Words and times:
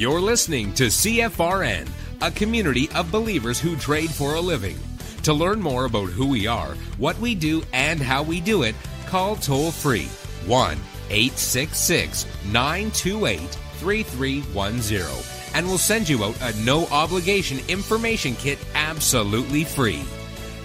You're 0.00 0.22
listening 0.22 0.72
to 0.76 0.86
CFRN, 0.86 1.86
a 2.22 2.30
community 2.30 2.88
of 2.94 3.12
believers 3.12 3.60
who 3.60 3.76
trade 3.76 4.08
for 4.08 4.36
a 4.36 4.40
living. 4.40 4.78
To 5.24 5.34
learn 5.34 5.60
more 5.60 5.84
about 5.84 6.08
who 6.08 6.26
we 6.26 6.46
are, 6.46 6.72
what 6.96 7.18
we 7.18 7.34
do, 7.34 7.62
and 7.74 8.00
how 8.00 8.22
we 8.22 8.40
do 8.40 8.62
it, 8.62 8.74
call 9.04 9.36
toll 9.36 9.70
free 9.70 10.08
1 10.46 10.78
866 11.10 12.24
928 12.46 13.40
3310 13.40 15.54
and 15.54 15.66
we'll 15.66 15.76
send 15.76 16.08
you 16.08 16.24
out 16.24 16.40
a 16.40 16.58
no 16.64 16.86
obligation 16.86 17.58
information 17.68 18.34
kit 18.36 18.58
absolutely 18.74 19.64
free. 19.64 20.00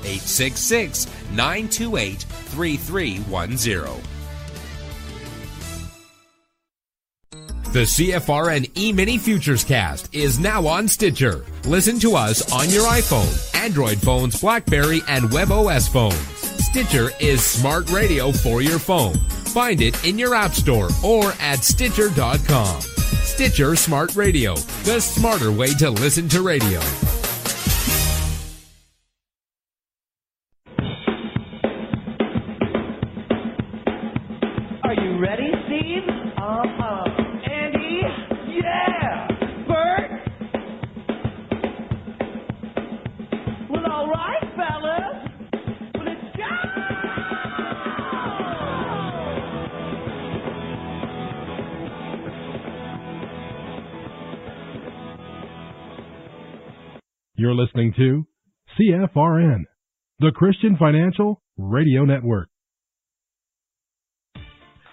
866 0.05 1.07
928 1.31 2.21
3310. 2.21 4.14
The 7.75 7.81
CFRN 7.81 8.71
E-Mini 8.77 9.17
Futures 9.17 9.65
Cast 9.65 10.15
is 10.15 10.39
now 10.39 10.65
on 10.65 10.87
Stitcher. 10.87 11.43
Listen 11.65 11.99
to 11.99 12.15
us 12.15 12.49
on 12.53 12.69
your 12.69 12.85
iPhone, 12.85 13.53
Android 13.53 13.97
phones, 13.97 14.39
BlackBerry, 14.39 15.01
and 15.09 15.25
WebOS 15.25 15.89
phones. 15.89 16.15
Stitcher 16.63 17.09
is 17.19 17.43
smart 17.43 17.91
radio 17.91 18.31
for 18.31 18.61
your 18.61 18.79
phone. 18.79 19.15
Find 19.51 19.81
it 19.81 20.05
in 20.05 20.17
your 20.17 20.33
app 20.35 20.53
store 20.53 20.87
or 21.03 21.33
at 21.41 21.65
Stitcher.com. 21.65 22.79
Stitcher 22.79 23.75
Smart 23.75 24.15
Radio, 24.15 24.55
the 24.85 25.01
smarter 25.01 25.51
way 25.51 25.73
to 25.73 25.89
listen 25.89 26.29
to 26.29 26.41
radio. 26.43 26.79
Listening 57.85 57.93
to 57.97 58.25
CFRN, 58.79 59.63
the 60.19 60.31
Christian 60.35 60.77
Financial 60.77 61.41
Radio 61.57 62.05
Network. 62.05 62.49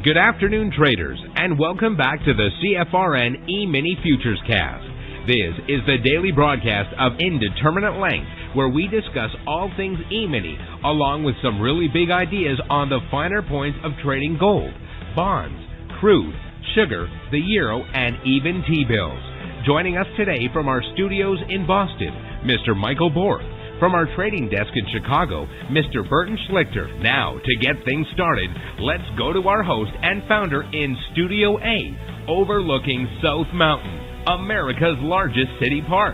Good 0.04 0.18
afternoon, 0.18 0.74
traders, 0.76 1.20
and 1.36 1.60
welcome 1.60 1.96
back 1.96 2.26
to 2.26 2.34
the 2.34 2.50
CFRN 2.58 3.48
E-Mini 3.48 4.00
Futures 4.02 4.42
Cast. 4.48 4.84
This 5.28 5.54
is 5.70 5.82
the 5.86 6.00
daily 6.04 6.32
broadcast 6.32 6.90
of 6.98 7.20
Indeterminate 7.20 8.00
Length, 8.02 8.56
where 8.56 8.68
we 8.68 8.88
discuss 8.88 9.30
all 9.46 9.70
things 9.78 10.00
E-Mini, 10.12 10.58
along 10.86 11.24
with 11.24 11.36
some 11.44 11.62
really 11.62 11.88
big 11.88 12.10
ideas 12.10 12.60
on 12.68 12.90
the 12.90 13.06
finer 13.12 13.44
points 13.44 13.78
of 13.84 13.92
trading 14.04 14.38
gold, 14.40 14.74
bonds, 15.16 15.62
crude, 16.00 16.34
sugar, 16.74 17.08
the 17.30 17.38
euro, 17.40 17.84
and 17.94 18.16
even 18.26 18.64
T-bills. 18.68 19.22
Joining 19.68 19.98
us 19.98 20.08
today 20.18 20.50
from 20.52 20.68
our 20.68 20.82
studios 20.96 21.38
in 21.48 21.68
Boston, 21.68 22.10
Mr. 22.44 22.76
Michael 22.76 23.12
Borth. 23.12 23.61
From 23.82 23.96
our 23.96 24.06
trading 24.16 24.48
desk 24.48 24.70
in 24.76 24.86
Chicago, 24.94 25.48
Mr. 25.72 26.08
Burton 26.08 26.38
Schlichter. 26.48 27.02
Now, 27.02 27.40
to 27.44 27.66
get 27.66 27.84
things 27.84 28.06
started, 28.14 28.52
let's 28.78 29.02
go 29.18 29.34
to 29.34 29.48
our 29.48 29.64
host 29.64 29.90
and 30.04 30.22
founder 30.28 30.62
in 30.62 30.96
Studio 31.14 31.58
A, 31.58 32.30
overlooking 32.30 33.08
South 33.24 33.48
Mountain, 33.56 34.24
America's 34.28 35.00
largest 35.00 35.50
city 35.60 35.82
park. 35.90 36.14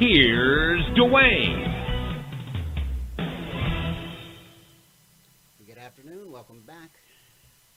Here's 0.00 0.82
Dwayne. 0.98 1.70
Good 5.68 5.78
afternoon. 5.78 6.32
Welcome 6.32 6.64
back. 6.66 6.90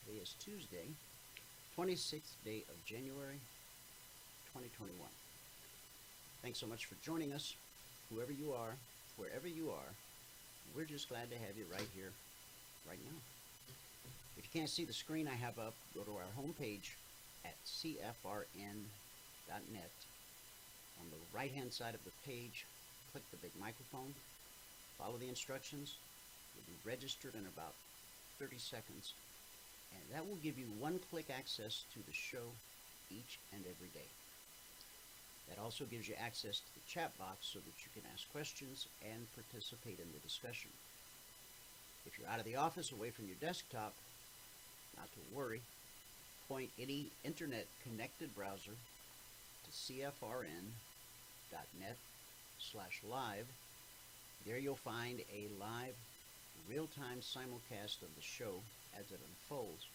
Today 0.08 0.18
is 0.18 0.34
Tuesday, 0.44 0.90
26th 1.78 2.44
day 2.44 2.64
of 2.70 2.86
January, 2.88 3.38
2021. 4.58 4.98
Thanks 6.42 6.60
so 6.60 6.66
much 6.66 6.86
for 6.86 6.96
joining 7.06 7.34
us, 7.34 7.54
whoever 8.10 8.32
you 8.32 8.54
are, 8.54 8.74
wherever 9.18 9.48
you 9.48 9.70
are. 9.72 9.92
We're 10.76 10.86
just 10.86 11.10
glad 11.10 11.30
to 11.32 11.38
have 11.38 11.58
you 11.58 11.66
right 11.72 11.88
here, 11.96 12.12
right 12.88 13.00
now. 13.04 13.18
If 14.38 14.46
you 14.46 14.60
can't 14.60 14.70
see 14.70 14.86
the 14.86 14.94
screen 14.94 15.28
I 15.28 15.36
have 15.36 15.60
up, 15.60 15.74
go 15.94 16.02
to 16.02 16.12
our 16.12 16.32
homepage 16.40 16.96
at 17.46 17.56
cfrn.net. 17.66 18.86
On 21.00 21.06
the 21.10 21.38
right 21.38 21.52
hand 21.52 21.74
side 21.74 21.96
of 21.96 22.04
the 22.06 22.12
page, 22.26 22.66
click 23.12 23.24
the 23.32 23.38
big 23.38 23.52
microphone, 23.60 24.14
follow 24.98 25.18
the 25.18 25.28
instructions. 25.28 25.96
You'll 26.56 26.66
be 26.68 26.90
registered 26.90 27.36
in 27.36 27.46
about 27.56 27.74
30 28.40 28.58
seconds, 28.58 29.14
and 29.92 30.02
that 30.16 30.28
will 30.28 30.40
give 30.44 30.58
you 30.58 30.66
one 30.80 31.00
click 31.10 31.30
access 31.30 31.84
to 31.94 32.00
the 32.06 32.14
show 32.14 32.54
each 33.10 33.40
and 33.54 33.64
every 33.66 33.90
day. 33.94 34.08
That 35.52 35.62
also 35.62 35.84
gives 35.84 36.08
you 36.08 36.16
access 36.16 36.60
to 36.64 36.74
the 36.74 36.88
chat 36.88 37.12
box 37.20 37.52
so 37.52 37.60
that 37.60 37.84
you 37.84 37.92
can 37.92 38.08
ask 38.14 38.24
questions 38.32 38.88
and 39.04 39.28
participate 39.36 40.00
in 40.00 40.08
the 40.16 40.24
discussion. 40.24 40.72
If 42.08 42.18
you're 42.18 42.30
out 42.30 42.40
of 42.40 42.46
the 42.46 42.56
office, 42.56 42.94
away 42.94 43.12
from 43.12 43.28
your 43.28 43.36
desktop, 43.42 43.94
not 44.96 45.12
to 45.12 45.36
worry, 45.36 45.60
point 46.48 46.70
any 46.80 47.12
internet 47.26 47.68
connected 47.84 48.34
browser 48.34 48.72
to 48.72 49.72
cfrn.net 49.72 50.72
slash 52.58 53.02
live. 53.04 53.46
There 54.48 54.58
you'll 54.58 54.76
find 54.76 55.20
a 55.20 55.50
live, 55.60 55.96
real-time 56.70 57.20
simulcast 57.20 58.02
of 58.02 58.16
the 58.16 58.24
show 58.24 58.64
as 58.98 59.12
it 59.12 59.20
unfolds. 59.20 59.86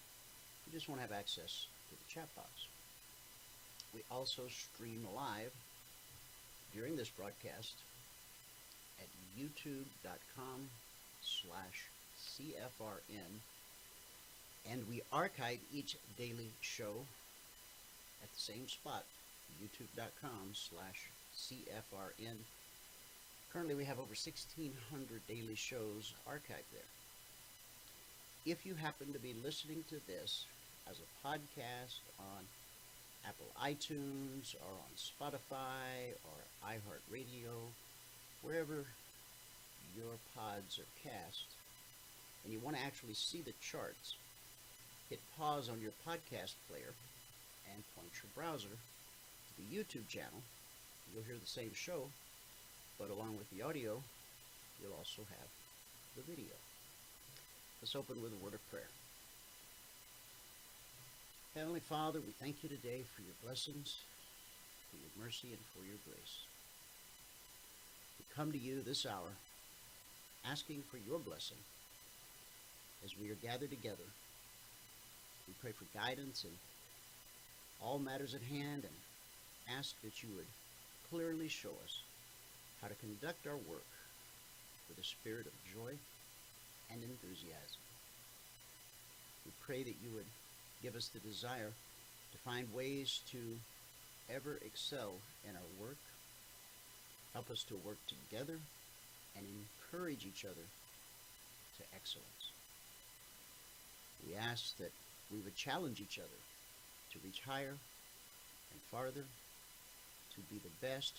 You 0.67 0.73
just 0.73 0.87
won't 0.87 1.00
have 1.00 1.12
access 1.12 1.67
to 1.88 1.97
the 1.97 2.12
chat 2.12 2.29
box. 2.37 2.75
We 3.96 4.02
also 4.10 4.43
stream 4.48 5.06
live 5.16 5.52
during 6.75 6.96
this 6.96 7.08
broadcast 7.08 7.72
at 9.00 9.08
youtube.com 9.40 10.69
slash 11.22 11.88
CFRN 12.20 13.40
And 14.70 14.87
we 14.90 15.00
archive 15.10 15.60
each 15.72 15.96
daily 16.19 16.50
show 16.60 16.93
at 18.22 18.31
the 18.31 18.38
same 18.38 18.69
spot, 18.69 19.04
youtube.com 19.64 20.52
slash 20.52 21.08
CFRN. 21.34 22.37
Currently, 23.50 23.76
we 23.76 23.87
have 23.87 23.99
over 23.99 24.12
1,600 24.12 25.26
daily 25.26 25.54
shows 25.54 26.12
archived 26.28 26.69
there. 26.70 26.92
If 28.44 28.66
you 28.66 28.75
happen 28.75 29.14
to 29.14 29.19
be 29.19 29.34
listening 29.42 29.84
to 29.88 29.96
this 30.06 30.44
as 30.87 30.99
a 30.99 31.26
podcast 31.26 32.00
on 32.19 32.44
Apple 33.24 33.46
iTunes 33.62 34.54
or 34.54 34.72
on 34.72 34.92
Spotify 34.96 36.12
or 36.24 36.68
iHeartRadio, 36.68 37.72
wherever 38.42 38.84
your 39.96 40.18
pods 40.34 40.78
are 40.78 41.08
cast, 41.08 41.46
and 42.44 42.52
you 42.52 42.60
want 42.60 42.76
to 42.76 42.82
actually 42.82 43.14
see 43.14 43.40
the 43.40 43.54
charts, 43.60 44.16
hit 45.08 45.20
pause 45.38 45.68
on 45.68 45.80
your 45.80 45.92
podcast 46.06 46.54
player 46.68 46.92
and 47.72 47.82
point 47.94 48.10
your 48.22 48.30
browser 48.34 48.68
to 48.68 49.52
the 49.58 49.76
YouTube 49.76 50.08
channel. 50.08 50.42
You'll 51.12 51.24
hear 51.24 51.36
the 51.40 51.46
same 51.46 51.72
show, 51.74 52.08
but 52.98 53.10
along 53.10 53.38
with 53.38 53.50
the 53.50 53.62
audio, 53.62 54.02
you'll 54.82 54.96
also 54.98 55.22
have 55.28 55.48
the 56.16 56.22
video. 56.22 56.54
Let's 57.80 57.96
open 57.96 58.22
with 58.22 58.32
a 58.32 58.44
word 58.44 58.54
of 58.54 58.70
prayer. 58.70 58.88
Heavenly 61.56 61.81
Father, 61.81 62.20
we 62.20 62.32
thank 62.32 62.62
you 62.62 62.69
today 62.69 63.00
for 63.17 63.23
your 63.23 63.32
blessings, 63.43 63.97
for 64.91 64.99
your 65.00 65.08
mercy, 65.25 65.49
and 65.49 65.64
for 65.73 65.81
your 65.88 65.97
grace. 66.05 66.44
We 68.19 68.26
come 68.37 68.53
to 68.53 68.58
you 68.58 68.82
this 68.82 69.06
hour 69.06 69.32
asking 70.44 70.82
for 70.91 70.99
your 70.99 71.19
blessing 71.19 71.56
as 73.03 73.17
we 73.17 73.31
are 73.31 73.41
gathered 73.41 73.70
together. 73.70 74.05
We 75.49 75.55
pray 75.62 75.73
for 75.73 75.87
guidance 75.99 76.44
in 76.44 76.53
all 77.81 77.99
matters 77.99 78.35
at 78.35 78.43
hand 78.43 78.85
and 78.85 79.79
ask 79.79 79.94
that 80.05 80.23
you 80.23 80.29
would 80.37 80.52
clearly 81.09 81.49
show 81.49 81.73
us 81.82 82.02
how 82.82 82.88
to 82.88 82.94
conduct 82.97 83.47
our 83.47 83.56
work 83.56 83.88
with 84.91 84.99
a 84.99 85.09
spirit 85.09 85.47
of 85.47 85.56
joy 85.73 85.97
and 86.93 87.02
enthusiasm. 87.02 87.81
We 89.47 89.52
pray 89.64 89.85
that 89.85 89.97
you 90.05 90.12
would 90.17 90.29
give 90.87 90.94
us 90.94 91.09
the 91.09 91.19
desire 91.19 91.73
to 92.31 92.38
find 92.44 92.73
ways 92.73 93.19
to 93.33 93.38
ever 94.33 94.55
excel 94.65 95.15
in 95.43 95.50
our 95.56 95.71
work. 95.83 95.99
Help 97.35 97.50
us 97.50 97.65
to 97.65 97.75
work 97.85 97.99
together 98.06 98.55
and 99.35 99.44
encourage 99.50 100.25
each 100.25 100.44
other 100.44 100.62
to 101.77 101.83
excellence. 101.93 102.55
We 104.29 104.37
ask 104.37 104.79
that 104.79 104.93
we 105.33 105.41
would 105.41 105.56
challenge 105.56 106.00
each 106.00 106.21
other 106.21 106.38
to 107.11 107.19
reach 107.25 107.43
higher 107.44 107.75
and 108.71 108.81
farther, 108.93 109.27
to 109.27 110.41
be 110.55 110.61
the 110.62 110.87
best 110.87 111.19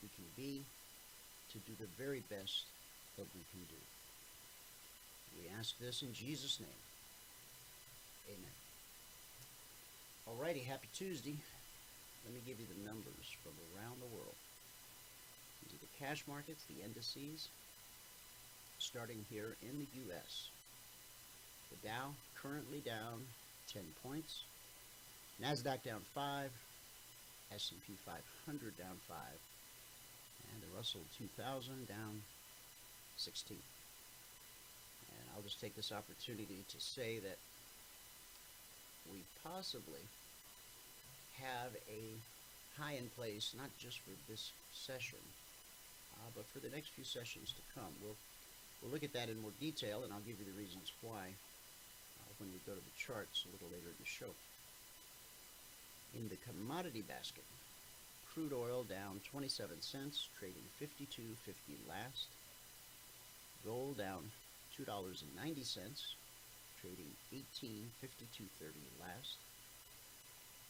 we 0.00 0.08
can 0.16 0.24
be, 0.38 0.64
to 1.52 1.58
do 1.68 1.72
the 1.78 2.02
very 2.02 2.22
best 2.30 2.64
that 3.18 3.26
we 3.36 3.44
can 3.52 3.60
do. 3.68 3.80
We 5.36 5.52
ask 5.60 5.78
this 5.78 6.00
in 6.00 6.14
Jesus' 6.14 6.58
name. 6.60 6.80
Amen. 8.26 8.59
Alrighty, 10.30 10.64
happy 10.64 10.86
Tuesday. 10.94 11.34
Let 12.24 12.34
me 12.34 12.40
give 12.46 12.60
you 12.60 12.66
the 12.70 12.86
numbers 12.86 13.26
from 13.42 13.50
around 13.74 13.98
the 13.98 14.14
world. 14.14 14.38
These 15.64 15.74
are 15.74 15.82
the 15.82 15.98
cash 15.98 16.22
markets, 16.28 16.62
the 16.70 16.84
indices, 16.84 17.48
starting 18.78 19.24
here 19.28 19.56
in 19.60 19.80
the 19.80 19.88
U.S. 20.06 20.50
The 21.70 21.88
Dow 21.88 22.14
currently 22.40 22.78
down 22.78 23.26
10 23.72 23.82
points. 24.04 24.44
NASDAQ 25.42 25.82
down 25.82 26.02
5. 26.14 26.50
S&P 27.52 27.94
500 28.06 28.78
down 28.78 29.00
5. 29.08 29.16
And 30.52 30.62
the 30.62 30.76
Russell 30.76 31.00
2000 31.18 31.88
down 31.88 32.22
16. 33.16 33.56
And 35.10 35.26
I'll 35.34 35.42
just 35.42 35.60
take 35.60 35.74
this 35.74 35.90
opportunity 35.90 36.62
to 36.68 36.80
say 36.80 37.18
that 37.18 37.38
we 39.10 39.24
possibly 39.42 40.06
have 41.40 41.72
a 41.88 42.20
high 42.80 42.94
in 42.94 43.08
place, 43.16 43.54
not 43.56 43.70
just 43.78 43.98
for 44.00 44.14
this 44.28 44.52
session, 44.72 45.20
uh, 46.16 46.30
but 46.36 46.46
for 46.52 46.60
the 46.60 46.70
next 46.70 46.90
few 46.92 47.04
sessions 47.04 47.52
to 47.52 47.62
come. 47.74 47.92
We'll, 48.02 48.16
we'll 48.80 48.92
look 48.92 49.04
at 49.04 49.12
that 49.12 49.28
in 49.28 49.40
more 49.40 49.56
detail, 49.60 50.04
and 50.04 50.12
I'll 50.12 50.24
give 50.24 50.38
you 50.38 50.46
the 50.46 50.58
reasons 50.58 50.92
why 51.02 51.32
uh, 52.20 52.30
when 52.38 52.50
we 52.52 52.60
go 52.66 52.72
to 52.72 52.84
the 52.84 52.96
charts 52.96 53.44
a 53.44 53.52
little 53.52 53.68
later 53.68 53.88
in 53.88 54.00
the 54.00 54.08
show. 54.08 54.32
In 56.16 56.28
the 56.28 56.40
commodity 56.42 57.02
basket, 57.02 57.46
crude 58.32 58.52
oil 58.52 58.84
down 58.84 59.20
27 59.30 59.80
cents, 59.80 60.28
trading 60.38 60.66
52.50 60.80 61.34
last. 61.88 62.26
Gold 63.64 63.98
down 63.98 64.30
$2.90, 64.78 65.20
trading 66.80 67.12
18.52.30 67.34 67.76
last. 68.98 69.36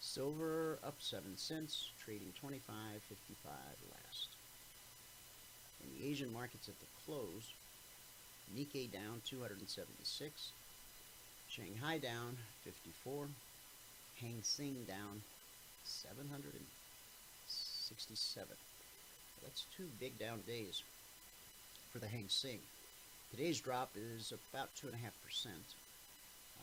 Silver 0.01 0.79
up 0.83 0.97
7 0.99 1.37
cents, 1.37 1.91
trading 2.03 2.33
25.55 2.43 2.57
last. 3.93 4.29
In 5.85 5.91
the 5.99 6.07
Asian 6.09 6.33
markets 6.33 6.69
at 6.69 6.81
the 6.81 6.87
close, 7.05 7.53
Nikkei 8.57 8.91
down 8.91 9.21
276, 9.27 10.53
Shanghai 11.49 11.99
down 11.99 12.39
54, 12.65 13.29
Hang 14.21 14.43
Seng 14.43 14.85
down 14.89 15.21
767. 15.85 18.57
That's 19.43 19.67
two 19.77 19.89
big 20.01 20.19
down 20.19 20.41
days 20.47 20.83
for 21.93 21.99
the 21.99 22.09
Hang 22.09 22.29
Seng. 22.29 22.61
Today's 23.31 23.61
drop 23.61 23.91
is 23.97 24.33
about 24.33 24.75
2.5%. 24.77 24.95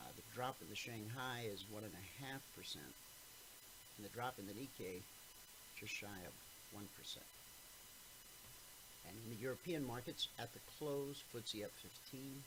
Uh, 0.00 0.04
the 0.16 0.22
drop 0.34 0.56
in 0.60 0.68
the 0.68 0.74
Shanghai 0.74 1.44
is 1.52 1.64
1.5%. 1.72 1.84
And 3.98 4.06
the 4.06 4.14
drop 4.14 4.38
in 4.38 4.46
the 4.46 4.54
Nikkei 4.54 5.02
just 5.78 5.92
shy 5.92 6.06
of 6.06 6.78
1%. 6.78 6.82
And 9.08 9.16
in 9.24 9.30
the 9.36 9.42
European 9.42 9.84
markets, 9.84 10.28
at 10.38 10.52
the 10.52 10.60
close, 10.78 11.24
FTSE 11.34 11.64
up 11.64 11.72
15, 12.10 12.42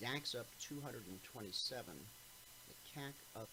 DAX 0.00 0.34
up 0.34 0.46
227, 0.60 1.84
the 2.68 3.00
CAC 3.00 3.12
up 3.34 3.48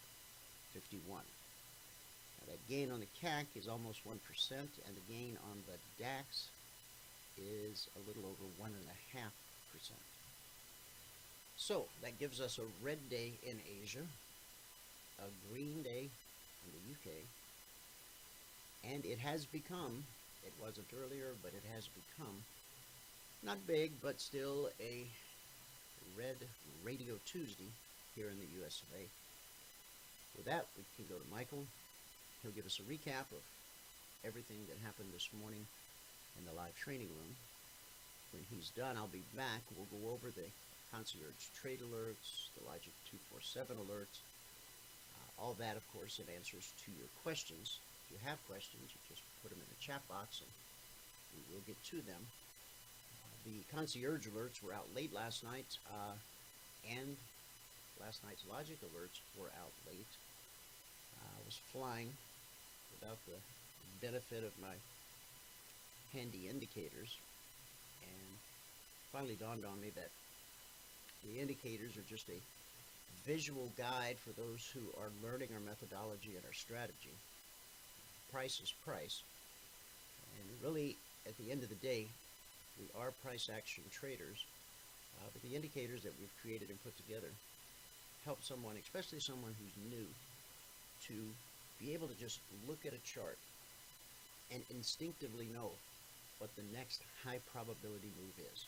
51. 0.73 1.01
Now 1.17 2.45
that 2.47 2.67
gain 2.69 2.91
on 2.91 2.99
the 2.99 3.07
CAC 3.25 3.45
is 3.55 3.67
almost 3.67 4.07
1%, 4.07 4.11
and 4.51 4.69
the 4.69 5.13
gain 5.13 5.37
on 5.49 5.63
the 5.65 6.03
DAX 6.03 6.47
is 7.37 7.87
a 7.95 8.07
little 8.07 8.23
over 8.25 8.45
1.5%. 8.61 8.71
So 11.57 11.85
that 12.01 12.19
gives 12.19 12.39
us 12.39 12.59
a 12.59 12.85
red 12.85 13.09
day 13.09 13.33
in 13.43 13.59
Asia, 13.81 14.05
a 15.19 15.51
green 15.51 15.83
day 15.83 16.09
in 16.65 16.71
the 16.73 16.83
UK, 16.93 17.23
and 18.83 19.05
it 19.05 19.19
has 19.19 19.45
become, 19.45 20.03
it 20.45 20.53
wasn't 20.61 20.87
earlier, 20.93 21.33
but 21.41 21.51
it 21.53 21.63
has 21.73 21.87
become, 21.87 22.43
not 23.43 23.65
big, 23.67 23.91
but 24.01 24.19
still 24.19 24.69
a 24.79 25.07
red 26.17 26.35
Radio 26.83 27.15
Tuesday 27.25 27.71
here 28.15 28.29
in 28.29 28.39
the 28.39 28.63
US 28.63 28.81
of 28.81 28.99
A. 28.99 29.03
With 30.35 30.45
that, 30.45 30.67
we 30.77 30.83
can 30.95 31.05
go 31.07 31.19
to 31.19 31.31
Michael. 31.31 31.63
He'll 32.41 32.51
give 32.51 32.65
us 32.65 32.79
a 32.79 32.87
recap 32.87 33.31
of 33.31 33.43
everything 34.23 34.57
that 34.67 34.77
happened 34.83 35.09
this 35.13 35.29
morning 35.39 35.65
in 36.37 36.45
the 36.45 36.55
live 36.55 36.75
training 36.75 37.07
room. 37.07 37.35
When 38.31 38.43
he's 38.51 38.69
done, 38.69 38.95
I'll 38.97 39.11
be 39.11 39.25
back. 39.35 39.63
We'll 39.75 39.89
go 39.91 40.11
over 40.13 40.31
the 40.31 40.47
concierge 40.91 41.49
trade 41.61 41.79
alerts, 41.79 42.51
the 42.57 42.65
Logic 42.65 42.93
247 43.09 43.77
alerts, 43.77 44.21
all 45.39 45.55
that, 45.59 45.77
of 45.79 45.85
course, 45.95 46.19
in 46.19 46.27
answers 46.35 46.67
to 46.85 46.91
your 46.91 47.07
questions. 47.23 47.79
If 48.05 48.11
you 48.11 48.19
have 48.27 48.37
questions, 48.47 48.91
you 48.91 48.99
just 49.07 49.23
put 49.41 49.49
them 49.49 49.59
in 49.63 49.69
the 49.71 49.79
chat 49.79 50.03
box 50.11 50.43
and 50.43 50.51
we 51.33 51.41
will 51.55 51.63
get 51.63 51.79
to 51.95 51.97
them. 52.03 52.19
Uh, 52.19 53.35
the 53.47 53.63
concierge 53.71 54.27
alerts 54.27 54.61
were 54.61 54.73
out 54.73 54.87
late 54.95 55.13
last 55.13 55.43
night, 55.43 55.77
uh, 55.87 56.15
and 56.91 57.15
last 58.01 58.23
night's 58.25 58.43
logic 58.49 58.77
alerts 58.83 59.23
were 59.39 59.51
out 59.55 59.73
late. 59.87 60.13
Uh, 61.15 61.31
I 61.39 61.41
was 61.45 61.59
flying 61.71 62.11
without 62.95 63.19
the 63.27 63.39
benefit 64.05 64.43
of 64.43 64.51
my 64.61 64.75
handy 66.13 66.49
indicators, 66.49 67.15
and 68.01 68.27
finally 69.11 69.35
dawned 69.35 69.65
on 69.65 69.79
me 69.79 69.91
that 69.95 70.09
the 71.23 71.39
indicators 71.39 71.95
are 71.97 72.07
just 72.09 72.27
a 72.29 72.39
visual 73.29 73.69
guide 73.77 74.17
for 74.17 74.33
those 74.33 74.65
who 74.73 74.81
are 74.97 75.13
learning 75.21 75.53
our 75.53 75.61
methodology 75.61 76.33
and 76.33 76.41
our 76.49 76.57
strategy. 76.57 77.13
Price 78.33 78.57
is 78.57 78.73
price. 78.81 79.21
And 80.33 80.49
really, 80.65 80.97
at 81.29 81.37
the 81.37 81.53
end 81.53 81.61
of 81.61 81.69
the 81.69 81.77
day, 81.85 82.09
we 82.81 82.89
are 82.97 83.13
price 83.21 83.45
action 83.53 83.85
traders. 83.93 84.41
Uh, 85.21 85.29
but 85.29 85.45
the 85.45 85.53
indicators 85.53 86.01
that 86.01 86.17
we've 86.17 86.33
created 86.41 86.73
and 86.73 86.81
put 86.81 86.97
together 86.97 87.29
help 88.25 88.41
someone, 88.41 88.73
especially 88.81 89.21
someone 89.21 89.53
who's 89.61 89.77
new, 89.93 90.09
to 91.05 91.13
be 91.77 91.93
able 91.93 92.09
to 92.09 92.17
just 92.17 92.39
look 92.67 92.81
at 92.81 92.97
a 92.97 93.03
chart 93.05 93.37
and 94.49 94.65
instinctively 94.73 95.45
know 95.53 95.69
what 96.41 96.49
the 96.57 96.65
next 96.73 97.05
high 97.21 97.37
probability 97.53 98.09
move 98.17 98.37
is. 98.41 98.65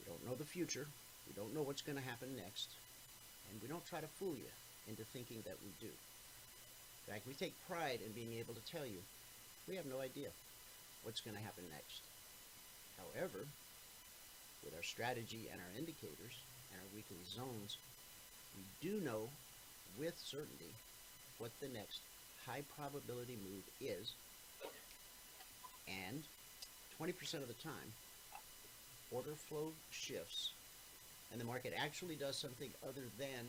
We 0.00 0.08
don't 0.08 0.24
know 0.24 0.34
the 0.34 0.48
future, 0.48 0.86
we 1.28 1.36
don't 1.36 1.52
know 1.52 1.62
what's 1.62 1.84
going 1.84 2.00
to 2.00 2.08
happen 2.08 2.32
next, 2.40 2.72
and 3.50 3.60
we 3.62 3.68
don't 3.68 3.84
try 3.86 4.00
to 4.00 4.08
fool 4.18 4.36
you 4.36 4.50
into 4.88 5.04
thinking 5.04 5.42
that 5.44 5.56
we 5.64 5.70
do. 5.80 5.92
In 5.92 7.12
fact, 7.12 7.26
we 7.26 7.34
take 7.34 7.54
pride 7.68 8.00
in 8.04 8.12
being 8.12 8.38
able 8.38 8.54
to 8.54 8.64
tell 8.72 8.86
you 8.86 9.00
we 9.68 9.76
have 9.76 9.86
no 9.86 10.00
idea 10.00 10.28
what's 11.02 11.20
going 11.20 11.36
to 11.36 11.42
happen 11.42 11.64
next. 11.70 12.00
However, 12.96 13.46
with 14.64 14.74
our 14.74 14.82
strategy 14.82 15.48
and 15.52 15.60
our 15.60 15.72
indicators 15.76 16.36
and 16.72 16.80
our 16.80 16.88
weekly 16.94 17.20
zones, 17.24 17.76
we 18.56 18.64
do 18.80 19.00
know 19.04 19.28
with 19.98 20.14
certainty 20.16 20.72
what 21.38 21.50
the 21.60 21.68
next 21.68 22.00
high 22.46 22.62
probability 22.76 23.36
move 23.36 23.64
is. 23.80 24.12
And 25.88 26.22
20% 27.00 27.12
of 27.42 27.48
the 27.48 27.60
time, 27.60 27.92
order 29.10 29.34
flow 29.48 29.72
shifts 29.90 30.50
and 31.32 31.40
the 31.40 31.44
market 31.44 31.72
actually 31.76 32.14
does 32.14 32.36
something 32.36 32.70
other 32.82 33.02
than 33.18 33.48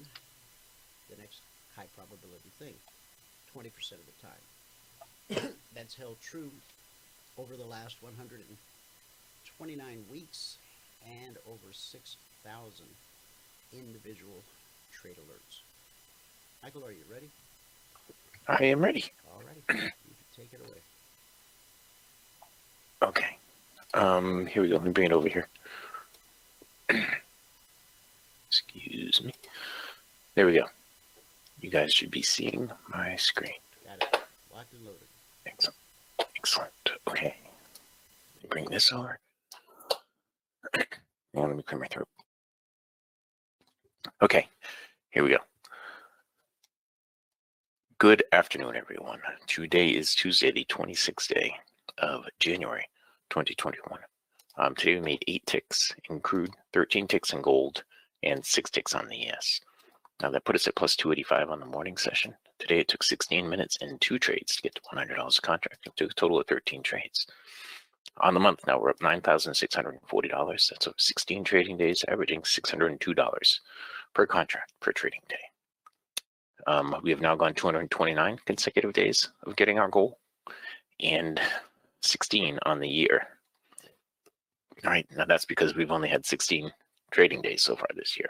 the 1.10 1.16
next 1.18 1.42
high 1.76 1.88
probability 1.96 2.52
thing 2.60 2.74
20% 3.56 3.68
of 3.94 4.00
the 4.06 4.12
time. 4.22 4.44
That's 5.76 5.96
held 5.96 6.20
true 6.22 6.52
over 7.38 7.56
the 7.56 7.66
last 7.66 8.02
129 8.02 10.06
weeks 10.12 10.58
and 11.06 11.38
over 11.48 11.72
6,000 11.72 12.86
individual 13.74 14.44
trade 14.92 15.18
alerts. 15.18 15.62
Michael, 16.64 16.86
are 16.86 16.92
you 16.92 17.04
ready? 17.12 17.30
I 18.48 18.64
am 18.66 18.84
ready. 18.84 19.06
All 19.34 19.42
can 19.68 19.92
take 20.36 20.54
it 20.54 20.60
away. 20.60 20.82
Okay. 23.02 23.38
Um, 23.94 24.46
here 24.48 24.62
we 24.62 24.68
go. 24.70 24.76
Let 24.76 24.84
me 24.84 24.92
bring 24.92 25.08
it 25.08 25.14
over 25.14 25.30
here. 25.30 25.48
Excuse 28.76 29.24
me. 29.24 29.34
There 30.36 30.46
we 30.46 30.54
go. 30.54 30.66
You 31.62 31.70
guys 31.70 31.94
should 31.94 32.12
be 32.12 32.22
seeing 32.22 32.70
my 32.90 33.16
screen. 33.16 33.54
Got 33.86 34.02
it. 34.02 34.20
Locked 34.54 34.74
and 34.74 34.86
loaded. 34.86 35.08
Excellent. 35.46 35.78
Excellent. 36.36 36.72
Okay. 37.08 37.36
Bring 38.50 38.70
this 38.70 38.92
over. 38.92 39.20
Now 41.34 41.48
let 41.48 41.58
me 41.58 41.64
clear 41.64 41.82
my 41.82 41.88
throat. 41.88 42.08
Okay. 44.22 44.48
Here 45.10 45.24
we 45.24 45.32
go. 45.32 45.40
Good 47.98 48.24
afternoon, 48.32 48.78
everyone. 48.78 49.20
Today 49.48 49.90
is 49.90 50.16
Tuesday, 50.16 50.52
the 50.52 50.66
26th 50.66 51.28
day 51.28 51.56
of 51.98 52.26
January 52.40 52.88
2021. 53.32 54.00
Um, 54.58 54.76
today 54.76 54.96
we 54.96 55.02
made 55.02 55.24
eight 55.28 55.46
ticks 55.46 55.94
in 56.10 56.22
crude, 56.22 56.52
13 56.72 57.08
ticks 57.08 57.34
in 57.34 57.42
gold, 57.42 57.84
and 58.26 58.46
six 58.46 58.70
ticks 58.70 58.94
on 58.94 59.08
the 59.08 59.28
ES. 59.28 59.62
Now 60.22 60.32
that 60.32 60.46
put 60.46 60.56
us 60.56 60.68
at 60.68 60.76
plus 60.76 60.96
285 60.96 61.50
on 61.50 61.60
the 61.60 61.66
morning 61.66 61.98
session. 61.98 62.36
Today 62.60 62.80
it 62.80 62.88
took 62.88 63.04
16 63.04 63.50
minutes 63.50 63.78
and 63.82 64.00
two 64.00 64.18
trades 64.18 64.56
to 64.56 64.62
get 64.62 64.76
to 64.76 64.82
$100 64.82 65.38
a 65.38 65.42
contract. 65.42 65.86
It 65.86 65.96
took 65.96 66.12
a 66.12 66.14
total 66.14 66.40
of 66.40 66.48
13 66.48 66.84
trades. 66.84 67.28
On 68.22 68.34
the 68.34 68.40
month 68.40 68.66
now 68.66 68.80
we're 68.80 68.92
up 68.92 69.00
$9,640. 69.00 70.70
That's 70.70 70.88
over 70.88 70.96
16 70.98 71.44
trading 71.44 71.78
days, 71.78 72.06
averaging 72.08 72.42
$602 72.42 73.60
per 74.14 74.26
contract 74.26 74.74
per 74.80 74.94
trading 74.94 75.22
day. 75.28 75.36
Um, 76.68 76.96
we 77.04 77.12
have 77.12 77.22
now 77.22 77.36
gone 77.36 77.54
229 77.54 78.40
consecutive 78.46 78.94
days 78.94 79.30
of 79.44 79.56
getting 79.56 79.78
our 79.78 79.90
goal 79.90 80.18
and 81.00 81.40
16 82.02 82.60
on 82.64 82.80
the 82.80 82.88
year. 82.88 83.28
All 84.84 84.92
right, 84.92 85.06
now 85.16 85.26
that's 85.26 85.46
because 85.46 85.76
we've 85.76 85.92
only 85.92 86.10
had 86.10 86.26
16 86.26 86.72
trading 87.16 87.42
days 87.42 87.64
so 87.64 87.78
far 87.78 87.88
this 87.96 88.18
year. 88.18 88.28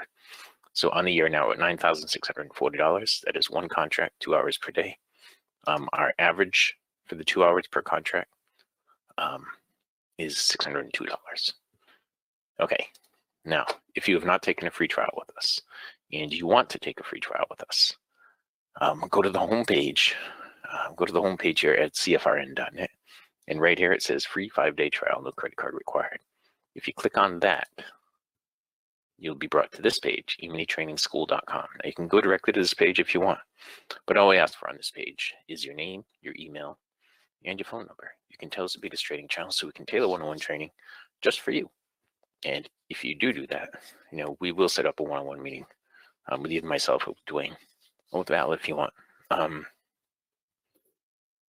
So 0.73 0.91
on 0.91 1.05
the 1.05 1.11
year 1.11 1.27
now 1.27 1.51
at 1.51 1.57
$9,640. 1.57 3.21
That 3.21 3.35
is 3.35 3.49
one 3.49 3.67
contract, 3.67 4.19
two 4.19 4.35
hours 4.35 4.59
per 4.59 4.71
day. 4.71 4.97
Um, 5.65 5.89
our 5.93 6.13
average 6.19 6.75
for 7.07 7.15
the 7.15 7.23
two 7.23 7.43
hours 7.43 7.65
per 7.71 7.81
contract 7.81 8.29
um, 9.17 9.43
is 10.19 10.35
$602. 10.35 11.07
Okay, 12.59 12.87
now 13.43 13.65
if 13.95 14.07
you 14.07 14.13
have 14.13 14.25
not 14.25 14.43
taken 14.43 14.67
a 14.67 14.71
free 14.71 14.87
trial 14.87 15.13
with 15.17 15.35
us 15.35 15.59
and 16.13 16.31
you 16.31 16.45
want 16.45 16.69
to 16.69 16.79
take 16.79 16.99
a 16.99 17.03
free 17.03 17.19
trial 17.19 17.45
with 17.49 17.63
us, 17.63 17.95
um, 18.81 19.03
go 19.09 19.23
to 19.23 19.31
the 19.31 19.39
homepage. 19.39 20.13
Uh, 20.71 20.91
go 20.95 21.05
to 21.05 21.13
the 21.13 21.21
homepage 21.21 21.59
here 21.59 21.73
at 21.73 21.93
cfrn.net. 21.93 22.89
And 23.47 23.61
right 23.61 23.79
here 23.79 23.93
it 23.93 24.03
says 24.03 24.25
free 24.25 24.49
five 24.49 24.75
day 24.75 24.89
trial, 24.89 25.21
no 25.23 25.31
credit 25.31 25.57
card 25.57 25.73
required. 25.73 26.19
If 26.75 26.87
you 26.87 26.93
click 26.93 27.17
on 27.17 27.39
that, 27.39 27.67
you'll 29.17 29.35
be 29.35 29.47
brought 29.47 29.71
to 29.73 29.81
this 29.81 29.99
page, 29.99 30.37
eminitrainingschool.com. 30.43 31.67
Now 31.73 31.85
you 31.85 31.93
can 31.93 32.07
go 32.07 32.21
directly 32.21 32.53
to 32.53 32.59
this 32.59 32.73
page 32.73 32.99
if 32.99 33.13
you 33.13 33.21
want, 33.21 33.39
but 34.07 34.17
all 34.17 34.29
we 34.29 34.37
ask 34.37 34.57
for 34.57 34.69
on 34.69 34.77
this 34.77 34.91
page 34.91 35.33
is 35.47 35.63
your 35.63 35.75
name, 35.75 36.03
your 36.21 36.33
email, 36.39 36.77
and 37.45 37.59
your 37.59 37.65
phone 37.65 37.85
number. 37.85 38.11
You 38.29 38.37
can 38.37 38.49
tell 38.49 38.65
us 38.65 38.73
the 38.73 38.79
biggest 38.79 39.03
trading 39.03 39.27
channel 39.27 39.51
so 39.51 39.67
we 39.67 39.73
can 39.73 39.85
tailor 39.85 40.07
one-on-one 40.07 40.39
training 40.39 40.71
just 41.21 41.41
for 41.41 41.51
you. 41.51 41.69
And 42.43 42.67
if 42.89 43.03
you 43.03 43.15
do 43.15 43.33
do 43.33 43.47
that, 43.47 43.69
you 44.11 44.17
know, 44.17 44.37
we 44.39 44.51
will 44.51 44.69
set 44.69 44.85
up 44.85 44.99
a 44.99 45.03
one-on-one 45.03 45.41
meeting 45.41 45.65
um, 46.29 46.41
with 46.41 46.51
either 46.51 46.67
myself 46.67 47.07
or 47.07 47.15
Dwayne, 47.27 47.55
or 48.11 48.19
with 48.19 48.29
Val 48.29 48.53
if 48.53 48.67
you 48.67 48.75
want. 48.75 48.93
Um, 49.31 49.65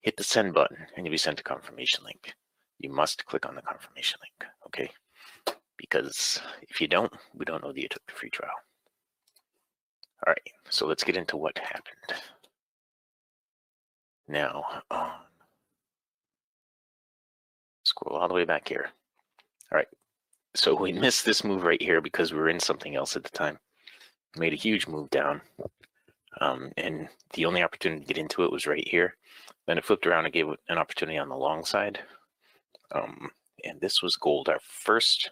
hit 0.02 0.16
the 0.18 0.24
send 0.24 0.54
button 0.54 0.78
and 0.96 1.06
you'll 1.06 1.12
be 1.12 1.18
sent 1.18 1.40
a 1.40 1.44
confirmation 1.44 2.04
link. 2.06 2.34
You 2.80 2.92
must 2.92 3.26
click 3.26 3.46
on 3.46 3.56
the 3.56 3.62
confirmation 3.62 4.20
link, 4.22 4.52
okay? 4.68 4.92
Because 5.90 6.42
if 6.64 6.82
you 6.82 6.88
don't, 6.88 7.14
we 7.36 7.46
don't 7.46 7.64
know 7.64 7.72
that 7.72 7.82
you 7.82 7.88
took 7.88 8.06
the 8.08 8.14
free 8.14 8.32
trial. 8.32 8.50
All 10.26 10.32
right, 10.32 10.52
so 10.70 10.88
let's 10.88 11.04
get 11.04 11.18
into 11.18 11.38
what 11.38 11.58
happened. 11.60 12.22
Now, 14.28 14.64
um, 14.90 15.12
scroll 17.84 18.18
all 18.18 18.28
the 18.28 18.34
way 18.34 18.46
back 18.46 18.68
here. 18.68 18.90
All 19.72 19.78
right, 19.78 19.88
so 20.56 20.74
we 20.74 20.92
missed 21.06 21.26
this 21.26 21.44
move 21.44 21.64
right 21.64 21.82
here 21.82 22.02
because 22.02 22.34
we 22.34 22.40
were 22.40 22.50
in 22.50 22.60
something 22.60 22.96
else 22.96 23.16
at 23.16 23.24
the 23.24 23.30
time. 23.30 23.60
Made 24.36 24.54
a 24.54 24.58
huge 24.58 24.88
move 24.88 25.10
down. 25.12 25.42
Um, 26.42 26.72
and 26.78 27.08
the 27.34 27.46
only 27.46 27.62
opportunity 27.62 28.02
to 28.02 28.08
get 28.08 28.18
into 28.18 28.44
it 28.44 28.52
was 28.52 28.68
right 28.68 28.88
here. 28.88 29.16
Then 29.68 29.78
it 29.78 29.86
flipped 29.86 30.08
around 30.08 30.26
and 30.26 30.34
gave 30.34 30.48
an 30.48 30.78
opportunity 30.78 31.18
on 31.20 31.30
the 31.30 31.36
long 31.36 31.64
side. 31.64 32.00
Um, 32.94 33.30
and 33.64 33.80
this 33.80 34.02
was 34.02 34.16
gold. 34.16 34.50
Our 34.50 34.60
first, 34.62 35.32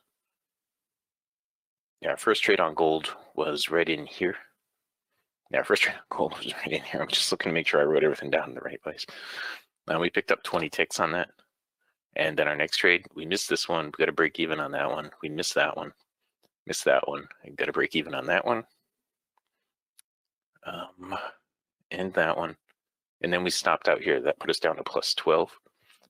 yeah, 2.04 2.10
our 2.10 2.18
first 2.18 2.44
trade 2.44 2.60
on 2.60 2.74
gold 2.74 3.16
was 3.34 3.70
right 3.70 3.88
in 3.88 4.06
here. 4.06 4.36
Yeah, 5.52 5.60
our 5.60 5.64
first 5.64 5.84
trade 5.84 5.96
on 5.96 6.18
gold 6.18 6.34
was 6.38 6.54
right 6.54 6.74
in 6.74 6.84
here. 6.84 7.02
I'm 7.02 7.08
just 7.08 7.32
looking 7.32 7.50
to 7.50 7.54
make 7.54 7.66
sure 7.66 7.80
I 7.80 7.86
wrote 7.86 8.04
everything 8.04 8.30
down 8.30 8.50
in 8.50 8.56
the 8.56 8.62
right 8.62 8.82
place. 8.82 9.06
And 9.88 10.02
we 10.02 10.10
picked 10.10 10.32
up 10.32 10.44
20 10.44 10.70
ticks 10.70 11.00
on 11.00 11.14
that. 11.14 11.30
And 12.18 12.38
then 12.38 12.50
our 12.50 12.58
next 12.58 12.78
trade, 12.78 13.06
we 13.16 13.26
missed 13.26 13.50
this 13.50 13.70
one. 13.70 13.86
We 13.86 13.92
got 13.92 14.06
to 14.06 14.12
break 14.12 14.38
even 14.40 14.60
on 14.60 14.72
that 14.74 14.90
one. 14.90 15.12
We 15.22 15.30
missed 15.30 15.56
that 15.56 15.78
one. 15.78 15.94
Missed 16.68 16.86
that 16.86 17.08
one. 17.08 17.26
And 17.44 17.56
got 17.56 17.66
to 17.66 17.74
break 17.74 17.96
even 17.96 18.14
on 18.14 18.26
that 18.28 18.46
one. 18.46 18.66
Um, 20.66 21.16
and 21.90 22.14
that 22.16 22.38
one. 22.38 22.58
And 23.22 23.32
then 23.32 23.46
we 23.46 23.50
stopped 23.50 23.88
out 23.88 24.02
here. 24.02 24.20
That 24.20 24.40
put 24.40 24.50
us 24.50 24.60
down 24.60 24.76
to 24.76 24.84
plus 24.84 25.14
12. 25.14 25.50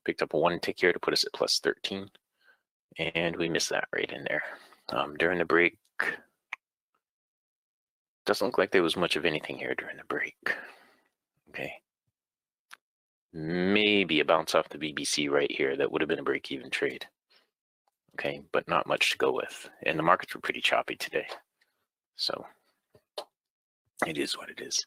Picked 0.04 0.22
up 0.22 0.34
one 0.34 0.58
tick 0.58 0.80
here 0.80 0.92
to 0.92 0.98
put 0.98 1.14
us 1.14 1.24
at 1.24 1.32
plus 1.32 1.60
13. 1.60 2.08
And 2.98 3.36
we 3.36 3.48
missed 3.48 3.70
that 3.70 3.88
right 3.94 4.10
in 4.12 4.24
there. 4.28 4.42
Um, 4.90 5.16
during 5.16 5.38
the 5.38 5.44
break, 5.44 5.78
doesn't 8.26 8.46
look 8.46 8.58
like 8.58 8.70
there 8.70 8.82
was 8.82 8.96
much 8.96 9.16
of 9.16 9.24
anything 9.24 9.58
here 9.58 9.74
during 9.74 9.96
the 9.96 10.04
break. 10.08 10.36
Okay. 11.50 11.72
Maybe 13.32 14.20
a 14.20 14.24
bounce 14.24 14.54
off 14.54 14.68
the 14.68 14.78
BBC 14.78 15.28
right 15.30 15.50
here. 15.50 15.76
That 15.76 15.90
would 15.90 16.00
have 16.00 16.08
been 16.08 16.20
a 16.20 16.24
break 16.24 16.50
even 16.50 16.70
trade. 16.70 17.06
Okay, 18.14 18.42
but 18.52 18.68
not 18.68 18.86
much 18.86 19.10
to 19.10 19.18
go 19.18 19.32
with. 19.32 19.68
And 19.82 19.98
the 19.98 20.04
markets 20.04 20.34
were 20.34 20.40
pretty 20.40 20.60
choppy 20.60 20.94
today. 20.94 21.26
So 22.16 22.46
it 24.06 24.18
is 24.18 24.38
what 24.38 24.50
it 24.50 24.60
is. 24.60 24.86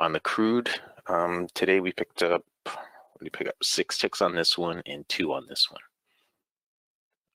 On 0.00 0.12
the 0.12 0.20
crude, 0.20 0.68
um, 1.08 1.48
today 1.54 1.80
we 1.80 1.92
picked 1.92 2.22
up, 2.22 2.44
we 3.20 3.30
pick 3.30 3.48
up 3.48 3.56
six 3.62 3.98
ticks 3.98 4.20
on 4.20 4.34
this 4.34 4.58
one 4.58 4.82
and 4.86 5.08
two 5.08 5.32
on 5.32 5.46
this 5.48 5.68
one. 5.70 5.80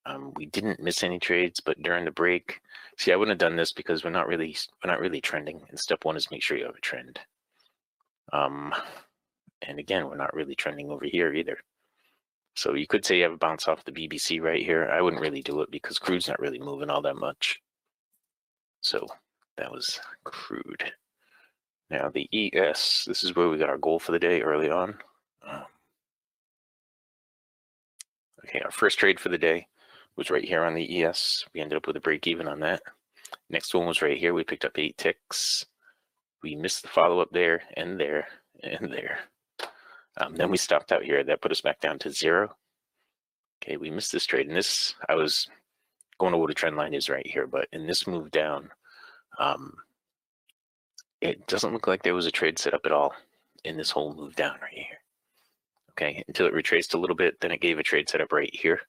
Um, 0.06 0.34
we 0.36 0.46
didn't 0.48 0.82
miss 0.82 1.04
any 1.04 1.18
trades, 1.20 1.60
but 1.60 1.82
during 1.82 2.06
the 2.06 2.12
break, 2.12 2.60
see, 2.98 3.14
I 3.14 3.16
wouldn't 3.16 3.42
have 3.42 3.50
done 3.50 3.56
this 3.56 3.72
because 3.72 4.04
we're 4.04 4.10
not 4.10 4.28
really, 4.28 4.56
we're 4.84 4.92
not 4.92 5.00
really 5.00 5.22
trending. 5.22 5.62
And 5.70 5.80
step 5.80 6.04
one 6.04 6.18
is 6.18 6.30
make 6.30 6.44
sure 6.44 6.58
you 6.58 6.66
have 6.66 6.76
a 6.76 6.82
trend. 6.82 7.20
Um, 8.34 8.74
and 9.62 9.80
again, 9.80 10.08
we're 10.08 10.18
not 10.18 10.34
really 10.34 10.56
trending 10.56 10.90
over 10.90 11.06
here 11.06 11.34
either. 11.34 11.58
So 12.56 12.76
you 12.76 12.86
could 12.86 13.06
say 13.06 13.18
you 13.18 13.24
have 13.24 13.32
a 13.34 13.38
bounce 13.38 13.68
off 13.68 13.86
the 13.86 13.92
BBC 13.92 14.42
right 14.42 14.64
here. 14.64 14.90
I 14.92 15.02
wouldn't 15.02 15.22
really 15.22 15.42
do 15.42 15.62
it 15.62 15.72
because 15.72 15.98
crude's 15.98 16.28
not 16.28 16.40
really 16.40 16.60
moving 16.60 16.90
all 16.90 17.02
that 17.02 17.16
much. 17.16 17.62
So 18.82 19.08
That 19.58 19.72
was 19.72 20.00
crude. 20.24 20.92
Now 21.90 22.10
the 22.10 22.28
ES, 22.34 23.06
this 23.08 23.24
is 23.24 23.36
where 23.36 23.50
we 23.50 23.58
got 23.58 23.70
our 23.70 23.78
goal 23.78 24.00
for 24.00 24.12
the 24.12 24.20
day 24.20 24.42
early 24.42 24.70
on. 24.70 24.98
Um, 25.48 25.64
okay, 28.46 28.60
our 28.62 28.72
first 28.72 29.00
trade 29.00 29.20
for 29.20 29.30
the 29.30 29.38
day 29.38 29.68
was 30.16 30.30
right 30.30 30.44
here 30.44 30.64
on 30.64 30.76
the 30.76 31.04
ES. 31.04 31.46
We 31.54 31.62
ended 31.62 31.78
up 31.78 31.88
with 31.88 31.98
a 31.98 32.02
break 32.02 32.28
even 32.28 32.48
on 32.48 32.60
that. 32.62 32.82
Next 33.50 33.74
one 33.74 33.88
was 33.88 34.02
right 34.02 34.18
here. 34.18 34.34
We 34.34 34.44
picked 34.44 34.66
up 34.66 34.78
eight 34.78 34.98
ticks. 34.98 35.66
We 36.42 36.56
missed 36.56 36.84
the 36.84 36.90
follow 36.90 37.20
up 37.20 37.30
there 37.32 37.64
and 37.76 38.00
there 38.00 38.28
and 38.62 38.92
there. 38.92 39.20
Um, 40.18 40.36
then 40.36 40.52
we 40.52 40.58
stopped 40.58 40.92
out 40.92 41.04
here. 41.04 41.24
That 41.24 41.42
put 41.42 41.52
us 41.52 41.62
back 41.62 41.80
down 41.80 42.00
to 42.00 42.12
zero. 42.12 42.56
Okay, 43.64 43.78
we 43.78 43.90
missed 43.90 44.12
this 44.12 44.26
trade. 44.26 44.48
And 44.48 44.56
this, 44.56 44.94
I 45.10 45.16
was 45.16 45.48
going 46.20 46.34
to 46.34 46.38
what 46.38 46.52
a 46.52 46.54
trend 46.54 46.76
line 46.76 46.94
is 46.94 47.10
right 47.10 47.26
here, 47.26 47.48
but 47.48 47.68
in 47.72 47.88
this 47.88 48.06
move 48.06 48.30
down, 48.30 48.70
um, 49.40 49.74
it 51.22 51.48
doesn't 51.48 51.74
look 51.74 51.88
like 51.88 52.04
there 52.04 52.14
was 52.14 52.26
a 52.26 52.32
trade 52.32 52.60
set 52.60 52.74
up 52.74 52.86
at 52.86 52.92
all 52.92 53.14
in 53.64 53.78
this 53.78 53.90
whole 53.90 54.14
move 54.14 54.36
down 54.36 54.56
right 54.62 54.74
here. 54.74 55.00
Okay, 55.92 56.24
until 56.28 56.48
it 56.48 56.54
retraced 56.54 56.94
a 56.94 56.98
little 56.98 57.16
bit, 57.16 57.40
then 57.40 57.52
it 57.52 57.62
gave 57.62 57.80
a 57.80 57.84
trade 57.84 58.10
setup 58.10 58.32
right 58.32 58.54
here 58.54 58.82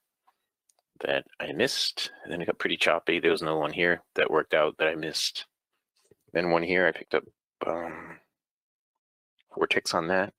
that 1.01 1.25
I 1.39 1.51
missed. 1.51 2.11
And 2.23 2.31
then 2.31 2.41
it 2.41 2.45
got 2.45 2.59
pretty 2.59 2.77
choppy. 2.77 3.19
There 3.19 3.31
was 3.31 3.41
no 3.41 3.57
one 3.57 3.73
here 3.73 4.01
that 4.15 4.31
worked 4.31 4.53
out 4.53 4.77
that 4.77 4.87
I 4.87 4.95
missed. 4.95 5.45
Then 6.33 6.51
one 6.51 6.63
here, 6.63 6.85
I 6.87 6.91
picked 6.91 7.15
up 7.15 7.23
um, 7.65 8.19
four 9.53 9.67
ticks 9.67 9.93
on 9.93 10.07
that. 10.07 10.33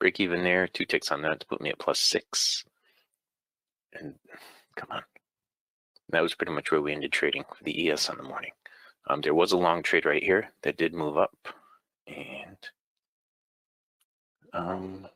Break 0.00 0.20
even 0.20 0.44
there, 0.44 0.68
two 0.68 0.84
ticks 0.84 1.10
on 1.10 1.22
that 1.22 1.40
to 1.40 1.46
put 1.46 1.60
me 1.60 1.70
at 1.70 1.78
plus 1.78 1.98
six. 1.98 2.64
And 3.92 4.14
come 4.76 4.90
on. 4.90 5.02
That 6.10 6.22
was 6.22 6.34
pretty 6.34 6.52
much 6.52 6.70
where 6.70 6.80
we 6.80 6.92
ended 6.92 7.12
trading 7.12 7.44
for 7.44 7.62
the 7.64 7.90
ES 7.90 8.08
on 8.08 8.16
the 8.16 8.22
morning. 8.22 8.52
Um, 9.08 9.20
there 9.20 9.34
was 9.34 9.52
a 9.52 9.58
long 9.58 9.82
trade 9.82 10.04
right 10.04 10.22
here 10.22 10.52
that 10.62 10.76
did 10.76 10.94
move 10.94 11.16
up. 11.16 11.36
And 12.06 12.56
um, 14.52 15.06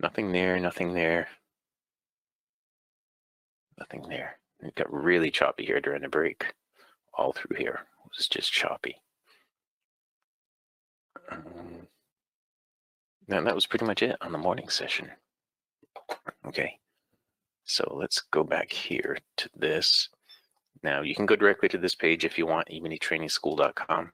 nothing 0.00 0.32
there, 0.32 0.58
nothing 0.58 0.94
there. 0.94 1.28
Nothing 3.82 4.08
there. 4.08 4.38
It 4.60 4.76
got 4.76 4.92
really 4.92 5.32
choppy 5.32 5.66
here 5.66 5.80
during 5.80 6.02
the 6.02 6.08
break. 6.08 6.54
All 7.14 7.32
through 7.32 7.56
here 7.56 7.80
it 8.04 8.10
was 8.16 8.28
just 8.28 8.52
choppy. 8.52 8.94
Um, 11.32 11.88
and 13.28 13.44
that 13.44 13.56
was 13.56 13.66
pretty 13.66 13.84
much 13.84 14.04
it 14.04 14.16
on 14.20 14.30
the 14.30 14.38
morning 14.38 14.68
session. 14.68 15.10
Okay, 16.46 16.78
so 17.64 17.92
let's 17.98 18.20
go 18.30 18.44
back 18.44 18.70
here 18.72 19.18
to 19.38 19.48
this. 19.56 20.08
Now 20.84 21.02
you 21.02 21.16
can 21.16 21.26
go 21.26 21.34
directly 21.34 21.68
to 21.70 21.78
this 21.78 21.96
page 21.96 22.24
if 22.24 22.38
you 22.38 22.46
want, 22.46 22.68
eminitrainingschool.com, 22.68 24.12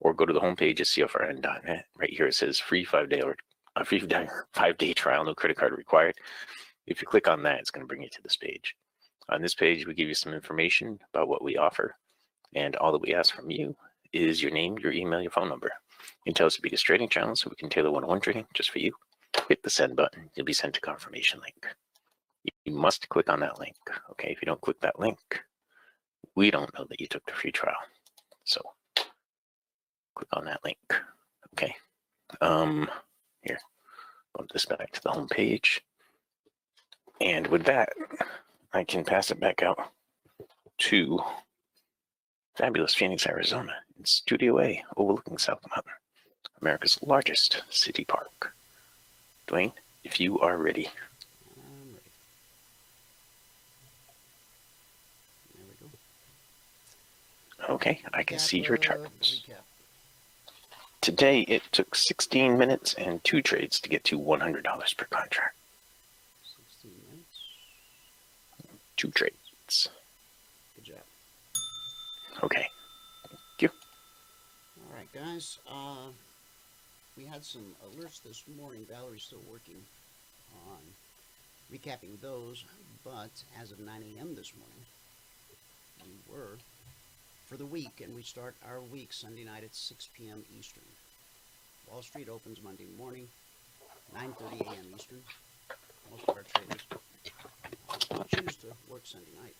or 0.00 0.14
go 0.14 0.24
to 0.24 0.32
the 0.32 0.40
homepage 0.40 0.80
at 0.80 0.86
cfrn.net. 0.86 1.84
Right 1.98 2.10
here 2.10 2.28
it 2.28 2.34
says 2.34 2.58
free 2.58 2.86
five 2.86 3.10
day 3.10 3.20
or 3.20 3.36
a 3.76 3.84
free 3.84 4.02
five 4.54 4.78
day 4.78 4.94
trial, 4.94 5.26
no 5.26 5.34
credit 5.34 5.58
card 5.58 5.76
required. 5.76 6.14
If 6.86 7.02
you 7.02 7.06
click 7.06 7.28
on 7.28 7.42
that, 7.42 7.60
it's 7.60 7.70
going 7.70 7.84
to 7.84 7.88
bring 7.88 8.02
you 8.02 8.08
to 8.08 8.22
this 8.22 8.36
page. 8.38 8.74
On 9.28 9.40
this 9.40 9.54
page, 9.54 9.86
we 9.86 9.94
give 9.94 10.08
you 10.08 10.14
some 10.14 10.34
information 10.34 10.98
about 11.12 11.28
what 11.28 11.42
we 11.42 11.56
offer, 11.56 11.96
and 12.54 12.76
all 12.76 12.92
that 12.92 13.00
we 13.00 13.14
ask 13.14 13.34
from 13.34 13.50
you 13.50 13.76
is 14.12 14.42
your 14.42 14.52
name, 14.52 14.78
your 14.78 14.92
email, 14.92 15.22
your 15.22 15.30
phone 15.30 15.48
number. 15.48 15.72
You 16.24 16.32
can 16.32 16.34
tell 16.34 16.46
us 16.46 16.56
to 16.56 16.62
be 16.62 16.68
biggest 16.68 16.84
trading 16.84 17.08
channel 17.08 17.36
so 17.36 17.48
we 17.48 17.56
can 17.56 17.70
tailor 17.70 17.90
one-on-one 17.90 18.20
trading 18.20 18.46
just 18.52 18.70
for 18.70 18.78
you. 18.78 18.92
Hit 19.48 19.62
the 19.62 19.70
send 19.70 19.96
button. 19.96 20.30
You'll 20.34 20.46
be 20.46 20.52
sent 20.52 20.76
a 20.76 20.80
confirmation 20.80 21.40
link. 21.40 21.66
You 22.64 22.74
must 22.74 23.08
click 23.08 23.30
on 23.30 23.40
that 23.40 23.58
link. 23.58 23.76
Okay, 24.10 24.30
if 24.30 24.42
you 24.42 24.46
don't 24.46 24.60
click 24.60 24.80
that 24.80 24.98
link, 24.98 25.18
we 26.34 26.50
don't 26.50 26.72
know 26.74 26.84
that 26.88 27.00
you 27.00 27.06
took 27.06 27.24
the 27.26 27.32
free 27.32 27.52
trial. 27.52 27.76
So 28.44 28.60
click 30.14 30.28
on 30.32 30.44
that 30.44 30.60
link. 30.64 30.78
Okay. 31.54 31.74
Um, 32.40 32.90
here, 33.42 33.58
bump 34.34 34.50
this 34.52 34.66
back 34.66 34.90
to 34.92 35.02
the 35.02 35.10
home 35.10 35.28
page. 35.28 35.82
And 37.20 37.46
with 37.46 37.64
that, 37.64 37.90
I 38.74 38.84
can 38.84 39.04
pass 39.04 39.30
it 39.30 39.38
back 39.38 39.62
out 39.62 39.78
to 40.78 41.20
fabulous 42.56 42.94
Phoenix, 42.94 43.26
Arizona, 43.26 43.74
in 43.98 44.04
Studio 44.04 44.60
A, 44.60 44.82
overlooking 44.96 45.38
South 45.38 45.60
Mountain, 45.70 45.92
America's 46.60 46.98
largest 47.02 47.62
city 47.70 48.04
park. 48.04 48.54
Dwayne, 49.46 49.72
if 50.04 50.20
you 50.20 50.38
are 50.40 50.56
ready. 50.56 50.88
I'm 51.56 51.94
ready. 51.94 52.10
There 55.54 55.64
we 55.68 55.88
go. 57.68 57.74
Okay, 57.74 58.00
I 58.12 58.22
can 58.22 58.38
Recap 58.38 58.40
see 58.40 58.58
your 58.60 58.76
charts. 58.76 59.42
Today 61.00 61.40
it 61.42 61.62
took 61.72 61.94
16 61.96 62.56
minutes 62.56 62.94
and 62.94 63.22
two 63.24 63.42
trades 63.42 63.80
to 63.80 63.88
get 63.88 64.04
to 64.04 64.18
$100 64.18 64.96
per 64.96 65.04
contract. 65.06 65.56
16 66.80 66.92
minutes. 67.10 67.38
Two 68.96 69.10
trades. 69.10 69.88
Good 70.76 70.84
job. 70.84 71.02
Okay. 72.42 72.66
You. 73.60 73.68
All 74.78 74.94
right, 74.94 75.10
guys. 75.12 75.58
Uh, 75.70 76.10
we 77.16 77.24
had 77.24 77.44
some 77.44 77.74
alerts 77.84 78.22
this 78.22 78.44
morning. 78.56 78.86
Valerie's 78.88 79.24
still 79.24 79.42
working 79.48 79.82
on 80.68 80.78
recapping 81.72 82.20
those, 82.20 82.64
but 83.04 83.42
as 83.60 83.72
of 83.72 83.78
9 83.78 84.02
a.m. 84.16 84.34
this 84.34 84.52
morning, 84.56 84.84
we 86.04 86.10
were 86.26 86.58
for 87.46 87.56
the 87.56 87.66
week, 87.66 88.00
and 88.02 88.14
we 88.14 88.22
start 88.22 88.56
our 88.66 88.80
week 88.80 89.12
Sunday 89.12 89.44
night 89.44 89.64
at 89.64 89.74
6 89.74 90.08
p.m. 90.14 90.42
Eastern. 90.58 90.84
Wall 91.86 92.02
Street 92.02 92.28
opens 92.28 92.62
Monday 92.62 92.86
morning, 92.98 93.28
9:30 94.14 94.60
a.m. 94.60 94.86
Eastern. 94.94 95.22
Most 96.10 96.28
of 96.28 96.36
our 96.36 96.42
traders 96.42 96.86
choose 97.98 98.56
to 98.56 98.72
work 98.88 99.04
Sunday 99.04 99.34
night. 99.36 99.56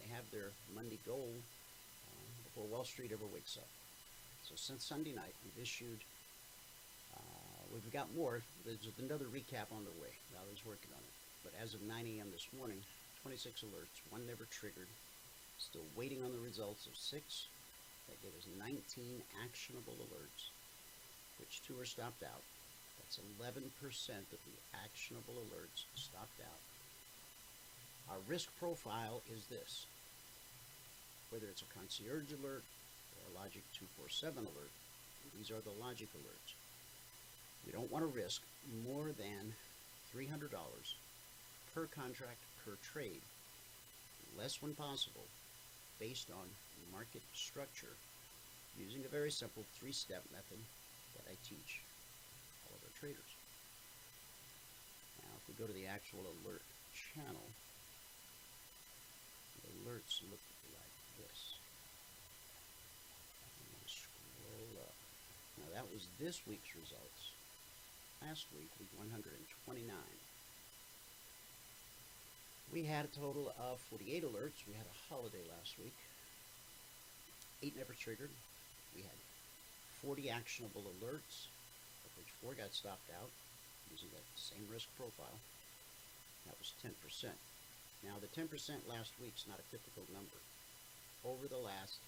They 0.00 0.08
have 0.14 0.26
their 0.32 0.50
Monday 0.74 0.98
goal 1.06 1.30
uh, 1.30 2.26
before 2.44 2.66
Wall 2.66 2.84
Street 2.84 3.10
ever 3.12 3.26
wakes 3.32 3.56
up. 3.56 3.68
So 4.42 4.54
since 4.56 4.84
Sunday 4.84 5.14
night, 5.14 5.34
we've 5.44 5.62
issued, 5.62 6.00
uh, 7.14 7.62
we've 7.72 7.92
got 7.92 8.08
more. 8.16 8.42
There's 8.64 8.82
another 8.98 9.26
recap 9.30 9.70
on 9.70 9.84
the 9.84 9.94
way. 10.00 10.10
Valerie's 10.34 10.64
working 10.66 10.90
on 10.90 11.02
it. 11.02 11.14
But 11.44 11.52
as 11.62 11.74
of 11.74 11.82
9 11.82 11.94
a.m. 11.94 12.32
this 12.32 12.48
morning, 12.56 12.82
26 13.22 13.62
alerts, 13.62 13.96
one 14.10 14.26
never 14.26 14.48
triggered. 14.50 14.90
Still 15.58 15.86
waiting 15.94 16.22
on 16.24 16.32
the 16.32 16.42
results 16.42 16.86
of 16.86 16.96
six. 16.96 17.46
That 18.08 18.18
gave 18.24 18.32
us 18.40 18.48
19 18.56 19.20
actionable 19.44 20.00
alerts, 20.00 20.48
which 21.38 21.60
two 21.66 21.76
are 21.76 21.84
stopped 21.84 22.24
out. 22.24 22.40
That's 22.96 23.20
11% 23.36 23.68
of 24.32 24.40
the 24.48 24.56
actionable 24.72 25.44
alerts 25.44 25.84
stopped 25.92 26.40
out. 26.40 26.62
Our 28.10 28.18
risk 28.28 28.48
profile 28.58 29.20
is 29.34 29.44
this. 29.46 29.86
Whether 31.30 31.46
it's 31.46 31.62
a 31.62 31.78
concierge 31.78 32.32
alert 32.40 32.64
or 32.64 33.22
a 33.28 33.36
Logic 33.36 33.62
247 33.76 34.48
alert, 34.48 34.72
these 35.36 35.50
are 35.50 35.60
the 35.60 35.76
logic 35.78 36.08
alerts. 36.16 36.56
We 37.66 37.72
don't 37.72 37.92
want 37.92 38.02
to 38.02 38.18
risk 38.18 38.40
more 38.88 39.12
than 39.12 39.52
$300 40.16 40.48
per 41.74 41.86
contract 41.92 42.40
per 42.64 42.72
trade, 42.80 43.20
less 44.38 44.62
when 44.62 44.72
possible, 44.72 45.28
based 46.00 46.28
on 46.32 46.48
market 46.92 47.22
structure 47.34 47.92
using 48.80 49.04
a 49.04 49.12
very 49.12 49.30
simple 49.30 49.64
three-step 49.78 50.22
method 50.32 50.58
that 51.14 51.28
I 51.28 51.36
teach 51.44 51.82
all 52.64 52.72
of 52.72 52.82
our 52.82 52.94
traders. 52.98 53.32
Now, 55.22 55.34
if 55.36 55.44
we 55.44 55.54
go 55.60 55.66
to 55.68 55.76
the 55.76 55.86
actual 55.86 56.24
alert 56.24 56.62
channel, 56.94 57.46
alerts 59.88 60.20
look 60.28 60.44
like 60.68 61.00
this. 61.16 61.56
Scroll 63.88 64.84
up. 64.84 64.92
Now, 65.56 65.72
that 65.72 65.88
was 65.88 66.04
this 66.20 66.44
week's 66.44 66.76
results. 66.76 67.32
Last 68.20 68.44
week, 68.52 68.68
week 68.76 68.92
129. 69.00 69.96
We 72.68 72.84
had 72.84 73.08
a 73.08 73.16
total 73.16 73.48
of 73.56 73.80
48 73.88 74.28
alerts. 74.28 74.68
We 74.68 74.76
had 74.76 74.84
a 74.84 75.00
holiday 75.08 75.40
last 75.48 75.80
week. 75.80 75.96
Eight 77.64 77.76
never 77.78 77.96
triggered. 77.96 78.30
We 78.94 79.00
had 79.00 79.16
40 80.04 80.28
actionable 80.28 80.84
alerts, 80.84 81.48
of 82.04 82.12
which 82.20 82.28
four 82.44 82.52
got 82.52 82.76
stopped 82.76 83.08
out 83.16 83.32
using 83.90 84.12
that 84.12 84.28
same 84.36 84.68
risk 84.68 84.88
profile. 85.00 85.40
That 86.44 86.60
was 86.60 86.76
10%. 86.84 87.32
Now, 88.06 88.14
the 88.22 88.30
10% 88.30 88.46
last 88.86 89.12
week's 89.18 89.46
not 89.48 89.58
a 89.58 89.70
typical 89.70 90.06
number. 90.14 90.38
Over 91.26 91.50
the 91.50 91.58
last 91.58 91.98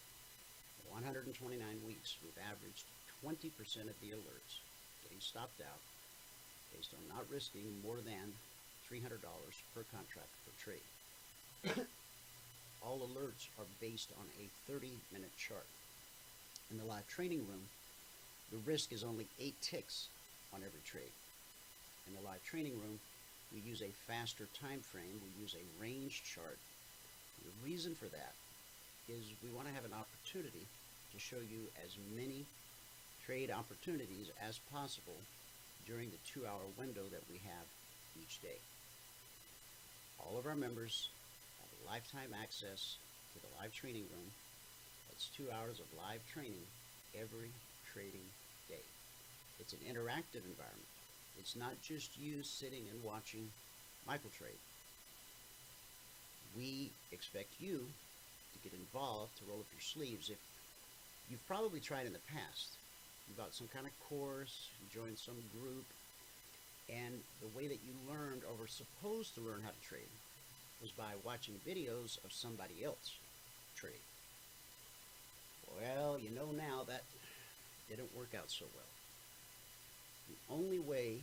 129 0.89 1.59
weeks, 1.87 2.17
we've 2.23 2.39
averaged 2.47 2.87
20% 3.27 3.91
of 3.91 3.99
the 3.99 4.15
alerts 4.15 4.63
getting 5.03 5.21
stopped 5.21 5.61
out 5.61 5.83
based 6.75 6.95
on 6.95 7.03
not 7.11 7.27
risking 7.31 7.67
more 7.83 7.99
than 7.99 8.31
$300 8.87 9.19
per 9.75 9.83
contract 9.91 10.31
per 10.47 10.55
trade. 10.63 11.87
all 12.83 13.03
alerts 13.03 13.51
are 13.59 13.67
based 13.81 14.11
on 14.19 14.27
a 14.39 14.47
30 14.71 14.91
minute 15.13 15.35
chart. 15.37 15.67
In 16.71 16.79
the 16.79 16.85
live 16.85 17.07
training 17.09 17.43
room, 17.51 17.67
the 18.53 18.59
risk 18.65 18.93
is 18.93 19.03
only 19.03 19.27
8 19.41 19.55
ticks 19.61 20.09
on 20.55 20.61
every 20.63 20.83
trade. 20.85 21.13
In 22.07 22.15
the 22.15 22.27
live 22.27 22.43
training 22.45 22.75
room, 22.75 22.99
we 23.53 23.61
use 23.61 23.83
a 23.83 23.93
faster 24.07 24.47
time 24.61 24.81
frame, 24.81 25.21
we 25.23 25.43
use 25.43 25.55
a 25.55 25.83
range 25.83 26.23
chart. 26.23 26.59
The 27.43 27.53
reason 27.65 27.95
for 27.95 28.07
that 28.07 28.35
is 29.09 29.35
we 29.43 29.51
want 29.51 29.67
to 29.67 29.75
have 29.75 29.85
an 29.85 29.97
opportunity 29.97 30.67
to 31.13 31.19
show 31.19 31.43
you 31.43 31.67
as 31.85 31.99
many 32.15 32.47
trade 33.27 33.51
opportunities 33.51 34.31
as 34.39 34.61
possible 34.73 35.19
during 35.87 36.11
the 36.11 36.23
two 36.27 36.47
hour 36.47 36.63
window 36.79 37.03
that 37.11 37.27
we 37.31 37.41
have 37.43 37.67
each 38.21 38.41
day. 38.43 38.59
All 40.21 40.39
of 40.39 40.47
our 40.47 40.55
members 40.55 41.09
have 41.61 41.91
lifetime 41.91 42.31
access 42.43 42.97
to 43.35 43.41
the 43.41 43.51
live 43.59 43.75
training 43.75 44.07
room. 44.13 44.31
That's 45.09 45.29
two 45.37 45.51
hours 45.51 45.81
of 45.81 45.87
live 45.99 46.21
training 46.33 46.63
every 47.19 47.51
trading 47.93 48.27
day. 48.69 48.85
It's 49.59 49.73
an 49.73 49.81
interactive 49.83 50.47
environment. 50.47 50.91
It's 51.41 51.57
not 51.57 51.81
just 51.81 52.21
you 52.21 52.43
sitting 52.43 52.85
and 52.93 53.03
watching 53.03 53.49
MicroTrade. 54.07 54.61
We 56.55 56.91
expect 57.13 57.49
you 57.59 57.81
to 58.53 58.59
get 58.63 58.79
involved, 58.79 59.39
to 59.39 59.45
roll 59.49 59.61
up 59.61 59.73
your 59.73 59.81
sleeves. 59.81 60.29
If 60.29 60.37
you've 61.31 61.47
probably 61.49 61.81
tried 61.81 62.05
in 62.05 62.13
the 62.13 62.21
past, 62.29 62.77
you 63.27 63.35
bought 63.39 63.55
some 63.55 63.69
kind 63.73 63.87
of 63.87 63.93
course, 64.07 64.69
you 64.77 65.01
joined 65.01 65.17
some 65.17 65.41
group, 65.57 65.87
and 66.93 67.15
the 67.41 67.49
way 67.57 67.67
that 67.69 67.81
you 67.89 67.97
learned 68.13 68.43
or 68.45 68.55
were 68.61 68.69
supposed 68.69 69.35
to 69.37 69.41
learn 69.41 69.63
how 69.65 69.71
to 69.71 69.89
trade 69.89 70.13
was 70.83 70.91
by 70.93 71.17
watching 71.25 71.55
videos 71.67 72.23
of 72.23 72.33
somebody 72.33 72.85
else 72.85 73.17
trade. 73.77 74.05
Well, 75.81 76.19
you 76.19 76.29
know 76.37 76.53
now 76.53 76.85
that 76.89 77.05
didn't 77.89 78.15
work 78.15 78.35
out 78.37 78.51
so 78.51 78.67
well. 78.77 79.00
The 80.31 80.55
only 80.55 80.79
way 80.79 81.19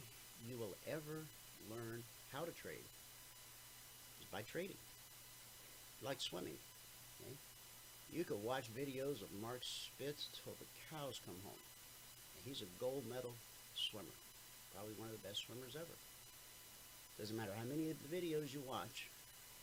you 0.47 0.57
will 0.57 0.75
ever 0.87 1.23
learn 1.69 2.03
how 2.31 2.43
to 2.43 2.51
trade 2.51 2.85
is 4.19 4.27
by 4.31 4.41
trading. 4.41 4.77
Like 6.03 6.19
swimming. 6.19 6.57
Okay? 7.21 7.35
You 8.11 8.23
could 8.23 8.43
watch 8.43 8.69
videos 8.75 9.21
of 9.21 9.31
Mark 9.41 9.61
Spitz 9.63 10.27
till 10.43 10.53
the 10.59 10.67
cows 10.91 11.19
come 11.25 11.35
home. 11.43 11.63
He's 12.45 12.61
a 12.61 12.79
gold 12.79 13.03
medal 13.09 13.33
swimmer. 13.75 14.15
Probably 14.73 14.95
one 14.95 15.09
of 15.09 15.19
the 15.19 15.27
best 15.27 15.43
swimmers 15.45 15.75
ever. 15.75 15.97
Doesn't 17.19 17.35
matter 17.35 17.51
how 17.57 17.65
many 17.65 17.89
of 17.89 17.97
the 17.99 18.11
videos 18.13 18.53
you 18.53 18.61
watch, 18.67 19.09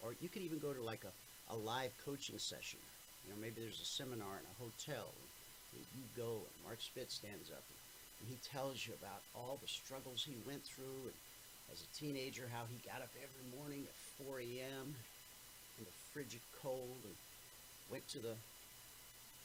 or 0.02 0.14
you 0.20 0.28
could 0.28 0.42
even 0.42 0.58
go 0.58 0.72
to 0.72 0.82
like 0.82 1.04
a, 1.04 1.54
a 1.54 1.56
live 1.56 1.92
coaching 2.04 2.38
session. 2.38 2.80
You 3.24 3.32
know, 3.32 3.40
maybe 3.40 3.62
there's 3.62 3.80
a 3.80 3.88
seminar 3.88 4.36
in 4.36 4.44
a 4.44 4.60
hotel, 4.60 5.14
and 5.72 5.80
you 5.96 6.04
go, 6.16 6.44
and 6.44 6.56
Mark 6.66 6.82
Spitz 6.82 7.14
stands 7.14 7.48
up, 7.48 7.64
and, 7.70 7.80
he 8.26 8.36
tells 8.52 8.86
you 8.86 8.94
about 9.00 9.22
all 9.34 9.58
the 9.60 9.68
struggles 9.68 10.24
he 10.24 10.36
went 10.46 10.64
through, 10.64 11.10
and 11.10 11.16
as 11.72 11.82
a 11.82 11.88
teenager, 11.96 12.44
how 12.52 12.64
he 12.68 12.76
got 12.88 13.02
up 13.02 13.10
every 13.16 13.46
morning 13.58 13.84
at 13.84 14.24
4 14.24 14.40
a.m. 14.40 14.94
in 15.78 15.84
the 15.84 15.96
frigid 16.12 16.40
cold, 16.62 17.00
and 17.04 17.14
went 17.90 18.06
to 18.08 18.18
the 18.18 18.36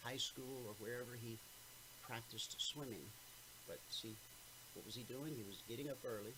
high 0.03 0.17
school 0.17 0.63
or 0.67 0.73
wherever 0.79 1.15
he 1.19 1.37
practiced 2.07 2.55
swimming. 2.59 3.03
But 3.67 3.79
see, 3.89 4.15
what 4.73 4.85
was 4.85 4.95
he 4.95 5.03
doing? 5.03 5.33
He 5.35 5.45
was 5.47 5.61
getting 5.67 5.89
up 5.89 5.99
early, 6.05 6.33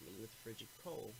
dealing 0.00 0.20
with 0.20 0.30
the 0.30 0.40
frigid 0.42 0.68
cold, 0.82 1.12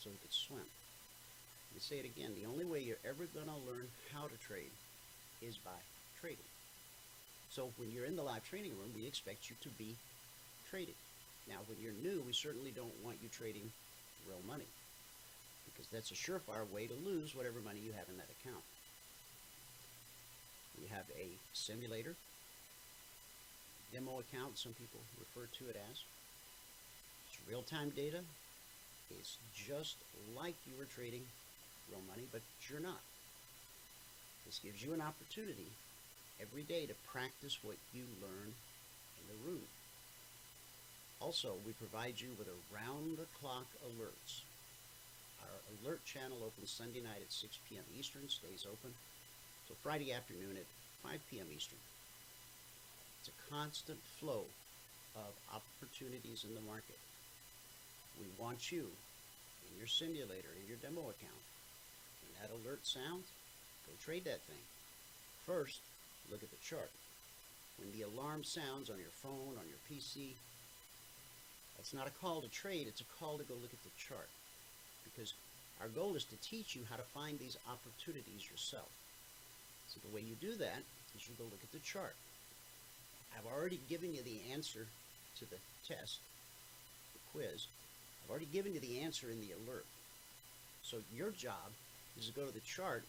so 0.00 0.10
he 0.10 0.18
could 0.22 0.32
swim. 0.32 0.66
Let 0.66 1.74
me 1.74 1.80
say 1.80 1.98
it 1.98 2.06
again. 2.06 2.32
The 2.38 2.46
only 2.46 2.64
way 2.64 2.80
you're 2.80 3.02
ever 3.04 3.26
going 3.34 3.50
to 3.50 3.58
learn 3.66 3.88
how 4.12 4.28
to 4.28 4.36
trade 4.46 4.70
is 5.42 5.56
by 5.58 5.78
trading. 6.20 6.53
So 7.54 7.70
when 7.78 7.94
you're 7.94 8.04
in 8.04 8.16
the 8.18 8.26
live 8.26 8.42
training 8.50 8.74
room, 8.74 8.90
we 8.98 9.06
expect 9.06 9.46
you 9.48 9.54
to 9.62 9.70
be 9.78 9.94
trading. 10.68 10.98
Now, 11.46 11.62
when 11.70 11.78
you're 11.78 11.94
new, 12.02 12.20
we 12.26 12.32
certainly 12.32 12.74
don't 12.74 12.98
want 13.06 13.22
you 13.22 13.30
trading 13.30 13.70
real 14.26 14.42
money 14.42 14.66
because 15.70 15.86
that's 15.94 16.10
a 16.10 16.18
surefire 16.18 16.66
way 16.74 16.90
to 16.90 16.98
lose 17.06 17.36
whatever 17.36 17.62
money 17.62 17.78
you 17.78 17.94
have 17.94 18.10
in 18.10 18.18
that 18.18 18.26
account. 18.42 18.64
We 20.82 20.90
have 20.90 21.06
a 21.14 21.30
simulator, 21.54 22.18
demo 23.94 24.18
account, 24.18 24.58
some 24.58 24.74
people 24.74 24.98
refer 25.22 25.46
to 25.46 25.70
it 25.70 25.78
as. 25.78 26.02
It's 27.30 27.38
real-time 27.48 27.94
data. 27.94 28.18
It's 29.14 29.38
just 29.54 29.94
like 30.34 30.58
you 30.66 30.74
were 30.74 30.90
trading 30.90 31.22
real 31.86 32.02
money, 32.10 32.26
but 32.32 32.42
you're 32.66 32.82
not. 32.82 32.98
This 34.44 34.58
gives 34.58 34.82
you 34.82 34.92
an 34.92 35.00
opportunity 35.00 35.70
every 36.40 36.62
day 36.62 36.86
to 36.86 36.94
practice 37.12 37.58
what 37.62 37.76
you 37.92 38.04
learn 38.20 38.52
in 39.18 39.24
the 39.28 39.50
room. 39.50 39.66
Also, 41.20 41.56
we 41.66 41.72
provide 41.72 42.20
you 42.20 42.28
with 42.38 42.48
around-the-clock 42.48 43.66
alerts. 43.86 44.42
Our 45.40 45.56
alert 45.80 46.04
channel 46.04 46.38
opens 46.44 46.70
Sunday 46.70 47.00
night 47.00 47.22
at 47.22 47.32
6 47.32 47.58
p.m. 47.68 47.84
Eastern, 47.98 48.28
stays 48.28 48.66
open 48.66 48.92
till 49.66 49.76
Friday 49.82 50.12
afternoon 50.12 50.56
at 50.56 50.68
5 51.02 51.20
p.m. 51.30 51.46
Eastern. 51.54 51.78
It's 53.20 53.30
a 53.32 53.50
constant 53.50 54.00
flow 54.20 54.44
of 55.16 55.32
opportunities 55.54 56.44
in 56.44 56.54
the 56.54 56.66
market. 56.68 56.98
We 58.20 58.26
want 58.38 58.70
you 58.70 58.84
in 59.70 59.78
your 59.78 59.86
simulator, 59.86 60.52
in 60.60 60.68
your 60.68 60.76
demo 60.82 61.00
account. 61.08 61.44
When 62.20 62.32
that 62.40 62.52
alert 62.52 62.84
sounds, 62.84 63.26
go 63.86 63.92
trade 64.04 64.24
that 64.24 64.42
thing. 64.44 64.64
First, 65.46 65.80
look 66.30 66.42
at 66.42 66.50
the 66.50 66.64
chart. 66.64 66.90
When 67.78 67.90
the 67.92 68.06
alarm 68.06 68.44
sounds 68.44 68.90
on 68.90 68.98
your 68.98 69.12
phone, 69.22 69.58
on 69.58 69.66
your 69.66 69.80
PC, 69.90 70.34
that's 71.76 71.94
not 71.94 72.06
a 72.06 72.18
call 72.22 72.40
to 72.40 72.48
trade, 72.48 72.86
it's 72.86 73.00
a 73.00 73.10
call 73.18 73.38
to 73.38 73.44
go 73.44 73.54
look 73.54 73.74
at 73.74 73.82
the 73.82 73.96
chart. 73.98 74.28
Because 75.02 75.34
our 75.80 75.88
goal 75.88 76.14
is 76.14 76.24
to 76.24 76.36
teach 76.40 76.76
you 76.76 76.82
how 76.88 76.96
to 76.96 77.02
find 77.14 77.38
these 77.38 77.58
opportunities 77.68 78.48
yourself. 78.48 78.88
So 79.88 80.00
the 80.06 80.14
way 80.14 80.22
you 80.22 80.34
do 80.40 80.56
that 80.56 80.82
is 81.16 81.28
you 81.28 81.34
go 81.36 81.44
look 81.44 81.62
at 81.62 81.72
the 81.72 81.84
chart. 81.84 82.14
I've 83.36 83.50
already 83.50 83.80
given 83.88 84.14
you 84.14 84.22
the 84.22 84.40
answer 84.52 84.86
to 85.38 85.44
the 85.50 85.58
test, 85.86 86.18
the 87.12 87.20
quiz. 87.32 87.66
I've 88.22 88.30
already 88.30 88.48
given 88.52 88.72
you 88.72 88.80
the 88.80 89.00
answer 89.00 89.26
in 89.30 89.40
the 89.40 89.52
alert. 89.52 89.84
So 90.82 90.98
your 91.12 91.30
job 91.30 91.74
is 92.18 92.26
to 92.26 92.32
go 92.32 92.46
to 92.46 92.54
the 92.54 92.60
chart 92.60 93.02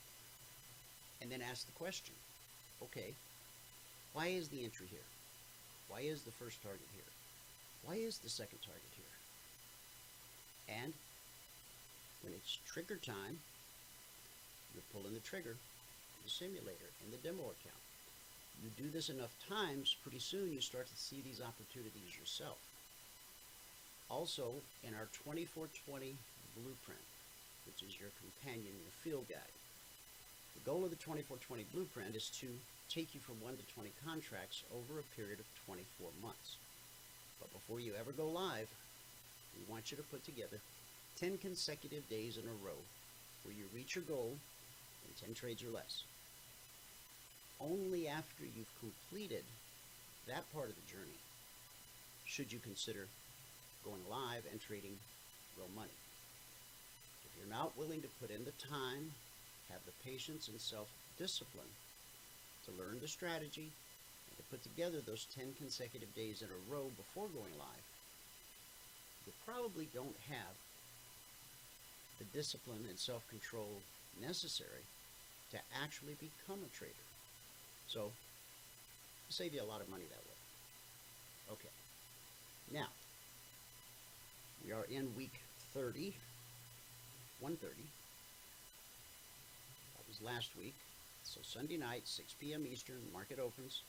and 1.22 1.32
then 1.32 1.42
ask 1.42 1.66
the 1.66 1.72
question. 1.74 2.16
Okay, 2.84 3.14
why 4.14 4.28
is 4.28 4.48
the 4.50 4.64
entry 4.64 4.88
here? 4.90 5.08
Why 5.88 6.02
is 6.02 6.22
the 6.24 6.32
first 6.32 6.62
target 6.62 6.88
here? 6.94 7.12
Why 7.86 7.96
is 7.96 8.18
the 8.18 8.30
second 8.30 8.60
target 8.66 8.92
here? 8.96 9.16
And 10.82 10.94
when 12.24 12.34
it's 12.34 12.60
trigger 12.66 12.98
time, 12.98 13.40
you're 14.74 14.90
pulling 14.92 15.14
the 15.14 15.22
trigger 15.22 15.56
in 15.56 16.22
the 16.24 16.30
simulator 16.30 16.90
in 17.06 17.12
the 17.12 17.22
demo 17.22 17.44
account. 17.44 17.84
You 18.64 18.70
do 18.76 18.90
this 18.90 19.10
enough 19.10 19.36
times, 19.48 19.96
pretty 20.02 20.20
soon 20.20 20.52
you 20.52 20.62
start 20.62 20.88
to 20.88 20.98
see 20.98 21.22
these 21.22 21.42
opportunities 21.42 22.18
yourself. 22.18 22.58
Also, 24.10 24.54
in 24.84 24.94
our 24.96 25.08
2420 25.24 26.16
blueprint, 26.56 27.08
which 27.68 27.84
is 27.84 28.00
your 28.00 28.10
companion, 28.22 28.74
your 28.80 28.96
field 29.04 29.28
guide, 29.28 29.56
the 30.56 30.66
goal 30.66 30.84
of 30.84 30.90
the 30.90 30.98
2420 30.98 31.66
blueprint 31.72 32.16
is 32.16 32.30
to 32.42 32.48
take 32.90 33.14
you 33.14 33.20
from 33.20 33.36
1 33.42 33.58
to 33.58 33.74
20 33.74 33.92
contracts 34.06 34.64
over 34.74 35.00
a 35.00 35.16
period 35.16 35.40
of 35.40 35.46
24 35.68 36.10
months. 36.22 36.58
But 37.40 37.52
before 37.54 37.80
you 37.80 37.94
ever 38.00 38.12
go 38.12 38.28
live, 38.28 38.70
we 39.54 39.72
want 39.72 39.92
you 39.92 39.98
to 39.98 40.04
put 40.04 40.24
together 40.26 40.58
10 41.20 41.38
consecutive 41.38 42.08
days 42.10 42.38
in 42.38 42.44
a 42.44 42.66
row 42.66 42.80
where 43.44 43.54
you 43.54 43.66
reach 43.74 43.96
your 43.96 44.04
goal 44.06 44.34
in 45.06 45.28
10 45.28 45.36
trades 45.36 45.64
or 45.64 45.70
less 45.70 46.04
only 47.62 48.08
after 48.08 48.44
you've 48.44 48.80
completed 48.80 49.44
that 50.28 50.44
part 50.54 50.70
of 50.70 50.76
the 50.76 50.92
journey 50.92 51.20
should 52.26 52.52
you 52.52 52.60
consider 52.60 53.08
going 53.84 54.02
live 54.10 54.44
and 54.52 54.60
trading 54.60 54.98
real 55.58 55.70
money. 55.76 55.96
If 57.24 57.32
you're 57.38 57.56
not 57.56 57.78
willing 57.78 58.02
to 58.02 58.08
put 58.20 58.32
in 58.32 58.44
the 58.44 58.56
time, 58.58 59.14
have 59.72 59.82
the 59.86 59.96
patience 60.04 60.48
and 60.48 60.60
self-discipline 60.60 61.74
to 62.66 62.72
learn 62.72 63.00
the 63.02 63.08
strategy 63.08 63.72
and 64.30 64.38
to 64.38 64.44
put 64.50 64.64
together 64.64 65.00
those 65.02 65.28
10 65.36 65.54
consecutive 65.58 66.14
days 66.16 66.42
in 66.42 66.50
a 66.50 66.72
row 66.72 66.90
before 66.98 67.28
going 67.28 67.54
live, 67.58 67.86
you 69.26 69.34
probably 69.46 69.88
don't 69.94 70.16
have 70.30 70.56
the 72.20 72.26
discipline 72.38 72.86
and 72.90 72.98
self-control 72.98 73.82
necessary 74.22 74.86
to 75.52 75.58
actually 75.84 76.16
become 76.20 76.60
a 76.64 76.78
trader. 76.78 77.06
So, 77.88 78.12
save 79.30 79.54
you 79.54 79.62
a 79.62 79.64
lot 79.64 79.82
of 79.82 79.90
money 79.90 80.06
that 80.10 80.24
way. 80.26 80.36
Okay. 81.54 81.70
Now, 82.74 82.88
we 84.66 84.72
are 84.72 84.86
in 84.90 85.16
week 85.16 85.42
30, 85.74 86.14
130. 87.40 87.84
Last 90.22 90.56
week. 90.58 90.76
So 91.24 91.40
Sunday 91.44 91.78
night, 91.78 92.04
6 92.06 92.36
p.m. 92.40 92.66
Eastern, 92.72 93.02
market 93.12 93.40
opens. 93.40 93.82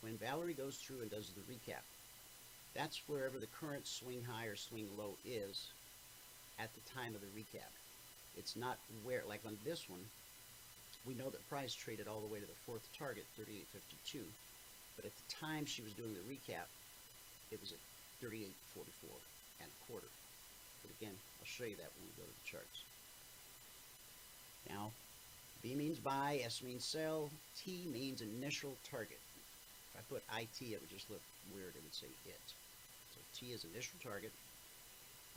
when 0.00 0.16
Valerie 0.16 0.54
goes 0.54 0.76
through 0.76 1.02
and 1.02 1.10
does 1.10 1.30
the 1.30 1.42
recap, 1.52 1.82
that's 2.74 3.02
wherever 3.06 3.38
the 3.38 3.46
current 3.60 3.86
swing 3.86 4.24
high 4.24 4.46
or 4.46 4.56
swing 4.56 4.88
low 4.96 5.16
is 5.24 5.68
at 6.58 6.70
the 6.74 6.80
time 6.90 7.14
of 7.14 7.20
the 7.20 7.28
recap. 7.38 7.70
It's 8.36 8.56
not 8.56 8.78
where, 9.04 9.22
like 9.28 9.42
on 9.46 9.58
this 9.64 9.88
one, 9.88 10.00
we 11.04 11.14
know 11.14 11.30
that 11.30 11.48
price 11.48 11.74
traded 11.74 12.08
all 12.08 12.20
the 12.20 12.32
way 12.32 12.40
to 12.40 12.46
the 12.46 12.54
fourth 12.64 12.88
target, 12.96 13.26
38.52. 13.38 14.22
But 14.96 15.04
at 15.04 15.12
the 15.16 15.34
time 15.34 15.66
she 15.66 15.82
was 15.82 15.92
doing 15.92 16.14
the 16.14 16.20
recap, 16.20 16.66
it 17.50 17.60
was 17.60 17.72
at 17.72 17.78
38.44 18.22 19.10
and 19.60 19.66
a 19.66 19.78
quarter. 19.90 20.06
But 20.86 20.94
again, 20.94 21.14
I'll 21.42 21.50
show 21.50 21.66
you 21.66 21.74
that 21.76 21.90
when 21.98 22.06
we 22.06 22.14
go 22.14 22.22
to 22.22 22.30
the 22.30 22.46
charts. 22.46 22.86
Now, 24.70 24.90
B 25.62 25.74
means 25.74 25.98
buy, 25.98 26.40
S 26.44 26.62
means 26.62 26.84
sell, 26.84 27.30
T 27.58 27.86
means 27.90 28.22
initial 28.22 28.70
target. 28.88 29.18
If 29.90 29.98
I 29.98 30.02
put 30.06 30.22
IT, 30.38 30.62
it 30.62 30.78
would 30.80 30.90
just 30.90 31.10
look 31.10 31.22
weird. 31.50 31.74
It 31.74 31.82
would 31.82 31.94
say 31.94 32.06
it. 32.26 32.46
So 33.10 33.18
T 33.34 33.52
is 33.52 33.66
initial 33.74 33.98
target. 34.02 34.30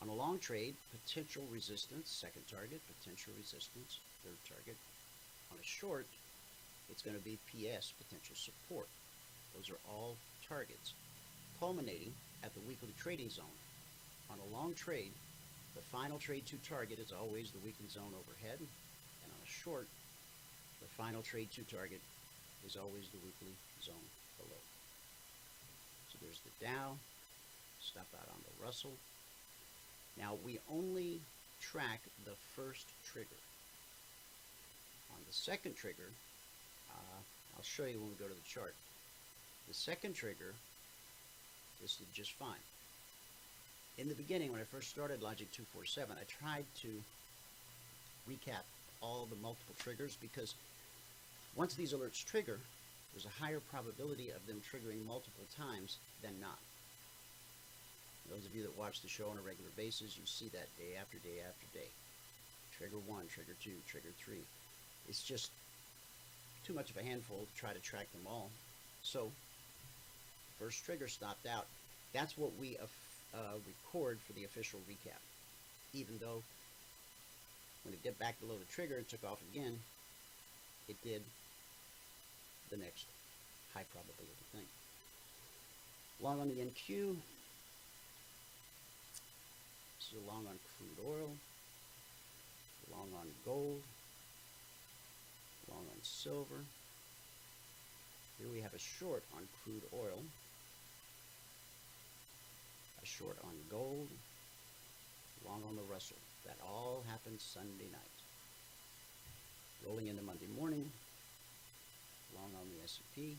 On 0.02 0.10
a 0.10 0.14
long 0.14 0.38
trade, 0.38 0.76
potential 0.92 1.44
resistance, 1.52 2.12
second 2.12 2.44
target, 2.52 2.82
potential 3.00 3.34
resistance, 3.38 3.98
third 4.24 4.38
target. 4.46 4.78
On 5.52 5.58
a 5.58 5.66
short, 5.66 6.06
it's 6.92 7.02
going 7.02 7.18
to 7.18 7.24
be 7.24 7.38
PS, 7.50 7.94
potential 7.98 8.36
support. 8.36 8.88
Those 9.56 9.70
are 9.70 9.82
all 9.90 10.16
targets, 10.48 10.94
culminating 11.60 12.14
at 12.46 12.54
the 12.54 12.62
weekly 12.70 12.94
trading 13.02 13.30
zone. 13.30 13.58
On 14.30 14.38
a 14.38 14.54
long 14.56 14.74
trade, 14.76 15.12
the 15.74 15.82
final 15.82 16.20
trade 16.20 16.46
to 16.46 16.58
target 16.62 17.00
is 17.00 17.12
always 17.12 17.50
the 17.50 17.60
weekly 17.66 17.90
zone 17.90 18.14
overhead, 18.14 18.62
and 18.62 19.30
on 19.34 19.42
a 19.42 19.50
short, 19.50 19.88
the 20.80 20.88
final 20.96 21.22
trade 21.24 21.50
to 21.58 21.64
target 21.66 22.00
is 22.66 22.78
always 22.78 23.10
the 23.10 23.18
weekly 23.26 23.54
zone 23.82 24.08
below. 24.38 24.62
So 26.14 26.18
there's 26.22 26.40
the 26.46 26.66
Dow, 26.66 26.94
stop 27.82 28.08
out 28.14 28.30
on 28.30 28.40
the 28.46 28.64
Russell. 28.64 28.94
Now 30.18 30.38
we 30.46 30.60
only 30.72 31.20
track 31.60 32.02
the 32.26 32.38
first 32.56 32.86
trigger. 33.12 33.42
On 35.12 35.20
the 35.26 35.34
second 35.34 35.76
trigger, 35.76 36.14
uh, 36.90 37.20
I'll 37.58 37.64
show 37.64 37.86
you 37.86 38.00
when 38.00 38.10
we 38.10 38.16
go 38.16 38.30
to 38.30 38.34
the 38.34 38.48
chart. 38.48 38.74
The 39.68 39.74
second 39.74 40.14
trigger, 40.14 40.54
this 41.82 41.96
did 41.96 42.12
just 42.14 42.32
fine. 42.34 42.64
In 43.98 44.10
the 44.10 44.16
beginning, 44.16 44.52
when 44.52 44.62
I 44.62 44.66
first 44.66 44.90
started 44.90 45.22
Logic 45.22 45.50
247, 45.52 46.16
I 46.20 46.24
tried 46.28 46.66
to 46.82 46.90
recap 48.30 48.66
all 49.02 49.28
the 49.30 49.40
multiple 49.42 49.76
triggers 49.80 50.18
because 50.20 50.54
once 51.56 51.76
these 51.76 51.94
alerts 51.94 52.26
trigger, 52.26 52.60
there's 53.14 53.26
a 53.26 53.42
higher 53.44 53.62
probability 53.72 54.30
of 54.32 54.46
them 54.48 54.60
triggering 54.60 55.06
multiple 55.08 55.46
times 55.56 55.98
than 56.22 56.34
not. 56.42 56.60
Those 58.30 58.46
of 58.46 58.56
you 58.56 58.64
that 58.64 58.78
watch 58.78 59.02
the 59.02 59.08
show 59.08 59.30
on 59.30 59.38
a 59.38 59.46
regular 59.46 59.72
basis, 59.78 60.18
you 60.18 60.26
see 60.26 60.50
that 60.50 60.68
day 60.78 61.00
after 61.00 61.18
day 61.20 61.40
after 61.48 61.68
day. 61.72 61.88
Trigger 62.78 62.98
1, 63.08 63.28
trigger 63.28 63.56
2, 63.64 63.72
trigger 63.88 64.12
3. 64.18 64.36
It's 65.08 65.24
just 65.24 65.52
too 66.66 66.74
much 66.74 66.90
of 66.90 66.98
a 66.98 67.04
handful 67.04 67.46
to 67.46 67.60
try 67.60 67.72
to 67.72 67.80
track 67.80 68.12
them 68.12 68.28
all. 68.28 68.50
So 69.04 69.32
first 70.60 70.86
trigger 70.86 71.08
stopped 71.08 71.48
out. 71.48 71.66
That's 72.14 72.38
what 72.38 72.52
we 72.60 72.78
uh, 72.78 73.38
record 73.68 74.20
for 74.26 74.34
the 74.34 74.44
official 74.44 74.80
recap. 74.90 75.20
Even 75.94 76.18
though 76.20 76.44
when 77.84 77.94
it 77.94 78.04
dipped 78.04 78.20
back 78.20 78.40
below 78.40 78.56
the 78.58 78.74
trigger 78.74 78.96
and 78.96 79.08
took 79.08 79.24
off 79.24 79.40
again, 79.52 79.78
it 80.90 80.96
did 81.04 81.22
the 82.72 82.78
next 82.78 83.06
high 83.74 83.86
probability 83.92 84.46
thing. 84.52 84.66
Long 86.22 86.40
on 86.40 86.48
the 86.48 86.56
NQ, 86.56 87.16
this 90.00 90.08
is 90.10 90.28
long 90.28 90.46
on 90.48 90.58
crude 90.78 91.06
oil, 91.06 91.30
long 92.92 93.10
on 93.20 93.28
gold, 93.46 93.82
long 95.70 95.86
on 95.92 95.98
silver. 96.02 96.64
Here 98.40 98.48
we 98.52 98.62
have 98.62 98.74
a 98.74 98.80
short 98.80 99.24
on 99.36 99.48
crude 99.64 99.84
oil, 99.94 100.24
short 103.06 103.38
on 103.46 103.54
gold, 103.70 104.10
long 105.46 105.62
on 105.70 105.76
the 105.76 105.94
Russell. 105.94 106.18
That 106.46 106.58
all 106.66 107.04
happened 107.08 107.40
Sunday 107.40 107.86
night. 107.94 108.18
Rolling 109.86 110.08
into 110.08 110.24
Monday 110.24 110.50
morning, 110.58 110.90
long 112.34 112.50
on 112.58 112.66
the 112.74 112.84
S&P. 112.84 113.38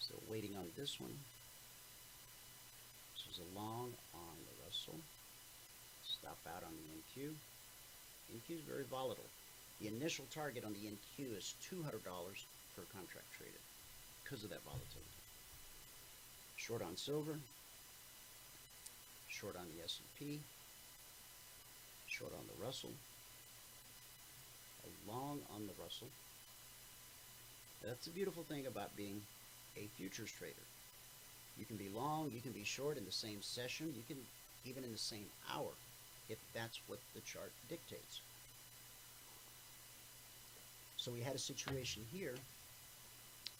Still 0.00 0.20
waiting 0.28 0.56
on 0.56 0.68
this 0.76 1.00
one. 1.00 1.16
This 3.16 3.36
is 3.36 3.40
a 3.40 3.58
long 3.58 3.96
on 4.12 4.36
the 4.44 4.56
Russell. 4.64 5.00
Stop 6.04 6.38
out 6.52 6.62
on 6.64 6.76
the 6.76 6.86
NQ. 6.92 7.32
NQ 8.36 8.60
is 8.60 8.64
very 8.68 8.84
volatile. 8.84 9.24
The 9.80 9.88
initial 9.88 10.26
target 10.34 10.64
on 10.64 10.74
the 10.74 10.84
NQ 10.84 11.36
is 11.36 11.54
$200 11.64 12.04
per 12.76 12.84
contract 12.92 13.32
traded 13.32 13.64
because 14.22 14.44
of 14.44 14.50
that 14.50 14.64
volatility. 14.64 15.16
Short 16.56 16.82
on 16.82 16.96
silver, 16.96 17.38
short 19.28 19.56
on 19.56 19.66
the 19.76 19.84
S&P, 19.84 20.40
short 22.06 22.32
on 22.32 22.44
the 22.48 22.64
Russell, 22.64 22.92
a 24.84 25.10
long 25.10 25.40
on 25.54 25.66
the 25.66 25.82
Russell. 25.82 26.08
That's 27.84 28.06
the 28.06 28.12
beautiful 28.12 28.42
thing 28.42 28.66
about 28.66 28.96
being 28.96 29.20
a 29.76 29.86
futures 29.96 30.32
trader. 30.32 30.66
You 31.58 31.64
can 31.64 31.76
be 31.76 31.88
long, 31.94 32.30
you 32.32 32.40
can 32.40 32.52
be 32.52 32.64
short 32.64 32.96
in 32.96 33.04
the 33.04 33.12
same 33.12 33.42
session, 33.42 33.92
you 33.94 34.02
can 34.06 34.16
even 34.64 34.84
in 34.84 34.92
the 34.92 34.98
same 34.98 35.26
hour 35.54 35.70
if 36.28 36.38
that's 36.54 36.80
what 36.88 36.98
the 37.14 37.20
chart 37.20 37.52
dictates. 37.68 38.20
So 40.96 41.12
we 41.12 41.20
had 41.20 41.34
a 41.34 41.38
situation 41.38 42.02
here. 42.12 42.34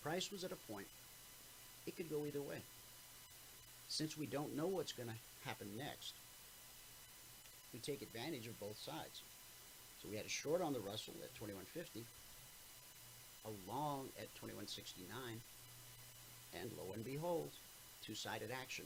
Price 0.02 0.30
was 0.30 0.44
at 0.44 0.52
a 0.52 0.72
point, 0.72 0.86
it 1.86 1.96
could 1.96 2.10
go 2.10 2.26
either 2.26 2.42
way. 2.42 2.58
Since 3.88 4.18
we 4.18 4.26
don't 4.26 4.56
know 4.56 4.66
what's 4.66 4.92
going 4.92 5.08
to 5.08 5.14
happen 5.44 5.68
next, 5.76 6.14
we 7.72 7.78
take 7.80 8.02
advantage 8.02 8.46
of 8.46 8.58
both 8.60 8.78
sides. 8.78 9.22
So 10.02 10.08
we 10.08 10.16
had 10.16 10.26
a 10.26 10.30
short 10.30 10.62
on 10.62 10.72
the 10.72 10.80
Russell 10.80 11.14
at 11.22 11.34
2150, 11.34 12.04
a 13.44 13.70
long 13.70 14.08
at 14.18 14.32
2169, 14.36 15.08
and 16.54 16.70
lo 16.78 16.92
and 16.94 17.04
behold, 17.04 17.50
two-sided 18.04 18.50
action. 18.50 18.84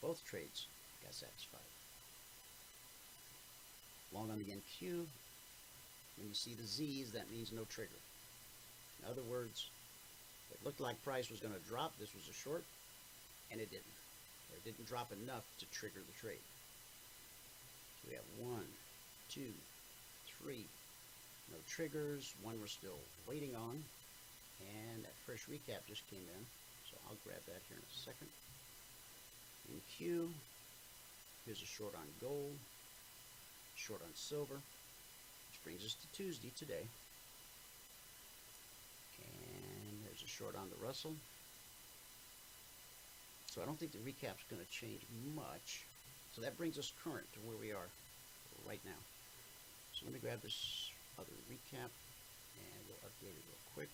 Both 0.00 0.24
trades 0.24 0.66
got 1.02 1.14
satisfied. 1.14 1.60
Long 4.14 4.30
on 4.30 4.38
the 4.38 4.44
NQ, 4.44 5.06
when 6.18 6.28
you 6.28 6.34
see 6.34 6.54
the 6.54 6.66
Z's, 6.66 7.12
that 7.12 7.30
means 7.30 7.52
no 7.52 7.64
trigger. 7.64 8.00
In 9.02 9.10
other 9.10 9.22
words, 9.22 9.68
it 10.50 10.64
looked 10.64 10.80
like 10.80 11.02
price 11.02 11.30
was 11.30 11.40
going 11.40 11.54
to 11.54 11.68
drop. 11.68 11.92
This 11.98 12.14
was 12.14 12.28
a 12.28 12.32
short, 12.32 12.64
and 13.50 13.60
it 13.60 13.70
didn't. 13.70 14.01
Or 14.52 14.60
it 14.60 14.64
didn't 14.68 14.84
drop 14.84 15.08
enough 15.12 15.48
to 15.58 15.66
trigger 15.72 16.04
the 16.04 16.20
trade. 16.20 16.44
So 18.04 18.12
we 18.12 18.14
have 18.14 18.28
one, 18.36 18.68
two, 19.32 19.56
three. 20.36 20.68
No 21.50 21.56
triggers. 21.66 22.34
One 22.44 22.60
we're 22.60 22.68
still 22.68 23.00
waiting 23.26 23.56
on. 23.56 23.80
And 24.60 25.04
that 25.04 25.16
fresh 25.24 25.48
recap 25.48 25.88
just 25.88 26.04
came 26.12 26.28
in. 26.28 26.42
So 26.84 27.00
I'll 27.08 27.16
grab 27.24 27.40
that 27.48 27.64
here 27.68 27.80
in 27.80 27.88
a 27.88 27.98
second. 28.04 28.28
In 29.72 29.80
Q, 29.96 30.28
here's 31.46 31.62
a 31.62 31.66
short 31.66 31.94
on 31.94 32.06
gold, 32.20 32.58
short 33.76 34.02
on 34.02 34.10
silver, 34.14 34.54
which 34.54 35.62
brings 35.64 35.84
us 35.84 35.94
to 35.94 36.06
Tuesday 36.12 36.52
today. 36.58 36.84
And 39.22 40.04
there's 40.04 40.22
a 40.22 40.28
short 40.28 40.56
on 40.56 40.68
the 40.68 40.84
Russell. 40.84 41.14
So 43.52 43.60
I 43.60 43.66
don't 43.68 43.76
think 43.76 43.92
the 43.92 44.00
recap's 44.00 44.48
going 44.48 44.64
to 44.64 44.70
change 44.72 45.04
much. 45.36 45.84
So 46.32 46.40
that 46.40 46.56
brings 46.56 46.78
us 46.78 46.90
current 47.04 47.28
to 47.36 47.38
where 47.44 47.60
we 47.60 47.68
are 47.68 47.84
right 48.66 48.80
now. 48.80 48.96
So 49.92 50.08
let 50.08 50.14
me 50.16 50.20
grab 50.24 50.40
this 50.40 50.88
other 51.20 51.36
recap 51.52 51.92
and 52.56 52.80
we'll 52.88 53.04
update 53.04 53.36
it 53.36 53.44
real 53.44 53.64
quick. 53.76 53.92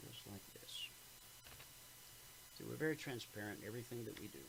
Just 0.00 0.24
like 0.32 0.40
this. 0.56 0.88
See, 2.56 2.64
we're 2.64 2.80
very 2.80 2.96
transparent 2.96 3.60
in 3.60 3.68
everything 3.68 4.02
that 4.06 4.18
we 4.18 4.28
do. 4.32 4.40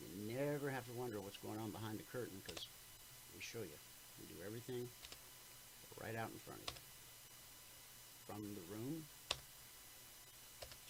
You 0.00 0.32
never 0.32 0.70
have 0.70 0.86
to 0.86 0.92
wonder 0.96 1.20
what's 1.20 1.36
going 1.36 1.58
on 1.58 1.72
behind 1.72 1.98
the 1.98 2.08
curtain 2.08 2.40
because 2.40 2.64
we 3.36 3.42
show 3.42 3.60
you. 3.60 3.76
We 4.18 4.32
do 4.32 4.40
everything 4.46 4.88
right 6.00 6.16
out 6.16 6.30
in 6.32 6.38
front 6.40 6.60
of 6.60 6.74
you. 6.74 6.80
From 8.26 8.42
the 8.54 8.64
room 8.72 9.04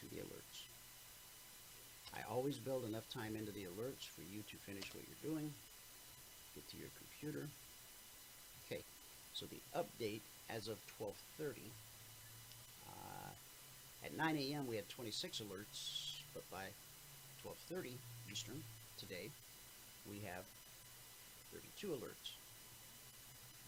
to 0.00 0.06
the 0.14 0.22
alerts. 0.22 0.64
I 2.14 2.20
always 2.30 2.58
build 2.58 2.84
enough 2.84 3.08
time 3.10 3.34
into 3.36 3.52
the 3.52 3.66
alerts 3.66 4.06
for 4.06 4.22
you 4.32 4.42
to 4.50 4.56
finish 4.64 4.84
what 4.94 5.04
you're 5.08 5.32
doing, 5.32 5.52
get 6.54 6.68
to 6.70 6.76
your 6.76 6.88
computer. 6.96 7.46
Okay, 8.66 8.82
so 9.32 9.46
the 9.46 9.60
update 9.76 10.22
as 10.48 10.68
of 10.68 10.78
1230, 10.98 11.60
uh, 12.86 13.30
at 14.04 14.16
9 14.16 14.36
a.m. 14.36 14.66
we 14.68 14.76
had 14.76 14.88
26 14.88 15.40
alerts, 15.40 16.22
but 16.34 16.48
by 16.50 16.70
1230 17.42 17.98
Eastern 18.30 18.62
today, 18.98 19.28
we 20.08 20.16
have 20.24 20.44
32 21.52 21.88
alerts. 21.88 22.32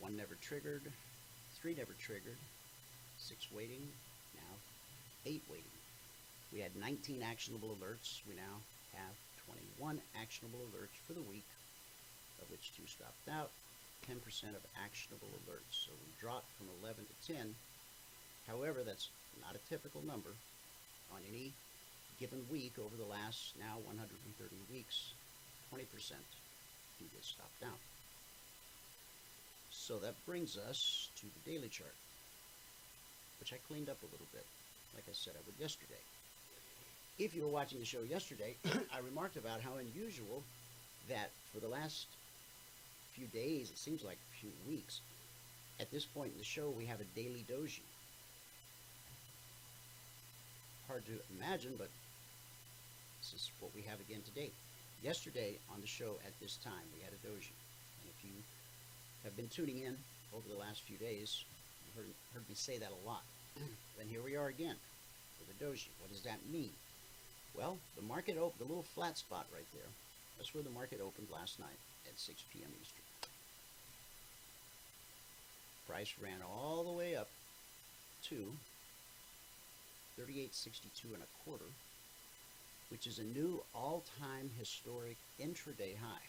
One 0.00 0.16
never 0.16 0.34
triggered, 0.40 0.82
three 1.66 1.74
never 1.74 1.98
triggered, 1.98 2.38
six 3.18 3.50
waiting, 3.50 3.82
now 4.38 4.54
eight 5.26 5.42
waiting. 5.50 5.74
We 6.54 6.62
had 6.62 6.70
19 6.78 7.26
actionable 7.26 7.74
alerts. 7.74 8.22
We 8.22 8.38
now 8.38 8.62
have 8.94 9.10
21 9.82 9.98
actionable 10.14 10.62
alerts 10.70 10.94
for 11.02 11.18
the 11.18 11.26
week, 11.26 11.50
of 12.38 12.46
which 12.54 12.70
two 12.78 12.86
stopped 12.86 13.26
out. 13.26 13.50
10% 14.06 14.14
of 14.54 14.62
actionable 14.78 15.26
alerts. 15.42 15.74
So 15.82 15.90
we 16.06 16.14
dropped 16.22 16.46
from 16.54 16.70
11 16.86 17.02
to 17.02 17.34
10. 17.34 17.50
However, 18.46 18.86
that's 18.86 19.10
not 19.42 19.58
a 19.58 19.66
typical 19.66 20.06
number 20.06 20.38
on 21.10 21.18
any 21.26 21.50
given 22.22 22.46
week 22.46 22.78
over 22.78 22.94
the 22.94 23.10
last 23.10 23.58
now 23.58 23.82
130 23.90 24.14
weeks. 24.70 25.18
20% 25.74 25.82
do 25.82 27.10
get 27.10 27.26
stopped 27.26 27.66
out. 27.66 27.82
So 29.76 29.98
that 29.98 30.14
brings 30.26 30.56
us 30.56 31.10
to 31.20 31.26
the 31.26 31.50
daily 31.50 31.68
chart, 31.68 31.94
which 33.38 33.52
I 33.52 33.56
cleaned 33.68 33.88
up 33.88 34.00
a 34.02 34.10
little 34.10 34.26
bit, 34.32 34.44
like 34.94 35.04
I 35.08 35.12
said 35.12 35.34
I 35.36 35.42
would 35.46 35.54
yesterday. 35.60 36.00
If 37.18 37.36
you 37.36 37.42
were 37.42 37.52
watching 37.52 37.78
the 37.78 37.84
show 37.84 38.02
yesterday, 38.02 38.56
I 38.66 38.98
remarked 39.04 39.36
about 39.36 39.60
how 39.60 39.78
unusual 39.78 40.42
that 41.08 41.30
for 41.52 41.60
the 41.60 41.68
last 41.68 42.06
few 43.14 43.26
days, 43.28 43.70
it 43.70 43.78
seems 43.78 44.02
like 44.02 44.16
a 44.16 44.40
few 44.40 44.50
weeks, 44.66 45.00
at 45.78 45.92
this 45.92 46.04
point 46.04 46.32
in 46.32 46.38
the 46.38 46.44
show, 46.44 46.72
we 46.76 46.86
have 46.86 47.00
a 47.00 47.08
daily 47.14 47.44
doji. 47.46 47.84
Hard 50.88 51.04
to 51.06 51.12
imagine, 51.36 51.74
but 51.78 51.88
this 53.20 53.34
is 53.34 53.50
what 53.60 53.70
we 53.76 53.82
have 53.82 54.00
again 54.00 54.22
today. 54.24 54.50
Yesterday 55.04 55.58
on 55.72 55.80
the 55.80 55.86
show 55.86 56.16
at 56.26 56.32
this 56.40 56.56
time, 56.64 56.86
we 56.96 57.04
had 57.04 57.12
a 57.12 57.20
doji. 57.22 57.54
And 58.02 58.08
if 58.10 58.24
you 58.24 58.32
have 59.26 59.36
been 59.36 59.48
tuning 59.48 59.80
in 59.80 59.96
over 60.32 60.46
the 60.48 60.58
last 60.58 60.82
few 60.82 60.96
days, 60.96 61.42
you 61.82 62.00
heard, 62.00 62.10
heard 62.32 62.48
me 62.48 62.54
say 62.54 62.78
that 62.78 62.94
a 62.94 63.06
lot. 63.06 63.22
then 63.98 64.06
here 64.08 64.22
we 64.22 64.36
are 64.36 64.46
again 64.46 64.76
with 65.38 65.50
the 65.50 65.64
doji. 65.64 65.90
What 66.00 66.12
does 66.12 66.22
that 66.22 66.38
mean? 66.50 66.70
Well, 67.56 67.76
the 67.96 68.06
market 68.06 68.38
opened, 68.38 68.60
the 68.60 68.70
little 68.70 68.86
flat 68.94 69.18
spot 69.18 69.46
right 69.52 69.66
there, 69.74 69.90
that's 70.38 70.54
where 70.54 70.62
the 70.62 70.70
market 70.70 71.00
opened 71.02 71.26
last 71.32 71.58
night 71.58 71.80
at 72.06 72.18
6 72.18 72.40
p.m. 72.52 72.70
Eastern. 72.80 73.02
Price 75.88 76.14
ran 76.22 76.38
all 76.42 76.84
the 76.84 76.92
way 76.92 77.16
up 77.16 77.28
to 78.28 78.52
38.62 80.20 81.14
and 81.14 81.22
a 81.22 81.44
quarter, 81.44 81.64
which 82.90 83.06
is 83.06 83.18
a 83.18 83.24
new 83.24 83.62
all-time 83.74 84.50
historic 84.58 85.16
intraday 85.40 85.96
high. 85.96 86.26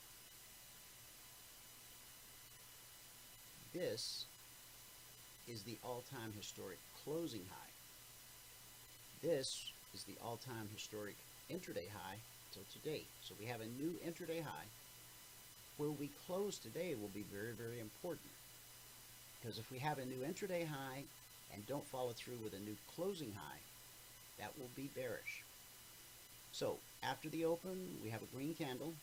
This 3.78 4.26
is 5.48 5.62
the 5.62 5.78
all-time 5.84 6.34
historic 6.36 6.80
closing 7.04 7.44
high. 7.48 7.72
This 9.22 9.72
is 9.94 10.04
the 10.04 10.16
all-time 10.26 10.68
historic 10.74 11.16
intraday 11.52 11.88
high 11.88 12.18
till 12.52 12.63
today. 12.74 13.04
So 13.22 13.36
we 13.40 13.46
have 13.46 13.62
a 13.62 13.68
new 13.80 13.94
intraday 14.04 14.42
high. 14.42 14.66
Where 15.78 15.92
we 15.92 16.10
close 16.26 16.58
today 16.58 16.96
will 17.00 17.12
be 17.13 17.24
very, 17.32 17.54
very 17.54 17.80
important. 17.80 18.32
Because 19.40 19.60
if 19.60 19.72
we 19.72 19.78
have 19.78 20.00
a 20.00 20.06
new 20.06 20.26
intraday 20.26 20.68
high 20.68 21.04
and 21.54 21.68
don't 21.68 21.86
follow 21.86 22.13
through 22.13 22.40
with 22.44 22.56
a 22.56 22.66
new 22.66 22.76
closing 22.96 23.34
high, 23.38 23.60
that 24.40 24.58
will 24.58 24.72
be 24.76 24.90
bearish. 24.96 25.44
So 26.52 26.78
after 27.04 27.30
the 27.30 27.46
open, 27.46 28.00
we 28.04 28.10
have 28.10 28.24
a 28.24 28.36
green 28.36 28.56
candle, 28.56 28.94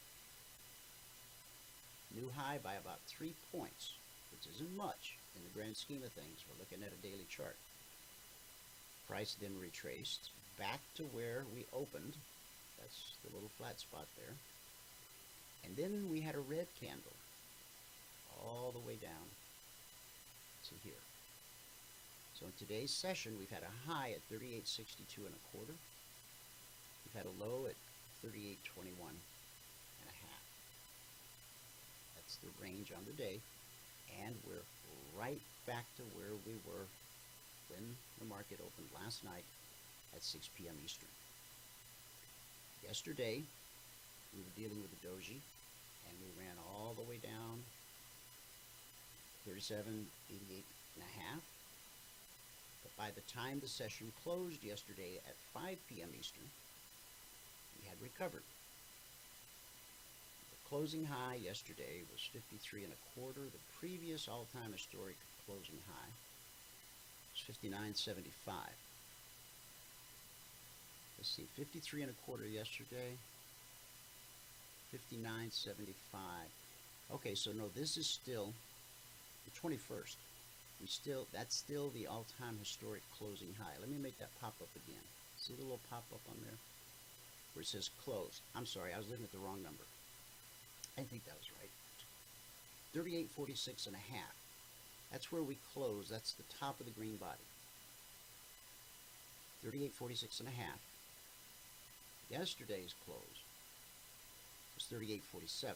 new 2.12 2.28
high 2.36 2.58
by 2.60 2.74
about 2.74 2.98
three 3.06 3.34
points, 3.52 3.92
which 4.34 4.50
isn't 4.54 4.76
much 4.76 5.14
in 5.38 5.42
the 5.46 5.54
grand 5.54 5.76
scheme 5.76 6.02
of 6.02 6.10
things. 6.10 6.42
We're 6.50 6.58
looking 6.58 6.82
at 6.82 6.90
a 6.90 7.06
daily 7.06 7.26
chart. 7.30 7.56
Price 9.06 9.36
then 9.40 9.54
retraced 9.62 10.30
back 10.58 10.80
to 10.96 11.04
where 11.14 11.44
we 11.54 11.66
opened. 11.72 12.18
That's 12.80 13.14
the 13.22 13.32
little 13.34 13.50
flat 13.56 13.78
spot 13.78 14.06
there. 14.18 14.34
And 15.64 15.76
then 15.76 16.10
we 16.10 16.20
had 16.20 16.34
a 16.34 16.40
red 16.40 16.66
candle 16.80 17.16
all 18.42 18.72
the 18.72 18.82
way 18.86 18.96
down 19.00 19.28
to 20.68 20.74
here. 20.82 21.00
So 22.38 22.46
in 22.46 22.52
today's 22.58 22.90
session, 22.90 23.38
we've 23.38 23.50
had 23.50 23.62
a 23.62 23.90
high 23.90 24.10
at 24.10 24.26
38.62 24.28 25.24
and 25.24 25.34
a 25.34 25.44
quarter. 25.54 25.78
We've 27.06 27.16
had 27.16 27.30
a 27.30 27.38
low 27.38 27.66
at 27.66 27.78
38.21 28.26 28.90
and 28.90 30.08
a 30.10 30.16
half. 30.26 30.44
That's 32.16 32.36
the 32.36 32.50
range 32.60 32.90
on 32.90 33.04
the 33.06 33.12
day. 33.12 33.40
And 34.22 34.34
we're 34.46 34.66
right 35.18 35.40
back 35.66 35.86
to 35.96 36.02
where 36.14 36.36
we 36.46 36.54
were 36.66 36.86
when 37.68 37.96
the 38.18 38.26
market 38.26 38.60
opened 38.60 38.88
last 38.94 39.24
night 39.24 39.44
at 40.14 40.22
6 40.22 40.48
p.m. 40.56 40.74
Eastern. 40.84 41.08
Yesterday, 42.86 43.42
we 44.34 44.40
were 44.42 44.54
dealing 44.56 44.80
with 44.82 44.90
the 44.92 45.02
doji, 45.06 45.40
and 46.06 46.14
we 46.20 46.30
ran 46.38 46.54
all 46.68 46.94
the 46.94 47.08
way 47.08 47.18
down 47.18 47.64
37.88 49.48 50.64
and 50.94 51.04
a 51.04 51.12
half. 51.20 51.42
But 52.82 52.96
by 52.96 53.10
the 53.14 53.20
time 53.22 53.60
the 53.60 53.68
session 53.68 54.12
closed 54.22 54.62
yesterday 54.62 55.20
at 55.26 55.36
5 55.52 55.76
p.m. 55.88 56.08
Eastern, 56.18 56.44
we 57.76 57.88
had 57.88 58.00
recovered. 58.00 58.53
Closing 60.74 61.06
high 61.06 61.36
yesterday 61.36 62.02
was 62.10 62.20
53 62.32 62.82
and 62.82 62.92
a 62.92 63.02
quarter. 63.14 63.46
The 63.46 63.62
previous 63.78 64.26
all-time 64.26 64.72
historic 64.72 65.14
closing 65.46 65.78
high 65.86 66.10
was 67.30 67.70
59.75. 67.70 68.50
let's 71.16 71.30
see, 71.30 71.46
53 71.54 72.02
and 72.02 72.10
a 72.10 72.14
quarter 72.26 72.42
yesterday. 72.42 73.14
59.75. 74.90 75.94
Okay, 77.14 77.36
so 77.36 77.52
no, 77.52 77.70
this 77.76 77.96
is 77.96 78.08
still 78.08 78.52
the 79.44 79.52
21st. 79.54 80.16
We 80.80 80.88
still, 80.88 81.28
that's 81.32 81.54
still 81.54 81.90
the 81.94 82.08
all-time 82.08 82.58
historic 82.58 83.02
closing 83.16 83.54
high. 83.62 83.78
Let 83.78 83.90
me 83.90 83.98
make 84.02 84.18
that 84.18 84.34
pop 84.40 84.54
up 84.60 84.74
again. 84.74 85.06
See 85.38 85.54
the 85.54 85.62
little 85.62 85.78
pop 85.88 86.02
up 86.12 86.26
on 86.28 86.34
there? 86.42 86.58
Where 87.54 87.62
it 87.62 87.68
says 87.68 87.90
close. 88.04 88.40
I'm 88.56 88.66
sorry, 88.66 88.92
I 88.92 88.98
was 88.98 89.06
looking 89.08 89.24
at 89.24 89.30
the 89.30 89.38
wrong 89.38 89.62
number. 89.62 89.84
I 90.98 91.02
think 91.02 91.24
that 91.24 91.36
was 91.36 91.50
right. 91.58 91.70
38.46 92.94 93.86
and 93.86 93.96
a 93.96 94.12
half. 94.12 94.34
That's 95.10 95.32
where 95.32 95.42
we 95.42 95.58
close. 95.74 96.08
That's 96.08 96.32
the 96.32 96.44
top 96.60 96.80
of 96.80 96.86
the 96.86 96.92
green 96.92 97.16
body. 97.16 97.46
38.46 99.66 100.40
and 100.40 100.48
a 100.48 100.52
half. 100.52 100.78
Yesterday's 102.30 102.94
close 103.04 103.44
was 104.74 104.86
38.47. 104.92 105.74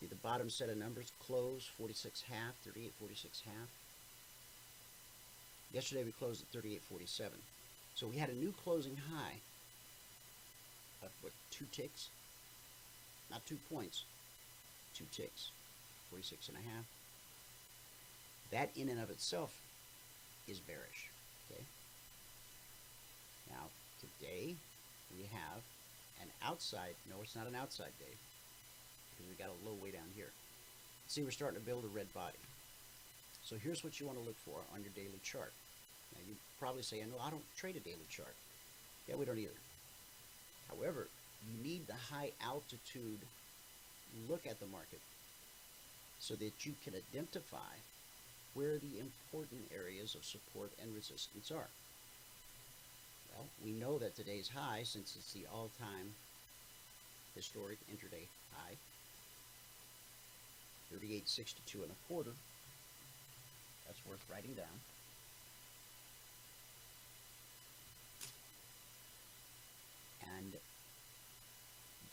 See 0.00 0.06
the 0.06 0.14
bottom 0.16 0.50
set 0.50 0.68
of 0.68 0.76
numbers, 0.76 1.12
close 1.24 1.68
46 1.78 2.22
half, 2.22 2.54
38.46 2.66 3.42
half. 3.44 3.68
Yesterday 5.72 6.04
we 6.04 6.12
closed 6.12 6.42
at 6.42 6.62
38.47. 6.62 7.30
So 7.94 8.06
we 8.06 8.16
had 8.16 8.30
a 8.30 8.34
new 8.34 8.52
closing 8.64 8.96
high 8.96 9.40
of 11.02 11.10
what, 11.20 11.32
two 11.50 11.66
ticks? 11.72 12.08
Not 13.30 13.44
two 13.46 13.58
points, 13.72 14.04
two 14.94 15.06
ticks, 15.12 15.50
46 16.10 16.48
and 16.48 16.56
a 16.58 16.60
half. 16.60 16.84
That 18.50 18.70
in 18.76 18.88
and 18.90 19.00
of 19.00 19.10
itself 19.10 19.56
is 20.46 20.60
bearish, 20.60 21.08
okay? 21.50 21.62
Now, 23.50 23.64
today 24.00 24.54
we 25.16 25.24
have 25.32 25.62
an 26.20 26.28
outside, 26.44 26.94
no, 27.08 27.16
it's 27.22 27.34
not 27.34 27.46
an 27.46 27.54
outside 27.54 27.92
day, 27.98 28.14
because 29.16 29.30
we 29.30 29.42
got 29.42 29.52
a 29.52 29.66
low 29.66 29.74
way 29.82 29.90
down 29.90 30.08
here. 30.14 30.28
See, 31.08 31.22
we're 31.22 31.30
starting 31.30 31.58
to 31.58 31.66
build 31.66 31.84
a 31.84 31.96
red 31.96 32.12
body. 32.12 32.38
So 33.42 33.56
here's 33.56 33.82
what 33.82 33.98
you 33.98 34.06
want 34.06 34.18
to 34.18 34.24
look 34.24 34.38
for 34.44 34.60
on 34.74 34.82
your 34.82 34.92
daily 34.94 35.20
chart. 35.24 35.52
Now, 36.14 36.20
you 36.28 36.34
probably 36.60 36.82
say, 36.82 37.00
no, 37.00 37.18
I 37.24 37.30
don't 37.30 37.42
trade 37.56 37.76
a 37.76 37.80
daily 37.80 38.06
chart. 38.08 38.34
Yeah, 39.08 39.16
we 39.16 39.24
don't 39.24 39.38
either. 39.38 39.50
However, 40.68 41.08
you 41.40 41.52
need 41.62 41.86
the 41.86 41.94
high 41.94 42.32
altitude 42.40 43.26
look 44.28 44.46
at 44.46 44.60
the 44.60 44.66
market 44.66 45.00
so 46.18 46.34
that 46.36 46.64
you 46.64 46.74
can 46.82 46.94
identify 46.94 47.74
where 48.54 48.78
the 48.78 48.98
important 48.98 49.62
areas 49.74 50.14
of 50.14 50.24
support 50.24 50.72
and 50.80 50.94
resistance 50.94 51.50
are. 51.50 51.68
Well, 53.30 53.48
we 53.64 53.72
know 53.72 53.98
that 53.98 54.14
today's 54.14 54.48
high, 54.48 54.82
since 54.84 55.16
it's 55.16 55.32
the 55.32 55.46
all-time 55.52 56.14
historic 57.34 57.78
intraday 57.88 58.28
high, 58.52 58.76
38.62 60.92 61.82
and 61.82 61.90
a 61.92 62.06
quarter, 62.06 62.32
that's 63.86 64.04
worth 64.06 64.24
writing 64.30 64.54
down. 64.54 64.80
And 70.38 70.52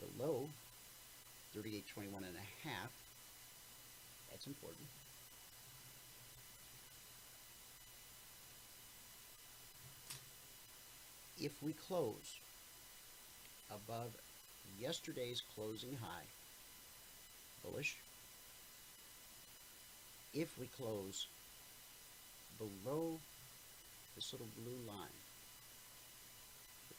the 0.00 0.22
low, 0.22 0.48
38.21 1.56 2.16
and 2.16 2.36
a 2.36 2.68
half, 2.68 2.90
that's 4.30 4.46
important. 4.46 4.86
If 11.40 11.62
we 11.62 11.72
close 11.72 12.38
above 13.70 14.12
yesterday's 14.78 15.42
closing 15.54 15.96
high, 16.00 16.26
bullish. 17.64 17.96
If 20.32 20.58
we 20.58 20.66
close 20.76 21.26
below 22.58 23.18
this 24.14 24.32
little 24.32 24.48
blue 24.56 24.78
line, 24.86 25.19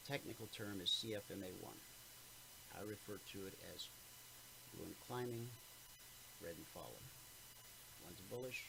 technical 0.08 0.46
term 0.56 0.80
is 0.82 0.90
CFMA1. 0.90 1.76
I 2.74 2.80
refer 2.82 3.20
to 3.32 3.38
it 3.46 3.54
as 3.74 3.86
blue 4.74 4.86
and 4.86 4.94
climbing, 5.06 5.46
red 6.42 6.56
and 6.56 6.66
falling. 6.74 7.06
One's 8.04 8.22
bullish, 8.26 8.64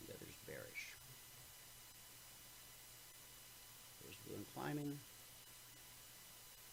the 0.00 0.14
other's 0.14 0.38
bearish. 0.46 0.96
There's 4.00 4.16
blue 4.24 4.36
and 4.36 4.48
climbing, 4.56 4.96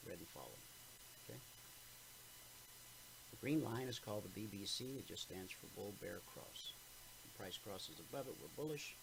red 0.08 0.20
and 0.20 0.32
falling. 0.32 0.64
Okay? 1.28 1.40
The 3.32 3.42
green 3.44 3.64
line 3.64 3.92
is 3.92 4.00
called 4.00 4.24
the 4.24 4.36
BBC. 4.40 4.96
It 4.96 5.08
just 5.08 5.28
stands 5.28 5.52
for 5.52 5.68
bull 5.76 5.92
bear 6.00 6.24
cross. 6.32 6.72
When 7.26 7.46
price 7.46 7.60
crosses 7.60 8.00
above 8.00 8.32
it, 8.32 8.36
we're 8.40 8.56
bullish. 8.56 8.96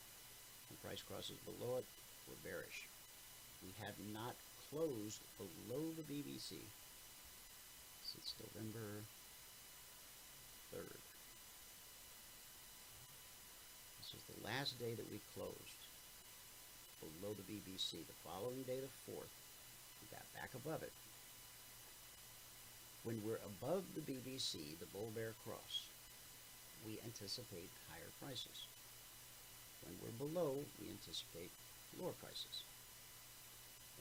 When 0.72 0.80
price 0.80 1.04
crosses 1.04 1.36
below 1.44 1.76
it, 1.76 1.86
we're 2.24 2.40
bearish. 2.40 2.88
We 3.60 3.76
have 3.84 3.94
not 4.12 4.34
closed 4.74 5.22
below 5.38 5.94
the 5.96 6.02
BBC 6.02 6.58
since 8.02 8.34
November 8.42 9.04
3rd. 10.74 10.98
This 13.98 14.14
is 14.14 14.24
the 14.26 14.44
last 14.44 14.78
day 14.80 14.94
that 14.94 15.10
we 15.10 15.20
closed 15.32 15.86
below 16.98 17.34
the 17.34 17.46
BBC. 17.46 18.04
The 18.06 18.18
following 18.26 18.64
day, 18.64 18.80
the 18.80 19.12
4th, 19.12 19.30
we 20.02 20.08
got 20.10 20.26
back 20.34 20.50
above 20.54 20.82
it. 20.82 20.92
When 23.04 23.22
we're 23.22 23.44
above 23.46 23.84
the 23.94 24.00
BBC, 24.00 24.78
the 24.80 24.86
bull 24.86 25.12
bear 25.14 25.34
cross, 25.44 25.90
we 26.84 26.98
anticipate 27.04 27.70
higher 27.88 28.10
prices. 28.20 28.66
When 29.84 29.94
we're 30.02 30.18
below, 30.18 30.64
we 30.80 30.88
anticipate 30.90 31.52
lower 31.96 32.12
prices. 32.18 32.64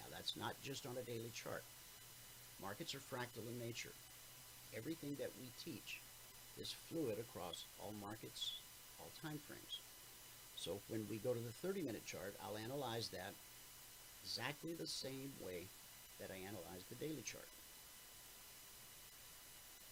Now, 0.04 0.16
that's 0.16 0.36
not 0.36 0.60
just 0.62 0.86
on 0.86 0.98
a 0.98 1.08
daily 1.08 1.32
chart. 1.34 1.64
Markets 2.62 2.94
are 2.96 3.00
fractal 3.00 3.48
in 3.48 3.60
nature. 3.60 3.96
Everything 4.76 5.16
that 5.20 5.32
we 5.40 5.48
teach 5.64 6.00
is 6.60 6.76
fluid 6.90 7.18
across 7.20 7.64
all 7.80 7.94
markets, 8.02 8.54
all 9.00 9.12
time 9.22 9.40
frames. 9.48 9.80
So 10.56 10.80
when 10.90 11.06
we 11.10 11.18
go 11.18 11.34
to 11.34 11.40
the 11.40 11.56
30 11.64 11.82
minute 11.82 12.06
chart, 12.06 12.36
I'll 12.44 12.58
analyze 12.58 13.10
that 13.10 13.32
exactly 14.24 14.74
the 14.74 14.88
same 14.88 15.32
way 15.44 15.64
that 16.20 16.30
I 16.32 16.40
analyze 16.48 16.84
the 16.90 16.96
daily 16.96 17.24
chart. 17.24 17.48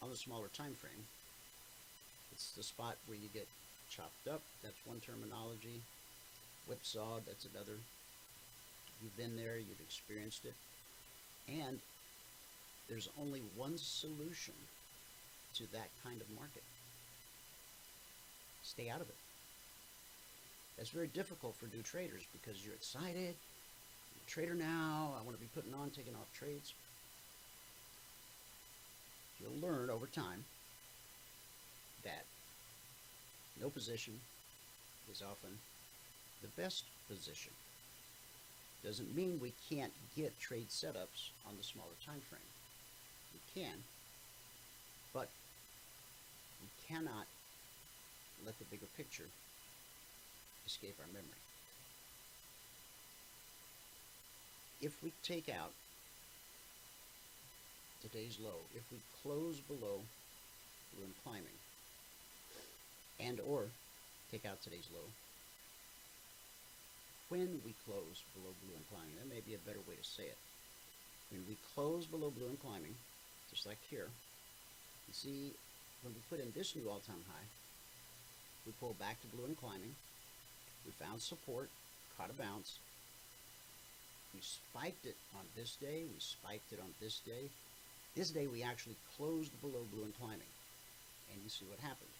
on 0.00 0.10
the 0.10 0.16
smaller 0.16 0.48
time 0.48 0.74
frame. 0.74 1.04
It's 2.32 2.52
the 2.52 2.62
spot 2.62 2.96
where 3.06 3.18
you 3.18 3.28
get 3.34 3.48
chopped 3.90 4.28
up. 4.30 4.40
That's 4.62 4.86
one 4.86 5.00
terminology. 5.00 5.82
Whipsawed, 6.68 7.26
that's 7.26 7.46
another. 7.52 7.78
You've 9.02 9.16
been 9.16 9.36
there, 9.36 9.58
you've 9.58 9.80
experienced 9.80 10.44
it. 10.44 10.54
And 11.48 11.78
there's 12.88 13.08
only 13.18 13.40
one 13.56 13.78
solution 13.78 14.54
to 15.54 15.64
that 15.72 15.88
kind 16.04 16.20
of 16.20 16.28
market. 16.30 16.62
Stay 18.62 18.90
out 18.90 19.00
of 19.00 19.08
it. 19.08 19.16
That's 20.76 20.90
very 20.90 21.08
difficult 21.08 21.56
for 21.56 21.66
new 21.66 21.82
traders 21.82 22.26
because 22.32 22.64
you're 22.64 22.74
excited. 22.74 23.34
I'm 23.36 24.20
a 24.26 24.30
trader 24.30 24.54
now. 24.54 25.14
I 25.18 25.22
want 25.22 25.36
to 25.36 25.40
be 25.40 25.50
putting 25.54 25.74
on, 25.74 25.90
taking 25.90 26.14
off 26.14 26.32
trades. 26.32 26.74
You'll 29.40 29.60
learn 29.60 29.90
over 29.90 30.06
time 30.06 30.44
that 32.04 32.24
no 33.60 33.70
position 33.70 34.14
is 35.10 35.22
often 35.22 35.50
the 36.42 36.48
best 36.62 36.84
position. 37.08 37.52
Doesn't 38.84 39.14
mean 39.14 39.38
we 39.40 39.52
can't 39.68 39.92
get 40.16 40.38
trade 40.40 40.68
setups 40.68 41.30
on 41.46 41.56
the 41.56 41.62
smaller 41.62 41.96
time 42.04 42.20
frame. 42.28 42.40
We 43.32 43.62
can, 43.62 43.76
but 45.12 45.28
we 46.62 46.68
cannot 46.88 47.26
let 48.44 48.58
the 48.58 48.64
bigger 48.64 48.86
picture 48.96 49.28
escape 50.66 50.96
our 50.98 51.06
memory. 51.12 51.40
if 54.80 55.02
we 55.02 55.12
take 55.22 55.48
out 55.48 55.72
today's 58.00 58.38
low, 58.42 58.56
if 58.74 58.82
we 58.90 58.98
close 59.22 59.60
below 59.60 60.00
and 61.02 61.12
climbing, 61.22 61.58
and 63.18 63.40
or 63.40 63.64
take 64.30 64.46
out 64.46 64.60
today's 64.62 64.88
low, 64.92 65.04
when 67.30 67.62
we 67.64 67.72
close 67.86 68.26
below 68.34 68.50
blue 68.60 68.74
and 68.74 68.86
climbing, 68.90 69.14
that 69.16 69.30
may 69.30 69.40
be 69.40 69.54
a 69.54 69.62
better 69.62 69.80
way 69.86 69.94
to 69.94 70.04
say 70.04 70.26
it. 70.26 70.38
When 71.30 71.46
we 71.46 71.56
close 71.74 72.04
below 72.04 72.28
blue 72.34 72.50
and 72.50 72.60
climbing, 72.60 72.94
just 73.54 73.66
like 73.66 73.78
here, 73.88 74.10
you 75.06 75.14
see 75.14 75.54
when 76.02 76.12
we 76.12 76.20
put 76.26 76.42
in 76.42 76.50
this 76.52 76.74
new 76.74 76.90
all-time 76.90 77.22
high, 77.30 77.48
we 78.66 78.74
pull 78.82 78.98
back 78.98 79.22
to 79.22 79.30
blue 79.30 79.46
and 79.46 79.56
climbing, 79.56 79.94
we 80.84 80.90
found 80.98 81.22
support, 81.22 81.70
caught 82.18 82.34
a 82.34 82.36
bounce, 82.36 82.82
we 84.34 84.40
spiked 84.42 85.06
it 85.06 85.16
on 85.38 85.46
this 85.56 85.78
day, 85.80 86.02
we 86.10 86.18
spiked 86.18 86.72
it 86.74 86.78
on 86.82 86.90
this 87.00 87.22
day. 87.26 87.46
This 88.14 88.30
day 88.30 88.46
we 88.46 88.62
actually 88.62 88.96
closed 89.16 89.50
below 89.60 89.86
blue 89.92 90.04
and 90.04 90.14
climbing. 90.18 90.50
And 91.32 91.42
you 91.42 91.50
see 91.50 91.64
what 91.70 91.78
happened. 91.78 92.10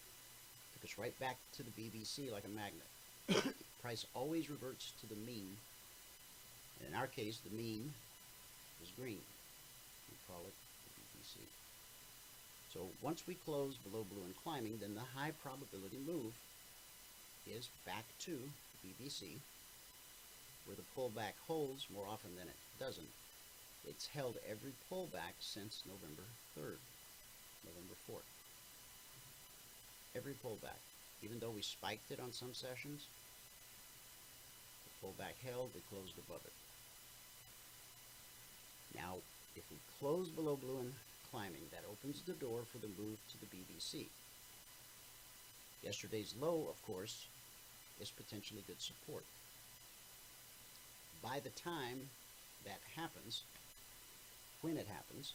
Took 0.74 0.90
us 0.90 0.98
right 0.98 1.18
back 1.20 1.36
to 1.56 1.62
the 1.62 1.70
BBC 1.70 2.32
like 2.32 2.44
a 2.46 2.54
magnet. 2.54 3.54
Price 3.82 4.04
always 4.14 4.50
reverts 4.50 4.92
to 5.00 5.06
the 5.06 5.20
mean. 5.26 5.56
And 6.78 6.88
in 6.88 6.94
our 6.94 7.06
case, 7.06 7.38
the 7.38 7.56
mean 7.56 7.92
is 8.82 8.90
green. 8.98 9.20
We 10.10 10.16
call 10.28 10.42
it 10.46 10.54
BBC. 11.00 11.40
So 12.74 12.80
once 13.02 13.26
we 13.26 13.34
close 13.34 13.74
below 13.76 14.04
blue 14.04 14.24
and 14.24 14.36
climbing, 14.44 14.78
then 14.80 14.94
the 14.94 15.00
high 15.16 15.32
probability 15.42 15.98
move 16.06 16.32
is 17.46 17.68
back 17.86 18.04
to 18.20 18.38
BBC, 18.84 19.40
where 20.66 20.76
the 20.76 20.86
pullback 20.96 21.34
holds 21.46 21.86
more 21.92 22.04
often 22.06 22.30
than 22.36 22.48
it 22.48 22.60
doesn't. 22.78 23.12
It's 23.88 24.06
held 24.06 24.36
every 24.48 24.72
pullback 24.92 25.40
since 25.40 25.82
November 25.86 26.22
3rd, 26.56 26.76
November 27.64 27.96
4th. 28.08 28.28
Every 30.14 30.34
pullback. 30.44 30.80
Even 31.22 31.38
though 31.38 31.50
we 31.50 31.62
spiked 31.62 32.10
it 32.10 32.20
on 32.20 32.32
some 32.32 32.52
sessions, 32.52 33.06
the 35.00 35.06
pullback 35.06 35.36
held, 35.44 35.70
we 35.74 35.80
closed 35.90 36.14
above 36.18 36.40
it. 36.44 36.52
Now, 38.94 39.16
if 39.56 39.62
we 39.70 39.76
close 39.98 40.28
below 40.28 40.56
blue 40.56 40.78
and 40.80 40.92
climbing, 41.30 41.62
that 41.72 41.84
opens 41.90 42.22
the 42.22 42.32
door 42.32 42.60
for 42.70 42.78
the 42.78 42.88
move 42.88 43.18
to 43.30 43.40
the 43.40 43.46
BBC. 43.46 44.06
Yesterday's 45.82 46.34
low, 46.40 46.66
of 46.68 46.80
course, 46.86 47.26
is 48.00 48.10
potentially 48.10 48.62
good 48.66 48.80
support. 48.80 49.24
By 51.22 51.40
the 51.40 51.50
time 51.50 52.08
that 52.64 52.80
happens, 52.96 53.42
when 54.62 54.76
it 54.76 54.86
happens, 54.86 55.32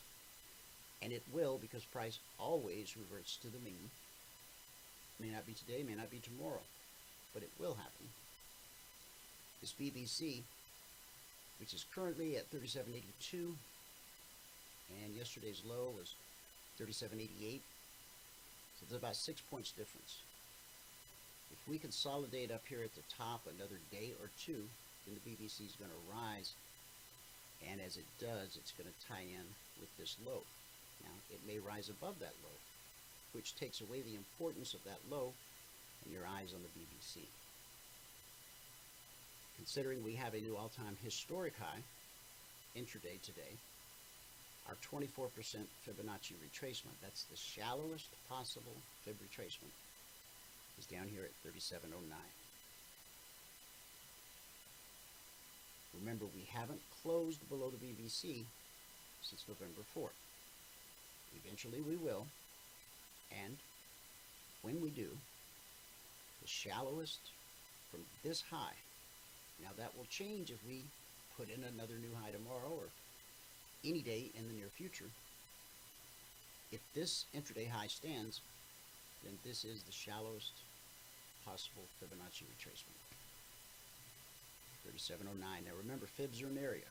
and 1.02 1.12
it 1.12 1.24
will 1.34 1.58
because 1.62 1.84
price 1.86 2.20
always 2.40 2.96
reverts 2.98 3.38
to 3.38 3.48
the 3.48 3.60
mean, 3.64 3.90
may 5.20 5.30
not 5.30 5.46
be 5.48 5.54
today, 5.54 5.84
may 5.84 5.96
not 5.96 6.12
be 6.12 6.20
tomorrow, 6.20 6.62
but 7.34 7.44
it 7.44 7.52
will 7.60 7.76
happen. 7.76 8.08
This 9.62 9.74
BBC, 9.74 10.42
which 11.60 11.74
is 11.74 11.86
currently 11.94 12.38
at 12.38 12.52
37.82, 12.52 13.54
and 15.04 15.16
yesterday's 15.16 15.62
low 15.66 15.92
was 15.98 16.14
37.88, 16.80 17.60
so 18.78 18.86
there's 18.90 19.02
about 19.02 19.16
six 19.16 19.42
points 19.50 19.72
difference. 19.72 20.20
If 21.52 21.70
we 21.70 21.78
consolidate 21.78 22.52
up 22.52 22.62
here 22.68 22.84
at 22.84 22.94
the 22.96 23.08
top 23.18 23.42
another 23.48 23.80
day 23.92 24.12
or 24.22 24.30
two, 24.38 24.62
then 25.06 25.16
the 25.16 25.30
BBC 25.30 25.66
is 25.66 25.78
going 25.80 25.92
to 25.92 26.12
rise, 26.14 26.54
and 27.70 27.80
as 27.80 27.98
it 27.98 28.06
does, 28.20 28.58
it's 28.58 28.74
going 28.74 28.90
to 28.90 29.08
tie 29.08 29.26
in 29.26 29.46
with 29.80 29.90
this 29.98 30.18
low. 30.26 30.44
Now, 31.02 31.16
it 31.32 31.40
may 31.48 31.60
rise 31.60 31.90
above 31.90 32.20
that 32.20 32.36
low, 32.44 32.58
which 33.34 33.56
takes 33.56 33.82
away 33.82 34.02
the 34.02 34.16
importance 34.16 34.74
of 34.74 34.84
that 34.84 35.00
low 35.10 35.32
and 36.04 36.14
your 36.14 36.26
eyes 36.26 36.54
on 36.54 36.62
the 36.62 36.74
BBC. 36.76 37.26
Considering 39.58 40.04
we 40.04 40.14
have 40.14 40.34
a 40.34 40.42
new 40.42 40.56
all-time 40.56 40.98
historic 41.04 41.54
high 41.58 41.82
intraday 42.78 43.22
today, 43.22 43.56
our 44.68 44.76
24% 44.82 45.30
Fibonacci 45.86 46.34
retracement, 46.42 46.98
that's 47.02 47.24
the 47.26 47.38
shallowest 47.38 48.10
possible 48.30 48.76
fib 49.04 49.16
retracement, 49.22 49.74
is 50.80 50.86
down 50.86 51.08
here 51.08 51.24
at 51.24 51.32
3709. 51.44 52.18
Remember, 56.00 56.26
we 56.36 56.46
haven't 56.52 56.82
closed 57.04 57.48
below 57.48 57.70
the 57.70 57.78
BBC 57.78 58.44
since 59.22 59.46
November 59.48 59.82
4th. 59.96 60.20
Eventually 61.46 61.82
we 61.82 61.96
will, 61.96 62.26
and 63.46 63.56
when 64.62 64.82
we 64.82 64.90
do, 64.90 65.10
the 66.42 66.48
shallowest 66.48 67.20
from 67.92 68.02
this 68.24 68.44
high, 68.50 68.76
now 69.62 69.70
that 69.78 69.96
will 69.98 70.08
change 70.10 70.52
if 70.52 70.60
we 70.68 70.84
put 71.38 71.50
in 71.50 71.64
another 71.64 71.96
new 72.00 72.14
high 72.22 72.32
tomorrow 72.32 72.72
or 72.72 72.88
any 73.84 74.02
day 74.02 74.32
in 74.38 74.48
the 74.48 74.54
near 74.54 74.70
future. 74.70 75.10
If 76.72 76.82
this 76.94 77.26
intraday 77.36 77.70
high 77.70 77.88
stands, 77.88 78.42
then 79.24 79.38
this 79.44 79.64
is 79.64 79.84
the 79.84 79.92
shallowest 79.92 80.52
possible 81.46 81.84
Fibonacci 82.02 82.44
retracement. 82.50 82.98
3709. 84.86 85.66
Now 85.66 85.78
remember, 85.78 86.06
fibs 86.06 86.42
are 86.42 86.48
an 86.48 86.58
area. 86.58 86.90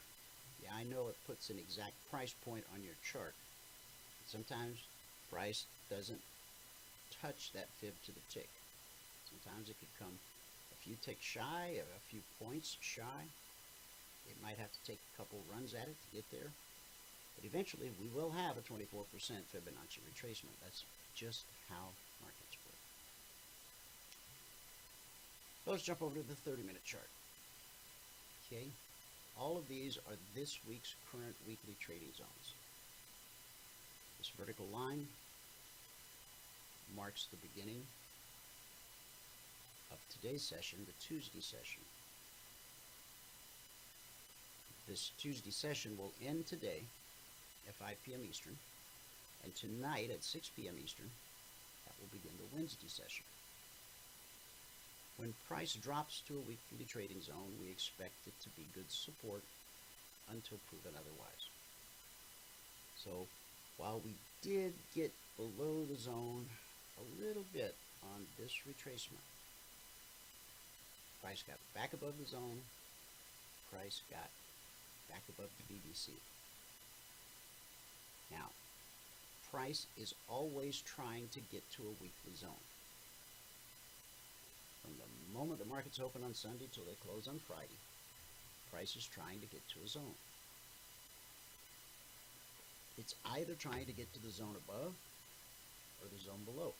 Yeah, 0.63 0.75
I 0.75 0.85
know 0.85 1.09
it 1.09 1.17
puts 1.27 1.51
an 1.51 1.59
exact 1.59 1.95
price 2.11 2.35
point 2.45 2.65
on 2.75 2.83
your 2.83 2.95
chart. 3.03 3.35
Sometimes 4.27 4.79
price 5.31 5.67
doesn't 5.91 6.21
touch 7.21 7.53
that 7.55 7.69
fib 7.81 7.95
to 8.07 8.13
the 8.13 8.25
tick. 8.31 8.49
Sometimes 9.31 9.69
it 9.69 9.77
could 9.79 9.95
come 9.99 10.17
few 10.85 10.97
ticks 11.01 11.25
shy, 11.25 11.81
a 11.81 12.01
few 12.13 12.21
points 12.43 12.77
shy. 12.81 13.25
It 14.29 14.37
might 14.43 14.61
have 14.61 14.73
to 14.73 14.83
take 14.87 15.01
a 15.01 15.17
couple 15.17 15.41
runs 15.53 15.73
at 15.73 15.89
it 15.89 15.97
to 15.97 16.17
get 16.17 16.25
there. 16.31 16.53
But 17.37 17.49
eventually 17.49 17.91
we 18.01 18.09
will 18.13 18.31
have 18.31 18.57
a 18.57 18.65
24% 18.69 18.85
Fibonacci 19.49 20.05
retracement. 20.05 20.57
That's 20.63 20.85
just 21.17 21.45
how 21.69 21.89
markets 22.21 22.57
work. 22.65 22.81
Let's 25.67 25.83
jump 25.83 26.03
over 26.03 26.15
to 26.15 26.23
the 26.23 26.37
30-minute 26.51 26.85
chart. 26.85 27.09
Okay, 28.47 28.69
all 29.41 29.57
of 29.57 29.67
these 29.69 29.97
are 30.09 30.17
this 30.37 30.59
week's 30.69 30.95
current 31.11 31.35
weekly 31.49 31.75
trading 31.81 32.13
zones. 32.17 32.55
This 34.19 34.31
vertical 34.39 34.67
line 34.73 35.07
marks 36.95 37.27
the 37.31 37.41
beginning 37.49 37.83
of 39.95 40.03
today's 40.11 40.43
session, 40.43 40.79
the 40.87 41.07
Tuesday 41.07 41.41
session. 41.41 41.83
This 44.89 45.13
Tuesday 45.19 45.53
session 45.53 45.97
will 45.97 46.11
end 46.27 46.47
today 46.47 46.83
at 47.69 47.75
5 47.77 47.95
p.m. 48.05 48.21
Eastern, 48.29 48.57
and 49.45 49.55
tonight 49.55 50.11
at 50.11 50.25
6 50.25 50.51
p.m. 50.57 50.75
Eastern, 50.83 51.07
that 51.87 51.95
will 52.01 52.11
begin 52.11 52.35
the 52.37 52.57
Wednesday 52.57 52.89
session. 52.89 53.25
When 55.17 55.33
price 55.47 55.75
drops 55.75 56.23
to 56.27 56.35
a 56.35 56.49
weekly 56.51 56.87
trading 56.91 57.23
zone, 57.23 57.55
we 57.63 57.71
expect 57.71 58.27
it 58.27 58.35
to 58.43 58.51
be 58.59 58.67
good 58.75 58.91
support 58.91 59.43
until 60.29 60.59
proven 60.67 60.99
otherwise. 60.99 61.45
So 62.99 63.27
while 63.79 64.03
we 64.05 64.15
did 64.43 64.75
get 64.95 65.13
below 65.37 65.87
the 65.89 65.97
zone 65.97 66.47
a 66.99 67.25
little 67.25 67.47
bit 67.55 67.77
on 68.03 68.27
this 68.37 68.53
retracement, 68.67 69.23
price 71.25 71.43
got 71.49 71.57
back 71.75 71.95
above 71.95 72.13
the 72.21 72.29
zone, 72.29 72.61
price 73.73 74.03
got 74.13 74.29
back 75.09 75.25
above 75.33 75.49
the 75.57 75.65
BBC. 75.73 76.13
Now, 78.31 78.53
price 79.51 79.87
is 79.97 80.13
always 80.29 80.83
trying 80.83 81.29
to 81.33 81.41
get 81.51 81.65
to 81.73 81.83
a 81.83 81.97
weekly 82.03 82.37
zone. 82.37 82.65
From 84.85 84.93
the 85.01 85.39
moment 85.39 85.65
the 85.65 85.73
markets 85.73 85.99
open 85.99 86.23
on 86.25 86.35
Sunday 86.35 86.69
till 86.71 86.85
they 86.85 87.01
close 87.09 87.27
on 87.27 87.41
Friday, 87.49 87.81
price 88.71 88.95
is 88.95 89.09
trying 89.09 89.41
to 89.41 89.47
get 89.47 89.65
to 89.73 89.81
a 89.83 89.89
zone. 89.89 90.19
It's 92.99 93.15
either 93.33 93.55
trying 93.55 93.87
to 93.87 93.97
get 93.97 94.13
to 94.13 94.21
the 94.21 94.31
zone 94.31 94.57
above 94.69 94.93
or 96.05 96.07
the 96.13 96.21
zone 96.21 96.45
below. 96.45 96.75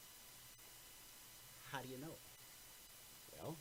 How 1.73 1.81
do 1.81 1.89
you 1.89 1.97
know? 1.97 2.15
Well, 3.41 3.57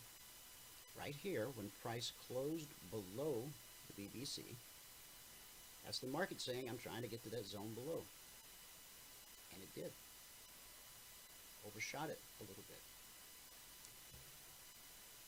right 0.98 1.16
here, 1.22 1.48
when 1.56 1.72
price 1.82 2.12
closed 2.28 2.68
below 2.92 3.44
the 3.88 4.02
BBC, 4.02 4.40
that's 5.86 6.00
the 6.00 6.08
market 6.08 6.40
saying, 6.40 6.68
I'm 6.70 6.78
trying 6.78 7.02
to 7.02 7.08
get 7.08 7.24
to 7.24 7.30
that 7.32 7.46
zone 7.46 7.74
below. 7.76 8.02
And 9.54 9.62
it 9.62 9.76
did. 9.76 9.92
Overshot 11.68 12.10
it 12.10 12.20
a 12.40 12.44
little 12.44 12.64
bit. 12.68 12.82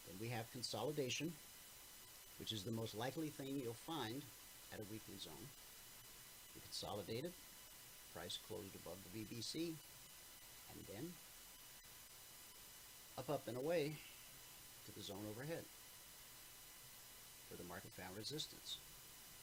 Then 0.07 0.15
we 0.19 0.27
have 0.29 0.51
consolidation, 0.51 1.33
which 2.39 2.51
is 2.51 2.63
the 2.63 2.71
most 2.71 2.95
likely 2.95 3.29
thing 3.29 3.59
you'll 3.63 3.73
find 3.85 4.21
at 4.73 4.79
a 4.79 4.83
weekly 4.91 5.17
zone. 5.19 5.47
We 6.55 6.61
consolidated, 6.61 7.33
price 8.13 8.37
closed 8.47 8.75
above 8.75 8.97
the 9.03 9.19
BBC, 9.19 9.73
and 10.71 10.79
then 10.87 11.11
up, 13.17 13.29
up, 13.29 13.47
and 13.47 13.57
away 13.57 13.95
to 14.85 14.91
the 14.95 15.01
zone 15.01 15.25
overhead 15.29 15.65
where 17.49 17.57
the 17.57 17.69
market 17.69 17.91
found 17.97 18.15
resistance. 18.17 18.77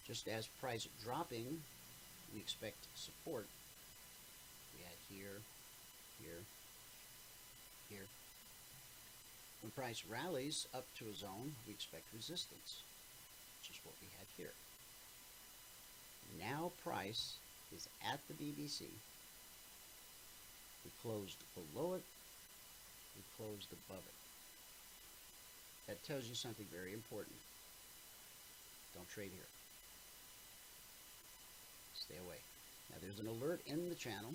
Just 0.07 0.29
as 0.29 0.47
price 0.61 0.89
dropping, 1.05 1.63
we 2.35 2.41
expect 2.41 2.77
support. 2.95 3.47
We 4.75 4.83
had 4.83 4.99
here, 5.09 5.39
here, 6.21 6.43
here. 7.89 8.07
When 9.63 9.71
price 9.71 10.03
rallies 10.11 10.67
up 10.75 10.87
to 10.99 11.05
a 11.07 11.15
zone, 11.15 11.55
we 11.67 11.73
expect 11.73 12.05
resistance, 12.13 12.83
which 13.61 13.71
is 13.71 13.81
what 13.85 13.95
we 14.03 14.09
had 14.19 14.27
here. 14.37 14.55
Now 16.39 16.73
price 16.83 17.39
is 17.75 17.89
at 18.03 18.19
the 18.27 18.35
BBC. 18.35 18.91
We 20.85 20.91
closed 21.01 21.39
below 21.55 21.95
it. 21.95 22.03
We 23.15 23.23
closed 23.39 23.69
above 23.71 24.03
it. 24.03 24.22
That 25.93 26.03
tells 26.09 26.25
you 26.25 26.35
something 26.35 26.65
very 26.73 26.95
important. 26.95 27.37
Don't 28.97 29.07
trade 29.13 29.29
here. 29.29 29.45
Stay 31.93 32.17
away. 32.17 32.41
Now 32.89 32.97
there's 33.03 33.21
an 33.21 33.29
alert 33.29 33.61
in 33.67 33.91
the 33.91 33.95
channel, 33.95 34.33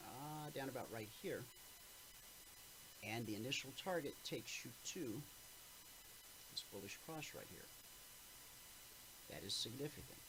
uh, 0.00 0.48
down 0.56 0.70
about 0.70 0.88
right 0.94 1.10
here, 1.20 1.42
and 3.04 3.26
the 3.26 3.36
initial 3.36 3.68
target 3.84 4.14
takes 4.24 4.64
you 4.64 4.70
to 4.96 5.20
this 6.52 6.64
bullish 6.72 6.96
cross 7.04 7.28
right 7.36 7.50
here. 7.52 7.68
That 9.28 9.46
is 9.46 9.52
significant. 9.52 10.24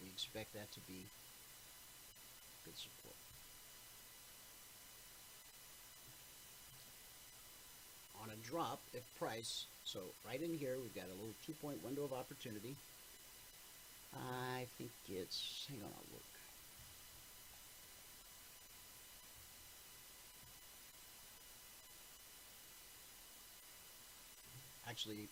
We 0.00 0.08
expect 0.16 0.54
that 0.54 0.72
to 0.72 0.80
be 0.88 1.04
good 2.64 2.78
support. 2.78 3.27
On 8.28 8.34
a 8.34 8.46
drop, 8.50 8.78
if 8.92 9.02
price, 9.18 9.64
so 9.84 10.00
right 10.26 10.42
in 10.42 10.52
here, 10.52 10.76
we've 10.82 10.94
got 10.94 11.06
a 11.06 11.16
little 11.16 11.32
two 11.46 11.54
point 11.62 11.82
window 11.82 12.04
of 12.04 12.12
opportunity. 12.12 12.76
I 14.14 14.66
think 14.76 14.90
it's, 15.08 15.66
hang 15.66 15.78
on, 15.78 15.88
I'll 15.88 16.12
look. 16.12 16.22
Actually, 24.90 25.28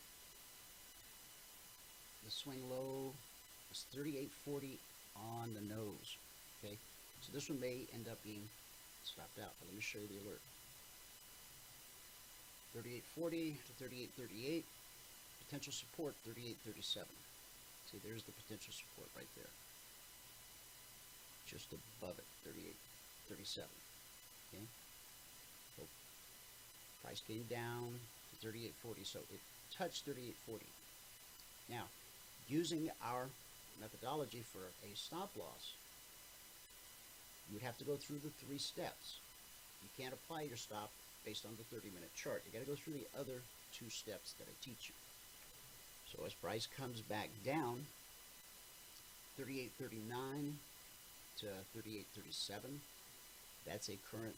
the 2.24 2.30
swing 2.30 2.62
low 2.70 3.12
was 3.68 3.84
38.40 3.94 4.78
on 5.42 5.52
the 5.52 5.60
nose. 5.60 6.16
Okay, 6.64 6.78
so 7.20 7.30
this 7.34 7.50
one 7.50 7.60
may 7.60 7.84
end 7.92 8.06
up 8.10 8.22
being 8.24 8.48
stopped 9.04 9.38
out, 9.38 9.52
but 9.60 9.68
let 9.68 9.74
me 9.76 9.82
show 9.82 9.98
you 9.98 10.08
the 10.08 10.26
alert. 10.26 10.40
38.40 12.74 13.54
to 13.66 13.84
38.38, 13.84 14.62
potential 15.46 15.72
support 15.72 16.14
38.37. 16.28 17.04
See, 17.90 17.98
there's 18.02 18.22
the 18.24 18.32
potential 18.32 18.72
support 18.72 19.08
right 19.16 19.30
there. 19.36 19.52
Just 21.46 21.72
above 21.72 22.18
it, 22.18 22.26
38.37. 23.30 23.62
Okay, 24.52 24.64
so 25.76 25.82
price 27.04 27.22
came 27.26 27.44
down 27.48 27.94
to 28.40 28.46
38.40, 28.46 29.06
so 29.06 29.18
it 29.32 29.40
touched 29.76 30.08
38.40. 30.08 30.62
Now, 31.70 31.84
using 32.48 32.90
our 33.04 33.26
methodology 33.80 34.42
for 34.52 34.60
a 34.84 34.96
stop 34.96 35.30
loss, 35.38 35.74
you'd 37.52 37.62
have 37.62 37.78
to 37.78 37.84
go 37.84 37.94
through 37.96 38.18
the 38.18 38.30
three 38.44 38.58
steps. 38.58 39.18
You 39.82 39.88
can't 40.02 40.14
apply 40.14 40.42
your 40.42 40.56
stop 40.56 40.90
based 41.26 41.44
on 41.44 41.52
the 41.58 41.64
30 41.74 41.90
minute 41.92 42.14
chart. 42.14 42.42
You 42.46 42.52
got 42.54 42.64
to 42.64 42.70
go 42.70 42.78
through 42.78 42.94
the 42.94 43.10
other 43.18 43.42
two 43.74 43.90
steps 43.90 44.32
that 44.38 44.46
I 44.46 44.54
teach 44.62 44.88
you. 44.88 44.94
So 46.06 46.24
as 46.24 46.32
price 46.32 46.68
comes 46.70 47.02
back 47.02 47.28
down, 47.44 47.84
38.39 49.38 50.54
to 51.40 51.46
38.37, 51.76 52.78
that's 53.66 53.88
a 53.90 53.98
current 54.10 54.34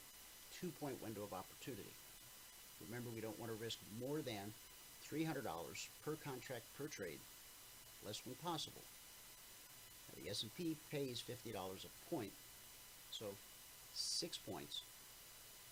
two 0.59 0.73
point 0.81 1.01
window 1.05 1.21
of 1.23 1.37
opportunity. 1.37 1.93
Remember, 2.89 3.11
we 3.15 3.21
don't 3.21 3.39
want 3.39 3.53
to 3.53 3.63
risk 3.63 3.79
more 4.01 4.23
than 4.23 4.53
$300 5.13 5.45
per 6.05 6.17
contract 6.25 6.65
per 6.77 6.87
trade, 6.87 7.19
less 8.05 8.23
when 8.25 8.35
possible. 8.37 8.83
Now, 10.09 10.23
the 10.25 10.31
S&P 10.31 10.77
pays 10.91 11.23
$50 11.23 11.55
a 11.55 12.11
point, 12.15 12.33
so 13.11 13.27
six 13.95 14.39
points 14.39 14.83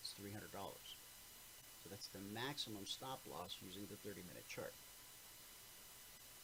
is 0.04 0.14
$300. 0.22 0.95
That's 1.90 2.08
the 2.08 2.20
maximum 2.34 2.86
stop 2.86 3.20
loss 3.30 3.56
using 3.64 3.86
the 3.88 4.08
30-minute 4.08 4.48
chart. 4.48 4.72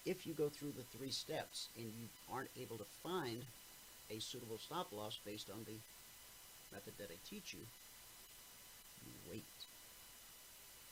If 0.05 0.27
you 0.27 0.35
go 0.35 0.49
through 0.49 0.73
the 0.77 0.99
three 0.99 1.11
steps 1.11 1.69
and 1.77 1.87
you 1.87 2.09
aren't 2.33 2.51
able 2.61 2.77
to 2.79 2.85
find 3.03 3.45
a 4.11 4.19
suitable 4.19 4.59
stop 4.59 4.93
loss 4.93 5.19
based 5.25 5.49
on 5.51 5.65
the 5.65 5.79
method 6.73 6.95
that 6.99 7.11
I 7.11 7.19
teach 7.29 7.55
you, 7.55 7.61
you 9.07 9.13
wait. 9.31 9.45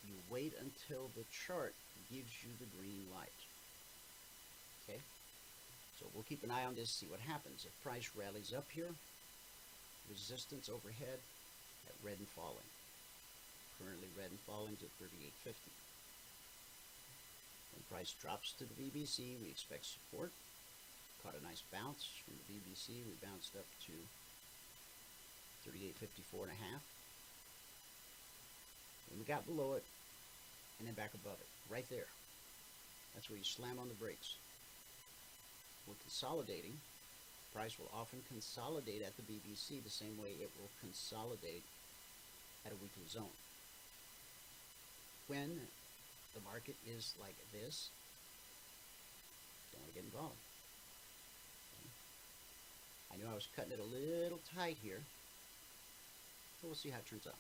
You 0.07 0.15
wait 0.31 0.55
until 0.61 1.11
the 1.17 1.25
chart 1.47 1.75
gives 2.11 2.31
you 2.43 2.51
the 2.59 2.71
green 2.79 3.05
light. 3.15 3.41
Okay? 4.85 5.01
So 5.99 6.07
we'll 6.15 6.25
keep 6.25 6.43
an 6.45 6.51
eye 6.51 6.65
on 6.65 6.75
this, 6.75 6.91
see 6.91 7.07
what 7.07 7.21
happens. 7.21 7.67
If 7.67 7.83
price 7.83 8.11
rallies 8.17 8.55
up 8.57 8.67
here, 8.73 8.95
resistance 10.09 10.69
overhead 10.69 11.19
at 11.87 11.95
red 12.05 12.19
and 12.19 12.29
falling. 12.29 12.67
Currently 13.81 14.13
red 14.13 14.29
and 14.31 14.41
falling 14.45 14.77
to 14.77 14.87
38.50. 15.01 15.73
When 17.73 17.83
price 17.89 18.13
drops 18.21 18.53
to 18.61 18.69
the 18.69 18.77
BBC, 18.77 19.41
we 19.41 19.49
expect 19.49 19.89
support. 19.89 20.33
Caught 21.25 21.41
a 21.41 21.45
nice 21.45 21.65
bounce 21.73 22.05
from 22.25 22.37
the 22.37 22.45
BBC. 22.53 23.01
We 23.09 23.17
bounced 23.25 23.57
up 23.57 23.65
to 23.89 23.97
38.54 25.65 26.45
and 26.45 26.53
a 26.53 26.61
half. 26.61 26.85
And 29.09 29.19
we 29.19 29.25
got 29.25 29.47
below 29.47 29.75
it 29.75 29.85
and 30.79 30.89
then 30.89 30.95
back 30.95 31.13
above 31.15 31.37
it, 31.41 31.49
right 31.73 31.89
there. 31.91 32.09
That's 33.15 33.29
where 33.29 33.39
you 33.39 33.45
slam 33.45 33.79
on 33.79 33.89
the 33.89 33.95
brakes. 33.95 34.37
We're 35.87 36.01
consolidating. 36.01 36.77
Price 37.53 37.79
will 37.79 37.91
often 37.93 38.21
consolidate 38.29 39.03
at 39.03 39.17
the 39.17 39.27
BBC 39.27 39.83
the 39.83 39.91
same 39.91 40.17
way 40.17 40.37
it 40.41 40.51
will 40.57 40.71
consolidate 40.81 41.65
at 42.65 42.73
a 42.73 42.77
weekly 42.77 43.09
zone. 43.09 43.37
When 45.31 45.63
the 46.35 46.43
market 46.43 46.75
is 46.91 47.15
like 47.23 47.39
this, 47.53 47.91
don't 49.71 49.81
want 49.81 49.95
to 49.95 50.01
get 50.03 50.05
involved. 50.05 50.43
Okay. 51.71 51.87
I 53.15 53.17
knew 53.17 53.31
I 53.31 53.35
was 53.39 53.47
cutting 53.55 53.71
it 53.71 53.79
a 53.79 53.85
little 53.85 54.41
tight 54.59 54.77
here, 54.83 54.99
so 56.59 56.67
we'll 56.67 56.75
see 56.75 56.91
how 56.91 56.99
it 56.99 57.07
turns 57.07 57.29
out. 57.29 57.39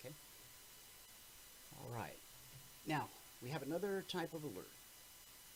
Okay. 0.00 0.12
All 1.78 1.86
right. 1.94 2.18
Now 2.88 3.06
we 3.40 3.50
have 3.50 3.62
another 3.62 4.04
type 4.08 4.34
of 4.34 4.42
alert. 4.42 4.74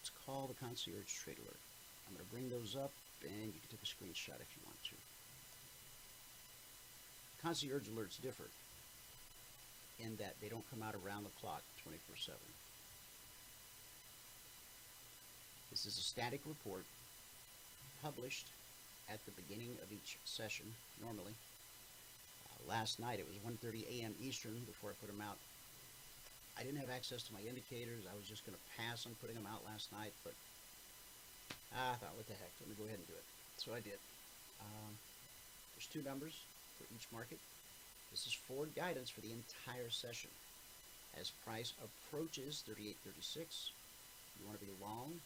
It's 0.02 0.12
called 0.24 0.50
the 0.50 0.64
concierge 0.64 1.10
trade 1.10 1.38
alert. 1.42 1.58
I'm 2.06 2.14
going 2.14 2.24
to 2.24 2.30
bring 2.30 2.48
those 2.48 2.76
up, 2.76 2.92
and 3.26 3.50
you 3.50 3.58
can 3.58 3.70
take 3.74 3.82
a 3.82 3.90
screenshot 3.90 4.38
if 4.38 4.54
you 4.54 4.62
want 4.64 4.78
to. 4.86 4.94
Concierge 7.42 7.88
alerts 7.88 8.22
differ 8.22 8.46
in 9.98 10.16
that 10.16 10.34
they 10.40 10.48
don't 10.48 10.64
come 10.70 10.82
out 10.82 10.94
around 10.94 11.24
the 11.24 11.34
clock 11.40 11.62
24 11.84 12.16
7. 12.16 12.38
This 15.70 15.86
is 15.86 15.96
a 15.96 16.04
static 16.04 16.40
report 16.44 16.84
published 18.02 18.46
at 19.08 19.24
the 19.24 19.32
beginning 19.32 19.72
of 19.80 19.88
each 19.90 20.18
session, 20.24 20.66
normally. 21.00 21.32
Uh, 22.44 22.68
last 22.68 23.00
night 23.00 23.18
it 23.18 23.26
was 23.26 23.40
1.30 23.40 23.88
a.m. 23.88 24.14
Eastern 24.20 24.60
before 24.66 24.90
I 24.90 24.96
put 25.00 25.08
them 25.08 25.24
out. 25.24 25.40
I 26.58 26.62
didn't 26.62 26.80
have 26.84 26.92
access 26.92 27.22
to 27.24 27.32
my 27.32 27.40
indicators. 27.40 28.04
I 28.04 28.12
was 28.12 28.28
just 28.28 28.44
going 28.44 28.52
to 28.52 28.64
pass 28.76 29.06
on 29.06 29.16
putting 29.24 29.36
them 29.36 29.48
out 29.48 29.64
last 29.64 29.88
night, 29.96 30.12
but 30.22 30.36
ah, 31.72 31.92
I 31.92 31.96
thought, 31.96 32.12
what 32.20 32.28
the 32.28 32.36
heck, 32.36 32.52
let 32.60 32.68
me 32.68 32.76
go 32.76 32.84
ahead 32.84 33.00
and 33.00 33.08
do 33.08 33.16
it. 33.16 33.26
So 33.56 33.72
I 33.72 33.80
did. 33.80 33.96
Um, 34.60 34.92
there's 35.72 35.88
two 35.88 36.04
numbers 36.04 36.36
for 36.76 36.84
each 36.92 37.08
market. 37.08 37.40
This 38.12 38.26
is 38.28 38.36
forward 38.36 38.76
guidance 38.76 39.08
for 39.08 39.22
the 39.24 39.32
entire 39.32 39.88
session. 39.88 40.28
As 41.18 41.32
price 41.48 41.72
approaches 41.80 42.62
38.36, 42.68 43.72
you 44.36 44.44
want 44.44 44.60
to 44.60 44.64
be 44.64 44.72
long 44.84 45.16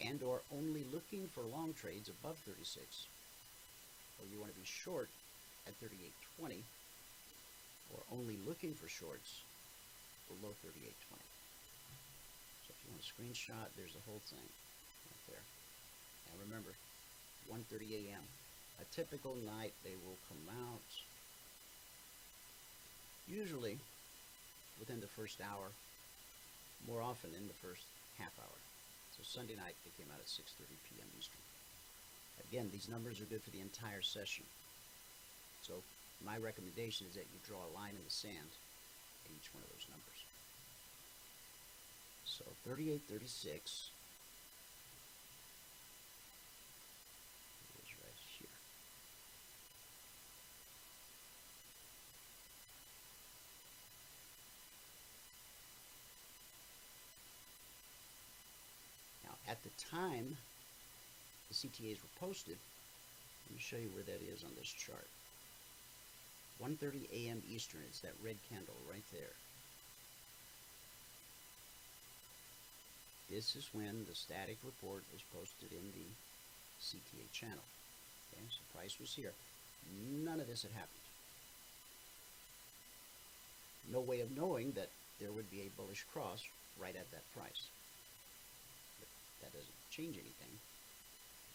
and 0.00 0.22
or 0.24 0.40
only 0.50 0.84
looking 0.88 1.28
for 1.28 1.44
long 1.44 1.76
trades 1.76 2.08
above 2.08 2.40
36, 2.48 3.06
or 4.18 4.24
you 4.32 4.40
want 4.40 4.48
to 4.48 4.58
be 4.58 4.64
short 4.64 5.12
at 5.68 5.76
38.20, 5.76 6.64
or 7.92 8.00
only 8.10 8.40
looking 8.48 8.72
for 8.72 8.88
shorts 8.88 9.44
below 10.32 10.56
38.20. 10.64 11.20
So 12.64 12.72
if 12.72 12.80
you 12.80 12.88
want 12.90 13.04
the 13.04 13.12
screenshot, 13.12 13.68
there's 13.76 13.92
the 13.92 14.04
whole 14.08 14.24
thing 14.24 14.40
right 14.40 15.24
there. 15.28 15.44
And 16.32 16.40
remember, 16.48 16.72
1.30 17.52 18.08
a.m. 18.08 18.24
A 18.80 18.84
typical 18.88 19.36
night, 19.44 19.76
they 19.84 19.94
will 20.00 20.16
come 20.26 20.48
out 20.48 20.88
usually 23.26 23.78
within 24.78 25.00
the 25.00 25.06
first 25.06 25.40
hour, 25.40 25.70
more 26.86 27.02
often 27.02 27.30
in 27.38 27.46
the 27.46 27.60
first 27.62 27.86
half 28.18 28.34
hour. 28.38 28.58
So 29.16 29.22
Sunday 29.22 29.54
night 29.54 29.76
they 29.84 29.94
came 29.94 30.10
out 30.10 30.20
at 30.20 30.26
6:30 30.26 30.74
p.m. 30.88 31.08
Eastern. 31.18 31.42
Again, 32.48 32.70
these 32.72 32.88
numbers 32.88 33.20
are 33.20 33.28
good 33.30 33.42
for 33.42 33.50
the 33.50 33.60
entire 33.60 34.02
session. 34.02 34.44
So 35.60 35.84
my 36.24 36.36
recommendation 36.38 37.06
is 37.06 37.14
that 37.14 37.30
you 37.30 37.38
draw 37.46 37.62
a 37.62 37.76
line 37.76 37.94
in 37.94 38.04
the 38.04 38.10
sand 38.10 38.58
at 39.24 39.30
each 39.30 39.54
one 39.54 39.62
of 39.62 39.70
those 39.70 39.86
numbers. 39.86 40.20
So 42.24 42.44
38, 42.64 43.02
36, 43.08 43.91
time 59.92 60.36
the 61.48 61.54
CTAs 61.54 62.00
were 62.00 62.16
posted, 62.18 62.56
let 62.56 63.52
me 63.52 63.60
show 63.60 63.76
you 63.76 63.92
where 63.92 64.04
that 64.04 64.24
is 64.24 64.42
on 64.42 64.50
this 64.56 64.72
chart. 64.72 65.08
1.30 66.62 67.10
a.m. 67.12 67.42
Eastern, 67.50 67.80
it's 67.88 68.00
that 68.00 68.16
red 68.24 68.36
candle 68.48 68.76
right 68.88 69.04
there. 69.12 69.36
This 73.28 73.56
is 73.56 73.68
when 73.72 74.04
the 74.08 74.14
static 74.14 74.58
report 74.64 75.04
was 75.12 75.22
posted 75.32 75.72
in 75.72 75.92
the 75.92 76.08
CTA 76.80 77.30
channel. 77.32 77.64
Okay, 78.32 78.44
so 78.48 78.60
price 78.76 78.96
was 79.00 79.14
here. 79.14 79.32
None 80.24 80.40
of 80.40 80.46
this 80.46 80.62
had 80.62 80.72
happened. 80.72 81.04
No 83.90 84.00
way 84.00 84.20
of 84.20 84.36
knowing 84.36 84.72
that 84.72 84.88
there 85.20 85.32
would 85.32 85.50
be 85.50 85.62
a 85.62 85.76
bullish 85.76 86.04
cross 86.12 86.44
right 86.80 86.94
at 86.96 87.10
that 87.10 87.24
price. 87.36 87.68
But 89.00 89.08
that 89.42 89.52
doesn't 89.52 89.81
change 89.92 90.16
anything. 90.16 90.56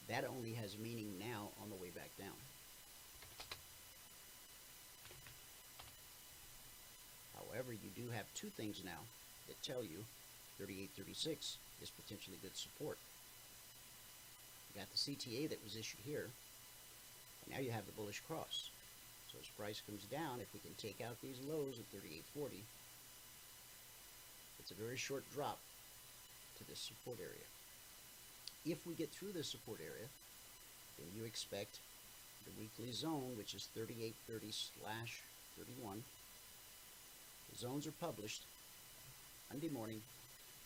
That 0.08 0.30
only 0.30 0.54
has 0.54 0.78
meaning 0.78 1.18
now 1.18 1.50
on 1.62 1.70
the 1.70 1.82
way 1.82 1.90
back 1.90 2.14
down. 2.22 2.38
However, 7.34 7.74
you 7.74 7.90
do 7.98 8.14
have 8.14 8.30
two 8.36 8.50
things 8.54 8.84
now 8.86 9.02
that 9.48 9.58
tell 9.64 9.82
you 9.82 10.06
3836 10.62 11.58
is 11.82 11.90
potentially 11.90 12.38
good 12.42 12.56
support. 12.56 12.98
You 14.70 14.82
got 14.82 14.90
the 14.94 15.02
CTA 15.02 15.50
that 15.50 15.64
was 15.64 15.76
issued 15.76 16.06
here, 16.06 16.30
and 17.44 17.56
now 17.56 17.60
you 17.60 17.72
have 17.72 17.86
the 17.88 17.98
bullish 17.98 18.22
cross. 18.28 18.70
So 19.34 19.40
as 19.42 19.50
price 19.58 19.82
comes 19.82 20.06
down, 20.06 20.40
if 20.40 20.54
we 20.54 20.62
can 20.62 20.78
take 20.78 21.02
out 21.02 21.18
these 21.22 21.42
lows 21.50 21.82
at 21.82 21.90
3840, 21.90 22.62
it's 24.60 24.72
a 24.72 24.78
very 24.78 24.98
short 24.98 25.24
drop 25.34 25.58
to 26.58 26.64
this 26.70 26.80
support 26.80 27.18
area. 27.20 27.50
If 28.68 28.86
we 28.86 28.96
get 28.96 29.12
through 29.12 29.32
this 29.32 29.48
support 29.48 29.80
area, 29.80 30.08
then 31.00 31.08
you 31.16 31.24
expect 31.24 31.80
the 32.44 32.52
weekly 32.60 32.92
zone, 32.92 33.32
which 33.38 33.54
is 33.54 33.70
3830 33.74 34.52
slash 34.52 35.22
31. 35.58 36.04
The 37.52 37.58
zones 37.58 37.88
are 37.88 37.96
published 38.02 38.44
Monday 39.50 39.70
morning 39.70 40.02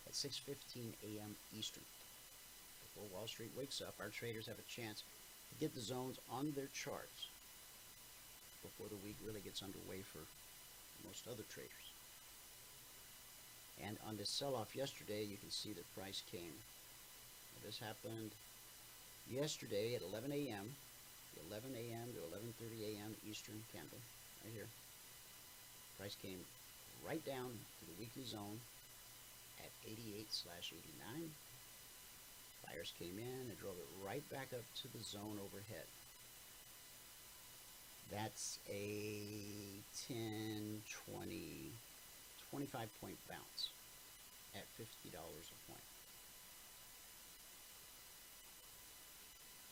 at 0.07 0.13
6.15 0.13 0.97
a.m. 1.05 1.35
Eastern. 1.57 1.83
Before 2.81 3.07
Wall 3.13 3.27
Street 3.27 3.51
wakes 3.55 3.81
up, 3.81 3.93
our 3.99 4.09
traders 4.09 4.47
have 4.47 4.57
a 4.57 4.71
chance 4.71 5.03
to 5.49 5.59
get 5.59 5.75
the 5.75 5.81
zones 5.81 6.17
on 6.31 6.53
their 6.55 6.69
charts 6.73 7.29
before 8.63 8.87
the 8.89 9.05
week 9.05 9.17
really 9.25 9.41
gets 9.41 9.61
underway 9.61 10.01
for 10.01 10.25
most 11.05 11.27
other 11.27 11.45
traders. 11.53 11.87
And 13.83 13.97
on 14.07 14.17
this 14.17 14.29
sell-off 14.29 14.75
yesterday, 14.75 15.23
you 15.23 15.37
can 15.37 15.49
see 15.51 15.73
the 15.73 15.85
price 15.95 16.23
came. 16.31 16.57
This 17.65 17.77
happened 17.77 18.31
yesterday 19.29 19.93
at 19.95 20.01
11 20.01 20.31
a.m. 20.33 20.73
11 21.49 21.71
a.m. 21.77 22.07
to 22.13 22.19
11:30 22.33 22.97
a.m. 22.97 23.15
Eastern 23.29 23.61
candle, 23.71 24.01
right 24.43 24.53
here. 24.53 24.67
Price 25.97 26.15
came 26.21 26.39
right 27.05 27.23
down 27.25 27.53
to 27.53 27.85
the 27.85 27.97
weekly 27.99 28.23
zone 28.23 28.59
at 29.59 29.69
88 29.85 30.25
slash 30.29 30.73
89. 30.73 31.29
Buyers 32.65 32.93
came 32.97 33.17
in 33.17 33.49
and 33.49 33.59
drove 33.59 33.77
it 33.77 33.89
right 34.05 34.23
back 34.31 34.49
up 34.53 34.65
to 34.81 34.87
the 34.97 35.03
zone 35.03 35.37
overhead. 35.37 35.85
That's 38.11 38.59
a 38.69 39.21
10, 40.07 40.81
20, 41.13 41.71
25 42.49 42.89
point 42.99 43.17
bounce 43.29 43.69
at 44.55 44.65
$50 44.79 45.13
a 45.13 45.71
point. 45.71 45.90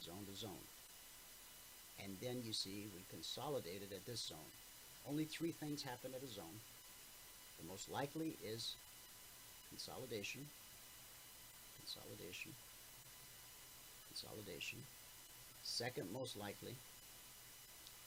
Zone 0.10 0.26
to 0.26 0.36
zone. 0.36 0.66
And 2.02 2.18
then 2.18 2.42
you 2.42 2.52
see 2.52 2.90
we 2.96 3.06
consolidated 3.14 3.94
at 3.94 4.08
this 4.08 4.26
zone. 4.26 4.52
Only 5.08 5.26
three 5.26 5.52
things 5.52 5.84
happen 5.84 6.18
at 6.18 6.26
a 6.26 6.34
zone. 6.34 6.58
The 7.62 7.68
most 7.70 7.92
likely 7.92 8.34
is 8.42 8.74
consolidation, 9.70 10.42
consolidation, 11.78 12.58
consolidation. 14.10 14.80
Second 15.62 16.10
most 16.12 16.38
likely 16.38 16.74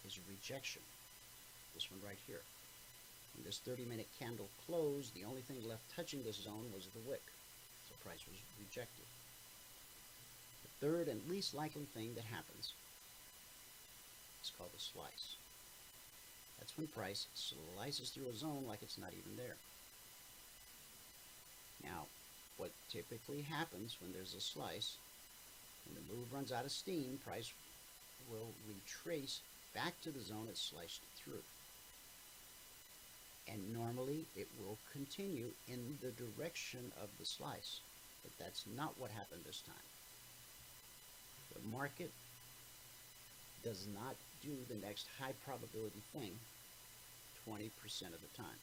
is 0.04 0.18
rejection. 0.28 0.82
This 1.72 1.86
one 1.86 2.00
right 2.04 2.18
here. 2.26 2.42
When 3.36 3.44
this 3.44 3.62
30 3.62 3.84
minute 3.84 4.08
candle 4.18 4.48
closed, 4.66 5.14
the 5.14 5.22
only 5.24 5.42
thing 5.42 5.62
left 5.68 5.86
touching 5.94 6.24
this 6.24 6.42
zone 6.42 6.66
was 6.74 6.88
the 6.90 7.08
wick. 7.08 7.22
So 7.86 7.94
price 8.02 8.26
was 8.26 8.42
rejected. 8.58 9.06
Third 10.82 11.06
and 11.06 11.20
least 11.30 11.54
likely 11.54 11.86
thing 11.94 12.10
that 12.16 12.24
happens 12.24 12.74
is 14.42 14.50
called 14.58 14.74
a 14.76 14.80
slice. 14.80 15.36
That's 16.58 16.76
when 16.76 16.88
price 16.88 17.28
slices 17.34 18.10
through 18.10 18.26
a 18.26 18.34
zone 18.34 18.64
like 18.66 18.82
it's 18.82 18.98
not 18.98 19.12
even 19.14 19.36
there. 19.36 19.54
Now, 21.84 22.06
what 22.56 22.72
typically 22.90 23.42
happens 23.42 23.96
when 24.02 24.12
there's 24.12 24.34
a 24.34 24.40
slice, 24.40 24.98
when 25.86 25.94
the 25.94 26.12
move 26.12 26.32
runs 26.32 26.50
out 26.50 26.64
of 26.64 26.72
steam, 26.72 27.16
price 27.24 27.52
will 28.28 28.50
retrace 28.66 29.40
back 29.76 30.00
to 30.02 30.10
the 30.10 30.20
zone 30.20 30.48
it 30.50 30.58
sliced 30.58 31.02
through. 31.14 31.46
And 33.46 33.72
normally 33.72 34.26
it 34.34 34.48
will 34.58 34.78
continue 34.92 35.46
in 35.68 35.96
the 36.02 36.10
direction 36.10 36.90
of 37.00 37.08
the 37.20 37.24
slice. 37.24 37.82
But 38.24 38.32
that's 38.44 38.64
not 38.76 38.98
what 38.98 39.12
happened 39.12 39.42
this 39.46 39.62
time. 39.62 39.91
The 41.54 41.76
market 41.76 42.10
does 43.62 43.86
not 43.94 44.16
do 44.42 44.50
the 44.68 44.74
next 44.84 45.06
high 45.18 45.32
probability 45.44 46.02
thing 46.12 46.32
20% 47.48 47.70
of 48.14 48.20
the 48.20 48.28
time. 48.36 48.60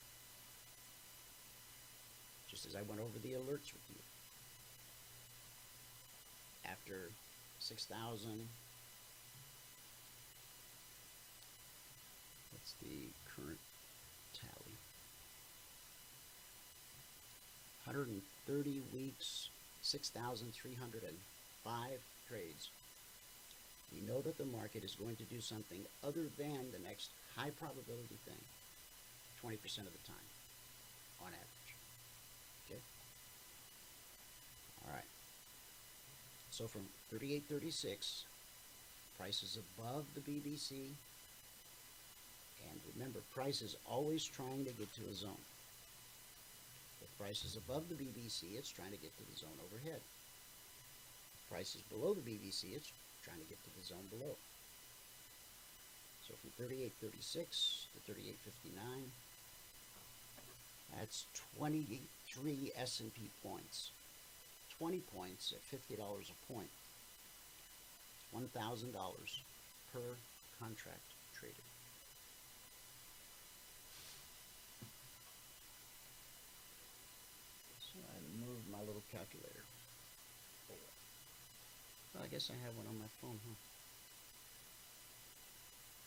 Just 2.49 2.65
as 2.65 2.75
I 2.75 2.81
went 2.81 3.01
over 3.01 3.19
the 3.21 3.33
alerts 3.33 3.73
with 3.73 3.89
you. 3.89 3.95
After 6.65 7.11
6,000, 7.59 8.47
what's 12.51 12.73
the 12.81 13.09
current 13.35 13.59
tally? 14.33 14.77
130 17.85 18.81
weeks, 18.93 19.49
6,305 19.81 21.89
trades 22.27 22.69
we 23.91 24.01
know 24.01 24.21
that 24.21 24.37
the 24.37 24.45
market 24.45 24.83
is 24.83 24.95
going 24.95 25.15
to 25.17 25.23
do 25.23 25.41
something 25.41 25.81
other 26.03 26.27
than 26.37 26.71
the 26.71 26.79
next 26.79 27.11
high 27.35 27.49
probability 27.49 28.19
thing 28.25 28.41
20% 29.43 29.53
of 29.87 29.93
the 29.93 30.05
time 30.05 30.29
on 31.21 31.27
average. 31.27 31.71
Okay? 32.65 32.81
All 34.85 34.93
right. 34.93 35.09
So 36.49 36.67
from 36.67 36.83
38.36, 37.13 38.23
prices 39.17 39.57
above 39.57 40.05
the 40.13 40.21
BBC, 40.21 40.95
and 42.69 42.79
remember, 42.93 43.19
price 43.33 43.61
is 43.61 43.75
always 43.85 44.25
trying 44.25 44.65
to 44.65 44.71
get 44.71 44.93
to 44.95 45.01
a 45.09 45.13
zone. 45.13 45.43
If 47.01 47.17
price 47.17 47.45
is 47.45 47.55
above 47.55 47.87
the 47.87 47.95
BBC, 47.95 48.57
it's 48.57 48.71
trying 48.71 48.91
to 48.91 48.97
get 48.97 49.15
to 49.17 49.23
the 49.23 49.37
zone 49.37 49.57
overhead. 49.63 50.01
If 51.33 51.49
price 51.49 51.75
is 51.75 51.81
below 51.83 52.13
the 52.13 52.21
BBC, 52.21 52.75
it's 52.75 52.91
trying 53.23 53.39
to 53.39 53.49
get 53.49 53.61
to 53.63 53.71
the 53.77 53.85
zone 53.85 54.07
below. 54.09 54.35
So 56.27 56.33
from 56.39 56.51
38.36 56.65 57.87
to 57.93 58.11
38.59, 58.11 58.73
that's 60.97 61.25
23 61.57 62.71
S&P 62.75 63.29
points 63.43 63.91
20 64.79 65.01
points 65.13 65.53
at 65.53 65.59
$50 65.61 65.99
a 65.99 66.53
point. 66.53 66.69
$1,000 68.33 68.93
per 69.93 69.99
contract 70.57 70.99
traded. 71.37 71.57
So 77.81 77.99
I 77.99 78.45
moved 78.45 78.71
my 78.71 78.79
little 78.79 79.03
calculator. 79.11 79.48
I 82.21 82.27
guess 82.27 82.51
I 82.51 82.57
have 82.65 82.75
one 82.75 82.87
on 82.87 82.99
my 82.99 83.09
phone, 83.21 83.39
huh? 83.47 83.55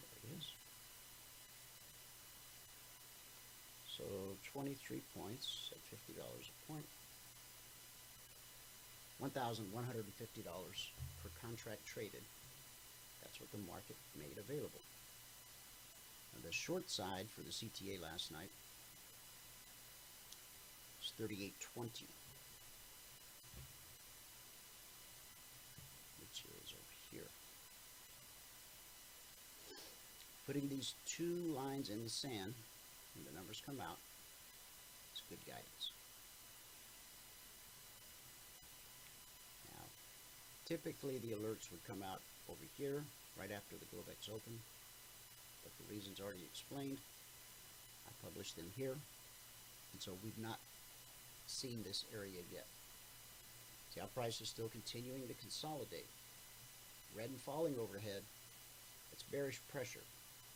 There 0.00 0.18
it 0.22 0.38
is. 0.38 0.46
So 3.96 4.04
23 4.52 5.00
points 5.16 5.70
at 5.72 5.80
$50 5.88 6.18
a 6.18 6.72
point. 6.72 6.86
$1,150 9.22 9.64
per 11.22 11.30
contract 11.40 11.86
traded. 11.86 12.22
That's 13.22 13.38
what 13.38 13.50
the 13.52 13.58
market 13.70 13.96
made 14.18 14.36
available. 14.38 14.82
Now 16.34 16.40
the 16.44 16.52
short 16.52 16.90
side 16.90 17.26
for 17.30 17.42
the 17.42 17.50
CTA 17.50 18.02
last 18.02 18.32
night 18.32 18.50
was 20.98 21.12
38.20, 21.20 22.08
which 26.18 26.44
is 26.64 26.72
over 26.72 26.94
here. 27.12 27.30
Putting 30.46 30.68
these 30.68 30.94
two 31.06 31.54
lines 31.54 31.88
in 31.88 32.02
the 32.02 32.10
sand, 32.10 32.54
and 33.14 33.26
the 33.26 33.34
numbers 33.34 33.62
come 33.64 33.80
out, 33.80 33.98
it's 35.12 35.22
good 35.28 35.38
guidance. 35.46 35.92
Now, 39.70 39.84
typically 40.66 41.18
the 41.18 41.36
alerts 41.38 41.70
would 41.70 41.86
come 41.86 42.02
out 42.02 42.20
over 42.50 42.64
here, 42.76 43.04
right 43.38 43.52
after 43.52 43.76
the 43.76 43.86
Globex 43.94 44.28
open, 44.28 44.58
but 45.62 45.72
for 45.78 45.92
reasons 45.92 46.20
already 46.20 46.44
explained, 46.50 46.98
I 48.06 48.10
published 48.26 48.56
them 48.56 48.70
here, 48.76 48.96
and 49.92 50.02
so 50.02 50.10
we've 50.24 50.42
not 50.42 50.58
seen 51.46 51.84
this 51.84 52.04
area 52.12 52.42
yet. 52.52 52.66
See 53.94 54.00
how 54.00 54.06
price 54.06 54.40
is 54.40 54.48
still 54.48 54.68
continuing 54.68 55.28
to 55.28 55.34
consolidate. 55.34 56.08
Red 57.16 57.28
and 57.28 57.40
falling 57.40 57.74
overhead, 57.78 58.22
it's 59.12 59.22
bearish 59.22 59.60
pressure. 59.70 60.02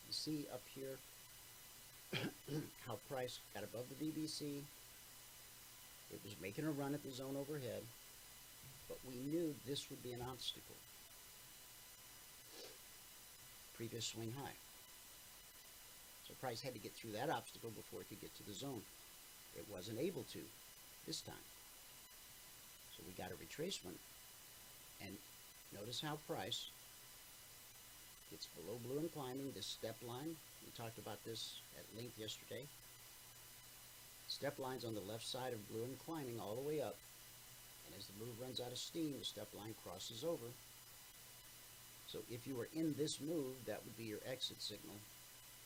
You 0.07 0.13
see 0.13 0.47
up 0.53 0.61
here 0.73 0.97
how 2.87 2.95
price 3.09 3.39
got 3.53 3.65
above 3.65 3.83
the 3.89 4.05
BBC. 4.05 4.63
It 6.13 6.19
was 6.23 6.33
making 6.41 6.63
a 6.63 6.71
run 6.71 6.93
at 6.93 7.03
the 7.03 7.11
zone 7.11 7.35
overhead, 7.35 7.83
but 8.87 8.97
we 9.03 9.17
knew 9.29 9.53
this 9.67 9.89
would 9.89 10.01
be 10.01 10.13
an 10.13 10.21
obstacle. 10.21 10.79
Previous 13.75 14.05
swing 14.05 14.31
high. 14.41 14.55
So 16.25 16.33
price 16.39 16.61
had 16.61 16.73
to 16.73 16.79
get 16.79 16.95
through 16.95 17.11
that 17.11 17.29
obstacle 17.29 17.71
before 17.71 17.99
it 17.99 18.07
could 18.07 18.21
get 18.21 18.35
to 18.37 18.43
the 18.43 18.53
zone. 18.53 18.81
It 19.57 19.65
wasn't 19.69 19.99
able 19.99 20.23
to 20.31 20.39
this 21.05 21.19
time. 21.19 21.47
So 22.95 23.03
we 23.05 23.11
got 23.13 23.31
a 23.31 23.35
retracement. 23.35 23.99
And 25.05 25.17
notice 25.77 26.01
how 26.01 26.17
price 26.27 26.71
gets 28.31 28.47
below 28.57 28.79
blue 28.83 28.99
and 28.99 29.11
climbing 29.13 29.51
this 29.55 29.65
step 29.65 29.95
line. 30.07 30.35
We 30.65 30.71
talked 30.75 30.97
about 30.97 31.23
this 31.25 31.59
at 31.77 31.85
length 31.95 32.19
yesterday. 32.19 32.65
Step 34.27 34.59
lines 34.59 34.83
on 34.83 34.93
the 34.93 35.01
left 35.01 35.25
side 35.25 35.53
of 35.53 35.69
blue 35.69 35.83
and 35.83 35.97
climbing 36.05 36.39
all 36.39 36.55
the 36.55 36.67
way 36.67 36.81
up. 36.81 36.95
And 37.87 37.95
as 37.97 38.05
the 38.07 38.19
move 38.19 38.35
runs 38.41 38.59
out 38.59 38.71
of 38.71 38.77
steam, 38.77 39.15
the 39.17 39.25
step 39.25 39.47
line 39.55 39.73
crosses 39.83 40.23
over. 40.23 40.51
So 42.07 42.19
if 42.31 42.47
you 42.47 42.55
were 42.55 42.67
in 42.75 42.95
this 42.97 43.19
move, 43.19 43.55
that 43.65 43.79
would 43.83 43.97
be 43.97 44.03
your 44.05 44.19
exit 44.29 44.61
signal 44.61 44.95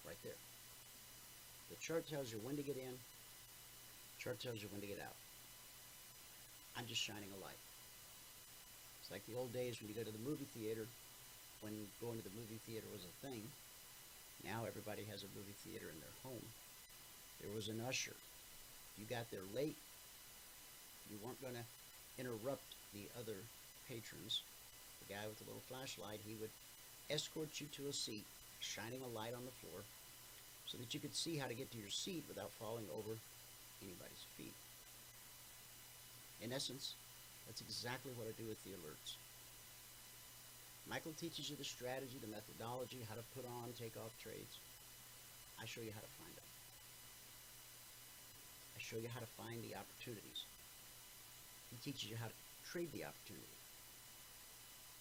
right 0.05 0.17
there. 0.23 0.37
The 1.69 1.77
chart 1.77 2.07
tells 2.09 2.31
you 2.31 2.39
when 2.43 2.55
to 2.57 2.63
get 2.63 2.77
in. 2.77 2.93
Chart 4.19 4.39
tells 4.39 4.61
you 4.61 4.67
when 4.71 4.81
to 4.81 4.87
get 4.87 4.99
out. 5.01 5.17
I'm 6.77 6.85
just 6.85 7.01
shining 7.01 7.29
a 7.33 7.43
light. 7.43 7.61
It's 9.01 9.11
like 9.11 9.25
the 9.25 9.37
old 9.37 9.53
days 9.53 9.81
when 9.81 9.89
you 9.89 9.95
go 9.95 10.03
to 10.03 10.11
the 10.11 10.29
movie 10.29 10.47
theater, 10.53 10.85
when 11.61 11.73
going 12.01 12.17
to 12.17 12.25
the 12.25 12.35
movie 12.35 12.59
theater 12.65 12.85
was 12.91 13.05
a 13.05 13.15
thing. 13.25 13.41
Now 14.43 14.65
everybody 14.65 15.05
has 15.09 15.23
a 15.23 15.33
movie 15.37 15.57
theater 15.65 15.87
in 15.89 15.99
their 16.01 16.17
home. 16.25 16.45
There 17.41 17.53
was 17.53 17.69
an 17.69 17.81
usher. 17.87 18.17
You 18.97 19.05
got 19.05 19.29
there 19.31 19.45
late, 19.55 19.77
you 21.09 21.17
weren't 21.23 21.41
going 21.41 21.57
to 21.57 21.65
interrupt 22.17 22.65
the 22.93 23.05
other 23.17 23.37
patrons. 23.87 24.41
The 25.01 25.13
guy 25.13 25.25
with 25.25 25.39
the 25.39 25.45
little 25.45 25.63
flashlight, 25.69 26.19
he 26.25 26.35
would 26.41 26.53
escort 27.09 27.49
you 27.59 27.67
to 27.77 27.89
a 27.89 27.93
seat, 27.93 28.25
shining 28.59 29.01
a 29.01 29.15
light 29.17 29.33
on 29.33 29.45
the 29.45 29.57
floor, 29.59 29.81
so 30.65 30.77
that 30.77 30.93
you 30.93 30.99
could 30.99 31.15
see 31.15 31.37
how 31.37 31.47
to 31.47 31.53
get 31.53 31.71
to 31.71 31.77
your 31.77 31.89
seat 31.89 32.23
without 32.27 32.51
falling 32.59 32.85
over 32.95 33.17
anybody's 33.81 34.25
feet. 34.37 34.53
In 36.41 36.53
essence, 36.53 36.93
that's 37.47 37.61
exactly 37.61 38.11
what 38.15 38.27
I 38.27 38.33
do 38.39 38.47
with 38.47 38.61
the 38.63 38.71
alerts. 38.71 39.20
Michael 40.89 41.13
teaches 41.13 41.49
you 41.49 41.55
the 41.55 41.63
strategy, 41.63 42.17
the 42.19 42.27
methodology, 42.27 43.05
how 43.07 43.15
to 43.15 43.25
put 43.35 43.45
on, 43.45 43.73
take 43.73 43.95
off 43.97 44.11
trades. 44.21 44.59
I 45.61 45.65
show 45.65 45.81
you 45.81 45.93
how 45.93 46.01
to 46.01 46.13
find 46.17 46.33
them. 46.35 46.49
I 48.75 48.79
show 48.79 48.97
you 48.97 49.09
how 49.13 49.21
to 49.21 49.33
find 49.37 49.61
the 49.63 49.77
opportunities. 49.77 50.45
He 51.69 51.77
teaches 51.77 52.09
you 52.09 52.17
how 52.17 52.27
to 52.27 52.37
trade 52.65 52.91
the 52.91 53.05
opportunity. 53.05 53.55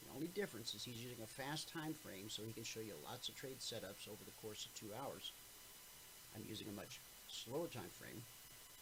The 0.05 0.14
only 0.14 0.28
difference 0.28 0.74
is 0.74 0.85
he's 0.85 1.03
using 1.03 1.22
a 1.24 1.26
fast 1.26 1.72
time 1.72 1.95
frame 1.95 2.28
so 2.28 2.43
he 2.45 2.53
can 2.53 2.64
show 2.64 2.81
you 2.81 2.95
lots 3.05 3.28
of 3.28 3.37
trade 3.37 3.61
setups 3.61 4.09
over 4.09 4.24
the 4.24 4.37
course 4.41 4.66
of 4.66 4.74
two 4.74 4.93
hours. 4.95 5.33
I'm 6.37 6.45
using 6.49 6.68
a 6.68 6.76
much 6.76 7.01
slower 7.28 7.68
time 7.68 7.91
frame 7.99 8.22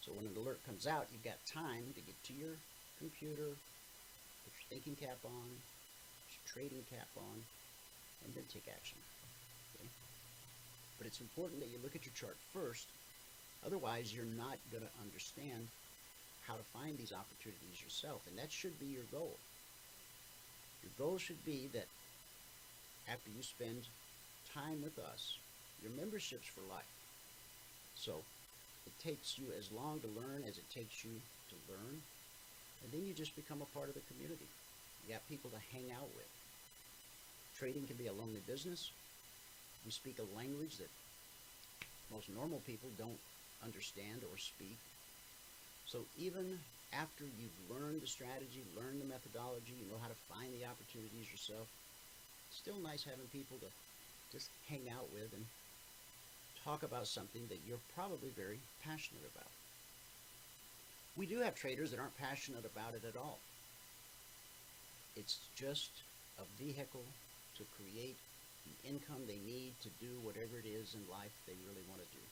so 0.00 0.12
when 0.14 0.26
an 0.26 0.36
alert 0.36 0.64
comes 0.64 0.86
out, 0.86 1.10
you've 1.10 1.26
got 1.26 1.44
time 1.44 1.92
to 1.94 2.00
get 2.00 2.16
to 2.24 2.32
your 2.32 2.56
computer, 2.98 3.58
put 4.44 4.54
your 4.54 4.68
thinking 4.70 4.96
cap 4.96 5.18
on, 5.24 5.50
trading 6.52 6.84
cap 6.90 7.08
on, 7.16 7.38
and 8.24 8.34
then 8.34 8.44
take 8.48 8.66
action. 8.72 8.98
Okay? 9.76 9.88
But 10.96 11.06
it's 11.06 11.20
important 11.20 11.60
that 11.60 11.68
you 11.68 11.78
look 11.82 11.94
at 11.94 12.04
your 12.04 12.14
chart 12.14 12.36
first. 12.52 12.86
Otherwise, 13.66 14.14
you're 14.14 14.32
not 14.38 14.56
going 14.70 14.82
to 14.82 15.02
understand 15.02 15.68
how 16.46 16.54
to 16.54 16.64
find 16.72 16.96
these 16.96 17.12
opportunities 17.12 17.82
yourself. 17.84 18.22
And 18.26 18.38
that 18.38 18.50
should 18.50 18.78
be 18.80 18.86
your 18.86 19.06
goal. 19.12 19.36
Your 20.82 20.92
goal 20.96 21.18
should 21.18 21.44
be 21.44 21.68
that 21.74 21.86
after 23.10 23.30
you 23.30 23.42
spend 23.42 23.84
time 24.54 24.80
with 24.82 24.98
us, 24.98 25.36
your 25.82 25.92
membership's 25.92 26.48
for 26.48 26.64
life. 26.72 26.94
So 27.94 28.22
it 28.86 28.94
takes 29.02 29.38
you 29.38 29.46
as 29.58 29.70
long 29.72 30.00
to 30.00 30.08
learn 30.08 30.44
as 30.48 30.56
it 30.56 30.68
takes 30.72 31.04
you 31.04 31.12
to 31.50 31.56
learn. 31.68 32.00
And 32.82 32.92
then 32.92 33.04
you 33.04 33.12
just 33.12 33.36
become 33.36 33.60
a 33.60 33.70
part 33.76 33.88
of 33.88 33.94
the 33.94 34.06
community. 34.08 34.48
You 35.04 35.14
got 35.14 35.28
people 35.28 35.50
to 35.50 35.60
hang 35.74 35.90
out 35.92 36.08
with. 36.16 36.37
Trading 37.58 37.86
can 37.86 37.96
be 37.96 38.06
a 38.06 38.12
lonely 38.12 38.40
business. 38.46 38.92
We 39.84 39.90
speak 39.90 40.20
a 40.20 40.36
language 40.38 40.78
that 40.78 40.90
most 42.08 42.30
normal 42.30 42.60
people 42.60 42.90
don't 42.96 43.18
understand 43.64 44.22
or 44.22 44.38
speak. 44.38 44.78
So 45.84 46.06
even 46.16 46.60
after 46.92 47.24
you've 47.24 47.58
learned 47.68 48.00
the 48.00 48.06
strategy, 48.06 48.62
learned 48.76 49.00
the 49.00 49.10
methodology, 49.10 49.72
you 49.74 49.90
know 49.90 49.98
how 50.00 50.06
to 50.06 50.14
find 50.30 50.54
the 50.54 50.66
opportunities 50.66 51.32
yourself, 51.32 51.66
it's 52.46 52.58
still 52.58 52.78
nice 52.78 53.02
having 53.02 53.26
people 53.26 53.58
to 53.58 53.66
just 54.30 54.50
hang 54.68 54.88
out 54.88 55.10
with 55.12 55.32
and 55.34 55.44
talk 56.62 56.84
about 56.84 57.08
something 57.08 57.42
that 57.48 57.66
you're 57.66 57.82
probably 57.92 58.30
very 58.30 58.60
passionate 58.84 59.26
about. 59.34 59.50
We 61.16 61.26
do 61.26 61.40
have 61.40 61.56
traders 61.56 61.90
that 61.90 61.98
aren't 61.98 62.16
passionate 62.16 62.64
about 62.64 62.94
it 62.94 63.02
at 63.04 63.16
all. 63.16 63.40
It's 65.16 65.50
just 65.56 65.90
a 66.38 66.62
vehicle 66.62 67.06
to 67.58 67.64
create 67.76 68.16
the 68.64 68.88
income 68.88 69.26
they 69.26 69.40
need 69.44 69.74
to 69.82 69.90
do 70.00 70.18
whatever 70.22 70.58
it 70.58 70.66
is 70.66 70.94
in 70.94 71.02
life 71.10 71.34
they 71.46 71.54
really 71.66 71.84
want 71.88 72.00
to 72.00 72.10
do. 72.14 72.24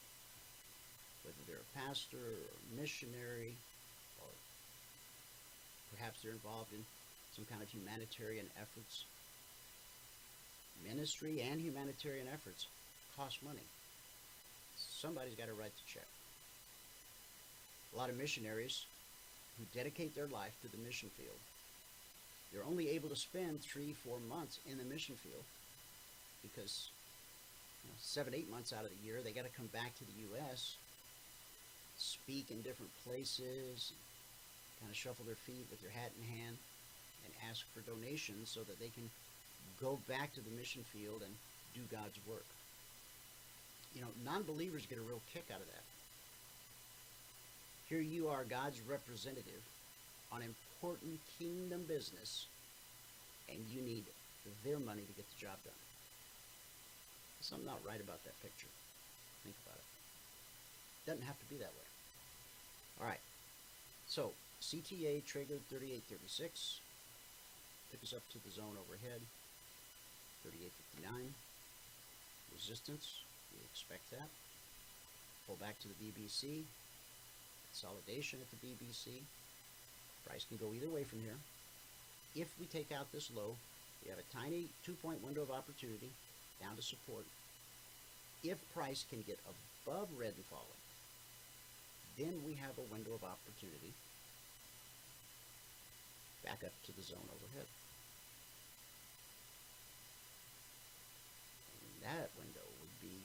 Whether 1.22 1.42
they're 1.46 1.66
a 1.66 1.78
pastor 1.78 2.18
or 2.18 2.54
a 2.54 2.80
missionary, 2.80 3.58
or 4.18 4.30
perhaps 5.90 6.22
they're 6.22 6.32
involved 6.32 6.72
in 6.72 6.84
some 7.34 7.44
kind 7.44 7.62
of 7.62 7.68
humanitarian 7.68 8.46
efforts. 8.60 9.06
Ministry 10.84 11.40
and 11.40 11.60
humanitarian 11.60 12.28
efforts 12.28 12.68
cost 13.16 13.42
money 13.42 13.66
somebody's 14.76 15.34
got 15.34 15.46
to 15.46 15.54
write 15.54 15.74
the 15.74 15.86
check. 15.86 16.08
A 17.94 17.96
lot 17.96 18.10
of 18.10 18.16
missionaries 18.16 18.86
who 19.58 19.64
dedicate 19.72 20.14
their 20.14 20.28
life 20.28 20.52
to 20.60 20.68
the 20.68 20.76
mission 20.76 21.08
field, 21.16 21.40
they're 22.52 22.64
only 22.64 22.90
able 22.90 23.08
to 23.08 23.16
spend 23.16 23.60
three, 23.60 23.92
four 23.92 24.18
months 24.28 24.60
in 24.70 24.78
the 24.78 24.84
mission 24.84 25.14
field 25.16 25.44
because 26.42 26.90
you 27.84 27.90
know, 27.90 27.96
seven, 27.98 28.34
eight 28.34 28.50
months 28.50 28.72
out 28.72 28.84
of 28.84 28.90
the 28.90 29.06
year, 29.06 29.20
they 29.22 29.32
got 29.32 29.44
to 29.44 29.56
come 29.56 29.68
back 29.72 29.94
to 29.98 30.04
the 30.04 30.16
U.S., 30.32 30.76
speak 31.98 32.50
in 32.50 32.60
different 32.62 32.92
places, 33.04 33.92
kind 34.80 34.90
of 34.90 34.96
shuffle 34.96 35.24
their 35.24 35.38
feet 35.46 35.66
with 35.70 35.80
their 35.80 35.90
hat 35.90 36.12
in 36.20 36.26
hand 36.28 36.56
and 37.24 37.32
ask 37.50 37.64
for 37.74 37.80
donations 37.80 38.50
so 38.50 38.60
that 38.60 38.78
they 38.78 38.90
can 38.90 39.08
go 39.80 39.98
back 40.08 40.32
to 40.34 40.40
the 40.40 40.50
mission 40.56 40.84
field 40.92 41.22
and 41.22 41.32
do 41.74 41.80
God's 41.90 42.18
work. 42.28 42.46
You 43.94 44.02
know, 44.02 44.12
non 44.24 44.42
believers 44.42 44.86
get 44.86 44.98
a 44.98 45.02
real 45.02 45.20
kick 45.32 45.46
out 45.52 45.60
of 45.60 45.66
that. 45.66 45.84
Here 47.88 48.00
you 48.00 48.28
are, 48.28 48.44
God's 48.44 48.80
representative 48.82 49.62
on 50.32 50.42
important 50.42 51.20
kingdom 51.38 51.84
business, 51.86 52.46
and 53.48 53.58
you 53.68 53.82
need 53.82 54.04
their 54.64 54.78
money 54.78 55.02
to 55.02 55.14
get 55.14 55.26
the 55.30 55.38
job 55.38 55.58
done. 55.64 55.78
There's 57.38 57.48
something 57.48 57.66
not 57.66 57.84
right 57.86 58.00
about 58.00 58.24
that 58.24 58.40
picture. 58.42 58.70
Think 59.44 59.56
about 59.64 59.78
it. 59.78 59.88
Doesn't 61.06 61.26
have 61.26 61.38
to 61.38 61.46
be 61.46 61.56
that 61.56 61.74
way. 61.74 61.88
All 63.00 63.06
right. 63.06 63.22
So 64.06 64.32
CTA 64.62 65.24
triggered 65.24 65.62
3836. 65.68 66.80
Took 67.92 68.02
us 68.02 68.14
up 68.14 68.26
to 68.32 68.38
the 68.42 68.50
zone 68.50 68.74
overhead. 68.74 69.22
3859. 70.42 71.34
Resistance. 72.52 73.22
We 73.52 73.62
expect 73.62 74.10
that. 74.10 74.30
Pull 75.46 75.56
back 75.62 75.78
to 75.80 75.88
the 75.88 75.98
BBC. 76.02 76.66
Consolidation 77.70 78.40
at 78.42 78.50
the 78.50 78.58
BBC. 78.58 79.22
Price 80.26 80.44
can 80.48 80.58
go 80.58 80.74
either 80.74 80.90
way 80.90 81.04
from 81.04 81.20
here. 81.20 81.38
If 82.34 82.48
we 82.60 82.66
take 82.66 82.92
out 82.92 83.12
this 83.12 83.30
low, 83.34 83.54
we 84.02 84.10
have 84.10 84.18
a 84.18 84.36
tiny 84.36 84.66
two-point 84.84 85.24
window 85.24 85.42
of 85.42 85.50
opportunity 85.50 86.10
down 86.60 86.76
to 86.76 86.82
support. 86.82 87.24
If 88.42 88.58
price 88.74 89.04
can 89.08 89.22
get 89.26 89.38
above 89.46 90.08
red 90.18 90.34
and 90.36 90.44
falling, 90.46 90.82
then 92.18 92.34
we 92.46 92.54
have 92.54 92.76
a 92.78 92.92
window 92.92 93.14
of 93.14 93.24
opportunity 93.24 93.92
back 96.44 96.62
up 96.64 96.72
to 96.86 96.92
the 96.92 97.02
zone 97.02 97.28
overhead. 97.28 97.66
And 101.82 102.12
that 102.12 102.30
window 102.38 102.66
would 102.80 102.96
be 103.02 103.18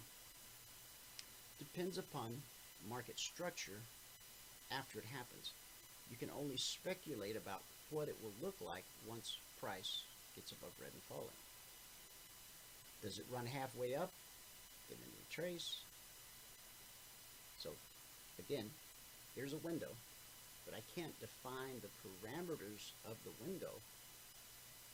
depends 1.60 1.98
upon 1.98 2.42
market 2.90 3.20
structure 3.20 3.80
after 4.72 5.00
it 5.00 5.06
happens. 5.06 5.52
You 6.12 6.18
can 6.18 6.30
only 6.38 6.58
speculate 6.58 7.38
about 7.38 7.64
what 7.90 8.10
it 8.10 8.16
will 8.22 8.34
look 8.44 8.56
like 8.60 8.84
once 9.08 9.38
price 9.60 10.04
gets 10.36 10.52
above 10.52 10.72
red 10.80 10.92
and 10.94 11.04
falling. 11.08 11.40
Does 13.02 13.18
it 13.18 13.26
run 13.32 13.46
halfway 13.46 13.96
up? 13.96 14.12
Then 14.90 15.00
it 15.02 15.14
retrace. 15.18 15.78
So 17.58 17.70
again, 18.38 18.70
here's 19.36 19.54
a 19.54 19.64
window, 19.64 19.96
but 20.66 20.76
I 20.76 20.84
can't 21.00 21.18
define 21.20 21.80
the 21.80 21.94
parameters 22.04 22.92
of 23.06 23.16
the 23.24 23.32
window 23.46 23.72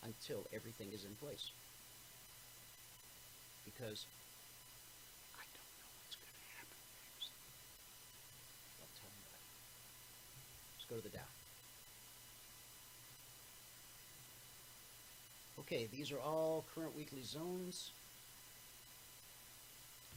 until 0.03 0.45
everything 0.53 0.93
is 0.93 1.03
in 1.05 1.15
place. 1.15 1.49
Because 3.65 4.05
I 5.33 5.43
don't 5.57 5.73
know 5.81 5.89
what's 5.97 6.15
going 6.15 6.29
to 6.29 6.45
happen 6.61 6.77
next. 6.93 7.33
Don't 8.77 8.93
tell 8.93 9.09
anybody. 9.09 9.43
Let's 10.76 10.76
go 10.89 10.95
to 10.95 11.03
the 11.03 11.09
Dow. 11.09 11.19
Okay, 15.59 15.87
these 15.91 16.11
are 16.11 16.19
all 16.19 16.63
current 16.73 16.95
weekly 16.95 17.23
zones. 17.23 17.91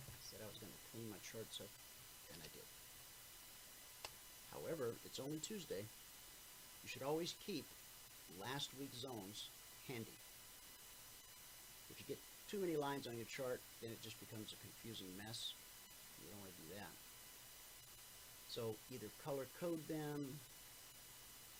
I 0.09 0.21
said 0.21 0.39
I 0.45 0.49
was 0.49 0.59
going 0.59 0.71
to 0.71 0.83
clean 0.93 1.11
my 1.11 1.19
charts 1.27 1.59
up, 1.61 1.71
and 2.33 2.39
I 2.39 2.49
did. 2.55 2.67
However, 4.55 4.95
it's 5.05 5.19
only 5.19 5.39
Tuesday. 5.39 5.83
You 6.83 6.89
should 6.89 7.03
always 7.03 7.35
keep 7.47 7.65
last 8.41 8.71
week's 8.79 8.99
zones 8.99 9.49
handy. 9.89 10.15
If 11.91 11.99
you 11.99 12.07
get 12.07 12.19
too 12.49 12.59
many 12.59 12.77
lines 12.77 13.07
on 13.07 13.17
your 13.17 13.27
chart, 13.27 13.61
then 13.83 13.91
it 13.91 14.03
just 14.03 14.21
becomes 14.21 14.55
a 14.55 14.59
confusing 14.63 15.09
mess. 15.19 15.53
You 16.23 16.31
don't 16.31 16.41
want 16.41 16.53
to 16.55 16.63
do 16.63 16.75
that. 16.79 16.95
So 18.49 18.75
either 18.95 19.07
color 19.25 19.47
code 19.59 19.83
them, 19.89 20.39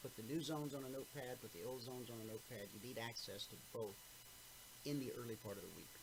put 0.03 0.17
the 0.17 0.27
new 0.33 0.41
zones 0.41 0.75
on 0.75 0.83
a 0.85 0.93
notepad, 0.93 1.41
put 1.41 1.53
the 1.53 1.67
old 1.69 1.83
zones 1.83 2.09
on 2.09 2.17
a 2.21 2.27
notepad. 2.27 2.69
You 2.73 2.81
need 2.89 2.99
access 2.99 3.47
to 3.47 3.57
both 3.73 3.97
in 4.85 4.99
the 4.99 5.13
early 5.21 5.37
part 5.45 5.57
of 5.57 5.63
the 5.63 5.75
week. 5.77 5.95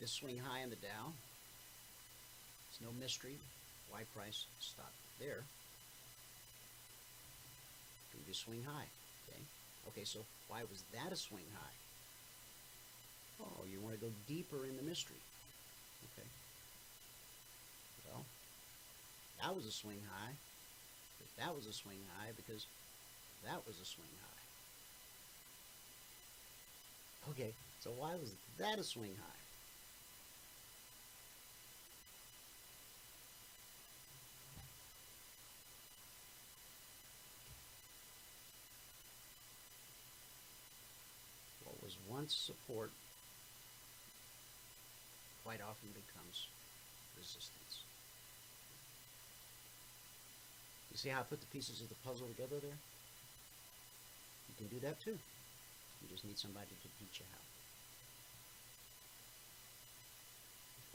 This 0.00 0.12
swing 0.12 0.38
high 0.38 0.62
in 0.62 0.70
the 0.70 0.76
Dow, 0.76 1.12
it's 2.70 2.80
no 2.80 2.88
mystery 3.00 3.36
why 3.90 4.00
price 4.14 4.46
stopped 4.60 4.96
there. 5.20 5.42
Previous 8.12 8.38
swing 8.38 8.62
high. 8.64 8.88
Okay. 9.26 9.42
Okay, 9.88 10.04
so 10.04 10.20
why 10.48 10.60
was 10.70 10.84
that 10.94 11.12
a 11.12 11.16
swing 11.16 11.48
high? 11.52 11.76
Oh, 13.40 13.64
you 13.70 13.80
want 13.80 13.94
to 13.94 14.00
go 14.00 14.12
deeper 14.26 14.64
in 14.64 14.76
the 14.76 14.82
mystery. 14.82 15.20
Okay. 16.12 16.26
Well, 18.06 18.24
that 19.42 19.54
was 19.54 19.66
a 19.66 19.70
swing 19.70 20.00
high. 20.10 20.32
That 21.38 21.54
was 21.54 21.66
a 21.66 21.72
swing 21.72 22.00
high 22.16 22.30
because 22.36 22.66
that 23.44 23.66
was 23.66 23.80
a 23.80 23.84
swing 23.84 24.10
high. 24.20 24.42
Okay, 27.30 27.54
so 27.78 27.90
why 27.92 28.14
was 28.16 28.34
that 28.58 28.78
a 28.78 28.84
swing 28.84 29.14
high? 29.16 29.40
What 41.64 41.82
was 41.82 41.98
once 42.08 42.34
support 42.34 42.90
quite 45.44 45.60
often 45.60 45.88
becomes 45.96 46.48
resistance. 47.16 47.87
You 50.90 50.96
see 50.96 51.08
how 51.08 51.20
I 51.20 51.22
put 51.22 51.40
the 51.40 51.46
pieces 51.46 51.80
of 51.80 51.88
the 51.88 51.94
puzzle 52.04 52.26
together 52.28 52.56
there? 52.60 52.78
You 54.48 54.54
can 54.56 54.66
do 54.68 54.80
that 54.86 55.00
too. 55.00 55.18
You 56.02 56.08
just 56.10 56.24
need 56.24 56.38
somebody 56.38 56.66
to 56.66 56.88
teach 56.98 57.20
you 57.20 57.26
how. 57.30 57.38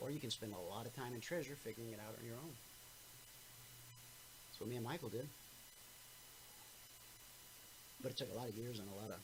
Or 0.04 0.12
you 0.12 0.20
can 0.20 0.32
spend 0.32 0.54
a 0.54 0.74
lot 0.74 0.86
of 0.86 0.96
time 0.96 1.14
and 1.14 1.22
treasure 1.22 1.56
figuring 1.56 1.92
it 1.92 2.00
out 2.00 2.16
on 2.20 2.26
your 2.26 2.36
own. 2.36 2.54
That's 4.50 4.60
what 4.60 4.70
me 4.70 4.76
and 4.76 4.86
Michael 4.86 5.10
did. 5.10 5.28
But 8.02 8.12
it 8.12 8.18
took 8.18 8.32
a 8.34 8.38
lot 8.38 8.50
of 8.50 8.56
years 8.56 8.80
and 8.80 8.88
a 8.90 8.96
lot 9.02 9.10
of 9.10 9.20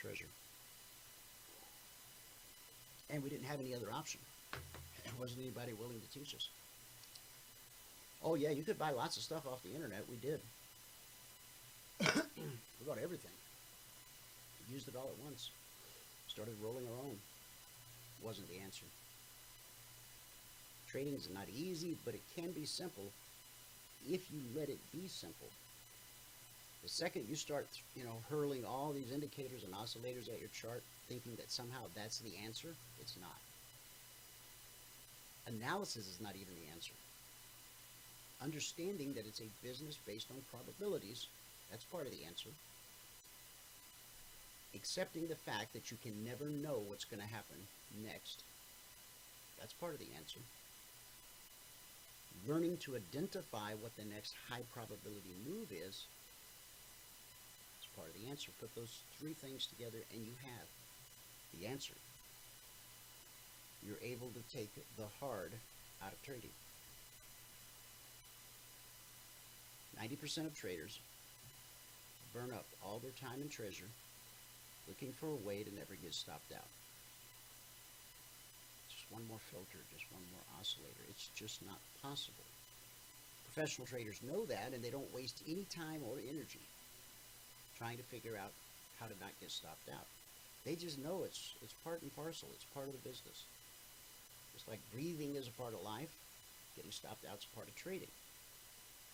treasure. 0.00 0.26
And 3.10 3.22
we 3.22 3.30
didn't 3.30 3.46
have 3.46 3.60
any 3.60 3.74
other 3.74 3.92
option. 3.92 4.20
There 5.04 5.12
wasn't 5.20 5.40
anybody 5.40 5.72
willing 5.74 6.00
to 6.00 6.18
teach 6.18 6.34
us. 6.34 6.48
Oh 8.24 8.36
yeah, 8.36 8.50
you 8.50 8.62
could 8.62 8.78
buy 8.78 8.90
lots 8.90 9.16
of 9.16 9.22
stuff 9.22 9.46
off 9.46 9.62
the 9.62 9.74
internet. 9.74 10.04
We 10.08 10.16
did. 10.16 10.40
we 12.14 12.86
bought 12.86 12.98
everything. 13.02 13.32
Used 14.72 14.88
it 14.88 14.94
all 14.96 15.08
at 15.08 15.24
once. 15.24 15.50
Started 16.28 16.54
rolling 16.62 16.86
our 16.86 17.04
own. 17.04 17.16
Wasn't 18.24 18.48
the 18.48 18.58
answer. 18.64 18.86
Trading 20.88 21.14
is 21.14 21.28
not 21.34 21.46
easy, 21.54 21.96
but 22.04 22.14
it 22.14 22.22
can 22.36 22.52
be 22.52 22.64
simple 22.64 23.04
if 24.08 24.20
you 24.30 24.40
let 24.56 24.68
it 24.68 24.78
be 24.92 25.08
simple. 25.08 25.48
The 26.82 26.88
second 26.88 27.26
you 27.28 27.34
start, 27.34 27.66
you 27.96 28.04
know, 28.04 28.16
hurling 28.30 28.64
all 28.64 28.92
these 28.92 29.12
indicators 29.12 29.64
and 29.64 29.74
oscillators 29.74 30.32
at 30.32 30.38
your 30.38 30.50
chart, 30.54 30.82
thinking 31.08 31.32
that 31.36 31.50
somehow 31.50 31.82
that's 31.94 32.18
the 32.18 32.32
answer, 32.44 32.74
it's 33.00 33.16
not. 33.20 33.38
Analysis 35.46 36.06
is 36.06 36.20
not 36.20 36.34
even 36.34 36.54
the 36.54 36.72
answer 36.72 36.92
understanding 38.42 39.14
that 39.14 39.26
it's 39.26 39.40
a 39.40 39.50
business 39.62 39.98
based 40.06 40.30
on 40.30 40.38
probabilities, 40.50 41.28
that's 41.70 41.84
part 41.84 42.06
of 42.06 42.12
the 42.12 42.24
answer. 42.24 42.50
Accepting 44.74 45.28
the 45.28 45.36
fact 45.36 45.72
that 45.72 45.90
you 45.90 45.96
can 46.02 46.24
never 46.24 46.48
know 46.48 46.82
what's 46.86 47.04
going 47.04 47.20
to 47.20 47.26
happen 47.26 47.56
next, 48.02 48.44
that's 49.58 49.74
part 49.74 49.94
of 49.94 50.00
the 50.00 50.12
answer. 50.16 50.40
Learning 52.48 52.76
to 52.78 52.96
identify 52.96 53.74
what 53.74 53.94
the 53.96 54.04
next 54.04 54.34
high 54.48 54.62
probability 54.72 55.36
move 55.46 55.68
is, 55.70 56.06
that's 57.76 57.94
part 57.94 58.08
of 58.08 58.14
the 58.14 58.28
answer. 58.30 58.50
Put 58.58 58.74
those 58.74 59.02
three 59.18 59.34
things 59.34 59.66
together 59.66 59.98
and 60.12 60.24
you 60.24 60.32
have 60.42 60.66
the 61.52 61.66
answer. 61.66 61.94
You're 63.86 64.02
able 64.02 64.30
to 64.30 64.56
take 64.56 64.70
the 64.96 65.06
hard 65.20 65.52
out 66.02 66.12
of 66.12 66.22
trading. 66.22 66.50
90% 70.00 70.46
of 70.46 70.54
traders 70.54 71.00
burn 72.32 72.52
up 72.52 72.68
all 72.82 72.98
their 73.00 73.12
time 73.12 73.42
and 73.42 73.50
treasure 73.50 73.90
looking 74.86 75.12
for 75.12 75.28
a 75.30 75.36
way 75.36 75.62
to 75.64 75.74
never 75.74 75.96
get 75.96 76.14
stopped 76.14 76.52
out. 76.52 76.70
Just 78.88 79.10
one 79.10 79.26
more 79.26 79.40
filter, 79.40 79.84
just 79.90 80.10
one 80.12 80.24
more 80.30 80.44
oscillator. 80.60 81.04
It's 81.08 81.28
just 81.30 81.64
not 81.64 81.80
possible. 82.02 82.46
professional 83.44 83.86
traders 83.86 84.22
know 84.22 84.46
that, 84.46 84.72
and 84.74 84.82
they 84.84 84.90
don't 84.90 85.12
waste 85.12 85.42
any 85.46 85.64
time 85.66 86.02
or 86.04 86.18
energy 86.20 86.68
trying 87.76 87.96
to 87.98 88.04
figure 88.04 88.36
out 88.36 88.54
how 88.94 89.06
to 89.06 89.18
not 89.20 89.38
get 89.40 89.50
stopped 89.50 89.88
out. 89.88 90.08
They 90.64 90.76
just 90.76 90.98
know 90.98 91.24
it's 91.24 91.56
it's 91.62 91.74
part 91.74 92.02
and 92.02 92.14
parcel. 92.14 92.50
It's 92.54 92.64
part 92.64 92.88
of 92.88 92.94
the 92.94 93.00
business. 93.08 93.48
It's 94.54 94.68
like 94.68 94.80
breathing 94.90 95.36
is 95.36 95.48
a 95.48 95.52
part 95.52 95.74
of 95.74 95.82
life, 95.82 96.12
getting 96.76 96.92
stopped 96.92 97.24
out 97.30 97.38
is 97.38 97.46
part 97.46 97.68
of 97.68 97.74
trading. 97.74 98.12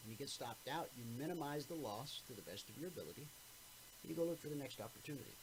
When 0.03 0.12
you 0.12 0.16
get 0.16 0.28
stopped 0.28 0.68
out, 0.68 0.88
you 0.96 1.05
minimize 1.18 1.66
the 1.66 1.74
loss 1.74 2.22
to 2.28 2.34
the 2.34 2.42
best 2.42 2.68
of 2.68 2.78
your 2.78 2.88
ability, 2.88 3.26
and 4.03 4.11
you 4.11 4.16
go 4.16 4.24
look 4.24 4.40
for 4.40 4.49
the 4.49 4.57
next 4.57 4.80
opportunity. 4.80 5.36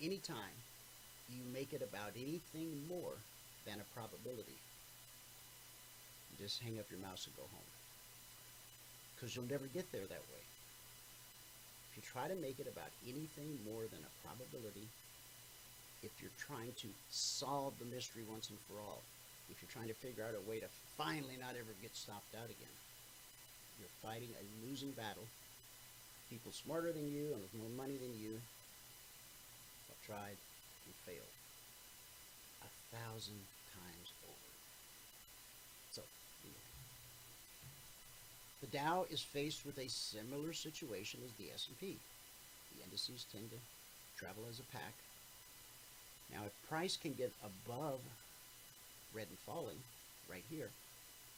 Anytime 0.00 0.56
you 1.28 1.42
make 1.52 1.72
it 1.72 1.82
about 1.82 2.12
anything 2.16 2.68
more 2.88 3.16
than 3.66 3.80
a 3.80 3.88
probability, 3.94 4.58
you 6.30 6.36
just 6.38 6.62
hang 6.62 6.78
up 6.78 6.90
your 6.90 7.00
mouse 7.00 7.26
and 7.26 7.36
go 7.36 7.46
home. 7.48 7.70
Because 9.14 9.34
you'll 9.34 9.46
never 9.46 9.66
get 9.72 9.90
there 9.92 10.06
that 10.06 10.26
way. 10.32 10.44
If 11.90 11.96
you 11.96 12.02
try 12.02 12.26
to 12.28 12.34
make 12.34 12.58
it 12.58 12.66
about 12.66 12.90
anything 13.06 13.54
more 13.64 13.86
than 13.86 14.02
a 14.02 14.12
probability, 14.26 14.88
if 16.02 16.10
you're 16.20 16.34
trying 16.36 16.74
to 16.82 16.88
solve 17.08 17.72
the 17.78 17.86
mystery 17.86 18.26
once 18.28 18.50
and 18.50 18.58
for 18.66 18.82
all, 18.82 19.00
if 19.48 19.62
you're 19.62 19.70
trying 19.70 19.88
to 19.88 19.94
figure 19.94 20.24
out 20.24 20.34
a 20.34 20.48
way 20.50 20.58
to 20.58 20.66
finally 20.96 21.36
not 21.40 21.58
ever 21.58 21.74
get 21.82 21.94
stopped 21.94 22.34
out 22.38 22.46
again, 22.46 22.76
you're 23.78 23.98
fighting 24.02 24.30
a 24.38 24.44
losing 24.66 24.90
battle. 24.92 25.26
People 26.30 26.52
smarter 26.52 26.92
than 26.92 27.10
you 27.10 27.34
and 27.34 27.42
with 27.42 27.54
more 27.54 27.74
money 27.76 27.98
than 27.98 28.14
you 28.18 28.38
have 29.90 30.00
tried 30.06 30.38
and 30.86 30.94
failed 31.06 31.34
a 32.62 32.70
thousand 32.94 33.38
times 33.74 34.08
over. 34.22 34.50
So, 35.90 36.02
the 38.60 38.70
Dow 38.70 39.06
is 39.10 39.20
faced 39.20 39.66
with 39.66 39.78
a 39.78 39.88
similar 39.88 40.52
situation 40.52 41.20
as 41.24 41.32
the 41.36 41.52
S&P. 41.52 41.98
The 42.74 42.84
indices 42.84 43.26
tend 43.30 43.50
to 43.50 43.58
travel 44.18 44.44
as 44.48 44.58
a 44.58 44.72
pack. 44.72 44.94
Now, 46.32 46.40
if 46.46 46.68
price 46.68 46.96
can 46.96 47.12
get 47.12 47.32
above 47.44 48.00
red 49.12 49.26
and 49.28 49.38
falling 49.46 49.78
right 50.30 50.42
here, 50.50 50.70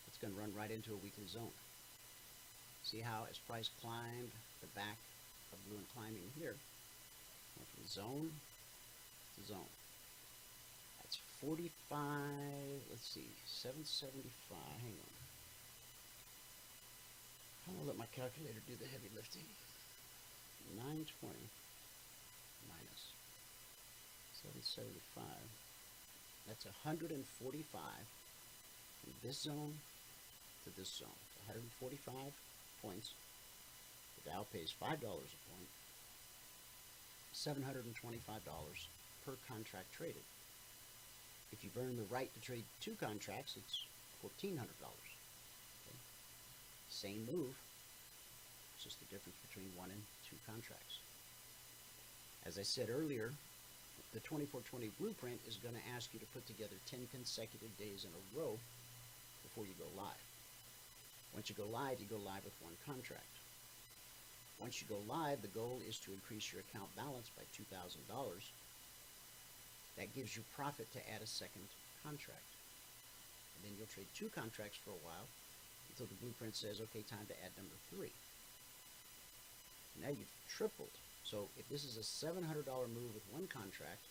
it's 0.06 0.18
going 0.18 0.32
to 0.32 0.40
run 0.40 0.54
right 0.56 0.70
into 0.70 0.92
a 0.92 1.02
weekly 1.02 1.26
zone. 1.26 1.54
See 2.82 3.00
how 3.00 3.26
as 3.30 3.38
price 3.38 3.70
climbed 3.82 4.30
the 4.60 4.70
back 4.78 4.98
of 5.52 5.58
blue 5.66 5.78
and 5.78 5.88
climbing 5.94 6.30
here, 6.38 6.54
went 7.58 7.68
from 7.74 7.86
zone 7.86 8.30
to 9.34 9.40
zone. 9.46 9.72
That's 11.02 11.18
45, 11.40 11.70
let's 12.90 13.08
see, 13.08 13.28
775, 13.46 14.58
hang 14.82 14.94
on. 14.94 15.16
I'm 17.66 17.74
going 17.74 17.82
to 17.82 17.90
let 17.90 17.98
my 17.98 18.06
calculator 18.14 18.62
do 18.66 18.78
the 18.78 18.86
heavy 18.86 19.10
lifting. 19.14 19.42
920 20.74 21.34
minus 22.70 23.02
775. 24.42 25.26
That's 26.46 26.64
145 26.86 27.18
from 29.02 29.12
this 29.22 29.42
zone 29.42 29.74
to 30.66 30.76
this 30.76 30.90
zone. 30.98 31.22
145 31.46 32.34
points. 32.82 33.14
The 34.18 34.30
Dow 34.30 34.44
pays 34.52 34.74
$5 34.74 34.98
a 34.98 34.98
point. 34.98 35.70
$725 37.34 37.94
per 39.24 39.32
contract 39.48 39.92
traded. 39.94 40.26
If 41.52 41.62
you 41.62 41.70
burn 41.70 41.96
the 41.96 42.10
right 42.10 42.32
to 42.34 42.40
trade 42.40 42.64
two 42.80 42.96
contracts, 42.98 43.56
it's 43.56 43.84
$1,400. 44.22 44.58
Okay? 44.58 45.98
Same 46.90 47.26
move, 47.30 47.54
it's 48.74 48.84
just 48.84 48.98
the 48.98 49.06
difference 49.06 49.38
between 49.48 49.70
one 49.76 49.90
and 49.90 50.02
two 50.28 50.36
contracts. 50.44 50.98
As 52.44 52.58
I 52.58 52.62
said 52.62 52.90
earlier, 52.90 53.30
the 54.12 54.20
2420 54.20 54.90
blueprint 54.98 55.40
is 55.46 55.56
going 55.56 55.74
to 55.74 55.88
ask 55.94 56.12
you 56.12 56.20
to 56.20 56.32
put 56.32 56.46
together 56.46 56.76
10 56.90 57.08
consecutive 57.12 57.72
days 57.78 58.06
in 58.06 58.10
a 58.10 58.22
row 58.38 58.58
before 59.42 59.64
you 59.64 59.74
go 59.78 59.88
live. 59.96 60.25
Once 61.36 61.52
you 61.52 61.54
go 61.54 61.68
live, 61.68 62.00
you 62.00 62.08
go 62.08 62.16
live 62.16 62.40
with 62.48 62.56
one 62.64 62.72
contract. 62.88 63.44
Once 64.56 64.80
you 64.80 64.88
go 64.88 65.04
live, 65.04 65.44
the 65.44 65.52
goal 65.52 65.76
is 65.84 66.00
to 66.00 66.08
increase 66.16 66.48
your 66.48 66.64
account 66.64 66.88
balance 66.96 67.28
by 67.36 67.44
$2,000. 67.52 68.00
That 70.00 70.16
gives 70.16 70.32
you 70.32 70.40
profit 70.56 70.88
to 70.96 71.04
add 71.12 71.20
a 71.20 71.28
second 71.28 71.68
contract. 72.00 72.56
And 73.52 73.60
then 73.68 73.76
you'll 73.76 73.92
trade 73.92 74.08
two 74.16 74.32
contracts 74.32 74.80
for 74.80 74.96
a 74.96 75.04
while 75.04 75.28
until 75.92 76.08
the 76.08 76.16
blueprint 76.24 76.56
says, 76.56 76.80
okay, 76.88 77.04
time 77.04 77.28
to 77.28 77.36
add 77.44 77.52
number 77.60 77.76
three. 77.92 78.16
Now 80.00 80.08
you've 80.08 80.32
tripled. 80.48 80.96
So 81.20 81.52
if 81.60 81.68
this 81.68 81.84
is 81.84 82.00
a 82.00 82.06
$700 82.08 82.64
move 82.96 83.12
with 83.12 83.28
one 83.28 83.44
contract, 83.44 84.08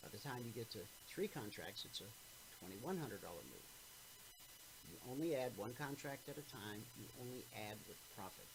by 0.00 0.08
the 0.08 0.24
time 0.24 0.40
you 0.40 0.56
get 0.56 0.72
to 0.72 0.80
three 1.12 1.28
contracts, 1.28 1.84
it's 1.84 2.00
a 2.00 2.08
$2,100 2.64 2.96
move. 2.96 3.75
You 4.90 4.96
only 5.10 5.34
add 5.36 5.52
one 5.56 5.74
contract 5.74 6.28
at 6.28 6.38
a 6.38 6.46
time. 6.52 6.80
You 6.98 7.06
only 7.20 7.44
add 7.68 7.76
with 7.88 7.98
profit. 8.16 8.46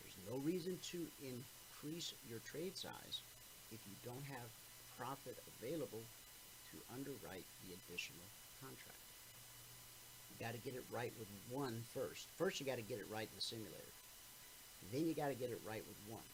There's 0.00 0.16
no 0.28 0.38
reason 0.44 0.78
to 0.92 0.98
increase 1.20 2.14
your 2.28 2.40
trade 2.40 2.76
size 2.76 3.22
if 3.72 3.78
you 3.86 3.94
don't 4.04 4.24
have 4.26 4.48
profit 4.98 5.36
available 5.56 6.02
to 6.72 6.76
underwrite 6.94 7.46
the 7.66 7.74
additional 7.74 8.26
contract. 8.60 9.04
You 10.30 10.36
got 10.44 10.52
to 10.54 10.62
get 10.64 10.74
it 10.74 10.84
right 10.92 11.12
with 11.18 11.28
one 11.50 11.82
first. 11.94 12.26
First, 12.36 12.60
you 12.60 12.66
got 12.66 12.76
to 12.76 12.86
get 12.86 12.98
it 12.98 13.06
right 13.12 13.28
in 13.28 13.36
the 13.36 13.40
simulator. 13.40 13.92
Then 14.92 15.06
you 15.06 15.14
got 15.14 15.28
to 15.28 15.34
get 15.34 15.50
it 15.50 15.60
right 15.66 15.82
with 15.86 15.98
one. 16.08 16.28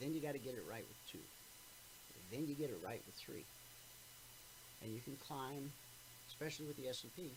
Then 0.00 0.12
you 0.14 0.20
got 0.20 0.32
to 0.32 0.42
get 0.42 0.54
it 0.54 0.64
right 0.68 0.84
with 0.84 1.00
two. 1.12 1.24
Then 2.32 2.46
you 2.46 2.54
get 2.54 2.70
it 2.70 2.78
right 2.84 3.00
with 3.04 3.14
three. 3.16 3.44
And 4.82 4.92
you 4.92 5.00
can 5.00 5.16
climb, 5.26 5.70
especially 6.40 6.66
with 6.66 6.76
the 6.78 6.88
S&P. 6.88 7.28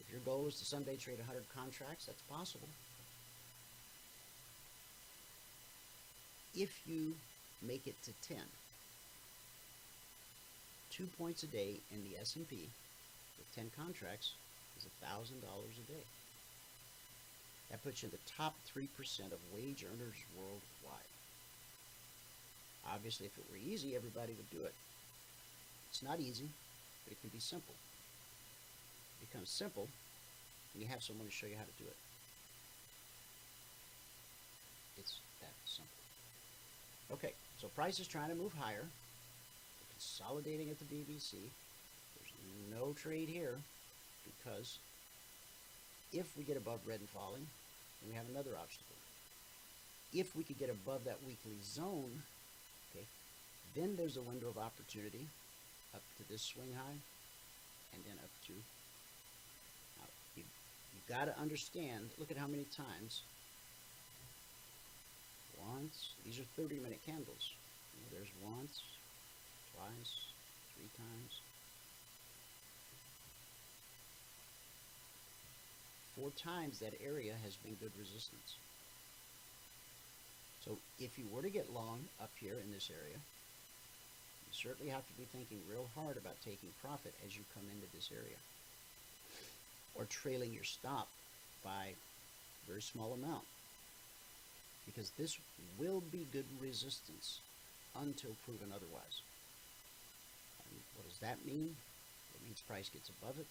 If 0.00 0.10
your 0.10 0.22
goal 0.24 0.46
is 0.48 0.54
to 0.60 0.64
someday 0.64 0.96
trade 0.96 1.18
100 1.18 1.44
contracts, 1.54 2.06
that's 2.06 2.22
possible. 2.22 2.68
If 6.56 6.72
you 6.88 7.12
make 7.60 7.86
it 7.86 8.00
to 8.04 8.12
10, 8.26 8.38
two 10.90 11.04
points 11.18 11.42
a 11.42 11.48
day 11.48 11.76
in 11.92 12.00
the 12.08 12.16
S&P 12.18 12.56
with 13.36 13.54
10 13.54 13.70
contracts 13.76 14.32
is 14.78 14.86
$1,000 15.04 15.28
a 15.28 15.92
day. 15.92 16.06
That 17.70 17.84
puts 17.84 18.02
you 18.02 18.08
in 18.08 18.12
the 18.12 18.32
top 18.32 18.54
3% 18.74 18.88
of 19.26 19.38
wage 19.54 19.84
earners 19.84 20.16
worldwide. 20.32 21.12
Obviously, 22.90 23.26
if 23.26 23.36
it 23.36 23.44
were 23.52 23.58
easy, 23.70 23.94
everybody 23.94 24.32
would 24.32 24.50
do 24.50 24.64
it. 24.64 24.72
It's 25.90 26.02
not 26.02 26.20
easy, 26.20 26.48
but 27.04 27.12
it 27.12 27.20
can 27.20 27.28
be 27.28 27.38
simple. 27.38 27.74
Becomes 29.20 29.50
simple 29.50 29.88
when 30.72 30.82
you 30.82 30.88
have 30.88 31.02
someone 31.02 31.26
to 31.26 31.32
show 31.32 31.46
you 31.46 31.56
how 31.56 31.64
to 31.64 31.82
do 31.82 31.88
it. 31.88 31.96
It's 34.98 35.20
that 35.40 35.54
simple. 35.64 36.02
Okay, 37.12 37.32
so 37.60 37.68
price 37.68 38.00
is 38.00 38.06
trying 38.06 38.28
to 38.28 38.34
move 38.34 38.52
higher. 38.58 38.82
We're 38.82 39.92
consolidating 39.92 40.70
at 40.70 40.78
the 40.78 40.84
BBC. 40.84 41.32
There's 42.14 42.34
no 42.70 42.92
trade 42.92 43.28
here 43.28 43.56
because 44.24 44.78
if 46.12 46.36
we 46.36 46.44
get 46.44 46.56
above 46.56 46.80
red 46.86 47.00
and 47.00 47.08
falling, 47.08 47.46
then 48.00 48.10
we 48.10 48.16
have 48.16 48.28
another 48.30 48.56
obstacle. 48.60 48.96
If 50.12 50.34
we 50.34 50.42
could 50.42 50.58
get 50.58 50.70
above 50.70 51.04
that 51.04 51.18
weekly 51.26 51.58
zone, 51.62 52.22
okay, 52.90 53.04
then 53.74 53.94
there's 53.96 54.16
a 54.16 54.22
window 54.22 54.48
of 54.48 54.56
opportunity 54.58 55.26
up 55.94 56.02
to 56.16 56.28
this 56.28 56.42
swing 56.42 56.72
high 56.74 56.98
and 57.92 58.02
then 58.04 58.16
up 58.22 58.30
to 58.46 58.52
got 61.08 61.24
to 61.24 61.38
understand 61.40 62.10
look 62.18 62.30
at 62.30 62.36
how 62.36 62.46
many 62.46 62.64
times 62.64 63.22
once 65.72 66.14
these 66.24 66.38
are 66.38 66.62
30 66.62 66.76
minute 66.76 67.00
candles 67.04 67.50
there's 68.12 68.30
once 68.44 68.82
twice 69.74 70.12
three 70.76 70.90
times 70.96 71.40
four 76.18 76.30
times 76.30 76.80
that 76.80 76.94
area 77.04 77.32
has 77.44 77.54
been 77.56 77.74
good 77.78 77.92
resistance. 77.98 78.58
So 80.64 80.76
if 80.98 81.18
you 81.18 81.26
were 81.30 81.42
to 81.42 81.50
get 81.50 81.72
long 81.72 82.00
up 82.20 82.30
here 82.40 82.58
in 82.62 82.72
this 82.72 82.90
area, 82.90 83.16
you 83.16 84.52
certainly 84.52 84.90
have 84.90 85.06
to 85.06 85.14
be 85.14 85.24
thinking 85.30 85.62
real 85.70 85.86
hard 85.94 86.16
about 86.16 86.34
taking 86.44 86.70
profit 86.82 87.14
as 87.24 87.36
you 87.36 87.44
come 87.54 87.64
into 87.70 87.86
this 87.94 88.10
area. 88.10 88.36
Or 89.94 90.04
trailing 90.04 90.52
your 90.52 90.64
stop 90.64 91.08
by 91.64 91.94
a 92.64 92.66
very 92.66 92.82
small 92.82 93.12
amount. 93.12 93.44
Because 94.86 95.10
this 95.18 95.36
will 95.78 96.00
be 96.00 96.26
good 96.32 96.46
resistance 96.60 97.40
until 98.00 98.36
proven 98.44 98.72
otherwise. 98.74 99.22
And 100.64 100.80
what 100.94 101.08
does 101.08 101.18
that 101.18 101.44
mean? 101.44 101.74
It 102.34 102.44
means 102.44 102.62
price 102.66 102.88
gets 102.88 103.10
above 103.10 103.38
it, 103.38 103.46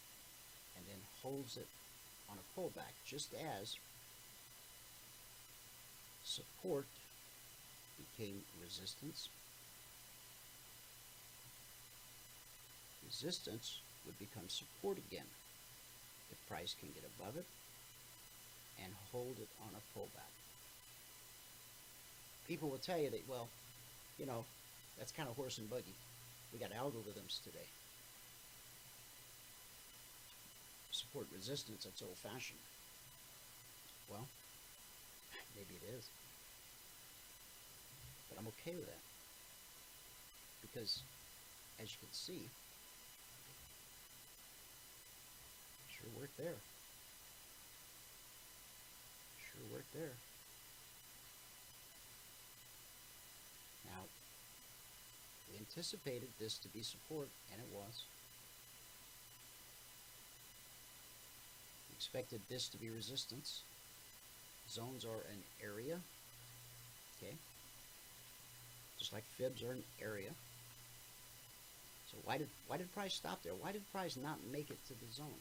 and 0.76 0.86
then 0.88 1.00
holds 1.22 1.58
it 1.58 1.68
on 2.30 2.38
a 2.38 2.60
pullback, 2.60 2.94
just 3.06 3.34
as 3.34 3.78
support 6.24 6.86
became 7.98 8.42
resistance. 8.62 9.30
Resistance 13.06 13.80
would 14.06 14.20
become 14.20 14.50
support 14.50 14.98
again 14.98 15.26
if 16.32 16.38
price 16.48 16.76
can 16.80 16.90
get 16.90 17.04
above 17.18 17.36
it 17.38 17.46
and 18.84 18.94
hold 19.12 19.38
it 19.40 19.50
on 19.62 19.72
a 19.74 19.84
pullback. 19.98 20.34
People 22.48 22.70
will 22.70 22.78
tell 22.78 23.00
you 23.00 23.10
that, 23.10 23.24
well, 23.28 23.48
you 24.18 24.26
know, 24.26 24.46
that's 24.98 25.12
kind 25.12 25.30
of 25.30 25.36
horse 25.36 25.58
and 25.58 25.70
buggy. 25.70 25.96
We 26.54 26.60
got 26.60 26.72
algorithms 26.72 27.44
today. 27.44 27.68
Support 30.92 31.28
resistance, 31.36 31.84
that's 31.84 32.02
old 32.02 32.18
fashioned. 32.18 32.60
Well, 34.10 34.26
maybe 35.56 35.76
it 35.76 35.98
is. 35.98 36.06
But 38.30 38.40
I'm 38.40 38.48
okay 38.48 38.76
with 38.76 38.88
that. 38.88 39.04
Because, 40.62 41.02
as 41.82 41.92
you 41.92 41.98
can 42.00 42.14
see, 42.14 42.50
sure 46.08 46.22
worked 46.22 46.38
there. 46.38 46.56
Sure 49.38 49.74
worked 49.74 49.94
there. 49.94 50.12
Now, 53.86 54.02
we 55.52 55.60
anticipated 55.60 56.30
this 56.40 56.58
to 56.60 56.68
be 56.70 56.82
support, 56.82 57.28
and 57.52 57.62
it 57.62 57.68
was. 57.74 58.04
We 61.90 61.96
expected 61.96 62.42
this 62.50 62.68
to 62.70 62.78
be 62.78 62.90
resistance. 62.90 63.62
Zones 64.70 65.06
are 65.06 65.24
an 65.32 65.42
area, 65.64 65.98
okay? 67.18 67.34
Just 69.00 69.14
like 69.14 69.24
fibs 69.38 69.64
are 69.64 69.72
an 69.72 69.84
area. 70.02 70.30
So 72.12 72.18
why 72.24 72.38
did 72.38 72.48
why 72.68 72.78
did 72.78 72.94
price 72.94 73.14
stop 73.14 73.44
there? 73.44 73.54
Why 73.54 73.72
did 73.72 73.82
price 73.92 74.18
not 74.18 74.40
make 74.52 74.70
it 74.70 74.80
to 74.88 74.94
the 74.94 75.12
zone? 75.14 75.40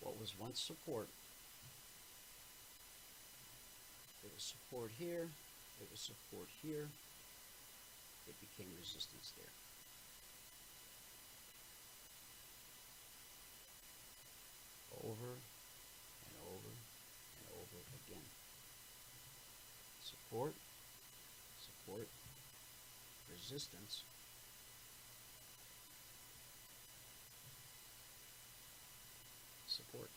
What 0.00 0.11
was 0.22 0.38
once 0.38 0.62
support 0.62 1.08
there 4.22 4.30
was 4.30 4.54
support 4.54 4.90
here. 4.96 5.26
There 5.78 5.88
was 5.90 5.98
support 5.98 6.46
here. 6.62 6.86
It 8.30 8.38
became 8.38 8.70
resistance 8.78 9.34
there. 9.34 9.50
Over 15.02 15.34
and 16.22 16.34
over 16.46 16.70
and 16.70 17.46
over 17.58 17.78
again. 18.06 18.22
Support, 20.06 20.54
support, 21.58 22.06
resistance. 23.28 24.04
Support. 29.66 30.11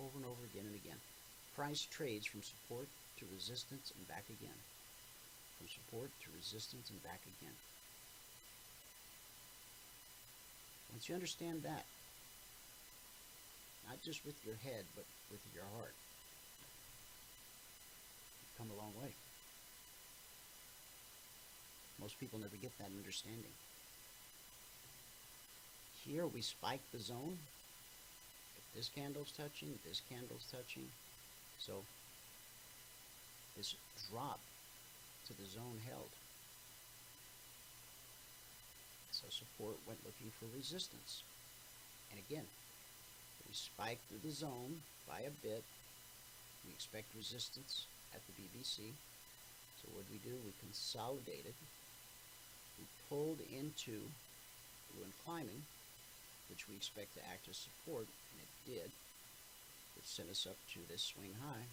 Over 0.00 0.16
and 0.16 0.24
over 0.24 0.44
again 0.48 0.64
and 0.64 0.74
again. 0.80 0.96
Price 1.54 1.84
trades 1.84 2.26
from 2.26 2.40
support 2.40 2.88
to 3.20 3.24
resistance 3.36 3.92
and 3.92 4.08
back 4.08 4.24
again. 4.32 4.56
From 5.58 5.68
support 5.68 6.08
to 6.24 6.28
resistance 6.32 6.88
and 6.88 7.02
back 7.04 7.20
again. 7.38 7.52
Once 10.90 11.08
you 11.08 11.14
understand 11.14 11.62
that, 11.62 11.84
not 13.86 14.00
just 14.02 14.24
with 14.24 14.40
your 14.46 14.56
head, 14.64 14.84
but 14.96 15.04
with 15.30 15.40
your 15.54 15.64
heart, 15.76 15.92
you've 18.40 18.56
come 18.56 18.72
a 18.72 18.80
long 18.80 18.92
way. 18.96 19.12
Most 22.00 22.18
people 22.18 22.38
never 22.38 22.56
get 22.56 22.72
that 22.78 22.88
understanding. 22.96 23.52
Here 26.06 26.26
we 26.26 26.40
spike 26.40 26.80
the 26.90 26.98
zone. 26.98 27.36
This 28.74 28.88
candle's 28.88 29.32
touching, 29.32 29.74
this 29.86 30.00
candle's 30.08 30.46
touching, 30.50 30.86
so 31.58 31.82
this 33.56 33.74
drop 34.10 34.38
to 35.26 35.34
the 35.34 35.44
zone 35.44 35.78
held. 35.88 36.10
So 39.10 39.26
support 39.28 39.76
went 39.86 39.98
looking 40.06 40.30
for 40.38 40.46
resistance. 40.56 41.22
And 42.10 42.18
again, 42.18 42.46
we 43.46 43.52
spiked 43.52 44.06
through 44.08 44.22
the 44.24 44.34
zone 44.34 44.80
by 45.06 45.20
a 45.26 45.34
bit. 45.42 45.62
We 46.64 46.72
expect 46.72 47.10
resistance 47.16 47.86
at 48.14 48.20
the 48.26 48.32
BBC. 48.38 48.94
So 49.82 49.88
what 49.92 50.06
did 50.06 50.22
we 50.24 50.30
do? 50.30 50.36
We 50.46 50.52
consolidated. 50.62 51.54
We 52.78 52.86
pulled 53.08 53.40
into 53.52 54.00
blue 54.88 55.04
and 55.04 55.12
climbing, 55.24 55.62
which 56.50 56.68
we 56.68 56.74
expect 56.76 57.14
to 57.14 57.24
act 57.30 57.48
as 57.48 57.56
support, 57.56 58.10
and 58.10 58.38
it 58.42 58.52
did 58.66 58.90
which 59.96 60.06
sent 60.06 60.30
us 60.30 60.46
up 60.48 60.56
to 60.72 60.80
this 60.88 61.02
swing 61.02 61.34
high, 61.44 61.66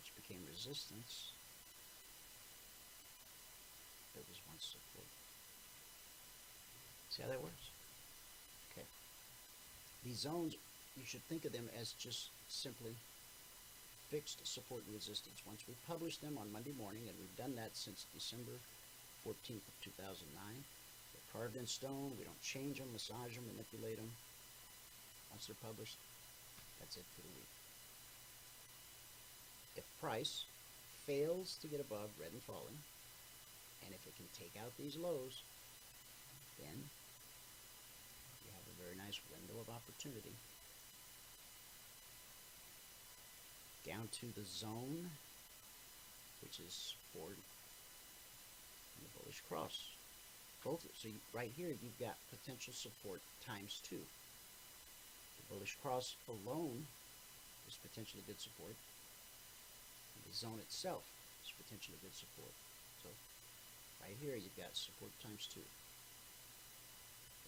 which 0.00 0.10
became 0.16 0.40
resistance. 0.48 1.32
That 4.16 4.24
was 4.28 4.40
once 4.48 4.74
support. 4.74 5.06
See 7.10 7.22
how 7.22 7.28
that 7.28 7.42
works? 7.42 7.68
Okay. 8.72 8.86
These 10.04 10.24
zones, 10.24 10.56
you 10.96 11.04
should 11.04 11.26
think 11.28 11.44
of 11.44 11.52
them 11.52 11.68
as 11.78 11.92
just 11.92 12.30
simply 12.48 12.96
fixed 14.08 14.46
support 14.46 14.82
and 14.86 14.94
resistance. 14.94 15.42
Once 15.46 15.62
we 15.68 15.74
publish 15.86 16.16
them 16.18 16.38
on 16.38 16.52
Monday 16.52 16.72
morning, 16.78 17.02
and 17.06 17.16
we've 17.20 17.36
done 17.36 17.54
that 17.56 17.76
since 17.76 18.06
December 18.14 18.56
14th 19.26 19.68
of 19.68 19.76
2009, 19.84 20.24
they're 20.24 20.79
carved 21.32 21.56
in 21.56 21.66
stone. 21.66 22.12
We 22.18 22.24
don't 22.24 22.42
change 22.42 22.78
them, 22.78 22.88
massage 22.92 23.34
them, 23.34 23.46
manipulate 23.50 23.96
them. 23.96 24.10
Once 25.30 25.46
they're 25.46 25.62
published, 25.62 25.96
that's 26.78 26.96
it 26.96 27.06
for 27.14 27.22
the 27.22 27.34
week. 27.34 27.52
If 29.76 29.84
price 30.00 30.44
fails 31.06 31.56
to 31.62 31.68
get 31.68 31.80
above 31.80 32.10
red 32.18 32.32
and 32.32 32.42
falling, 32.42 32.78
and 33.86 33.94
if 33.94 34.06
it 34.06 34.16
can 34.16 34.26
take 34.34 34.52
out 34.60 34.72
these 34.76 34.96
lows, 34.96 35.42
then 36.58 36.76
you 38.44 38.50
have 38.52 38.66
a 38.66 38.82
very 38.82 38.96
nice 38.98 39.20
window 39.30 39.60
of 39.62 39.70
opportunity. 39.70 40.34
Down 43.86 44.08
to 44.20 44.26
the 44.36 44.44
zone, 44.44 45.08
which 46.42 46.60
is 46.60 46.94
and 49.00 49.04
the 49.04 49.18
bullish 49.18 49.40
cross. 49.48 49.99
So 50.62 51.08
you, 51.08 51.16
right 51.32 51.50
here 51.56 51.72
you've 51.72 51.98
got 51.98 52.20
potential 52.28 52.76
support 52.76 53.20
times 53.40 53.80
two. 53.80 54.04
The 55.40 55.44
bullish 55.48 55.76
cross 55.80 56.14
alone 56.28 56.84
is 57.66 57.78
potentially 57.80 58.22
good 58.26 58.40
support. 58.40 58.76
The 60.28 60.36
zone 60.36 60.60
itself 60.60 61.02
is 61.42 61.50
potentially 61.56 61.96
good 62.04 62.12
support. 62.12 62.52
So 63.02 63.08
right 64.04 64.12
here 64.20 64.36
you've 64.36 64.56
got 64.56 64.76
support 64.76 65.10
times 65.24 65.48
two. 65.48 65.64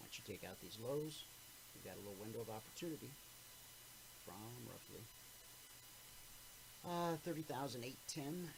Once 0.01 0.17
you 0.17 0.25
take 0.25 0.41
out 0.49 0.57
these 0.59 0.81
lows, 0.81 1.21
you've 1.71 1.85
got 1.85 1.95
a 1.95 2.01
little 2.01 2.17
window 2.17 2.41
of 2.41 2.49
opportunity 2.49 3.13
from 4.25 4.41
roughly 4.65 5.05
uh, 6.89 7.15
30,810 7.23 8.49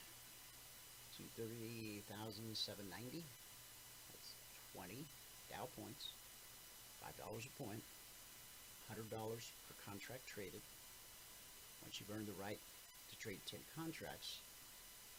to 1.19 1.22
30,790. 1.36 3.23
That's 4.76 4.88
20 4.88 5.06
Dow 5.50 5.68
points, 5.80 6.14
$5 7.04 7.46
a 7.46 7.64
point. 7.64 7.84
$100 8.92 9.10
per 9.10 9.74
contract 9.84 10.28
traded. 10.28 10.62
Once 11.82 12.00
you've 12.00 12.10
earned 12.16 12.28
the 12.28 12.38
right 12.42 12.60
to 13.10 13.18
trade 13.18 13.40
10 13.50 13.60
contracts, 13.76 14.42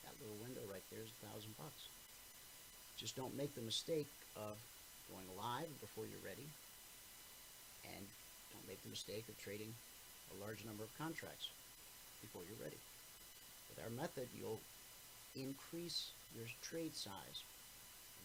that 0.05 0.15
little 0.21 0.39
window 0.43 0.63
right 0.71 0.85
there 0.91 1.03
is 1.03 1.11
a 1.11 1.27
thousand 1.27 1.57
bucks. 1.59 1.91
Just 2.97 3.17
don't 3.17 3.37
make 3.37 3.55
the 3.55 3.63
mistake 3.63 4.07
of 4.37 4.55
going 5.11 5.27
live 5.37 5.71
before 5.81 6.07
you're 6.07 6.23
ready, 6.25 6.47
and 7.97 8.07
don't 8.53 8.67
make 8.69 8.83
the 8.83 8.91
mistake 8.91 9.25
of 9.29 9.37
trading 9.39 9.75
a 10.31 10.45
large 10.45 10.65
number 10.65 10.85
of 10.85 10.97
contracts 10.99 11.51
before 12.23 12.43
you're 12.47 12.63
ready. 12.63 12.79
With 13.69 13.83
our 13.83 13.91
method, 13.91 14.29
you'll 14.33 14.61
increase 15.35 16.15
your 16.35 16.47
trade 16.63 16.95
size 16.95 17.43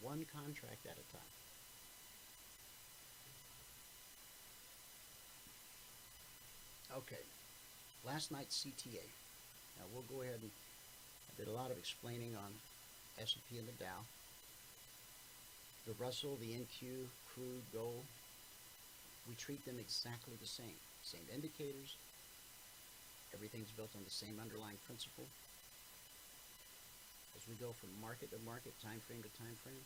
one 0.02 0.26
contract 0.34 0.86
at 0.86 0.98
a 0.98 1.06
time. 1.14 1.32
Okay, 6.98 7.24
last 8.06 8.32
night's 8.32 8.66
CTA. 8.66 9.06
Now 9.78 9.86
we'll 9.94 10.04
go 10.12 10.22
ahead 10.24 10.40
and 10.42 10.52
I 10.52 11.32
did 11.40 11.48
a 11.48 11.56
lot 11.56 11.72
of 11.72 11.78
explaining 11.78 12.36
on 12.36 12.52
S&P 13.22 13.58
and 13.58 13.68
the 13.68 13.84
Dow. 13.84 14.04
The 15.88 15.94
Russell, 16.04 16.38
the 16.42 16.52
NQ, 16.52 17.08
crude, 17.34 17.64
gold, 17.74 18.04
we 19.30 19.36
treat 19.36 19.64
them 19.66 19.80
exactly 19.80 20.34
the 20.42 20.48
same. 20.48 20.76
Same 21.04 21.26
indicators. 21.34 21.96
Everything's 23.34 23.72
built 23.72 23.96
on 23.96 24.04
the 24.04 24.12
same 24.12 24.38
underlying 24.42 24.78
principle. 24.86 25.26
As 27.36 27.48
we 27.48 27.56
go 27.58 27.74
from 27.74 27.90
market 28.00 28.30
to 28.32 28.40
market, 28.46 28.74
time 28.84 29.00
frame 29.08 29.24
to 29.24 29.32
time 29.40 29.56
frame, 29.64 29.86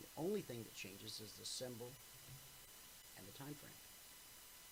the 0.00 0.08
only 0.16 0.40
thing 0.40 0.64
that 0.64 0.74
changes 0.74 1.20
is 1.20 1.32
the 1.36 1.44
symbol 1.44 1.92
and 3.18 3.24
the 3.28 3.36
time 3.36 3.54
frame. 3.60 3.80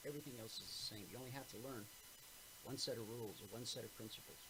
Everything 0.08 0.32
else 0.40 0.56
is 0.56 0.68
the 0.72 0.84
same. 0.96 1.04
You 1.12 1.20
only 1.20 1.34
have 1.36 1.48
to 1.52 1.58
learn 1.60 1.84
one 2.64 2.78
set 2.78 2.96
of 2.96 3.04
rules 3.12 3.36
or 3.44 3.46
one 3.52 3.68
set 3.68 3.84
of 3.84 3.92
principles. 3.96 4.40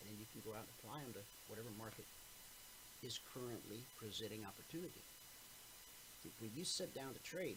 And 0.00 0.10
then 0.10 0.16
you 0.20 0.28
can 0.30 0.44
go 0.44 0.52
out 0.52 0.68
and 0.68 0.72
apply 0.78 1.00
them 1.02 1.16
to 1.16 1.24
whatever 1.48 1.72
market 1.80 2.04
is 3.02 3.18
currently 3.32 3.80
presenting 3.96 4.44
opportunity. 4.44 5.02
When 6.40 6.50
you 6.54 6.64
sit 6.64 6.94
down 6.94 7.14
to 7.14 7.22
trade, 7.22 7.56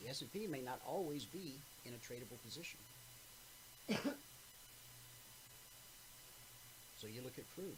the 0.00 0.08
S&P 0.08 0.46
may 0.46 0.62
not 0.62 0.80
always 0.86 1.24
be 1.24 1.58
in 1.84 1.92
a 1.92 2.00
tradable 2.00 2.38
position. 2.46 2.78
so 6.96 7.06
you 7.06 7.20
look 7.22 7.38
at 7.38 7.44
crude, 7.54 7.76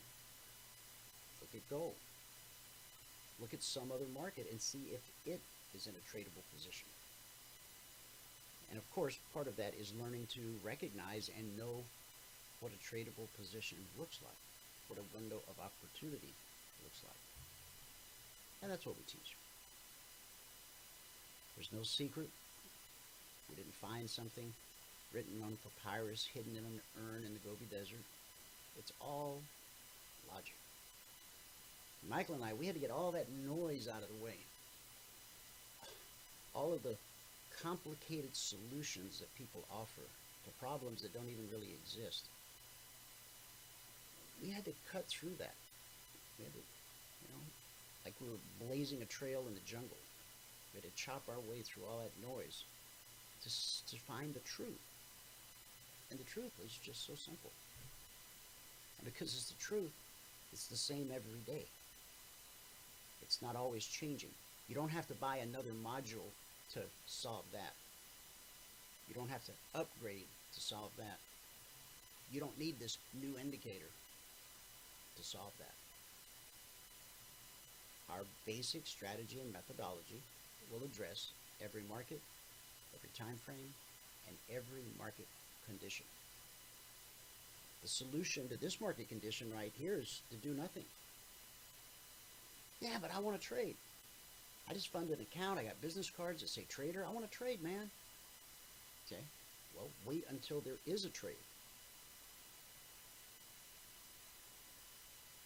look 1.40 1.50
at 1.54 1.68
gold, 1.70 1.96
look 3.40 3.52
at 3.52 3.62
some 3.62 3.90
other 3.92 4.08
market 4.14 4.46
and 4.50 4.60
see 4.60 4.92
if 4.92 5.00
it 5.26 5.40
is 5.74 5.86
in 5.86 5.94
a 5.94 6.04
tradable 6.04 6.44
position. 6.54 6.88
And 8.70 8.78
of 8.78 8.88
course, 8.94 9.18
part 9.34 9.48
of 9.48 9.56
that 9.56 9.74
is 9.74 9.92
learning 10.00 10.28
to 10.34 10.40
recognize 10.62 11.30
and 11.36 11.58
know 11.58 11.82
what 12.60 12.72
a 12.72 12.80
tradable 12.84 13.26
position 13.36 13.78
looks 13.98 14.18
like, 14.22 14.40
what 14.88 14.98
a 15.00 15.16
window 15.16 15.42
of 15.48 15.56
opportunity 15.58 16.32
looks 16.84 17.02
like. 17.02 17.18
And 18.62 18.70
that's 18.70 18.86
what 18.86 18.96
we 18.96 19.02
teach. 19.04 19.34
There's 21.56 21.72
no 21.72 21.82
secret. 21.82 22.28
We 23.48 23.56
didn't 23.56 23.74
find 23.74 24.08
something 24.08 24.52
written 25.12 25.42
on 25.42 25.58
papyrus 25.64 26.28
hidden 26.32 26.52
in 26.52 26.64
an 26.64 26.80
urn 27.10 27.24
in 27.24 27.34
the 27.34 27.40
Gobi 27.40 27.66
Desert. 27.70 28.04
It's 28.78 28.92
all 29.00 29.42
logic. 30.30 30.59
Michael 32.09 32.36
and 32.36 32.44
I, 32.44 32.55
we 32.55 32.66
had 32.66 32.74
to 32.74 32.81
get 32.81 32.90
all 32.90 33.12
that 33.12 33.27
noise 33.47 33.89
out 33.89 34.02
of 34.02 34.09
the 34.09 34.24
way. 34.24 34.36
All 36.55 36.72
of 36.72 36.82
the 36.82 36.97
complicated 37.62 38.35
solutions 38.35 39.20
that 39.20 39.35
people 39.36 39.62
offer 39.70 40.02
to 40.44 40.51
problems 40.59 41.02
that 41.02 41.12
don't 41.12 41.28
even 41.28 41.44
really 41.52 41.72
exist. 41.82 42.24
We 44.43 44.51
had 44.51 44.64
to 44.64 44.72
cut 44.93 45.06
through 45.06 45.36
that. 45.39 45.55
We 46.39 46.44
had 46.44 46.55
to, 46.55 46.60
you 46.60 47.28
know, 47.28 47.44
like 48.05 48.14
we 48.20 48.28
were 48.28 48.68
blazing 48.68 49.02
a 49.02 49.06
trail 49.06 49.44
in 49.47 49.55
the 49.55 49.66
jungle. 49.66 50.01
We 50.72 50.81
had 50.81 50.89
to 50.89 50.97
chop 50.97 51.22
our 51.28 51.40
way 51.51 51.60
through 51.60 51.85
all 51.85 52.01
that 52.01 52.16
noise 52.24 52.64
to, 53.44 53.48
to 53.94 54.02
find 54.02 54.32
the 54.32 54.40
truth. 54.40 54.81
And 56.10 56.18
the 56.18 56.24
truth 56.24 56.52
is 56.64 56.72
just 56.82 57.06
so 57.06 57.14
simple. 57.14 57.52
And 58.98 59.05
because 59.05 59.35
it's 59.35 59.51
the 59.51 59.60
truth, 59.60 59.93
it's 60.52 60.66
the 60.66 60.77
same 60.77 61.10
every 61.14 61.40
day. 61.47 61.64
It's 63.22 63.42
not 63.42 63.56
always 63.56 63.84
changing. 63.84 64.30
You 64.68 64.74
don't 64.74 64.90
have 64.90 65.06
to 65.09 65.14
buy 65.14 65.36
another 65.36 65.72
module 65.72 66.30
to 66.74 66.80
solve 67.06 67.44
that. 67.52 67.74
You 69.09 69.14
don't 69.14 69.30
have 69.30 69.44
to 69.47 69.52
upgrade 69.74 70.28
to 70.55 70.60
solve 70.60 70.90
that. 70.98 71.18
You 72.30 72.40
don't 72.40 72.59
need 72.59 72.78
this 72.78 72.98
new 73.12 73.36
indicator 73.38 73.90
to 75.16 75.22
solve 75.24 75.52
that. 75.59 75.74
Our 78.09 78.22
basic 78.47 78.86
strategy 78.86 79.40
and 79.40 79.52
methodology 79.52 80.22
will 80.70 80.84
address 80.84 81.32
every 81.62 81.82
market, 81.88 82.20
every 82.94 83.10
time 83.16 83.36
frame, 83.44 83.74
and 84.28 84.36
every 84.48 84.86
market 84.98 85.26
condition. 85.66 86.06
The 87.82 87.88
solution 87.88 88.48
to 88.48 88.56
this 88.56 88.80
market 88.80 89.09
condition 89.09 89.52
right 89.55 89.72
here 89.74 89.98
is 89.98 90.22
to 90.30 90.36
do 90.36 90.55
nothing. 90.55 90.84
Yeah, 92.81 92.97
but 93.01 93.15
I 93.15 93.19
want 93.20 93.40
to 93.40 93.47
trade. 93.47 93.77
I 94.69 94.73
just 94.73 94.89
funded 94.93 95.19
an 95.19 95.23
account. 95.24 95.59
I 95.59 95.65
got 95.65 95.81
business 95.81 96.11
cards 96.11 96.40
that 96.43 96.48
say 96.48 96.65
trader. 96.65 97.05
I 97.07 97.12
want 97.12 97.31
to 97.31 97.36
trade, 97.36 97.62
man. 97.62 97.90
Okay. 99.07 99.23
Well, 99.74 99.90
wait 100.05 100.24
until 100.28 100.61
there 100.61 100.78
is 100.86 101.05
a 101.05 101.11
trade. 101.11 101.44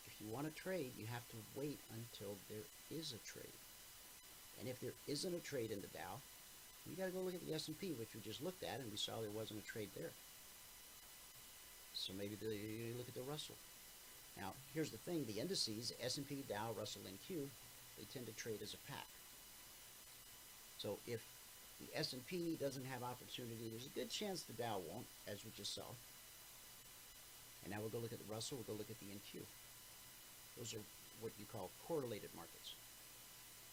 If 0.06 0.20
you 0.20 0.28
want 0.28 0.47
to 0.47 0.52
trade, 0.52 0.93
you 0.97 1.06
have 1.06 1.27
to 1.28 1.36
wait 1.55 1.81
until 1.93 2.39
there 2.48 2.66
is 2.90 3.12
a 3.12 3.19
trade. 3.19 3.59
And 4.59 4.69
if 4.69 4.81
there 4.81 4.94
isn't 5.09 5.35
a 5.35 5.40
trade 5.40 5.70
in 5.70 5.81
the 5.81 5.89
Dow, 5.89 6.23
you 6.86 6.97
got 6.97 7.06
to 7.06 7.11
go 7.11 7.20
look 7.20 7.35
at 7.35 7.40
the 7.44 7.55
S&P, 7.55 7.93
which 7.93 8.15
we 8.15 8.20
just 8.20 8.43
looked 8.43 8.62
at, 8.62 8.78
and 8.81 8.90
we 8.90 8.97
saw 8.97 9.20
there 9.20 9.31
wasn't 9.31 9.61
a 9.61 9.62
trade 9.62 9.90
there. 9.97 10.12
So 11.93 12.12
maybe 12.12 12.36
the, 12.36 12.55
you 12.55 12.94
look 12.97 13.09
at 13.09 13.15
the 13.15 13.23
Russell. 13.23 13.56
Now, 14.36 14.52
here's 14.73 14.90
the 14.90 14.98
thing: 14.98 15.24
the 15.27 15.40
indices, 15.40 15.93
S&P, 16.02 16.44
Dow, 16.48 16.74
Russell, 16.77 17.02
and 17.06 17.19
Q, 17.27 17.48
they 17.98 18.05
tend 18.12 18.27
to 18.27 18.32
trade 18.32 18.61
as 18.62 18.74
a 18.74 18.90
pack. 18.90 19.06
So 20.78 20.98
if 21.06 21.23
the 21.81 21.98
S&P 21.98 22.56
doesn't 22.61 22.85
have 22.85 23.02
opportunity, 23.02 23.70
there's 23.70 23.86
a 23.86 23.98
good 23.98 24.11
chance 24.11 24.43
the 24.43 24.52
Dow 24.55 24.81
won't, 24.90 25.06
as 25.27 25.44
we 25.44 25.51
just 25.56 25.74
saw. 25.74 25.86
And 27.65 27.73
now 27.73 27.81
we'll 27.81 27.90
go 27.90 27.98
look 27.98 28.12
at 28.12 28.19
the 28.19 28.32
Russell, 28.32 28.59
we'll 28.59 28.77
go 28.77 28.78
look 28.78 28.90
at 28.90 29.01
the 29.01 29.06
NQ. 29.06 29.40
Those 30.59 30.74
are 30.74 30.85
what 31.20 31.32
you 31.39 31.47
call 31.51 31.70
correlated 31.89 32.31
markets. 32.36 32.74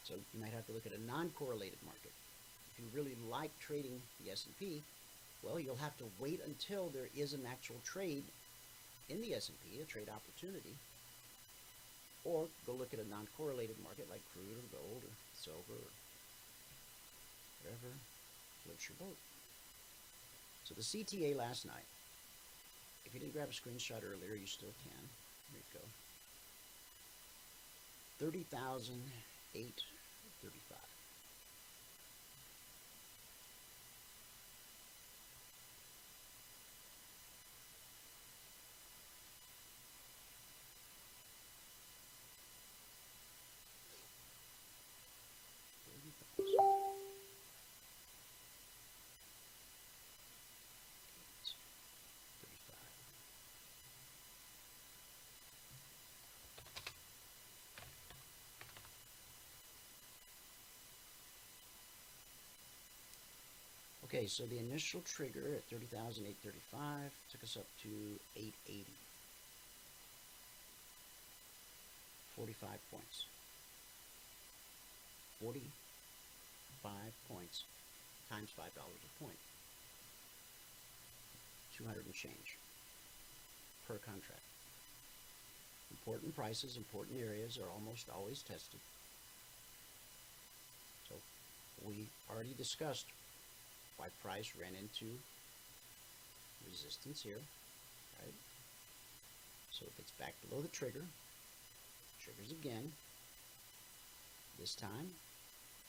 So 0.03 0.15
you 0.33 0.39
might 0.39 0.53
have 0.53 0.65
to 0.67 0.71
look 0.71 0.85
at 0.85 0.93
a 0.93 1.01
non-correlated 1.05 1.77
market. 1.85 2.11
If 2.73 2.79
you 2.79 2.85
really 2.95 3.15
like 3.29 3.51
trading 3.59 4.01
the 4.23 4.31
S&P, 4.31 4.81
well, 5.43 5.59
you'll 5.59 5.75
have 5.75 5.97
to 5.97 6.05
wait 6.19 6.39
until 6.45 6.89
there 6.89 7.09
is 7.15 7.33
an 7.33 7.45
actual 7.49 7.75
trade 7.83 8.23
in 9.09 9.21
the 9.21 9.33
S&P, 9.33 9.81
a 9.81 9.85
trade 9.85 10.09
opportunity, 10.09 10.75
or 12.23 12.47
go 12.65 12.73
look 12.73 12.93
at 12.93 12.99
a 12.99 13.09
non-correlated 13.09 13.77
market 13.83 14.07
like 14.09 14.21
crude 14.33 14.57
or 14.57 14.63
gold 14.71 15.03
or 15.03 15.11
silver 15.33 15.73
or 15.73 15.91
whatever 17.63 17.93
floats 18.63 18.89
your 18.89 18.97
boat. 18.99 19.17
So 20.63 20.73
the 20.75 20.81
CTA 20.81 21.35
last 21.35 21.65
night, 21.65 21.87
if 23.05 23.13
you 23.13 23.19
didn't 23.19 23.33
grab 23.33 23.49
a 23.49 23.51
screenshot 23.51 24.03
earlier, 24.05 24.35
you 24.35 24.47
still 24.47 24.73
can. 24.85 25.09
Here 25.51 25.59
you 25.59 25.65
go. 25.79 25.85
30,835. 28.25 30.90
Okay, 64.13 64.27
so 64.27 64.43
the 64.43 64.59
initial 64.59 64.99
trigger 65.07 65.55
at 65.55 65.63
30,835 65.71 67.15
took 67.31 67.43
us 67.43 67.55
up 67.55 67.63
to 67.81 67.87
880. 68.35 68.83
45 72.35 72.67
points. 72.91 73.25
45 75.39 76.91
points 77.31 77.63
times 78.29 78.49
$5 78.51 78.67
a 78.67 79.23
point. 79.23 79.39
200 81.77 82.03
and 82.03 82.13
change 82.13 82.59
per 83.87 83.95
contract. 83.95 84.43
Important 85.89 86.35
prices, 86.35 86.75
important 86.75 87.15
areas 87.17 87.57
are 87.57 87.71
almost 87.71 88.09
always 88.13 88.43
tested. 88.43 88.81
So 91.07 91.15
we 91.87 92.11
already 92.29 92.53
discussed 92.57 93.07
why 94.01 94.09
price 94.17 94.51
ran 94.57 94.73
into 94.73 95.13
resistance 96.65 97.21
here, 97.21 97.45
right? 98.17 98.33
So 99.69 99.85
if 99.85 99.99
it's 100.01 100.17
back 100.17 100.33
below 100.41 100.59
the 100.61 100.73
trigger, 100.73 101.05
triggers 102.17 102.51
again. 102.51 102.91
This 104.57 104.73
time, 104.73 105.13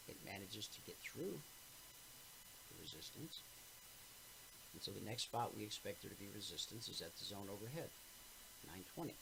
it 0.09 0.17
manages 0.25 0.69
to 0.69 0.81
get 0.85 0.97
through 1.01 1.41
the 2.69 2.77
resistance. 2.81 3.41
And 4.75 4.83
so 4.83 4.93
the 4.93 5.05
next 5.05 5.25
spot 5.25 5.57
we 5.57 5.65
expect 5.65 6.03
there 6.03 6.13
to 6.13 6.17
be 6.17 6.29
resistance 6.35 6.89
is 6.89 7.01
at 7.01 7.17
the 7.17 7.25
zone 7.25 7.49
overhead, 7.49 7.89
920. 8.69 9.17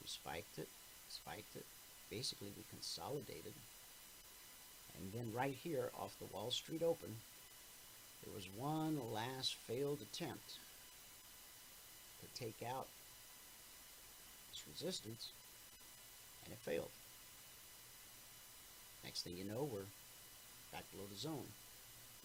We 0.00 0.08
spiked 0.08 0.58
it, 0.58 0.68
spiked 1.08 1.56
it, 1.56 1.66
basically 2.10 2.52
we 2.56 2.64
consolidated. 2.72 3.52
And 4.98 5.12
then 5.12 5.32
right 5.34 5.54
here 5.54 5.90
off 5.98 6.18
the 6.18 6.32
Wall 6.34 6.50
Street 6.50 6.82
Open, 6.82 7.14
there 8.24 8.34
was 8.34 8.48
one 8.56 8.98
last 9.12 9.54
failed 9.66 10.00
attempt 10.00 10.58
to 12.20 12.40
take 12.40 12.62
out 12.62 12.86
this 14.50 14.62
resistance, 14.70 15.30
and 16.44 16.52
it 16.52 16.58
failed. 16.60 16.90
Next 19.04 19.22
thing 19.22 19.36
you 19.36 19.44
know, 19.44 19.68
we're 19.70 19.90
back 20.72 20.90
below 20.92 21.04
the 21.10 21.18
zone. 21.18 21.46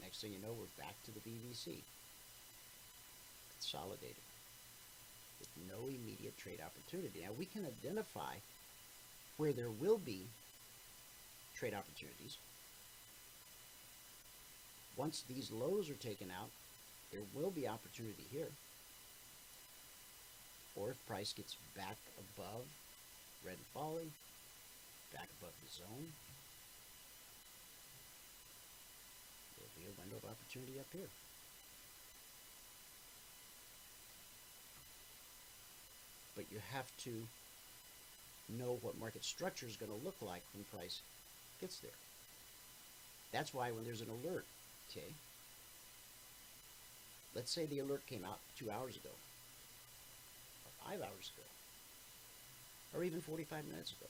Next 0.01 0.21
thing 0.21 0.31
you 0.31 0.39
know, 0.39 0.53
we're 0.57 0.83
back 0.83 0.95
to 1.05 1.11
the 1.11 1.19
BBC. 1.19 1.83
Consolidated 3.53 4.23
with 5.39 5.49
no 5.69 5.87
immediate 5.87 6.37
trade 6.37 6.59
opportunity. 6.63 7.21
Now 7.21 7.33
we 7.37 7.45
can 7.45 7.65
identify 7.65 8.35
where 9.37 9.51
there 9.51 9.69
will 9.69 9.97
be 9.97 10.27
trade 11.55 11.73
opportunities. 11.73 12.37
Once 14.97 15.23
these 15.29 15.51
lows 15.51 15.89
are 15.89 15.95
taken 15.95 16.29
out, 16.29 16.49
there 17.11 17.21
will 17.33 17.51
be 17.51 17.67
opportunity 17.67 18.25
here. 18.31 18.49
Or 20.75 20.91
if 20.91 21.07
price 21.07 21.33
gets 21.33 21.55
back 21.75 21.97
above 22.17 22.65
red 23.45 23.57
falling, 23.73 24.11
back 25.13 25.27
above 25.39 25.53
the 25.63 25.71
zone, 25.71 26.07
there'll 29.57 29.79
be 29.79 29.85
a 29.85 30.01
window 30.01 30.17
of 30.17 30.29
opportunity 30.29 30.79
up 30.79 30.85
here. 30.91 31.09
But 36.35 36.45
you 36.51 36.59
have 36.71 36.89
to 37.03 37.11
know 38.57 38.77
what 38.81 38.99
market 38.99 39.23
structure 39.23 39.65
is 39.67 39.75
going 39.75 39.91
to 39.91 40.05
look 40.05 40.15
like 40.21 40.43
when 40.53 40.63
price 40.65 41.01
gets 41.59 41.79
there. 41.79 41.91
That's 43.31 43.53
why 43.53 43.71
when 43.71 43.83
there's 43.83 44.01
an 44.01 44.07
alert, 44.23 44.45
okay, 44.89 45.13
let's 47.35 47.51
say 47.51 47.65
the 47.65 47.79
alert 47.79 48.05
came 48.07 48.25
out 48.25 48.39
two 48.57 48.71
hours 48.71 48.95
ago, 48.95 49.09
or 50.65 50.71
five 50.89 50.99
hours 51.01 51.31
ago, 51.35 51.45
or 52.97 53.03
even 53.03 53.21
45 53.21 53.65
minutes 53.65 53.91
ago. 53.91 54.09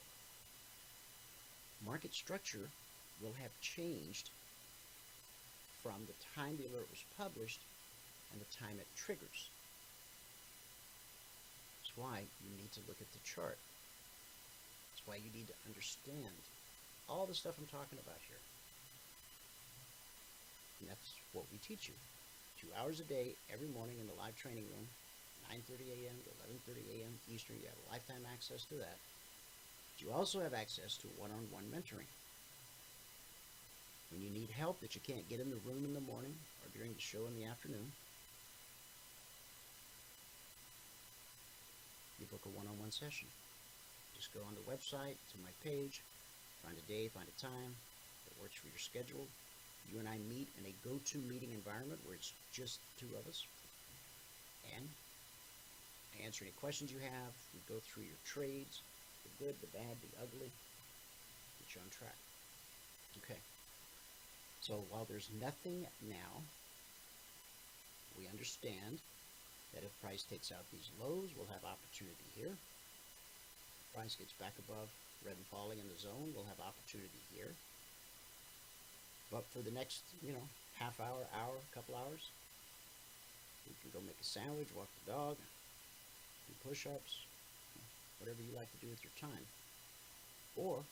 Market 1.84 2.14
structure 2.14 2.68
will 3.22 3.32
have 3.40 3.50
changed 3.60 4.30
from 5.82 6.06
the 6.06 6.16
time 6.34 6.56
the 6.56 6.68
alert 6.68 6.88
was 6.90 7.04
published 7.16 7.60
and 8.32 8.40
the 8.40 8.56
time 8.56 8.76
it 8.78 8.86
triggers. 8.96 9.50
That's 11.80 11.96
why 11.96 12.20
you 12.44 12.50
need 12.56 12.72
to 12.72 12.80
look 12.86 13.00
at 13.00 13.12
the 13.12 13.24
chart. 13.24 13.56
That's 14.92 15.06
why 15.06 15.16
you 15.16 15.30
need 15.34 15.48
to 15.48 15.56
understand 15.66 16.36
all 17.08 17.26
the 17.26 17.34
stuff 17.34 17.54
I'm 17.58 17.66
talking 17.66 17.98
about 17.98 18.20
here. 18.28 18.49
And 20.80 20.88
that's 20.88 21.14
what 21.32 21.44
we 21.52 21.58
teach 21.58 21.88
you. 21.88 21.94
Two 22.58 22.68
hours 22.76 23.00
a 23.00 23.04
day, 23.04 23.36
every 23.52 23.68
morning 23.68 24.00
in 24.00 24.06
the 24.06 24.16
live 24.16 24.36
training 24.36 24.64
room, 24.68 24.88
9.30 25.52 26.04
a.m. 26.04 26.16
to 26.24 26.30
11.30 26.72 27.00
a.m. 27.00 27.12
Eastern. 27.28 27.56
You 27.60 27.68
have 27.68 27.92
lifetime 27.92 28.24
access 28.32 28.64
to 28.66 28.74
that. 28.74 28.98
But 29.92 30.00
you 30.00 30.12
also 30.12 30.40
have 30.40 30.54
access 30.54 30.96
to 30.98 31.08
one-on-one 31.16 31.64
mentoring. 31.72 32.08
When 34.10 34.22
you 34.22 34.30
need 34.30 34.50
help 34.50 34.80
that 34.80 34.94
you 34.94 35.00
can't 35.00 35.28
get 35.28 35.40
in 35.40 35.50
the 35.50 35.62
room 35.64 35.84
in 35.84 35.94
the 35.94 36.00
morning 36.00 36.34
or 36.62 36.68
during 36.74 36.92
the 36.92 37.00
show 37.00 37.26
in 37.26 37.34
the 37.36 37.44
afternoon, 37.44 37.92
you 42.18 42.26
book 42.26 42.42
a 42.44 42.48
one-on-one 42.48 42.90
session. 42.90 43.28
Just 44.14 44.34
go 44.34 44.40
on 44.46 44.54
the 44.54 44.66
website 44.68 45.16
to 45.32 45.38
my 45.42 45.50
page, 45.62 46.02
find 46.64 46.76
a 46.76 46.82
day, 46.82 47.08
find 47.08 47.28
a 47.28 47.40
time 47.40 47.76
that 48.26 48.40
works 48.40 48.56
for 48.56 48.66
your 48.68 48.78
schedule. 48.78 49.28
You 49.88 49.98
and 49.98 50.08
I 50.08 50.18
meet 50.28 50.48
in 50.58 50.66
a 50.66 50.74
GoToMeeting 50.86 51.54
environment 51.54 52.00
where 52.04 52.14
it's 52.14 52.32
just 52.52 52.78
two 52.98 53.08
of 53.18 53.26
us. 53.26 53.46
And 54.76 54.84
I 56.14 56.26
answer 56.26 56.44
any 56.44 56.52
questions 56.60 56.92
you 56.92 57.00
have. 57.00 57.32
We 57.54 57.60
go 57.66 57.80
through 57.80 58.04
your 58.04 58.20
trades, 58.24 58.82
the 59.24 59.44
good, 59.44 59.54
the 59.60 59.72
bad, 59.72 59.96
the 60.02 60.12
ugly. 60.22 60.50
Get 61.58 61.74
you 61.74 61.80
on 61.80 61.90
track. 61.90 62.18
Okay. 63.24 63.40
So 64.60 64.84
while 64.90 65.06
there's 65.08 65.30
nothing 65.40 65.86
now, 66.06 66.32
we 68.18 68.28
understand 68.28 69.00
that 69.74 69.82
if 69.82 70.02
price 70.02 70.22
takes 70.28 70.52
out 70.52 70.66
these 70.70 70.90
lows, 71.00 71.30
we'll 71.34 71.48
have 71.48 71.64
opportunity 71.64 72.28
here. 72.36 72.52
If 72.52 73.86
price 73.96 74.14
gets 74.14 74.34
back 74.36 74.52
above 74.60 74.90
red 75.24 75.36
and 75.36 75.46
falling 75.48 75.78
in 75.78 75.88
the 75.88 75.98
zone, 75.98 76.32
we'll 76.34 76.48
have 76.48 76.60
opportunity 76.60 77.22
here. 77.32 77.54
But 79.30 79.46
for 79.46 79.62
the 79.62 79.70
next, 79.70 80.02
you 80.20 80.32
know, 80.32 80.42
half 80.74 80.98
hour, 80.98 81.22
hour, 81.30 81.54
couple 81.72 81.94
hours, 81.94 82.26
you 83.66 83.74
can 83.80 83.90
go 83.94 84.04
make 84.04 84.18
a 84.20 84.24
sandwich, 84.24 84.68
walk 84.74 84.88
the 85.06 85.12
dog, 85.12 85.36
do 86.48 86.68
push-ups, 86.68 87.14
whatever 88.18 88.42
you 88.42 88.50
like 88.56 88.70
to 88.74 88.80
do 88.82 88.90
with 88.90 89.02
your 89.06 89.14
time. 89.14 89.46
Or 90.56 90.82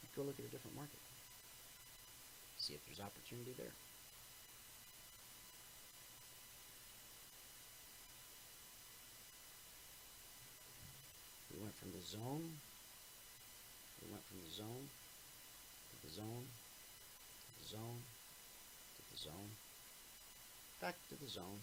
you 0.00 0.08
go 0.16 0.22
look 0.22 0.38
at 0.40 0.46
a 0.46 0.48
different 0.48 0.76
market. 0.76 0.98
See 2.56 2.72
if 2.72 2.80
there's 2.86 3.04
opportunity 3.04 3.52
there. 3.58 3.76
We 11.52 11.60
went 11.60 11.76
from 11.76 11.92
the 11.92 12.00
zone. 12.00 12.48
We 14.00 14.08
went 14.10 14.24
from 14.24 14.40
the 14.40 14.50
zone 14.56 14.88
to 14.88 15.96
the 16.08 16.12
zone 16.14 16.48
the 17.62 17.68
zone 17.68 18.02
to 18.96 19.02
the 19.10 19.18
zone 19.18 19.50
back 20.82 20.96
to 21.08 21.14
the 21.22 21.30
zone. 21.30 21.62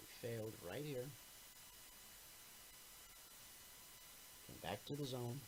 We 0.00 0.28
failed 0.28 0.52
right 0.68 0.82
here. 0.84 1.06
Came 4.48 4.56
back 4.60 4.84
to 4.86 4.96
the 4.96 5.06
zone. 5.06 5.38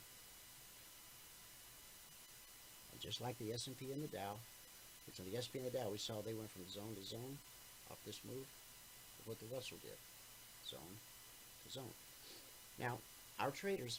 And 2.92 3.00
just 3.00 3.20
like 3.20 3.36
the 3.38 3.52
S&P 3.52 3.90
and 3.90 4.04
the 4.04 4.16
Dow, 4.16 4.38
which 5.06 5.16
the 5.16 5.36
S&P 5.36 5.58
and 5.58 5.66
the 5.66 5.76
Dow, 5.76 5.90
we 5.90 5.98
saw 5.98 6.22
they 6.22 6.34
went 6.34 6.50
from 6.50 6.62
zone 6.70 6.94
to 6.94 7.04
zone 7.04 7.36
off 7.90 7.98
this 8.06 8.20
move 8.24 8.46
of 9.18 9.26
what 9.26 9.40
the 9.40 9.52
Russell 9.52 9.78
did. 9.82 9.98
Zone 10.70 10.94
to 11.66 11.72
zone. 11.72 11.94
Now, 12.78 12.98
our 13.40 13.50
traders 13.50 13.98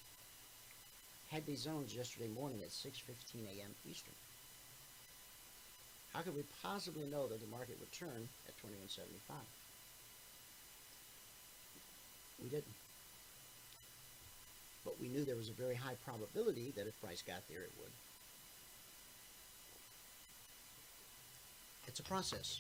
had 1.31 1.45
these 1.45 1.63
zones 1.63 1.95
yesterday 1.95 2.27
morning 2.27 2.59
at 2.61 2.69
6.15 2.69 3.47
a.m. 3.47 3.71
Eastern. 3.89 4.13
How 6.13 6.19
could 6.19 6.35
we 6.35 6.43
possibly 6.61 7.07
know 7.07 7.27
that 7.29 7.39
the 7.39 7.47
market 7.47 7.79
would 7.79 7.91
turn 7.93 8.27
at 8.47 8.57
2175? 8.59 9.39
We 12.43 12.49
didn't. 12.49 12.75
But 14.83 14.99
we 14.99 15.07
knew 15.07 15.23
there 15.23 15.39
was 15.39 15.47
a 15.47 15.53
very 15.53 15.75
high 15.75 15.95
probability 16.03 16.73
that 16.75 16.87
if 16.87 16.99
price 16.99 17.21
got 17.21 17.47
there, 17.47 17.63
it 17.63 17.71
would. 17.79 17.95
It's 21.87 22.01
a 22.01 22.03
process. 22.03 22.59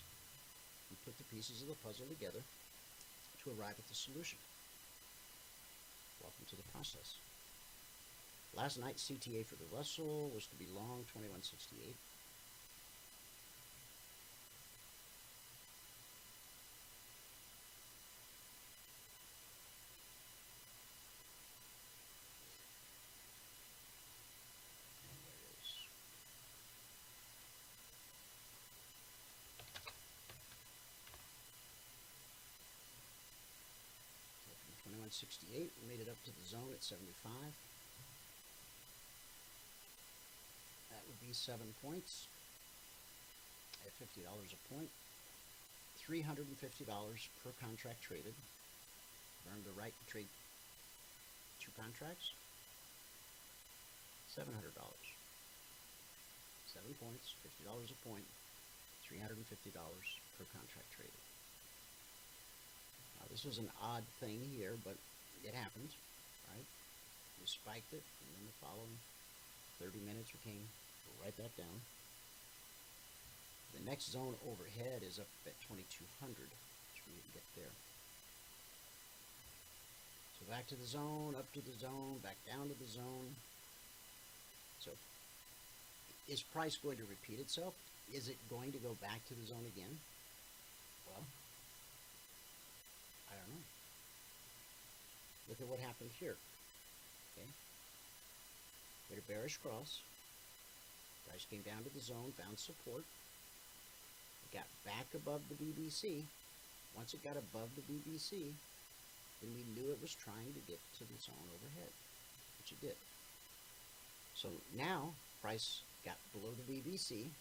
We 0.89 0.95
put 1.03 1.17
the 1.17 1.25
pieces 1.25 1.61
of 1.61 1.67
the 1.67 1.75
puzzle 1.83 2.05
together 2.07 2.39
to 3.43 3.49
arrive 3.51 3.75
at 3.77 3.87
the 3.87 3.95
solution. 3.95 4.39
Welcome 6.21 6.45
to 6.49 6.55
the 6.55 6.71
process. 6.71 7.19
Last 8.53 8.79
night's 8.79 9.03
CTA 9.09 9.45
for 9.45 9.55
the 9.55 9.65
Russell 9.75 10.29
was 10.33 10.45
to 10.47 10.55
be 10.55 10.67
long 10.75 11.05
2168. 11.13 11.95
Twenty-one 34.83 35.11
sixty-eight. 35.11 35.71
We 35.81 35.87
made 35.87 36.01
it 36.01 36.09
up 36.09 36.21
to 36.25 36.31
the 36.31 36.45
zone 36.45 36.67
at 36.73 36.83
seventy-five. 36.83 37.70
87 41.31 41.63
points 41.79 42.27
at 43.87 43.95
$50 43.95 44.27
a 44.27 44.59
point. 44.67 44.91
$350 46.03 46.43
per 47.39 47.55
contract 47.63 48.03
traded. 48.03 48.35
Earned 49.47 49.63
the 49.63 49.71
right 49.79 49.95
to 49.95 50.05
trade 50.11 50.27
two 51.63 51.71
contracts. 51.79 52.35
$700. 54.27 54.43
Seven 56.67 56.91
points, 56.99 57.31
$50 57.63 57.79
a 57.79 57.97
point, 58.07 58.27
$350 59.07 59.39
per 60.35 60.43
contract 60.51 60.91
traded. 60.91 61.23
Now, 63.15 63.31
this 63.31 63.47
was 63.47 63.57
an 63.57 63.71
odd 63.79 64.03
thing 64.19 64.39
here, 64.51 64.75
but 64.83 64.99
it 65.47 65.55
happened, 65.55 65.95
right? 66.51 66.67
We 67.39 67.47
spiked 67.47 67.91
it, 67.95 68.03
and 68.03 68.27
then 68.35 68.43
the 68.51 68.57
following 68.59 68.99
30 69.79 69.99
minutes 70.03 70.31
we 70.35 70.43
came 70.43 70.67
right 71.23 71.35
that 71.37 71.55
down. 71.57 71.81
The 73.77 73.83
next 73.89 74.11
zone 74.11 74.35
overhead 74.43 75.01
is 75.07 75.19
up 75.19 75.29
at 75.45 75.55
2200, 75.67 76.35
which 76.35 77.01
we 77.07 77.13
get 77.33 77.45
there. 77.55 77.71
So 80.37 80.49
back 80.51 80.67
to 80.67 80.75
the 80.75 80.85
zone, 80.85 81.35
up 81.37 81.47
to 81.53 81.61
the 81.61 81.77
zone, 81.77 82.19
back 82.23 82.37
down 82.49 82.67
to 82.67 82.75
the 82.75 82.89
zone. 82.89 83.35
So 84.79 84.91
is 86.27 86.41
price 86.41 86.77
going 86.77 86.97
to 86.97 87.05
repeat 87.05 87.39
itself? 87.39 87.73
Is 88.13 88.27
it 88.27 88.37
going 88.49 88.71
to 88.73 88.79
go 88.79 88.97
back 89.01 89.23
to 89.27 89.33
the 89.33 89.45
zone 89.45 89.65
again? 89.65 89.99
Well, 91.07 91.23
I 93.29 93.33
don't 93.39 93.55
know. 93.55 93.63
Look 95.47 95.61
at 95.61 95.67
what 95.67 95.79
happened 95.79 96.09
here. 96.19 96.35
Okay. 97.37 97.47
Had 99.09 99.19
a 99.19 99.25
bearish 99.31 99.57
cross. 99.57 99.99
Price 101.27 101.45
came 101.49 101.61
down 101.61 101.83
to 101.83 101.91
the 101.93 102.03
zone, 102.03 102.33
found 102.37 102.57
support. 102.57 103.03
It 104.45 104.51
got 104.57 104.67
back 104.85 105.07
above 105.15 105.41
the 105.49 105.57
BBC. 105.57 106.23
Once 106.95 107.13
it 107.13 107.23
got 107.23 107.37
above 107.37 107.69
the 107.75 107.85
BBC, 107.87 108.51
then 109.39 109.51
we 109.55 109.63
knew 109.73 109.91
it 109.91 110.01
was 110.01 110.13
trying 110.13 110.51
to 110.53 110.61
get 110.67 110.79
to 110.99 111.03
the 111.07 111.19
zone 111.21 111.47
overhead, 111.55 111.91
which 112.59 112.71
it 112.75 112.81
did. 112.81 112.97
So 114.35 114.49
now, 114.75 115.13
price 115.41 115.81
got 116.05 116.17
below 116.33 116.51
the 116.53 116.67
BBC, 116.67 117.31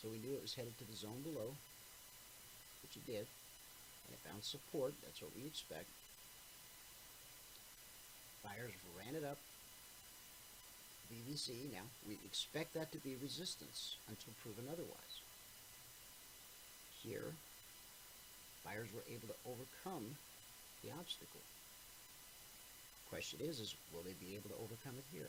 so 0.00 0.08
we 0.10 0.18
knew 0.18 0.34
it 0.34 0.42
was 0.42 0.54
headed 0.54 0.76
to 0.78 0.84
the 0.84 0.96
zone 0.96 1.22
below, 1.22 1.54
which 2.82 2.96
it 2.96 3.06
did, 3.06 3.26
and 4.04 4.10
it 4.12 4.20
found 4.26 4.42
support, 4.42 4.92
that's 5.04 5.22
what 5.22 5.30
we 5.36 5.46
expect. 5.46 5.86
Buyers 8.42 8.74
ran 8.98 9.14
it 9.14 9.24
up, 9.24 9.38
BBC, 11.12 11.68
now 11.72 11.84
we 12.08 12.16
expect 12.24 12.72
that 12.72 12.90
to 12.92 12.98
be 12.98 13.16
resistance 13.20 13.96
until 14.08 14.32
proven 14.40 14.64
otherwise. 14.72 15.14
Here, 17.04 17.36
buyers 18.64 18.88
were 18.94 19.04
able 19.12 19.28
to 19.28 19.36
overcome 19.44 20.16
the 20.80 20.88
obstacle. 20.96 21.44
Question 23.10 23.40
is, 23.44 23.60
is 23.60 23.76
will 23.92 24.00
they 24.00 24.16
be 24.24 24.32
able 24.32 24.48
to 24.48 24.56
overcome 24.56 24.96
it 24.96 25.04
here? 25.12 25.28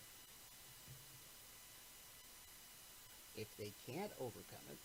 If 3.36 3.52
they 3.58 3.74
can't 3.84 4.12
overcome 4.22 4.64
it, 4.72 4.80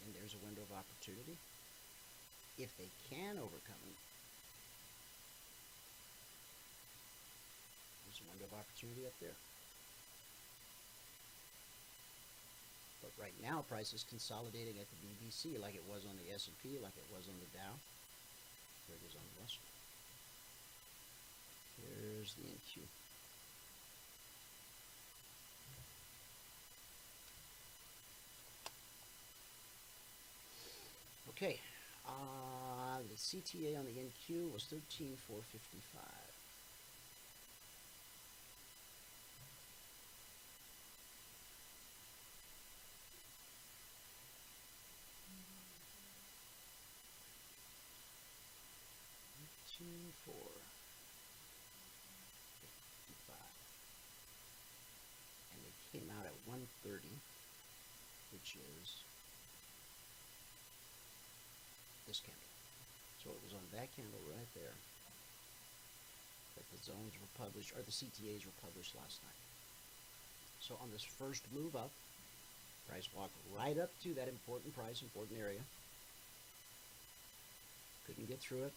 then 0.00 0.14
there's 0.16 0.32
a 0.32 0.40
window 0.46 0.62
of 0.64 0.72
opportunity. 0.72 1.36
If 2.56 2.72
they 2.78 2.88
can 3.10 3.36
overcome 3.36 3.82
it, 3.84 4.11
window 8.30 8.46
of 8.46 8.54
opportunity 8.54 9.06
up 9.06 9.14
there. 9.20 9.36
But 13.02 13.10
right 13.18 13.34
now, 13.42 13.64
price 13.66 13.92
is 13.92 14.04
consolidating 14.04 14.78
at 14.78 14.86
the 14.90 14.98
BBC 15.02 15.58
like 15.60 15.74
it 15.74 15.82
was 15.88 16.06
on 16.06 16.14
the 16.16 16.32
S&P, 16.32 16.78
like 16.78 16.94
it 16.96 17.06
was 17.10 17.26
on 17.26 17.34
the 17.42 17.50
Dow. 17.50 17.74
Here 18.86 18.96
it 18.96 19.06
is 19.06 19.16
on 19.16 19.22
the 19.26 19.40
Russell. 19.40 19.66
Here's 21.76 22.34
the 22.34 22.46
NQ. 22.46 22.86
Okay, 31.30 31.58
uh, 32.06 32.98
the 33.08 33.16
CTA 33.16 33.76
on 33.76 33.84
the 33.84 33.90
NQ 33.90 34.52
was 34.52 34.64
13,455. 34.64 36.02
Two, 49.78 50.11
four, 50.24 50.50
fifty-five. 52.60 53.56
And 55.54 55.60
it 55.66 55.76
came 55.92 56.08
out 56.18 56.26
at 56.26 56.36
one 56.46 56.66
thirty, 56.82 57.16
which 58.32 58.56
is 58.56 58.86
this 62.06 62.20
candle. 62.20 62.52
So 63.22 63.30
it 63.30 63.42
was 63.46 63.54
on 63.54 63.66
that 63.78 63.88
candle 63.94 64.20
right 64.34 64.50
there 64.58 64.74
that 66.58 66.66
the 66.68 66.80
zones 66.82 67.14
were 67.16 67.32
published, 67.38 67.72
or 67.72 67.82
the 67.86 67.94
CTAs 67.94 68.44
were 68.44 68.58
published 68.60 68.92
last 68.98 69.22
night. 69.22 69.40
So 70.60 70.74
on 70.82 70.90
this 70.92 71.02
first 71.02 71.46
move 71.54 71.74
up, 71.74 71.90
price 72.88 73.08
walked 73.16 73.34
right 73.56 73.78
up 73.78 73.90
to 74.02 74.14
that 74.14 74.28
important 74.28 74.74
price, 74.76 75.00
important 75.02 75.38
area. 75.38 75.62
Couldn't 78.06 78.28
get 78.28 78.40
through 78.40 78.64
it. 78.64 78.74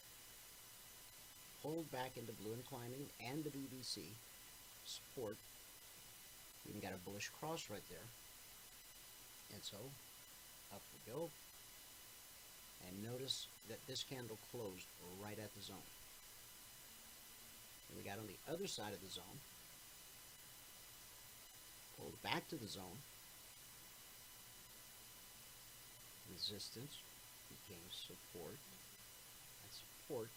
Pulled 1.66 1.90
back 1.92 2.14
into 2.14 2.32
blue 2.46 2.54
and 2.54 2.64
climbing 2.64 3.10
and 3.26 3.44
the 3.44 3.50
BBC 3.50 4.06
support. 4.86 5.34
We 6.62 6.70
even 6.70 6.82
got 6.82 6.94
a 6.94 7.02
bullish 7.10 7.32
cross 7.42 7.66
right 7.72 7.82
there. 7.90 8.06
And 9.50 9.64
so 9.66 9.78
up 10.72 10.82
we 10.94 11.12
go. 11.12 11.26
And 12.86 13.02
notice 13.02 13.48
that 13.68 13.82
this 13.90 14.04
candle 14.04 14.38
closed 14.54 14.86
right 15.18 15.40
at 15.42 15.50
the 15.58 15.64
zone. 15.66 15.90
And 17.90 17.98
we 17.98 18.06
got 18.06 18.22
on 18.22 18.30
the 18.30 18.38
other 18.54 18.68
side 18.68 18.94
of 18.94 19.02
the 19.02 19.10
zone, 19.10 19.42
pulled 21.98 22.22
back 22.22 22.48
to 22.50 22.58
the 22.62 22.70
zone, 22.70 23.02
resistance 26.30 27.02
became 27.50 27.90
support, 27.90 28.54
and 29.66 29.72
support 29.74 30.30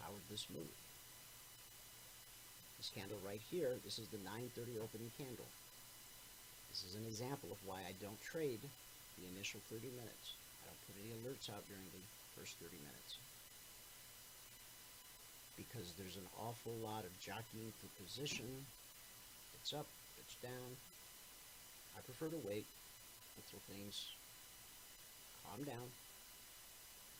powered 0.00 0.24
this 0.30 0.48
move. 0.50 0.74
This 2.80 2.90
candle 2.96 3.20
right 3.20 3.44
here, 3.52 3.76
this 3.84 4.00
is 4.00 4.08
the 4.08 4.24
930 4.24 4.80
opening 4.80 5.12
candle. 5.20 5.48
This 6.72 6.80
is 6.88 6.96
an 6.96 7.04
example 7.04 7.52
of 7.52 7.60
why 7.68 7.84
I 7.84 7.92
don't 8.00 8.16
trade 8.24 8.64
the 9.20 9.28
initial 9.36 9.60
30 9.68 9.92
minutes. 9.92 10.32
I 10.64 10.72
don't 10.72 10.82
put 10.88 10.96
any 10.96 11.12
alerts 11.20 11.52
out 11.52 11.66
during 11.68 11.84
the 11.92 12.04
first 12.32 12.56
30 12.62 12.80
minutes. 12.80 13.20
Because 15.60 15.92
there's 16.00 16.16
an 16.16 16.30
awful 16.40 16.72
lot 16.80 17.04
of 17.04 17.12
jockeying 17.20 17.76
for 17.76 17.92
position. 18.00 18.48
It's 19.60 19.76
up, 19.76 19.84
it's 20.16 20.40
down. 20.40 20.70
I 21.92 22.00
prefer 22.00 22.32
to 22.32 22.40
wait 22.48 22.64
until 23.36 23.60
things 23.68 24.08
calm 25.44 25.64
down 25.68 25.88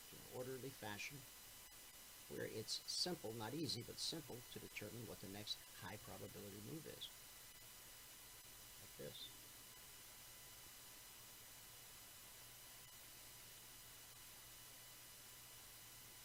in 0.09 0.17
an 0.17 0.29
orderly 0.33 0.73
fashion 0.81 1.21
where 2.35 2.47
it's 2.57 2.79
simple, 2.85 3.33
not 3.37 3.53
easy, 3.53 3.83
but 3.85 3.99
simple 3.99 4.37
to 4.53 4.59
determine 4.59 5.03
what 5.07 5.19
the 5.21 5.31
next 5.35 5.57
high 5.83 5.97
probability 6.05 6.61
move 6.69 6.85
is. 6.87 7.07
Like 8.81 9.07
this. 9.07 9.17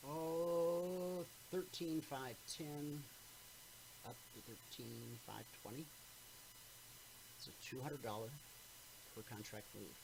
Oh, 0.07 1.25
13,510 1.51 3.03
up 4.07 4.15
to 4.35 4.41
13,520. 4.79 5.85
It's 7.37 7.49
a 7.51 7.55
$200 7.75 7.99
per 9.15 9.23
contract 9.29 9.67
move. 9.75 9.97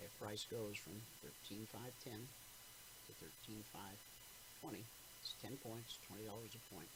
If 0.00 0.10
price 0.18 0.46
goes 0.50 0.76
from 0.78 0.96
13,510 1.22 2.14
to 2.14 3.12
13,520, 3.20 4.84
it's 5.22 5.38
10 5.38 5.54
points, 5.62 6.02
$20 6.10 6.26
a 6.26 6.74
point, 6.74 6.90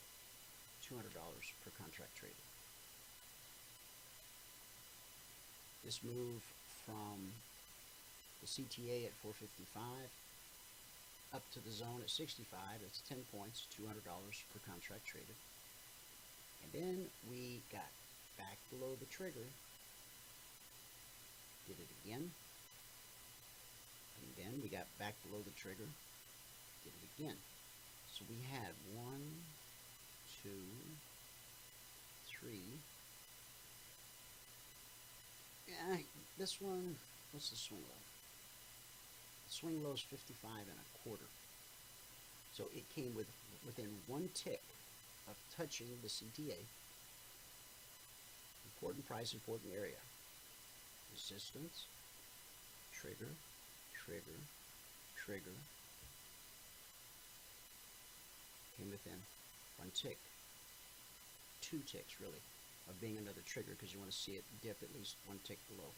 $200 0.83 0.99
per 1.63 1.71
contract 1.79 2.11
traded. 2.19 2.43
This 5.87 6.03
move 6.03 6.43
from 6.83 7.31
the 8.43 8.51
CTA 8.51 9.07
at 9.07 9.15
455 9.23 10.11
up 11.35 11.43
to 11.55 11.61
the 11.63 11.71
zone 11.71 12.03
at 12.03 12.11
65, 12.11 12.59
that's 12.83 13.03
10 13.09 13.19
points, 13.31 13.67
$200 13.79 13.95
per 14.03 14.61
contract 14.67 15.07
traded. 15.07 15.39
And 16.63 16.71
then 16.75 17.07
we 17.31 17.63
got 17.71 17.91
back 18.39 18.59
below 18.75 18.99
the 18.99 19.07
trigger, 19.07 19.47
did 21.67 21.79
it 21.79 21.91
again, 22.03 22.31
and 24.19 24.29
then 24.35 24.59
we 24.63 24.69
got 24.69 24.87
back 24.99 25.15
below 25.23 25.39
the 25.47 25.55
trigger, 25.55 25.87
did 26.83 26.95
it 26.99 27.07
again. 27.15 27.37
So 28.17 28.25
we 28.33 28.41
had 28.49 28.73
one, 28.97 29.29
two, 30.41 30.65
three. 32.33 32.81
Yeah, 35.69 36.01
this 36.39 36.57
one, 36.59 36.97
what's 37.33 37.51
the 37.51 37.57
swing 37.57 37.83
low? 37.85 38.01
The 39.47 39.53
swing 39.53 39.85
low 39.85 39.93
is 39.93 40.01
55 40.01 40.49
and 40.65 40.81
a 40.81 40.99
quarter. 41.05 41.29
So 42.57 42.65
it 42.75 42.89
came 42.97 43.15
with 43.15 43.27
within 43.67 43.93
one 44.07 44.31
tick 44.33 44.63
of 45.29 45.37
touching 45.55 45.89
the 46.01 46.09
CTA. 46.09 46.57
Important 48.65 49.07
price, 49.07 49.35
important 49.35 49.75
area. 49.77 50.01
Resistance, 51.13 51.85
trigger, 52.95 53.29
trigger, 54.07 54.41
trigger. 55.27 55.53
Came 58.77 58.91
within 58.93 59.17
one 59.79 59.89
tick, 59.97 60.19
two 61.63 61.81
ticks 61.89 62.21
really, 62.21 62.45
of 62.89 63.01
being 63.01 63.17
another 63.17 63.41
trigger 63.49 63.73
because 63.73 63.93
you 63.93 63.99
want 63.99 64.13
to 64.13 64.17
see 64.17 64.33
it 64.33 64.45
dip 64.63 64.77
at 64.83 64.93
least 64.93 65.17
one 65.25 65.41
tick 65.45 65.59
below. 65.73 65.89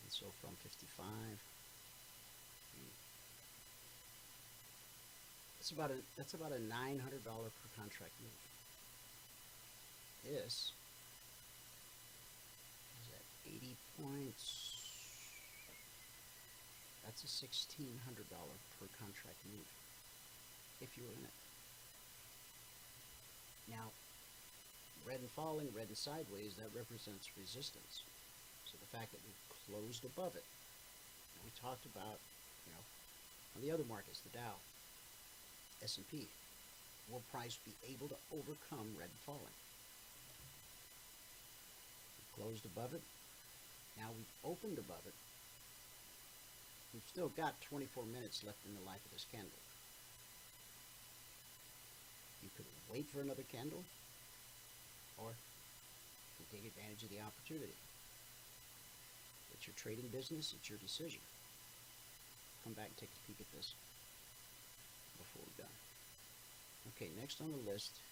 And 0.00 0.10
so 0.10 0.26
from 0.40 0.56
55, 0.64 1.04
that's 5.62 5.70
about 5.70 5.90
a 5.90 6.00
that's 6.16 6.34
about 6.34 6.50
a 6.50 6.58
nine 6.58 6.98
hundred 6.98 7.22
dollar 7.24 7.52
per 7.54 7.68
contract 7.78 8.16
move. 8.18 8.42
This 10.24 10.72
is 12.96 13.06
at 13.14 13.22
eighty 13.46 13.76
points. 14.00 14.74
That's 17.04 17.22
a 17.22 17.28
sixteen 17.28 18.00
hundred 18.04 18.28
dollar 18.30 18.56
per 18.80 18.88
contract 18.98 19.38
move 19.52 19.81
if 20.82 20.98
you 20.98 21.06
were 21.06 21.14
in 21.14 21.24
it. 21.24 21.38
Now, 23.70 23.94
red 25.06 25.22
and 25.22 25.30
falling, 25.30 25.70
red 25.70 25.88
and 25.88 25.96
sideways, 25.96 26.58
that 26.58 26.74
represents 26.74 27.30
resistance. 27.38 28.02
So 28.66 28.76
the 28.82 28.90
fact 28.90 29.14
that 29.14 29.22
we've 29.22 29.46
closed 29.66 30.04
above 30.04 30.34
it. 30.34 30.44
We 31.44 31.50
talked 31.58 31.86
about, 31.86 32.18
you 32.66 32.72
know, 32.72 32.84
on 33.56 33.62
the 33.62 33.70
other 33.70 33.86
markets, 33.88 34.20
the 34.20 34.30
Dow, 34.30 34.62
S&P, 35.82 36.28
will 37.10 37.22
price 37.30 37.58
be 37.64 37.74
able 37.82 38.08
to 38.08 38.16
overcome 38.30 38.94
red 38.94 39.10
and 39.10 39.22
falling? 39.26 39.56
We 42.18 42.24
closed 42.30 42.64
above 42.64 42.94
it. 42.94 43.02
Now 43.98 44.14
we've 44.14 44.34
opened 44.44 44.78
above 44.78 45.02
it. 45.06 45.14
We've 46.94 47.08
still 47.08 47.28
got 47.28 47.60
24 47.60 48.04
minutes 48.04 48.44
left 48.44 48.64
in 48.68 48.74
the 48.74 48.86
life 48.86 49.04
of 49.04 49.10
this 49.10 49.26
candle. 49.30 49.58
You 52.42 52.50
could 52.56 52.66
wait 52.90 53.06
for 53.08 53.22
another 53.22 53.46
candle, 53.46 53.84
or 55.16 55.30
you 56.38 56.44
take 56.50 56.66
advantage 56.66 57.06
of 57.06 57.10
the 57.10 57.22
opportunity. 57.22 57.78
It's 59.54 59.66
your 59.66 59.78
trading 59.78 60.10
business, 60.10 60.52
it's 60.58 60.68
your 60.68 60.78
decision. 60.78 61.22
Come 62.64 62.74
back 62.74 62.90
and 62.90 62.96
take 62.98 63.14
a 63.14 63.22
peek 63.26 63.38
at 63.38 63.50
this 63.54 63.74
before 65.18 65.42
we're 65.46 65.62
done. 65.62 65.76
Okay, 66.94 67.10
next 67.18 67.40
on 67.40 67.50
the 67.52 67.70
list 67.70 68.02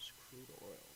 is 0.00 0.12
crude 0.16 0.48
oil. 0.64 0.88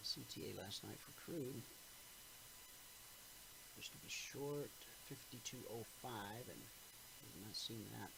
The 0.00 0.04
CTA 0.04 0.56
last 0.56 0.84
night 0.84 0.96
for 1.04 1.12
crude 1.20 1.62
was 3.76 3.88
to 3.92 3.98
be 4.00 4.08
short 4.08 4.72
5205 5.08 6.48
and 6.48 6.62
we've 7.22 7.44
not 7.44 7.54
seen 7.54 7.84
that. 7.92 8.10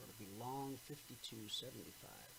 Or 0.00 0.06
to 0.10 0.16
be 0.18 0.26
long 0.38 0.76
5275. 0.88 2.31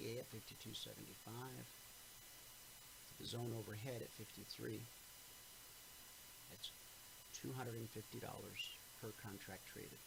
At 0.00 0.24
5275. 0.32 1.28
The 3.20 3.26
zone 3.28 3.52
overhead 3.52 4.00
at 4.00 4.08
53. 4.16 4.80
That's 6.48 6.72
$250 7.36 7.84
per 8.96 9.12
contract 9.20 9.60
traded. 9.68 10.00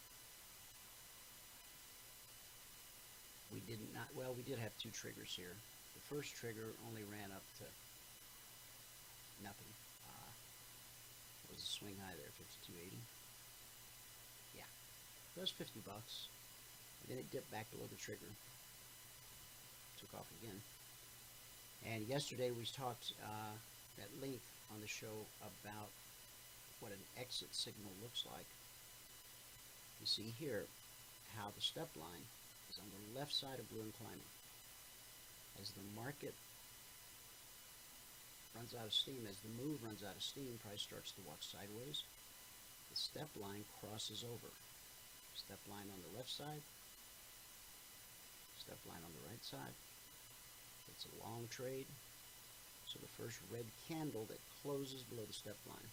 We 3.54 3.62
did 3.70 3.78
not, 3.94 4.10
well, 4.18 4.34
we 4.34 4.42
did 4.42 4.58
have 4.58 4.74
two 4.82 4.90
triggers 4.90 5.30
here. 5.38 5.54
The 5.94 6.02
first 6.10 6.34
trigger 6.34 6.74
only 6.90 7.06
ran 7.06 7.30
up 7.30 7.46
to 7.62 7.66
nothing. 9.46 9.70
Uh, 10.10 10.32
what 11.46 11.54
was 11.54 11.62
a 11.62 11.70
swing 11.70 11.94
high 12.02 12.18
there? 12.18 12.34
5280? 12.42 12.98
Yeah. 14.58 14.66
That 15.38 15.46
was 15.46 15.54
50 15.54 15.86
bucks. 15.86 16.34
And 17.06 17.14
then 17.14 17.22
it 17.22 17.30
dipped 17.30 17.54
back 17.54 17.70
below 17.70 17.86
the 17.86 18.02
trigger. 18.02 18.34
Took 20.04 20.20
off 20.20 20.28
again. 20.44 20.60
And 21.88 22.04
yesterday 22.12 22.52
we 22.52 22.68
talked 22.68 23.16
uh, 23.24 23.56
at 24.04 24.12
length 24.20 24.44
on 24.68 24.84
the 24.84 24.88
show 24.88 25.24
about 25.40 25.88
what 26.84 26.92
an 26.92 27.00
exit 27.16 27.56
signal 27.56 27.96
looks 28.04 28.28
like. 28.28 28.48
You 30.04 30.08
see 30.08 30.36
here 30.36 30.68
how 31.40 31.56
the 31.56 31.64
step 31.64 31.88
line 31.96 32.28
is 32.68 32.84
on 32.84 32.92
the 32.92 33.16
left 33.16 33.32
side 33.32 33.64
of 33.64 33.72
blue 33.72 33.88
and 33.88 33.96
climbing. 33.96 34.32
As 35.64 35.72
the 35.72 35.88
market 35.96 36.36
runs 38.60 38.76
out 38.76 38.92
of 38.92 38.94
steam, 38.94 39.24
as 39.24 39.40
the 39.40 39.56
move 39.56 39.80
runs 39.88 40.04
out 40.04 40.20
of 40.20 40.24
steam, 40.24 40.60
price 40.68 40.84
starts 40.84 41.16
to 41.16 41.24
walk 41.24 41.40
sideways. 41.40 42.04
The 42.92 43.00
step 43.00 43.32
line 43.40 43.64
crosses 43.80 44.28
over. 44.28 44.52
Step 45.40 45.64
line 45.72 45.88
on 45.96 46.00
the 46.04 46.18
left 46.18 46.30
side, 46.30 46.62
step 48.60 48.78
line 48.88 49.02
on 49.04 49.12
the 49.12 49.28
right 49.28 49.44
side. 49.44 49.76
It's 50.94 51.10
a 51.10 51.18
long 51.26 51.50
trade. 51.50 51.90
So 52.86 53.02
the 53.02 53.10
first 53.18 53.42
red 53.50 53.66
candle 53.90 54.30
that 54.30 54.38
closes 54.62 55.02
below 55.10 55.26
the 55.26 55.34
step 55.34 55.58
line, 55.66 55.90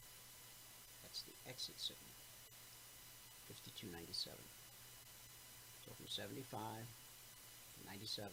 that's 1.00 1.24
the 1.24 1.32
exit 1.48 1.80
signal. 1.80 2.12
52.97. 3.48 4.36
So 5.88 5.96
from 5.96 6.06
75 6.06 6.44
to 6.52 7.80
97, 7.88 8.28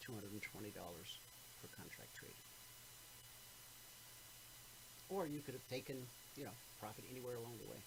$220 0.00 0.72
per 0.72 1.68
contract 1.76 2.12
trade. 2.16 2.40
Or 5.12 5.28
you 5.28 5.44
could 5.44 5.52
have 5.52 5.68
taken, 5.68 6.00
you 6.40 6.44
know, 6.48 6.56
profit 6.80 7.04
anywhere 7.12 7.36
along 7.36 7.60
the 7.60 7.68
way. 7.68 7.82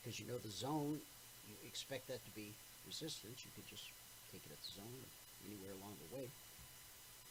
Because 0.00 0.18
you 0.18 0.26
know 0.26 0.40
the 0.40 0.50
zone, 0.50 0.96
you 1.44 1.54
expect 1.68 2.08
that 2.08 2.24
to 2.24 2.32
be 2.32 2.56
resistance, 2.88 3.44
you 3.44 3.52
could 3.54 3.68
just 3.68 3.84
take 4.32 4.40
it 4.48 4.52
at 4.56 4.62
the 4.64 4.80
zone 4.80 5.04
anywhere 5.46 5.72
along 5.78 5.94
the 6.02 6.16
way. 6.16 6.28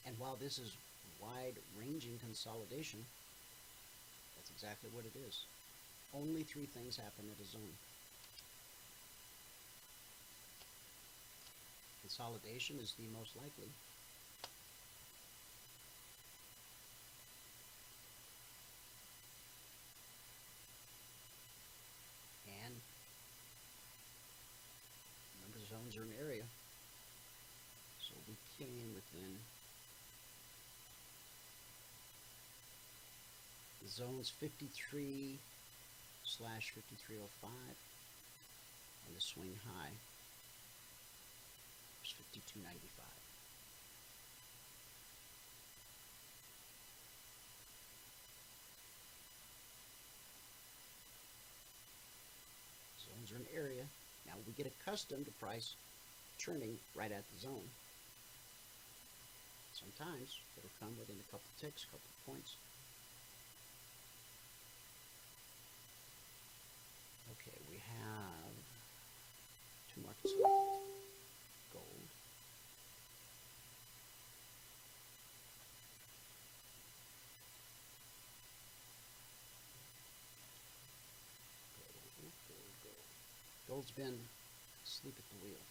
And 0.05 0.15
while 0.17 0.37
this 0.39 0.57
is 0.57 0.71
wide 1.19 1.59
ranging 1.77 2.17
consolidation, 2.23 2.99
that's 4.35 4.49
exactly 4.49 4.89
what 4.93 5.05
it 5.05 5.17
is. 5.27 5.45
Only 6.13 6.43
three 6.43 6.65
things 6.65 6.95
happen 6.95 7.25
at 7.31 7.43
a 7.43 7.47
zone. 7.47 7.75
Consolidation 12.01 12.77
is 12.79 12.93
the 12.93 13.07
most 13.17 13.35
likely. 13.35 13.67
And 22.63 22.75
remember, 25.33 25.59
zones 25.65 25.97
are 25.97 26.03
an 26.03 26.13
area. 26.21 26.43
So 27.99 28.13
we 28.29 28.35
came 28.57 28.93
within 28.93 29.35
the 33.81 33.84
zones 33.95 34.29
53 34.41 35.39
slash 36.25 36.71
5305 36.75 37.49
and 39.07 39.15
the 39.15 39.21
swing 39.21 39.55
high 39.63 39.95
was 42.03 42.11
5295. 42.35 43.07
Zones 52.99 53.31
are 53.31 53.39
an 53.39 53.47
area. 53.55 53.87
Now 54.27 54.35
we 54.43 54.51
get 54.59 54.67
accustomed 54.67 55.23
to 55.23 55.31
price 55.39 55.75
turning 56.37 56.75
right 56.99 57.15
at 57.15 57.23
the 57.31 57.47
zone. 57.47 57.69
Sometimes 59.71 60.35
it'll 60.59 60.75
come 60.83 60.91
within 60.99 61.15
a 61.15 61.31
couple 61.31 61.47
ticks, 61.55 61.87
couple 61.87 62.11
points. 62.27 62.59
Okay, 67.45 67.57
we 67.69 67.77
have 67.77 68.53
gold, 70.23 70.81
gold. 71.73 71.83
Gold's 83.67 83.91
been 83.91 84.17
asleep 84.85 85.15
at 85.17 85.27
the 85.29 85.45
wheel. 85.45 85.61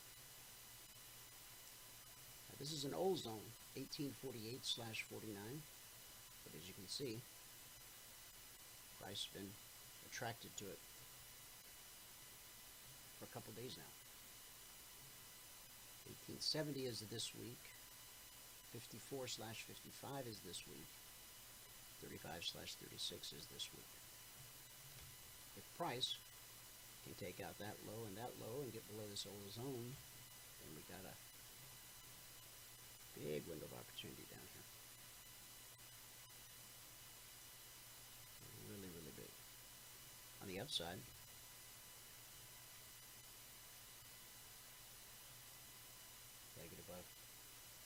Now, 2.51 2.57
this 2.59 2.73
is 2.73 2.85
an 2.85 2.95
old 2.95 3.19
zone, 3.19 3.49
1848 3.77 4.61
slash 4.63 5.05
49. 5.11 5.35
But 6.45 6.59
as 6.61 6.69
you 6.69 6.75
can 6.75 6.89
see, 6.89 7.19
price 9.01 9.27
has 9.27 9.43
been 9.43 9.51
attracted 10.11 10.51
to 10.59 10.65
it 10.65 10.79
for 13.19 13.25
a 13.25 13.33
couple 13.35 13.53
days 13.55 13.77
now. 13.79 14.04
1870 16.07 16.85
is 16.85 17.01
this 17.09 17.33
week. 17.35 17.61
54 18.73 19.27
slash 19.29 19.65
55 19.65 20.27
is 20.27 20.39
this 20.45 20.67
week. 20.67 20.91
35 22.03 22.45
slash 22.45 22.75
36 22.83 23.33
is 23.33 23.47
this 23.49 23.71
week. 23.73 23.93
If 25.57 25.65
price 25.79 26.17
can 27.05 27.15
take 27.17 27.41
out 27.41 27.57
that 27.61 27.77
low 27.89 28.05
and 28.05 28.17
that 28.17 28.33
low 28.41 28.61
and 28.61 28.73
get 28.73 28.85
below 28.93 29.07
this 29.09 29.25
old 29.25 29.49
zone, 29.53 29.97
then 30.61 30.71
we 30.77 30.83
got 30.91 31.05
a 31.05 31.17
big 33.17 33.47
window 33.49 33.65
of 33.65 33.77
opportunity 33.77 34.27
down 34.29 34.45
here. 34.53 34.69
Really, 38.73 38.91
really 38.91 39.15
big. 39.17 39.33
On 40.43 40.49
the 40.49 40.59
upside, 40.61 40.99
gotta 46.57 46.73
get 46.73 46.81
above 46.89 47.05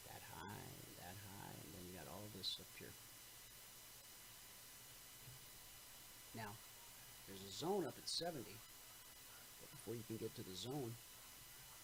that 0.07 0.23
high 0.31 0.71
and 0.71 0.95
that 1.03 1.19
high, 1.19 1.57
and 1.59 1.69
then 1.75 1.83
you 1.91 1.99
got 1.99 2.07
all 2.07 2.31
this 2.49 2.61
up 2.61 2.73
here. 2.79 2.93
Now, 6.35 6.51
there's 7.27 7.45
a 7.45 7.53
zone 7.53 7.85
up 7.85 7.95
at 8.01 8.09
70, 8.09 8.41
but 9.61 9.71
before 9.71 9.95
you 9.95 10.05
can 10.07 10.17
get 10.17 10.35
to 10.37 10.43
the 10.43 10.57
zone, 10.57 10.93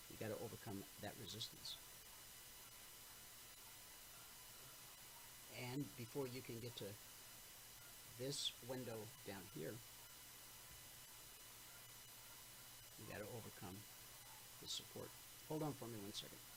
you 0.08 0.16
got 0.16 0.32
to 0.32 0.40
overcome 0.40 0.82
that 1.02 1.12
resistance. 1.20 1.76
And 5.72 5.84
before 5.98 6.26
you 6.32 6.40
can 6.40 6.56
get 6.60 6.74
to 6.76 6.88
this 8.18 8.52
window 8.68 8.96
down 9.26 9.42
here, 9.54 9.74
you 12.98 13.04
got 13.12 13.20
to 13.20 13.28
overcome 13.36 13.76
the 14.62 14.68
support. 14.68 15.08
Hold 15.48 15.62
on 15.62 15.74
for 15.74 15.86
me 15.86 15.98
one 16.00 16.14
second. 16.14 16.53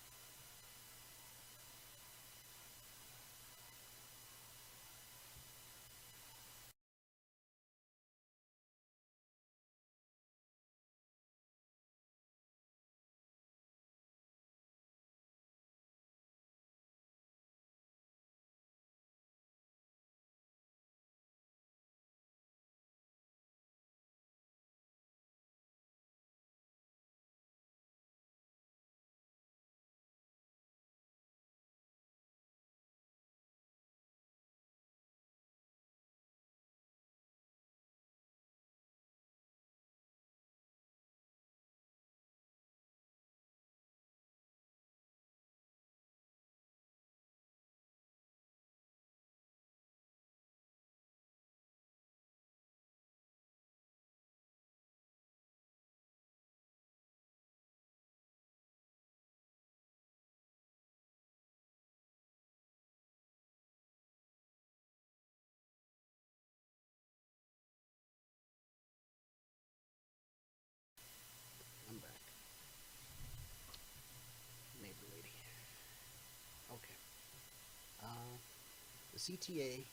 CTA 79.28 79.84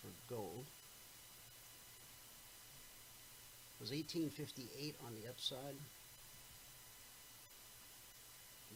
for 0.00 0.08
gold 0.32 0.64
was 3.78 3.90
1858 3.90 4.96
on 5.04 5.12
the 5.20 5.28
upside. 5.28 5.76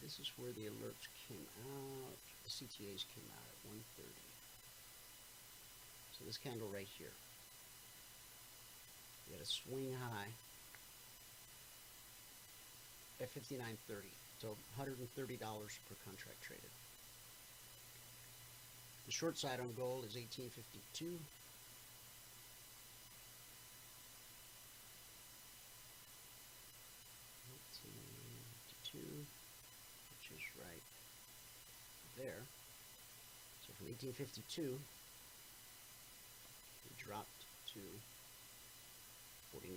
This 0.02 0.18
is 0.20 0.30
where 0.36 0.52
the 0.52 0.68
alerts 0.68 1.08
came 1.26 1.46
out. 1.64 2.20
The 2.44 2.50
CTAs 2.50 3.08
came 3.08 3.24
out 3.32 3.48
at 3.48 3.64
130. 3.64 4.04
So 6.18 6.26
this 6.26 6.36
candle 6.36 6.68
right 6.68 6.88
here. 6.98 7.16
We 9.28 9.32
had 9.32 9.40
a 9.40 9.48
swing 9.48 9.96
high 9.96 10.28
at 13.22 13.32
59.30. 13.32 14.12
So 14.42 14.56
$130 14.76 14.98
per 15.08 15.96
contract 16.04 16.42
traded. 16.42 16.68
The 19.06 19.12
short 19.12 19.36
side 19.38 19.60
on 19.60 19.72
gold 19.76 20.04
is 20.04 20.14
1852. 20.14 21.18
which 28.94 30.28
is 30.36 30.44
right 30.60 30.84
there. 32.20 32.44
So 33.64 33.72
from 33.80 33.88
1852, 33.88 34.76
we 36.84 36.90
dropped 37.00 37.42
to 37.72 37.80
49. 39.56 39.74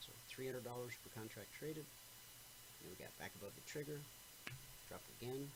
So 0.00 0.14
$300 0.30 0.62
per 0.62 1.10
contract 1.12 1.50
traded. 1.58 1.84
We 2.86 2.96
got 2.96 3.12
back 3.18 3.34
above 3.36 3.52
the 3.58 3.66
trigger, 3.68 4.00
dropped 4.88 5.10
again. 5.20 5.50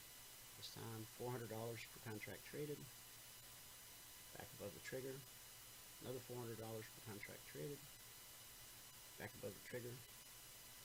This 0.57 0.71
time 0.71 1.07
$400 1.21 1.49
per 1.51 2.01
contract 2.09 2.45
traded. 2.47 2.79
Back 4.37 4.49
above 4.59 4.75
the 4.75 4.81
trigger. 4.81 5.15
Another 6.03 6.21
$400 6.31 6.57
per 6.59 7.03
contract 7.07 7.47
traded. 7.51 7.79
Back 9.19 9.31
above 9.39 9.55
the 9.55 9.69
trigger. 9.69 9.95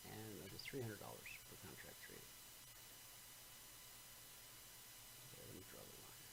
And 0.06 0.38
another 0.40 0.58
$300 0.58 1.00
per 1.00 1.58
contract 1.66 2.02
traded. 2.06 2.30
Okay, 5.34 5.44
let 5.46 5.56
me 5.56 5.64
draw 5.70 5.82
the 5.82 5.98
line. 6.02 6.26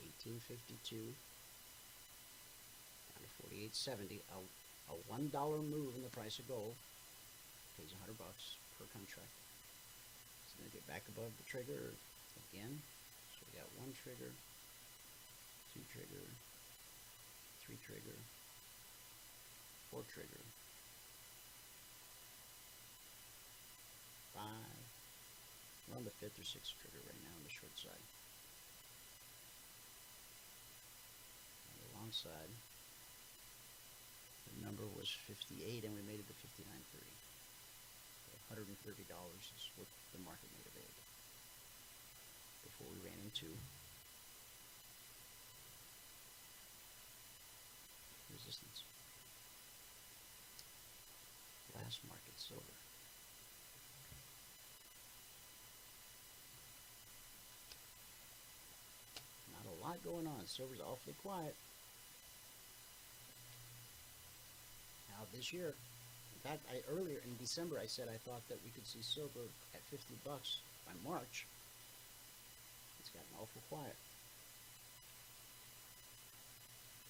Eighteen 0.00 0.40
fifty-two 0.40 1.14
down 1.14 1.14
to 1.24 1.37
forty-eight 3.40 3.74
seventy. 3.74 4.20
A, 4.32 4.38
a 4.92 4.96
one 5.06 5.28
dollar 5.32 5.58
move 5.58 5.94
in 5.96 6.02
the 6.02 6.12
price 6.12 6.38
of 6.38 6.48
gold 6.48 6.74
pays 7.76 7.92
a 7.92 8.00
hundred 8.02 8.18
bucks 8.18 8.56
per 8.78 8.84
contract. 8.90 9.34
So 10.48 10.58
then 10.58 10.72
get 10.72 10.86
back 10.88 11.04
above 11.08 11.30
the 11.38 11.46
trigger 11.46 11.94
again. 12.50 12.82
So 13.36 13.46
we 13.46 13.58
got 13.58 13.68
one 13.78 13.92
trigger, 13.94 14.32
two 15.70 15.84
trigger, 15.92 16.24
three 17.62 17.78
trigger, 17.84 18.18
four 19.92 20.02
trigger, 20.08 20.42
five. 24.34 24.82
We're 25.86 25.96
on 25.96 26.04
the 26.04 26.16
fifth 26.20 26.36
or 26.40 26.44
sixth 26.44 26.74
trigger 26.80 27.00
right 27.04 27.22
now 27.24 27.32
on 27.36 27.44
the 27.44 27.52
short 27.52 27.72
side. 27.76 28.04
On 31.68 31.76
the 31.80 31.90
long 31.96 32.12
side. 32.12 32.52
The 34.54 34.64
number 34.64 34.84
was 34.96 35.10
58 35.26 35.84
and 35.84 35.92
we 35.94 36.02
made 36.02 36.20
it 36.20 36.28
to 36.28 36.36
59.30. 36.36 37.04
So 38.24 38.54
$130 38.54 38.64
is 38.64 39.64
what 39.76 39.88
the 40.12 40.20
market 40.24 40.48
made 40.56 40.66
available 40.68 41.06
before 42.64 42.88
we 42.88 42.98
ran 43.04 43.18
into 43.24 43.50
resistance. 48.32 48.84
Last 51.74 52.00
market 52.08 52.34
silver. 52.36 52.76
Not 59.52 59.66
a 59.66 59.74
lot 59.84 60.02
going 60.04 60.26
on. 60.26 60.46
Silver's 60.46 60.80
awfully 60.80 61.14
quiet. 61.22 61.54
Now 65.18 65.26
this 65.34 65.52
year, 65.52 65.74
in 65.74 66.40
fact, 66.46 66.62
I 66.70 66.78
earlier 66.94 67.18
in 67.26 67.34
December 67.42 67.82
I 67.82 67.86
said 67.90 68.06
I 68.06 68.22
thought 68.22 68.46
that 68.48 68.62
we 68.62 68.70
could 68.70 68.86
see 68.86 69.02
silver 69.02 69.42
at 69.74 69.82
50 69.90 70.14
bucks 70.24 70.62
by 70.86 70.94
March. 71.02 71.44
It's 73.00 73.10
gotten 73.10 73.34
awful 73.34 73.58
quiet. 73.68 73.98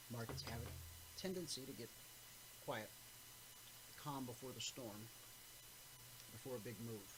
Markets 0.09 0.43
have 0.49 0.61
a 0.65 0.73
tendency 1.21 1.61
to 1.69 1.73
get 1.77 1.91
quiet, 2.65 2.89
calm 4.03 4.25
before 4.25 4.57
the 4.57 4.61
storm, 4.61 5.05
before 6.33 6.57
a 6.57 6.65
big 6.65 6.81
move. 6.89 7.09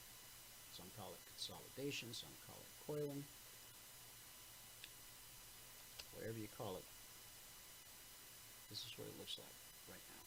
Some 0.74 0.90
call 0.98 1.14
it 1.14 1.22
consolidation, 1.38 2.10
some 2.10 2.34
call 2.50 2.58
it 2.58 2.72
coiling. 2.82 3.22
Whatever 6.18 6.38
you 6.38 6.50
call 6.58 6.74
it, 6.82 6.86
this 8.70 8.82
is 8.82 8.90
what 8.98 9.06
it 9.06 9.14
looks 9.18 9.38
like 9.38 9.58
right 9.86 10.06
now. 10.10 10.22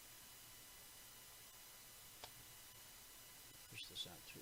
Push 3.73 3.82
this 3.93 4.07
out 4.09 4.17
to. 4.33 4.39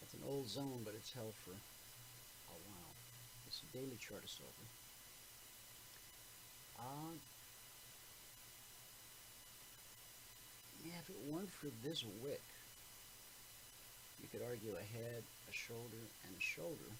That's 0.00 0.14
an 0.14 0.22
old 0.28 0.46
zone, 0.46 0.82
but 0.84 0.94
it's 0.94 1.12
held 1.12 1.34
for 1.42 1.50
a 1.50 2.58
while. 2.70 2.94
It's 3.48 3.58
a 3.58 3.76
daily 3.76 3.98
chart 3.98 4.22
is 4.22 4.38
over. 4.38 4.64
Uh, 6.78 7.33
yeah, 10.84 11.00
if 11.00 11.08
it 11.08 11.16
weren't 11.32 11.50
for 11.50 11.72
this 11.82 12.04
wick, 12.20 12.44
you 14.20 14.28
could 14.28 14.44
argue 14.44 14.76
a 14.76 14.84
head, 14.92 15.24
a 15.48 15.52
shoulder, 15.52 16.04
and 16.28 16.32
a 16.36 16.44
shoulder, 16.44 16.92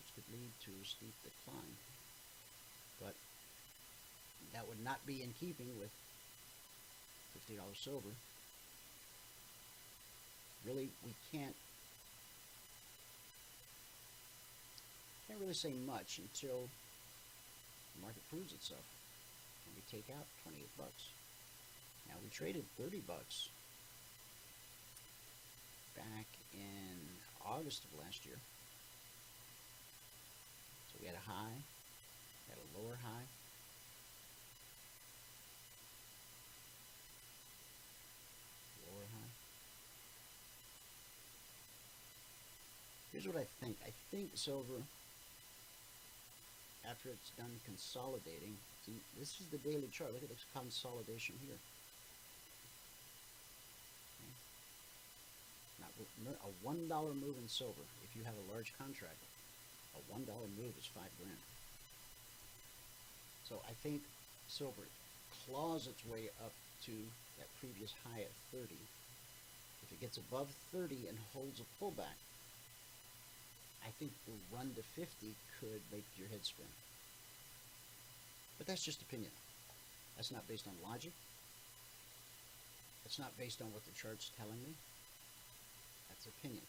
which 0.00 0.10
could 0.16 0.24
lead 0.32 0.52
to 0.64 0.72
a 0.80 0.86
steep 0.88 1.12
decline. 1.20 1.76
But 2.96 3.12
that 4.56 4.66
would 4.66 4.82
not 4.82 5.04
be 5.06 5.20
in 5.20 5.36
keeping 5.36 5.68
with 5.78 5.92
$50 7.36 7.60
silver. 7.76 8.16
Really, 10.64 10.88
we 11.04 11.12
can't 11.30 11.54
can't 15.28 15.40
really 15.40 15.54
say 15.54 15.72
much 15.86 16.18
until 16.18 16.68
the 17.94 18.02
market 18.02 18.22
proves 18.28 18.52
itself 18.52 18.84
and 19.66 19.74
we 19.74 19.82
take 19.90 20.04
out 20.14 20.26
28 20.44 20.68
bucks. 20.76 21.21
Now 22.08 22.14
we 22.22 22.28
traded 22.30 22.64
30 22.78 23.00
bucks 23.00 23.48
back 25.96 26.26
in 26.52 26.98
August 27.44 27.84
of 27.84 27.98
last 27.98 28.24
year. 28.26 28.36
So 30.92 30.98
we 31.00 31.06
had 31.06 31.16
a 31.16 31.30
high, 31.30 31.62
had 32.48 32.58
a 32.58 32.78
lower 32.78 32.96
high. 33.02 33.26
Lower 38.86 39.06
high. 39.12 39.32
Here's 43.12 43.26
what 43.26 43.36
I 43.36 43.46
think. 43.60 43.76
I 43.84 43.90
think 44.10 44.30
silver, 44.34 44.82
after 46.88 47.10
it's 47.10 47.30
done 47.36 47.60
consolidating, 47.64 48.56
see, 48.84 49.00
this 49.18 49.40
is 49.40 49.46
the 49.48 49.58
daily 49.58 49.88
chart. 49.92 50.12
Look 50.12 50.22
at 50.22 50.28
this 50.28 50.44
consolidation 50.54 51.36
here. 51.44 51.58
Now, 54.20 54.32
a 55.98 56.50
one 56.62 56.88
dollar 56.88 57.14
move 57.14 57.36
in 57.40 57.48
silver, 57.48 57.84
if 58.04 58.16
you 58.16 58.24
have 58.24 58.36
a 58.36 58.52
large 58.52 58.72
contract, 58.78 59.20
a 59.94 60.00
one 60.12 60.24
dollar 60.24 60.48
move 60.56 60.72
is 60.78 60.86
five 60.86 61.10
grand. 61.18 61.42
So 63.48 63.60
I 63.68 63.72
think 63.82 64.00
silver 64.48 64.86
claws 65.44 65.86
its 65.86 66.04
way 66.06 66.30
up 66.40 66.52
to 66.86 66.92
that 67.38 67.48
previous 67.60 67.92
high 68.04 68.22
at 68.22 68.34
30. 68.52 68.74
If 69.82 69.92
it 69.92 70.00
gets 70.00 70.16
above 70.16 70.48
30 70.72 71.08
and 71.08 71.18
holds 71.34 71.60
a 71.60 71.68
pullback, 71.76 72.16
I 73.84 73.90
think 73.98 74.12
the 74.26 74.32
run 74.54 74.70
to 74.76 74.82
50 74.82 75.34
could 75.60 75.82
make 75.92 76.06
your 76.16 76.28
head 76.28 76.44
spin. 76.44 76.70
But 78.58 78.66
that's 78.66 78.84
just 78.84 79.02
opinion. 79.02 79.30
That's 80.16 80.30
not 80.30 80.46
based 80.48 80.66
on 80.66 80.74
logic. 80.88 81.12
It's 83.04 83.18
not 83.18 83.36
based 83.36 83.60
on 83.60 83.68
what 83.72 83.84
the 83.84 83.92
chart's 83.92 84.30
telling 84.38 84.60
me. 84.62 84.72
Opinion. 86.26 86.62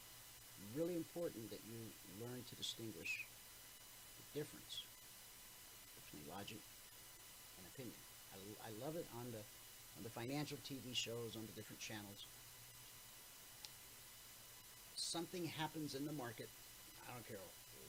Really 0.76 0.96
important 0.96 1.50
that 1.52 1.62
you 1.70 1.78
learn 2.22 2.44
to 2.50 2.56
distinguish 2.56 3.26
the 4.18 4.40
difference 4.40 4.82
between 6.02 6.24
logic 6.34 6.58
and 7.58 7.66
opinion. 7.74 7.98
I, 8.34 8.70
I 8.70 8.86
love 8.86 8.96
it 8.96 9.06
on 9.20 9.32
the 9.32 9.44
on 9.98 10.04
the 10.04 10.10
financial 10.10 10.58
TV 10.66 10.96
shows 10.96 11.36
on 11.36 11.46
the 11.46 11.52
different 11.54 11.80
channels. 11.80 12.26
Something 14.96 15.46
happens 15.46 15.94
in 15.94 16.06
the 16.06 16.14
market. 16.14 16.50
I 17.08 17.14
don't 17.14 17.28
care 17.28 17.38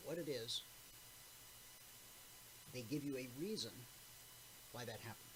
what 0.05 0.19
it 0.19 0.28
is. 0.28 0.61
They 2.74 2.82
give 2.82 3.05
you 3.05 3.16
a 3.16 3.28
reason 3.41 3.70
why 4.73 4.85
that 4.85 4.99
happened. 5.01 5.35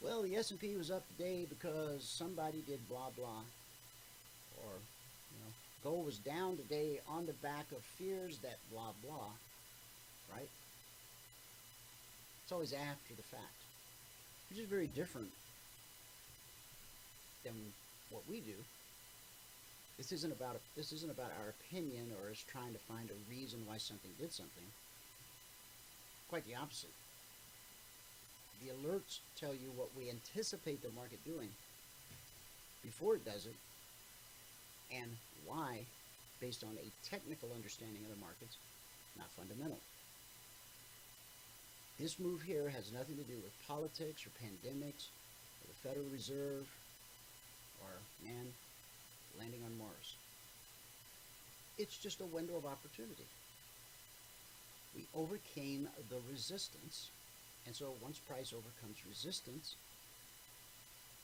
Well, 0.00 0.22
the 0.22 0.36
S&P 0.36 0.76
was 0.76 0.90
up 0.90 1.02
today 1.08 1.46
because 1.48 2.04
somebody 2.04 2.62
did 2.66 2.88
blah 2.88 3.10
blah 3.16 3.42
or 4.66 4.74
you 5.32 5.38
know, 5.40 5.52
gold 5.82 6.06
was 6.06 6.18
down 6.18 6.56
today 6.56 7.00
on 7.08 7.26
the 7.26 7.32
back 7.34 7.66
of 7.72 7.82
fears 7.98 8.38
that 8.38 8.58
blah 8.70 8.92
blah, 9.04 9.30
right? 10.34 10.48
It's 12.42 12.52
always 12.52 12.72
after 12.72 13.14
the 13.16 13.22
fact, 13.22 13.58
which 14.50 14.60
is 14.60 14.66
very 14.66 14.86
different 14.86 15.30
than 17.44 17.54
what 18.10 18.22
we 18.30 18.40
do. 18.40 18.54
This 19.96 20.12
isn't 20.12 20.32
about 20.32 20.60
this 20.76 20.92
isn't 20.92 21.10
about 21.10 21.32
our 21.42 21.50
opinion 21.50 22.12
or 22.20 22.30
us 22.30 22.44
trying 22.46 22.72
to 22.72 22.78
find 22.78 23.08
a 23.10 23.30
reason 23.30 23.60
why 23.66 23.78
something 23.78 24.10
did 24.20 24.32
something. 24.32 24.64
Quite 26.28 26.46
the 26.46 26.54
opposite. 26.54 26.94
The 28.62 28.70
alerts 28.72 29.18
tell 29.38 29.54
you 29.54 29.70
what 29.76 29.88
we 29.96 30.10
anticipate 30.10 30.82
the 30.82 30.90
market 30.94 31.24
doing 31.24 31.48
before 32.82 33.16
it 33.16 33.24
does 33.24 33.46
it 33.46 33.54
and 34.90 35.10
why 35.44 35.86
based 36.40 36.64
on 36.64 36.76
a 36.78 37.08
technical 37.08 37.48
understanding 37.54 38.02
of 38.04 38.10
the 38.10 38.20
markets, 38.20 38.56
not 39.16 39.30
fundamental. 39.36 39.78
This 41.98 42.20
move 42.20 42.42
here 42.42 42.68
has 42.68 42.92
nothing 42.92 43.16
to 43.16 43.24
do 43.24 43.40
with 43.42 43.66
politics 43.66 44.26
or 44.26 44.30
pandemics 44.36 45.08
or 45.62 45.66
the 45.68 45.88
Federal 45.88 46.06
Reserve 46.12 46.66
or 47.80 47.88
man 48.22 48.46
landing 49.38 49.60
on 49.64 49.78
Mars. 49.78 50.16
It's 51.78 51.96
just 51.96 52.20
a 52.20 52.26
window 52.26 52.56
of 52.56 52.66
opportunity. 52.66 53.26
We 54.94 55.06
overcame 55.14 55.88
the 56.08 56.20
resistance, 56.30 57.10
and 57.66 57.74
so 57.74 57.92
once 58.02 58.18
price 58.18 58.52
overcomes 58.52 58.96
resistance, 59.08 59.76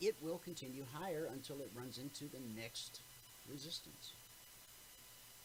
it 0.00 0.14
will 0.22 0.38
continue 0.38 0.84
higher 0.92 1.28
until 1.32 1.56
it 1.60 1.70
runs 1.74 1.98
into 1.98 2.24
the 2.24 2.42
next 2.60 3.00
resistance. 3.50 4.12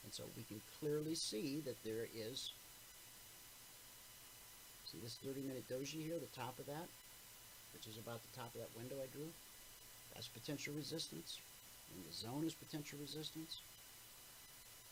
And 0.04 0.14
so 0.14 0.24
we 0.36 0.44
can 0.44 0.62
clearly 0.80 1.16
see 1.16 1.62
that 1.66 1.84
there 1.84 2.08
is, 2.16 2.54
see 4.86 5.00
this 5.04 5.18
30 5.24 5.42
minute 5.42 5.68
doji 5.70 6.04
here, 6.04 6.20
the 6.20 6.40
top 6.40 6.60
of 6.60 6.66
that, 6.68 6.88
which 7.74 7.88
is 7.88 7.98
about 7.98 8.22
the 8.24 8.40
top 8.40 8.54
of 8.56 8.62
that 8.62 8.76
window 8.78 8.96
I 9.04 9.08
drew, 9.08 9.28
that's 10.14 10.28
potential 10.28 10.74
resistance. 10.74 11.40
And 11.94 12.06
the 12.06 12.14
zone 12.14 12.44
is 12.46 12.54
potential 12.54 13.00
resistance. 13.00 13.62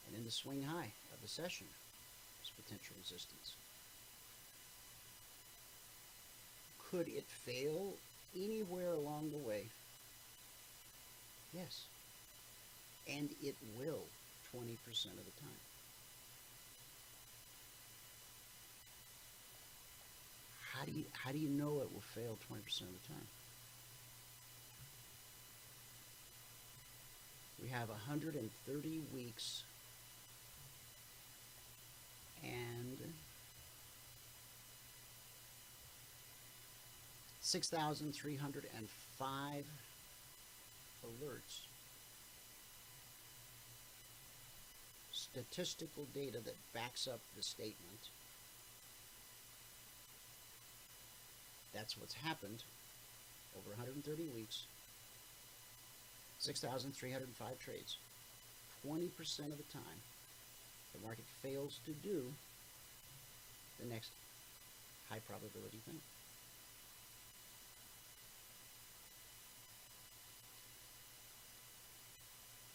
And 0.08 0.16
in 0.16 0.24
the 0.24 0.32
swing 0.32 0.62
high 0.62 0.92
of 1.14 1.22
the 1.22 1.28
session 1.28 1.68
is 2.44 2.52
potential 2.52 2.96
resistance. 3.00 3.56
Could 6.92 7.08
it 7.08 7.26
fail 7.30 7.98
anywhere 8.36 8.94
along 8.94 9.32
the 9.32 9.38
way? 9.38 9.70
Yes. 11.54 11.88
And 13.08 13.30
it 13.44 13.56
will 13.78 14.06
20% 14.56 14.66
of 14.66 15.26
the 15.26 15.32
time. 15.40 15.62
How 20.74 20.86
do 20.86 20.92
you 20.92 21.06
how 21.14 21.32
do 21.32 21.38
you 21.38 21.50
know 21.50 21.80
it 21.80 21.94
will 21.94 22.02
fail 22.14 22.38
20% 22.52 22.58
of 22.82 22.88
the 23.02 23.08
time? 23.08 23.28
We 27.64 27.70
have 27.70 27.88
130 27.90 29.02
weeks 29.14 29.64
and 32.44 32.98
6,305 37.42 39.66
alerts. 41.06 41.65
Statistical 45.36 46.08
data 46.14 46.40
that 46.46 46.56
backs 46.74 47.10
up 47.10 47.20
the 47.36 47.44
statement. 47.44 48.00
That's 51.74 51.98
what's 51.98 52.14
happened 52.14 52.64
over 53.58 53.76
130 53.76 54.30
weeks. 54.34 54.64
6,305 56.40 57.60
trades. 57.60 57.98
20% 58.88 59.12
of 59.52 59.58
the 59.58 59.74
time, 59.74 60.00
the 60.94 61.06
market 61.06 61.26
fails 61.44 61.82
to 61.86 61.92
do 61.92 62.24
the 63.82 63.94
next 63.94 64.12
high 65.10 65.20
probability 65.28 65.82
thing. 65.86 66.00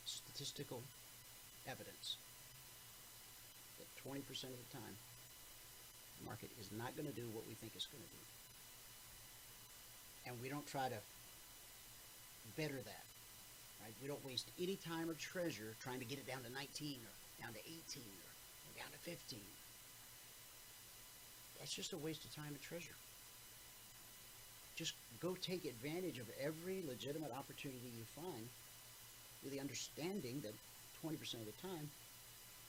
Statistical 0.04 0.82
evidence 1.66 2.16
20% 4.06 4.18
of 4.48 4.56
the 4.56 4.70
time, 4.72 4.94
the 6.20 6.26
market 6.26 6.50
is 6.60 6.70
not 6.76 6.96
going 6.96 7.08
to 7.08 7.14
do 7.14 7.28
what 7.32 7.46
we 7.48 7.54
think 7.54 7.72
it's 7.74 7.86
going 7.86 8.02
to 8.02 8.12
do. 8.12 8.24
And 10.26 10.36
we 10.40 10.48
don't 10.48 10.66
try 10.66 10.88
to 10.88 11.00
better 12.56 12.76
that. 12.76 13.06
Right? 13.80 13.94
We 14.02 14.08
don't 14.08 14.24
waste 14.24 14.48
any 14.60 14.76
time 14.76 15.08
or 15.08 15.14
treasure 15.14 15.74
trying 15.80 15.98
to 16.00 16.04
get 16.04 16.18
it 16.18 16.26
down 16.26 16.42
to 16.44 16.52
19 16.52 17.00
or 17.00 17.14
down 17.40 17.52
to 17.52 17.60
18 17.60 18.02
or, 18.04 18.28
down 18.76 18.92
to 18.92 18.98
15. 18.98 19.40
That's 21.58 21.74
just 21.74 21.92
a 21.92 21.98
waste 21.98 22.24
of 22.24 22.34
time 22.34 22.52
and 22.52 22.60
treasure. 22.60 22.96
Just 24.76 24.94
go 25.20 25.36
take 25.40 25.64
advantage 25.64 26.18
of 26.18 26.26
every 26.40 26.82
legitimate 26.88 27.32
opportunity 27.32 27.92
you 27.96 28.04
find 28.16 28.48
with 29.44 29.52
the 29.52 29.60
understanding 29.60 30.40
that 30.40 30.52
20% 31.04 31.16
of 31.40 31.46
the 31.46 31.60
time 31.60 31.88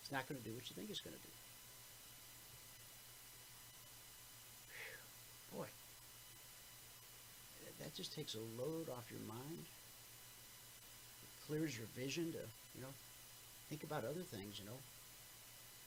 it's 0.01 0.11
not 0.11 0.27
going 0.27 0.39
to 0.41 0.47
do 0.47 0.53
what 0.53 0.67
you 0.69 0.75
think 0.75 0.89
it's 0.89 1.01
going 1.01 1.15
to 1.15 1.21
do. 1.21 1.33
Boy, 5.55 5.67
that 7.79 7.93
just 7.95 8.15
takes 8.15 8.35
a 8.35 8.43
load 8.59 8.89
off 8.89 9.09
your 9.11 9.23
mind. 9.27 9.65
It 11.23 11.31
clears 11.47 11.77
your 11.77 11.87
vision 11.95 12.31
to, 12.33 12.43
you 12.75 12.81
know, 12.81 12.93
think 13.69 13.83
about 13.83 14.03
other 14.03 14.23
things, 14.23 14.59
you 14.59 14.65
know, 14.65 14.79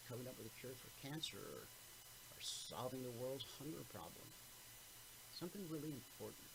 coming 0.08 0.26
up 0.28 0.36
with 0.36 0.48
a 0.48 0.54
cure 0.60 0.72
for 0.76 0.90
cancer 1.06 1.40
or, 1.40 1.64
or 1.64 2.38
solving 2.40 3.02
the 3.02 3.14
world's 3.22 3.46
hunger 3.58 3.84
problem. 3.92 4.28
Something 5.32 5.64
really 5.68 5.92
important. 5.92 6.48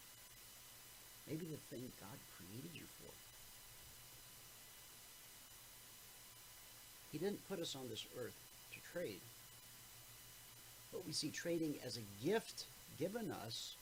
Maybe 1.27 1.45
the 1.45 1.61
thing 1.69 1.85
God 2.01 2.17
created 2.37 2.73
you 2.73 2.87
for. 3.01 3.13
He 7.11 7.17
didn't 7.17 7.47
put 7.49 7.59
us 7.59 7.75
on 7.75 7.89
this 7.89 8.05
earth 8.17 8.35
to 8.73 8.91
trade. 8.93 9.21
But 10.91 11.05
we 11.05 11.11
see 11.11 11.29
trading 11.29 11.75
as 11.85 11.97
a 11.97 12.25
gift 12.25 12.65
given 12.97 13.31
us 13.31 13.75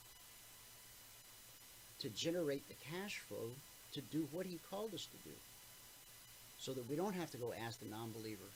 to 1.99 2.09
generate 2.09 2.67
the 2.67 2.75
cash 2.91 3.19
flow 3.27 3.51
to 3.93 4.01
do 4.01 4.27
what 4.31 4.45
he 4.45 4.59
called 4.69 4.93
us 4.93 5.07
to 5.07 5.29
do. 5.29 5.35
So 6.59 6.73
that 6.73 6.89
we 6.89 6.95
don't 6.95 7.13
have 7.13 7.31
to 7.31 7.37
go 7.37 7.53
ask 7.53 7.79
the 7.79 7.89
non 7.89 8.11
believer 8.11 8.49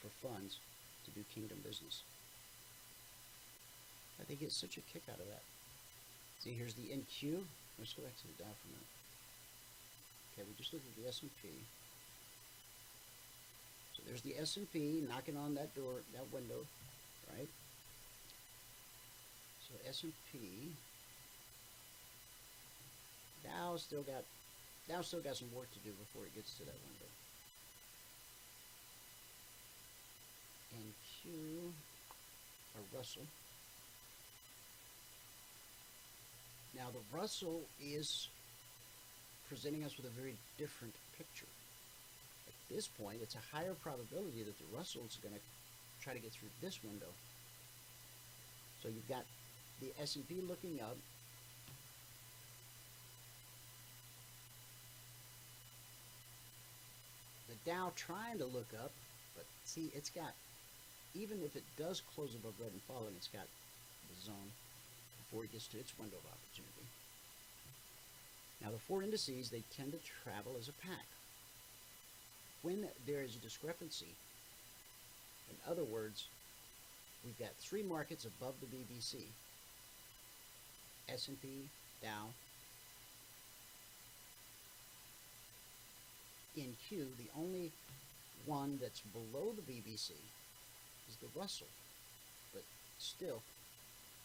for 0.00 0.08
funds 0.26 0.58
to 1.04 1.10
do 1.10 1.24
kingdom 1.34 1.58
business. 1.64 2.02
I 4.20 4.24
think 4.24 4.42
it's 4.42 4.56
such 4.56 4.76
a 4.76 4.82
kick 4.92 5.02
out 5.10 5.18
of 5.18 5.26
that. 5.26 5.42
See, 6.38 6.52
here's 6.52 6.74
the 6.74 6.90
NQ. 6.90 7.42
Let's 7.78 7.94
go 7.94 8.02
back 8.02 8.16
to 8.18 8.26
the 8.26 8.42
Dow 8.42 8.50
for 8.50 8.68
a 8.68 8.72
minute. 8.74 8.92
Okay, 10.32 10.44
we 10.46 10.54
just 10.56 10.72
looked 10.72 10.86
at 10.86 10.96
the 11.02 11.08
S&P. 11.08 11.48
So 13.96 14.02
there's 14.06 14.22
the 14.22 14.34
S&P 14.40 15.04
knocking 15.08 15.36
on 15.36 15.54
that 15.54 15.74
door, 15.74 16.02
that 16.14 16.24
window, 16.32 16.64
right? 17.36 17.48
So 19.68 19.74
S&P. 19.88 20.72
Dow 23.44 23.76
still 23.76 24.02
got 24.02 24.22
Dow 24.88 25.00
still 25.00 25.20
got 25.20 25.36
some 25.36 25.48
work 25.54 25.70
to 25.72 25.78
do 25.80 25.90
before 25.98 26.24
it 26.26 26.34
gets 26.34 26.54
to 26.54 26.64
that 26.64 26.74
window. 26.74 27.10
And 30.76 30.92
Q 31.22 31.72
or 32.74 32.98
Russell. 32.98 33.22
Now 36.76 36.86
the 36.92 37.16
Russell 37.16 37.60
is 37.80 38.28
presenting 39.48 39.84
us 39.84 39.96
with 39.96 40.06
a 40.06 40.20
very 40.20 40.34
different 40.58 40.94
picture. 41.18 41.46
This 42.72 42.88
point, 42.88 43.18
it's 43.20 43.34
a 43.34 43.54
higher 43.54 43.74
probability 43.74 44.42
that 44.44 44.56
the 44.56 44.76
Russell 44.76 45.02
is 45.06 45.18
going 45.22 45.34
to 45.34 45.40
try 46.02 46.14
to 46.14 46.18
get 46.18 46.32
through 46.32 46.48
this 46.62 46.82
window. 46.82 47.12
So 48.82 48.88
you've 48.88 49.08
got 49.08 49.24
the 49.80 49.92
S&P 50.00 50.40
looking 50.48 50.80
up. 50.80 50.96
The 57.48 57.70
Dow 57.70 57.92
trying 57.94 58.38
to 58.38 58.46
look 58.46 58.68
up, 58.82 58.92
but 59.36 59.44
see, 59.64 59.90
it's 59.94 60.08
got, 60.08 60.32
even 61.14 61.42
if 61.44 61.54
it 61.54 61.64
does 61.76 62.00
close 62.14 62.34
above 62.34 62.54
red 62.58 62.72
and 62.72 62.82
falling, 62.88 63.12
it's 63.16 63.28
got 63.28 63.46
the 64.08 64.24
zone 64.24 64.50
before 65.18 65.44
it 65.44 65.52
gets 65.52 65.66
to 65.68 65.78
its 65.78 65.92
window 65.98 66.16
of 66.16 66.24
opportunity. 66.24 66.86
Now 68.62 68.70
the 68.70 68.78
four 68.78 69.02
indices, 69.02 69.50
they 69.50 69.62
tend 69.76 69.92
to 69.92 69.98
travel 70.24 70.54
as 70.58 70.68
a 70.68 70.72
pack. 70.72 71.04
When 72.62 72.86
there 73.06 73.22
is 73.22 73.34
a 73.34 73.40
discrepancy, 73.40 74.14
in 75.50 75.56
other 75.70 75.84
words, 75.84 76.28
we've 77.24 77.38
got 77.38 77.50
three 77.58 77.82
markets 77.82 78.24
above 78.24 78.54
the 78.60 78.66
BBC, 78.66 79.26
S&P, 81.08 81.64
Dow, 82.00 82.28
in 86.56 86.74
Q, 86.88 87.06
the 87.18 87.30
only 87.36 87.72
one 88.46 88.78
that's 88.80 89.00
below 89.00 89.52
the 89.56 89.62
BBC 89.62 90.12
is 91.08 91.16
the 91.20 91.28
Russell. 91.38 91.66
But 92.52 92.62
still, 92.98 93.40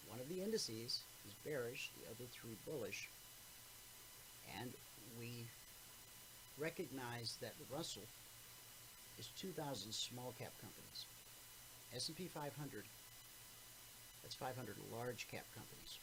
one 0.10 0.20
of 0.20 0.30
the 0.30 0.44
indices 0.44 1.02
is 1.26 1.34
bearish, 1.46 1.90
the 1.98 2.10
other 2.12 2.30
three 2.32 2.58
bullish. 2.66 3.10
And 4.60 4.72
we 5.20 5.46
recognize 6.60 7.38
that 7.42 7.54
the 7.58 7.76
Russell 7.76 8.04
is 9.18 9.28
2,000 9.42 9.92
small 9.92 10.34
cap 10.38 10.54
companies. 10.62 11.06
S&P 11.96 12.28
500, 12.28 12.52
that's 14.22 14.36
500 14.36 14.76
large 14.94 15.28
cap 15.32 15.46
companies. 15.56 15.98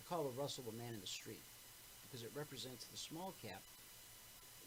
I 0.00 0.02
call 0.08 0.24
the 0.24 0.40
Russell 0.40 0.64
a 0.68 0.76
man 0.78 0.94
in 0.94 1.00
the 1.00 1.06
street 1.06 1.42
because 2.06 2.24
it 2.24 2.30
represents 2.34 2.84
the 2.86 2.96
small 2.96 3.34
cap. 3.42 3.60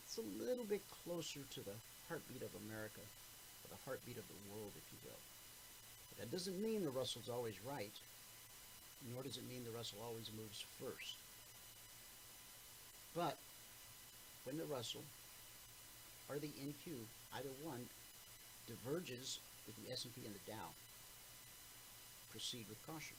It's 0.04 0.18
a 0.18 0.44
little 0.44 0.66
bit 0.66 0.82
closer 1.04 1.42
to 1.42 1.60
the 1.62 1.78
heartbeat 2.08 2.44
of 2.44 2.54
America, 2.68 3.02
or 3.02 3.68
the 3.74 3.82
heartbeat 3.86 4.18
of 4.18 4.28
the 4.30 4.42
world, 4.54 4.74
if 4.78 4.86
you 4.94 5.00
will. 5.10 5.22
But 6.10 6.18
that 6.22 6.32
doesn't 6.32 6.62
mean 6.62 6.84
the 6.84 6.94
Russell's 6.94 7.30
always 7.30 7.56
right, 7.66 7.96
nor 9.14 9.24
does 9.24 9.38
it 9.38 9.50
mean 9.50 9.66
the 9.66 9.76
Russell 9.76 10.06
always 10.06 10.30
moves 10.38 10.64
first. 10.78 11.18
But 13.16 13.38
when 14.44 14.58
the 14.58 14.66
Russell 14.66 15.02
or 16.30 16.40
the 16.40 16.54
NQ, 16.62 16.94
either 17.38 17.54
one, 17.64 17.86
diverges 18.68 19.40
with 19.66 19.76
the 19.78 19.92
S&P 19.92 20.26
and 20.26 20.34
the 20.34 20.52
Dow, 20.52 20.74
proceed 22.32 22.66
with 22.70 22.82
caution. 22.86 23.18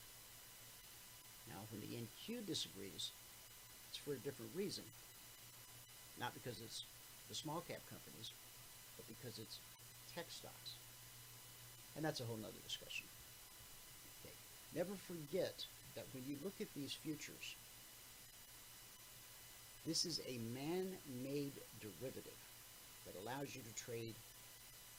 Now, 1.48 1.62
when 1.70 1.80
the 1.80 1.94
NQ 1.94 2.46
disagrees, 2.46 3.10
it's 3.88 3.98
for 3.98 4.12
a 4.12 4.24
different 4.26 4.50
reason. 4.54 4.84
Not 6.18 6.34
because 6.34 6.60
it's 6.60 6.84
the 7.28 7.34
small 7.34 7.60
cap 7.60 7.80
companies, 7.88 8.32
but 8.96 9.06
because 9.08 9.38
it's 9.38 9.58
tech 10.14 10.26
stocks. 10.28 10.74
And 11.94 12.04
that's 12.04 12.20
a 12.20 12.24
whole 12.24 12.36
nother 12.36 12.60
discussion. 12.66 13.06
Okay. 14.20 14.34
Never 14.74 14.94
forget 15.06 15.64
that 15.94 16.06
when 16.12 16.24
you 16.26 16.36
look 16.42 16.60
at 16.60 16.68
these 16.74 16.92
futures, 16.92 17.54
this 19.86 20.04
is 20.04 20.20
a 20.28 20.38
man-made 20.52 21.52
derivative 21.80 22.40
that 23.06 23.14
allows 23.22 23.54
you 23.54 23.62
to 23.62 23.74
trade 23.74 24.14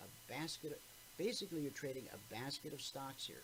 a 0.02 0.32
basket 0.32 0.80
basically 1.18 1.62
you're 1.62 1.72
trading 1.72 2.04
a 2.14 2.34
basket 2.34 2.74
of 2.74 2.82
stocks 2.82 3.26
here. 3.26 3.44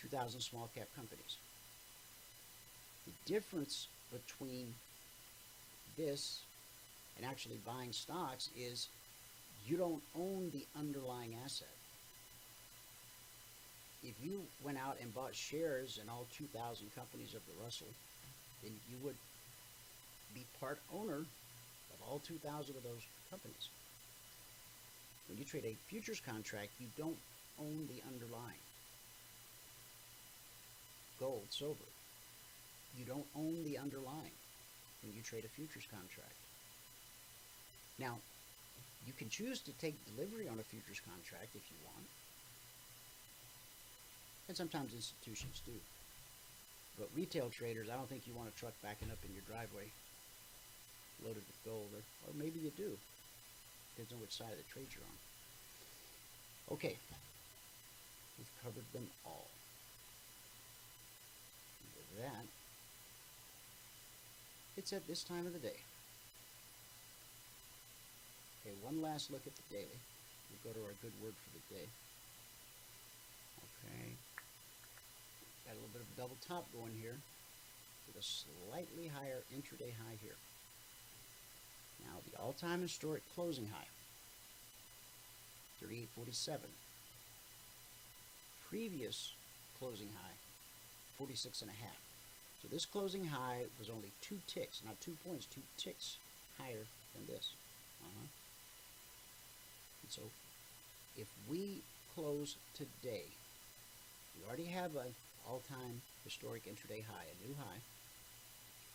2,000 0.00 0.40
small 0.40 0.68
cap 0.74 0.88
companies. 0.96 1.36
The 3.06 3.32
difference 3.32 3.88
between 4.10 4.74
this 5.96 6.40
and 7.16 7.26
actually 7.26 7.58
buying 7.66 7.92
stocks 7.92 8.50
is 8.58 8.88
you 9.66 9.76
don't 9.76 10.02
own 10.18 10.50
the 10.52 10.64
underlying 10.78 11.36
asset. 11.44 11.68
If 14.02 14.14
you 14.22 14.42
went 14.62 14.78
out 14.78 14.96
and 15.00 15.14
bought 15.14 15.34
shares 15.34 15.98
in 16.02 16.10
all 16.10 16.26
2,000 16.36 16.94
companies 16.94 17.34
of 17.34 17.40
the 17.46 17.62
Russell, 17.62 17.86
then 18.62 18.72
you 18.90 18.96
would 19.02 19.16
be 20.34 20.44
part 20.60 20.78
owner 20.92 21.24
all 22.08 22.20
2,000 22.20 22.76
of 22.76 22.82
those 22.82 23.02
companies. 23.30 23.68
When 25.28 25.38
you 25.38 25.44
trade 25.44 25.64
a 25.64 25.76
futures 25.88 26.20
contract, 26.20 26.70
you 26.78 26.86
don't 26.96 27.16
own 27.58 27.88
the 27.88 28.02
underlying. 28.06 28.62
Gold, 31.18 31.46
silver. 31.50 31.88
You 32.98 33.04
don't 33.04 33.26
own 33.36 33.64
the 33.64 33.78
underlying 33.78 34.36
when 35.02 35.12
you 35.14 35.22
trade 35.22 35.44
a 35.44 35.48
futures 35.48 35.86
contract. 35.90 36.38
Now, 37.98 38.18
you 39.06 39.12
can 39.12 39.28
choose 39.28 39.60
to 39.60 39.72
take 39.72 39.94
delivery 40.14 40.48
on 40.48 40.58
a 40.58 40.66
futures 40.66 41.00
contract 41.00 41.54
if 41.54 41.62
you 41.70 41.78
want. 41.84 42.06
And 44.48 44.56
sometimes 44.56 44.92
institutions 44.92 45.62
do. 45.64 45.72
But 46.98 47.08
retail 47.16 47.50
traders, 47.50 47.88
I 47.90 47.96
don't 47.96 48.08
think 48.08 48.26
you 48.26 48.34
want 48.34 48.48
a 48.48 48.58
truck 48.58 48.74
backing 48.82 49.10
up 49.10 49.18
in 49.26 49.32
your 49.32 49.42
driveway 49.48 49.90
loaded 51.24 51.42
with 51.48 51.64
gold, 51.64 51.88
or, 51.96 52.04
or 52.28 52.32
maybe 52.36 52.60
you 52.60 52.70
do. 52.76 52.92
Depends 53.96 54.12
on 54.12 54.20
which 54.20 54.36
side 54.36 54.52
of 54.52 54.58
the 54.60 54.68
trade 54.68 54.86
you're 54.92 55.08
on. 55.08 55.18
Okay, 56.76 56.96
we've 58.38 58.54
covered 58.62 58.86
them 58.92 59.08
all. 59.24 59.48
And 61.80 61.90
with 61.96 62.10
that, 62.24 62.46
it's 64.76 64.92
at 64.92 65.06
this 65.08 65.24
time 65.24 65.46
of 65.46 65.52
the 65.52 65.58
day. 65.58 65.80
Okay, 68.64 68.74
one 68.82 69.00
last 69.00 69.30
look 69.30 69.46
at 69.46 69.54
the 69.54 69.68
daily. 69.70 70.00
We'll 70.48 70.72
go 70.72 70.80
to 70.80 70.84
our 70.86 70.96
good 71.02 71.12
word 71.22 71.36
for 71.36 71.50
the 71.52 71.64
day. 71.76 71.86
Okay. 73.60 74.16
Got 75.68 75.76
a 75.76 75.80
little 75.80 75.92
bit 75.92 76.00
of 76.00 76.08
a 76.08 76.20
double 76.20 76.38
top 76.48 76.64
going 76.72 76.96
here 76.96 77.16
with 78.08 78.16
a 78.16 78.24
slightly 78.24 79.08
higher 79.08 79.44
intraday 79.52 79.92
high 79.92 80.16
here. 80.24 80.36
Now 82.04 82.20
the 82.30 82.38
all-time 82.40 82.82
historic 82.82 83.22
closing 83.34 83.66
high, 83.66 83.88
38.47. 85.84 86.58
Previous 88.68 89.32
closing 89.78 90.08
high, 90.14 90.36
46 91.18 91.62
and 91.62 91.70
a 91.70 91.74
half. 91.74 91.96
So 92.62 92.68
this 92.68 92.86
closing 92.86 93.26
high 93.26 93.64
was 93.78 93.90
only 93.90 94.10
two 94.20 94.38
ticks, 94.46 94.82
not 94.84 95.00
two 95.00 95.16
points, 95.26 95.46
two 95.46 95.60
ticks 95.76 96.16
higher 96.58 96.86
than 97.14 97.26
this. 97.26 97.52
Uh-huh. 98.02 98.26
And 100.02 100.10
so 100.10 100.22
if 101.16 101.26
we 101.48 101.82
close 102.14 102.56
today, 102.74 103.24
we 104.36 104.46
already 104.48 104.64
have 104.64 104.96
an 104.96 105.14
all-time 105.48 106.00
historic 106.24 106.64
intraday 106.64 107.04
high, 107.04 107.26
a 107.28 107.46
new 107.46 107.54
high. 107.58 107.80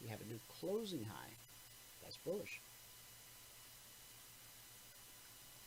We 0.02 0.10
have 0.10 0.19
a 0.22 0.30
new 0.30 0.40
closing 0.60 1.03
high. 1.03 1.34
That's 2.02 2.18
bullish. 2.18 2.60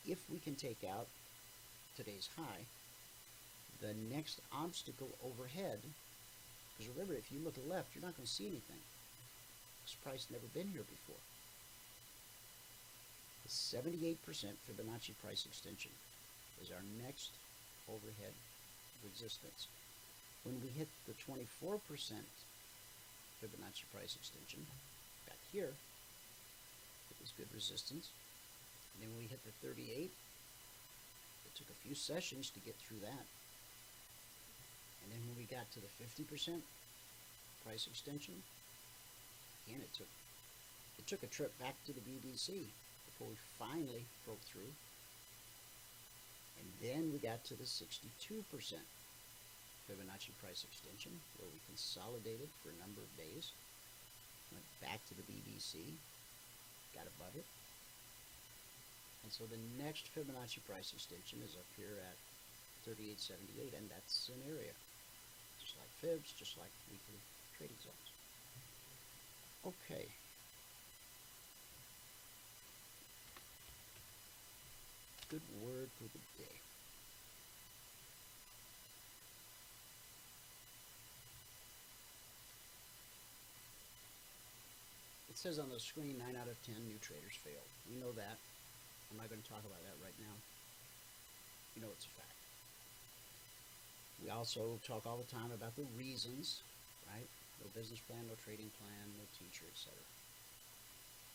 If 0.06 0.18
we 0.30 0.38
can 0.38 0.54
take 0.54 0.82
out 0.82 1.06
today's 1.96 2.28
high, 2.36 2.66
the 3.80 3.94
next 4.14 4.40
obstacle 4.52 5.10
overhead, 5.24 5.78
because 6.76 6.90
remember, 6.92 7.14
if 7.14 7.30
you 7.30 7.38
look 7.38 7.54
left, 7.68 7.94
you're 7.94 8.04
not 8.04 8.16
going 8.16 8.26
to 8.26 8.32
see 8.32 8.46
anything. 8.46 8.82
This 9.84 9.94
price 10.02 10.26
never 10.30 10.46
been 10.54 10.68
here 10.68 10.86
before. 10.86 11.22
The 13.42 13.50
78% 13.50 14.16
Fibonacci 14.66 15.14
price 15.22 15.46
extension 15.46 15.90
is 16.62 16.70
our 16.70 16.82
next 17.04 17.30
overhead 17.88 18.34
resistance. 19.02 19.66
When 20.44 20.60
we 20.62 20.68
hit 20.68 20.88
the 21.06 21.14
24% 21.14 21.42
Fibonacci 23.42 23.84
price 23.94 24.14
extension, 24.14 24.66
back 25.26 25.38
here, 25.52 25.74
it 27.10 27.16
was 27.20 27.32
good 27.36 27.50
resistance. 27.52 28.10
And 28.94 29.02
then 29.02 29.12
we 29.16 29.26
hit 29.26 29.40
the 29.44 29.52
38, 29.66 30.10
it 30.10 31.54
took 31.56 31.70
a 31.70 31.82
few 31.86 31.94
sessions 31.94 32.50
to 32.50 32.60
get 32.60 32.76
through 32.76 33.00
that. 33.00 33.26
And 35.02 35.10
then 35.10 35.20
when 35.26 35.36
we 35.36 35.44
got 35.44 35.70
to 35.72 35.80
the 35.80 35.90
50% 35.98 36.62
price 37.64 37.86
extension, 37.86 38.34
again 39.66 39.80
it 39.80 39.92
took 39.94 40.10
it 40.98 41.06
took 41.06 41.22
a 41.22 41.34
trip 41.34 41.50
back 41.58 41.74
to 41.86 41.92
the 41.92 42.04
BBC 42.04 42.68
before 43.10 43.28
we 43.28 43.38
finally 43.58 44.04
broke 44.24 44.42
through. 44.46 44.70
And 46.60 46.68
then 46.78 47.10
we 47.10 47.18
got 47.18 47.42
to 47.50 47.54
the 47.54 47.64
62% 47.64 47.98
Fibonacci 49.88 50.30
price 50.38 50.62
extension 50.62 51.10
where 51.38 51.50
we 51.50 51.58
consolidated 51.66 52.48
for 52.62 52.70
a 52.70 52.78
number 52.78 53.02
of 53.02 53.10
days. 53.18 53.50
Went 54.52 54.68
back 54.78 55.02
to 55.08 55.14
the 55.16 55.26
BBC, 55.26 55.96
got 56.94 57.08
above 57.18 57.34
it, 57.34 57.46
and 59.22 59.30
so 59.32 59.44
the 59.46 59.60
next 59.82 60.10
Fibonacci 60.10 60.62
price 60.66 60.92
extension 60.92 61.38
is 61.46 61.54
up 61.54 61.68
here 61.76 62.02
at 62.02 62.18
3878, 62.84 63.78
and 63.78 63.86
that's 63.88 64.28
an 64.28 64.42
area. 64.50 64.74
Just 65.62 65.78
like 65.78 65.90
fibs, 66.02 66.34
just 66.34 66.58
like 66.58 66.74
weekly 66.90 67.22
trading 67.56 67.78
zones. 67.78 68.10
Okay. 69.64 70.10
Good 75.30 75.46
word 75.62 75.88
for 75.96 76.04
the 76.10 76.42
day. 76.42 76.58
It 85.30 85.38
says 85.38 85.58
on 85.58 85.70
the 85.70 85.80
screen 85.80 86.18
9 86.18 86.36
out 86.36 86.48
of 86.48 86.60
10 86.66 86.74
new 86.86 86.98
traders 87.00 87.38
fail. 87.42 87.64
We 87.88 87.96
know 87.96 88.12
that. 88.12 88.36
I'm 89.12 89.20
not 89.20 89.28
going 89.28 89.42
to 89.44 89.48
talk 89.48 89.60
about 89.60 89.84
that 89.84 90.00
right 90.00 90.16
now. 90.16 90.32
You 91.76 91.82
know 91.84 91.92
it's 91.92 92.06
a 92.08 92.14
fact. 92.16 92.32
We 94.16 94.30
also 94.30 94.80
talk 94.86 95.04
all 95.04 95.18
the 95.18 95.28
time 95.28 95.52
about 95.52 95.76
the 95.76 95.84
reasons, 95.98 96.62
right? 97.06 97.28
No 97.60 97.68
business 97.76 98.00
plan, 98.00 98.24
no 98.26 98.34
trading 98.40 98.70
plan, 98.80 99.12
no 99.20 99.24
teacher, 99.36 99.68
etc. 99.68 99.92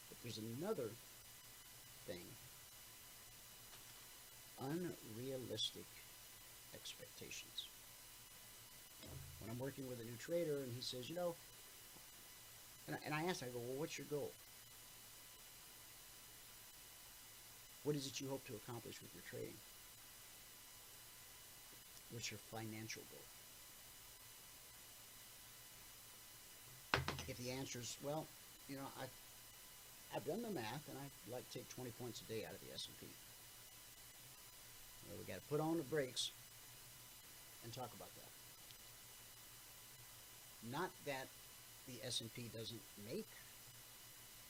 But 0.09 0.17
there's 0.23 0.39
another 0.39 0.89
thing. 2.07 2.25
Unrealistic 4.59 5.85
expectations. 6.73 7.69
When 9.39 9.51
I'm 9.51 9.59
working 9.59 9.87
with 9.87 9.99
a 10.01 10.03
new 10.03 10.17
trader 10.17 10.63
and 10.63 10.73
he 10.73 10.81
says, 10.81 11.09
you 11.09 11.15
know, 11.15 11.35
and 12.87 12.95
I, 12.95 12.99
and 13.05 13.13
I 13.13 13.29
ask, 13.29 13.43
I 13.43 13.47
go, 13.47 13.59
well, 13.59 13.79
what's 13.79 13.97
your 13.97 14.07
goal? 14.09 14.33
What 17.87 17.95
is 17.95 18.03
it 18.05 18.19
you 18.19 18.27
hope 18.27 18.43
to 18.51 18.53
accomplish 18.67 18.99
with 18.99 19.15
your 19.15 19.23
trading? 19.31 19.55
What's 22.11 22.29
your 22.29 22.39
financial 22.51 23.01
goal? 23.07 23.23
If 27.29 27.37
the 27.37 27.49
answer 27.51 27.79
is, 27.79 27.95
well, 28.03 28.27
you 28.67 28.75
know, 28.75 28.91
I, 28.99 29.07
I've 30.13 30.27
done 30.27 30.43
the 30.43 30.51
math 30.51 30.83
and 30.91 30.99
I'd 30.99 31.31
like 31.31 31.47
to 31.47 31.59
take 31.59 31.69
20 31.69 31.91
points 31.91 32.19
a 32.19 32.25
day 32.27 32.43
out 32.43 32.51
of 32.51 32.59
the 32.59 32.75
S&P. 32.75 33.07
Well, 35.07 35.15
we 35.17 35.23
got 35.23 35.39
to 35.39 35.47
put 35.47 35.61
on 35.61 35.77
the 35.77 35.87
brakes 35.87 36.31
and 37.63 37.71
talk 37.71 37.91
about 37.95 38.11
that. 38.19 38.31
Not 40.69 40.91
that 41.05 41.31
the 41.87 42.05
S&P 42.05 42.51
doesn't 42.51 42.83
make 43.07 43.31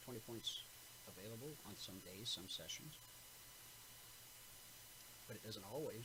20 0.06 0.22
points 0.26 0.64
available 1.06 1.54
on 1.70 1.78
some 1.78 2.02
days, 2.02 2.34
some 2.34 2.50
sessions 2.50 2.98
but 5.28 5.36
it 5.36 5.46
doesn't 5.46 5.66
always. 5.74 6.04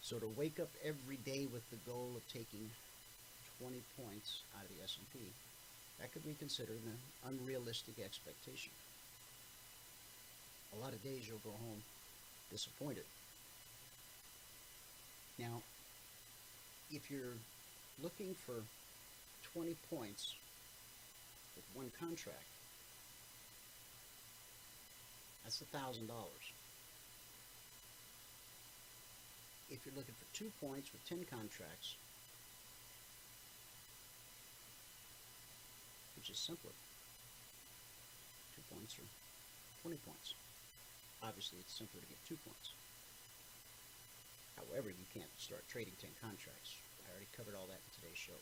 So 0.00 0.18
to 0.18 0.28
wake 0.36 0.60
up 0.60 0.68
every 0.84 1.16
day 1.24 1.46
with 1.52 1.68
the 1.70 1.76
goal 1.90 2.12
of 2.16 2.22
taking 2.32 2.70
20 3.60 3.82
points 4.00 4.40
out 4.56 4.64
of 4.64 4.70
the 4.70 4.82
S&P, 4.84 5.18
that 6.00 6.12
could 6.12 6.24
be 6.24 6.34
considered 6.38 6.78
an 6.86 6.98
unrealistic 7.26 7.98
expectation. 8.04 8.72
A 10.76 10.78
lot 10.80 10.92
of 10.92 11.02
days 11.02 11.26
you'll 11.26 11.42
go 11.44 11.50
home 11.50 11.82
disappointed. 12.50 13.04
Now, 15.38 15.62
if 16.90 17.10
you're 17.10 17.36
looking 18.02 18.34
for 18.46 18.62
20 19.54 19.76
points 19.90 20.34
with 21.54 21.64
one 21.74 21.90
contract, 21.98 22.48
that's 25.44 25.60
a 25.60 25.76
$1,000. 25.76 26.08
If 29.68 29.84
you're 29.84 29.94
looking 29.94 30.16
for 30.16 30.24
two 30.32 30.50
points 30.60 30.92
with 30.92 31.04
10 31.04 31.28
contracts, 31.28 31.96
which 36.16 36.30
is 36.30 36.38
simpler, 36.40 36.72
two 38.56 38.64
points 38.74 38.98
or 38.98 39.06
20 39.82 39.96
points. 40.02 40.34
Obviously, 41.22 41.58
it's 41.60 41.76
simpler 41.76 42.00
to 42.00 42.08
get 42.08 42.18
two 42.24 42.38
points. 42.42 42.72
However, 44.56 44.90
you 44.90 45.06
can't 45.14 45.30
start 45.38 45.62
trading 45.68 45.94
10 46.00 46.10
contracts. 46.20 46.74
I 47.06 47.12
already 47.12 47.30
covered 47.36 47.54
all 47.54 47.66
that 47.70 47.78
in 47.78 47.90
today's 47.94 48.18
show. 48.18 48.40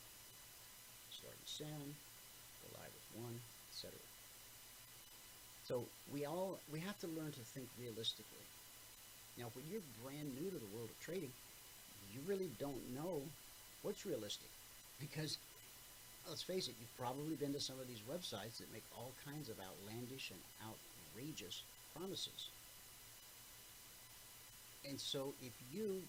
Start 1.10 1.36
in 1.36 1.46
seven, 1.46 1.94
go 2.62 2.68
live 2.80 2.92
with 2.92 3.08
one, 3.22 3.36
etc. 3.70 3.98
So 5.64 5.84
we 6.12 6.24
all 6.24 6.60
we 6.72 6.80
have 6.80 6.98
to 7.00 7.08
learn 7.08 7.32
to 7.32 7.40
think 7.40 7.68
realistically. 7.78 8.46
Now, 9.38 9.46
when 9.52 9.64
you're 9.70 9.84
brand 10.02 10.32
new 10.34 10.50
to 10.50 10.56
the 10.56 10.70
world 10.74 10.88
of 10.88 10.98
trading, 11.04 11.32
you 12.12 12.20
really 12.26 12.48
don't 12.58 12.94
know 12.94 13.20
what's 13.82 14.06
realistic 14.06 14.48
because 14.98 15.36
let's 16.28 16.42
face 16.42 16.68
it, 16.68 16.74
you've 16.80 16.98
probably 16.98 17.36
been 17.36 17.52
to 17.52 17.60
some 17.60 17.78
of 17.78 17.86
these 17.86 18.00
websites 18.10 18.58
that 18.58 18.72
make 18.72 18.82
all 18.96 19.12
kinds 19.24 19.48
of 19.48 19.56
outlandish 19.60 20.32
and 20.32 20.40
outrageous 20.64 21.62
promises. 21.94 22.48
And 24.88 24.98
so 24.98 25.34
if 25.42 25.52
you 25.72 26.00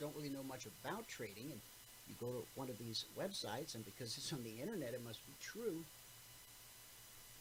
don't 0.00 0.14
really 0.16 0.30
know 0.30 0.42
much 0.42 0.66
about 0.82 1.06
trading 1.08 1.50
and 1.52 1.60
you 2.08 2.14
go 2.18 2.26
to 2.32 2.42
one 2.54 2.68
of 2.70 2.78
these 2.78 3.04
websites 3.18 3.74
and 3.74 3.84
because 3.84 4.16
it's 4.16 4.32
on 4.32 4.42
the 4.42 4.60
internet 4.60 4.94
it 4.94 5.04
must 5.04 5.24
be 5.26 5.34
true, 5.42 5.84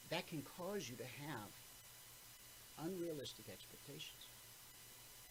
that 0.10 0.28
can 0.28 0.44
cause 0.58 0.90
you 0.90 0.96
to 0.98 1.04
have 1.04 1.50
unrealistic 2.86 3.46
expectations. 3.52 4.19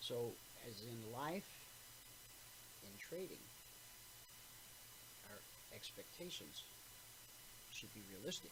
So 0.00 0.32
as 0.66 0.82
in 0.82 1.12
life, 1.12 1.48
in 2.82 2.90
trading, 2.98 3.42
our 5.30 5.38
expectations 5.74 6.62
should 7.70 7.92
be 7.94 8.02
realistic. 8.14 8.50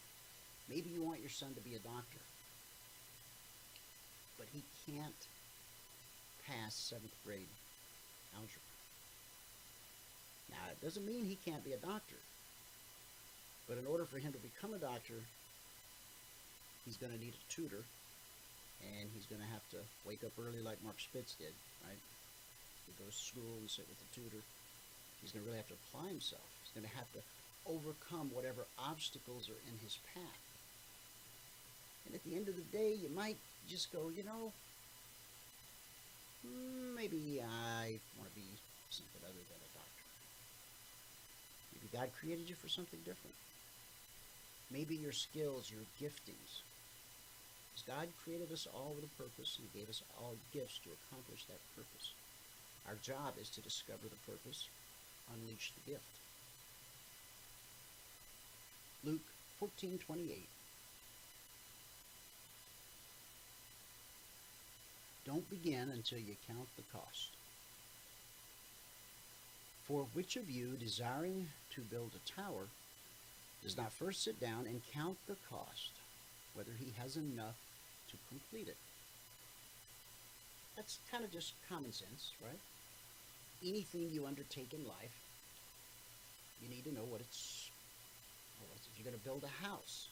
Maybe 0.69 0.89
you 0.89 1.01
want 1.03 1.21
your 1.21 1.29
son 1.29 1.53
to 1.55 1.61
be 1.61 1.75
a 1.75 1.79
doctor, 1.79 2.19
but 4.37 4.47
he 4.53 4.63
can't 4.85 5.27
pass 6.45 6.75
seventh 6.75 7.15
grade 7.25 7.49
algebra. 8.35 8.61
Now, 10.49 10.71
it 10.71 10.81
doesn't 10.83 11.05
mean 11.05 11.25
he 11.25 11.35
can't 11.35 11.63
be 11.63 11.73
a 11.73 11.77
doctor, 11.77 12.15
but 13.67 13.77
in 13.77 13.85
order 13.85 14.05
for 14.05 14.17
him 14.19 14.31
to 14.31 14.39
become 14.39 14.73
a 14.73 14.79
doctor, 14.79 15.19
he's 16.85 16.97
going 16.97 17.11
to 17.11 17.19
need 17.19 17.33
a 17.33 17.53
tutor, 17.53 17.83
and 18.81 19.09
he's 19.13 19.25
going 19.25 19.41
to 19.41 19.51
have 19.53 19.65
to 19.73 19.81
wake 20.05 20.23
up 20.23 20.33
early 20.37 20.61
like 20.61 20.81
Mark 20.83 20.99
Spitz 20.99 21.33
did, 21.35 21.53
right? 21.85 22.01
He 22.85 22.93
goes 23.03 23.17
to 23.17 23.23
school 23.33 23.57
and 23.59 23.69
sit 23.69 23.85
with 23.89 23.99
the 23.99 24.09
tutor. 24.13 24.43
He's 25.21 25.31
going 25.31 25.43
to 25.43 25.47
really 25.49 25.61
have 25.61 25.71
to 25.73 25.79
apply 25.87 26.07
himself. 26.09 26.45
He's 26.63 26.75
going 26.77 26.87
to 26.87 26.97
have 26.97 27.09
to 27.17 27.21
overcome 27.67 28.31
whatever 28.31 28.63
obstacles 28.79 29.49
are 29.49 29.61
in 29.67 29.75
his 29.83 29.97
path. 30.13 30.43
And 32.05 32.15
at 32.15 32.23
the 32.23 32.35
end 32.35 32.47
of 32.47 32.55
the 32.55 32.69
day, 32.71 32.95
you 32.95 33.09
might 33.11 33.35
just 33.67 33.91
go, 33.91 34.07
you 34.15 34.23
know, 34.23 34.53
hmm, 36.45 36.95
maybe 36.95 37.43
I 37.43 37.99
want 38.15 38.31
to 38.31 38.35
be 38.35 38.47
something 38.89 39.21
other 39.27 39.43
than 39.51 39.59
a 39.59 39.71
doctor. 39.75 40.05
Maybe 41.75 41.89
God 41.91 42.09
created 42.15 42.47
you 42.47 42.55
for 42.55 42.69
something 42.69 42.99
different. 43.03 43.35
Maybe 44.71 44.95
your 44.95 45.11
skills, 45.11 45.71
your 45.71 45.83
giftings. 45.99 46.63
God 47.85 48.07
created 48.23 48.51
us 48.51 48.67
all 48.73 48.93
with 48.95 49.05
a 49.05 49.21
purpose 49.21 49.59
and 49.59 49.73
gave 49.73 49.89
us 49.89 50.01
all 50.17 50.35
gifts 50.53 50.79
to 50.79 50.89
accomplish 50.89 51.45
that 51.45 51.59
purpose. 51.75 52.13
Our 52.87 52.95
job 52.95 53.33
is 53.39 53.49
to 53.51 53.61
discover 53.61 54.07
the 54.09 54.31
purpose, 54.31 54.67
unleash 55.33 55.73
the 55.75 55.91
gift. 55.91 56.03
Luke 59.03 59.27
14:28. 59.59 60.47
Don't 65.25 65.49
begin 65.49 65.89
until 65.89 66.19
you 66.19 66.35
count 66.47 66.69
the 66.77 66.83
cost. 66.97 67.35
For 69.83 70.03
which 70.13 70.35
of 70.35 70.49
you, 70.49 70.77
desiring 70.77 71.47
to 71.71 71.81
build 71.81 72.11
a 72.15 72.31
tower, 72.31 72.67
does 73.61 73.77
not 73.77 73.91
first 73.91 74.23
sit 74.23 74.39
down 74.39 74.65
and 74.65 74.81
count 74.93 75.17
the 75.27 75.35
cost, 75.49 75.91
whether 76.53 76.71
he 76.79 76.91
has 76.97 77.17
enough 77.17 77.66
to 78.09 78.17
complete 78.29 78.67
it? 78.67 78.77
That's 80.75 80.99
kind 81.11 81.23
of 81.23 81.31
just 81.31 81.53
common 81.67 81.91
sense, 81.91 82.33
right? 82.41 82.59
Anything 83.65 84.09
you 84.11 84.25
undertake 84.25 84.73
in 84.73 84.85
life, 84.85 85.17
you 86.61 86.69
need 86.69 86.83
to 86.85 86.93
know 86.93 87.05
what 87.09 87.21
it's 87.21 87.69
if 88.97 88.97
you're 88.97 89.11
going 89.11 89.19
to 89.19 89.27
build 89.27 89.43
a 89.43 89.65
house, 89.65 90.09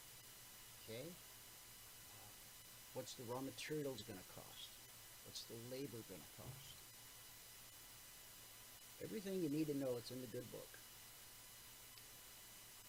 okay, 0.84 1.10
what's 2.94 3.14
the 3.16 3.24
raw 3.24 3.42
materials 3.42 4.04
going 4.04 4.20
to 4.20 4.30
cost? 4.36 4.70
What's 5.26 5.44
the 5.50 5.58
labor 5.72 6.02
going 6.06 6.22
to 6.22 6.34
cost? 6.38 6.76
Everything 9.04 9.42
you 9.42 9.50
need 9.50 9.68
to 9.68 9.78
know, 9.78 9.98
it's 9.98 10.12
in 10.12 10.22
the 10.22 10.28
good 10.28 10.50
book. 10.52 10.70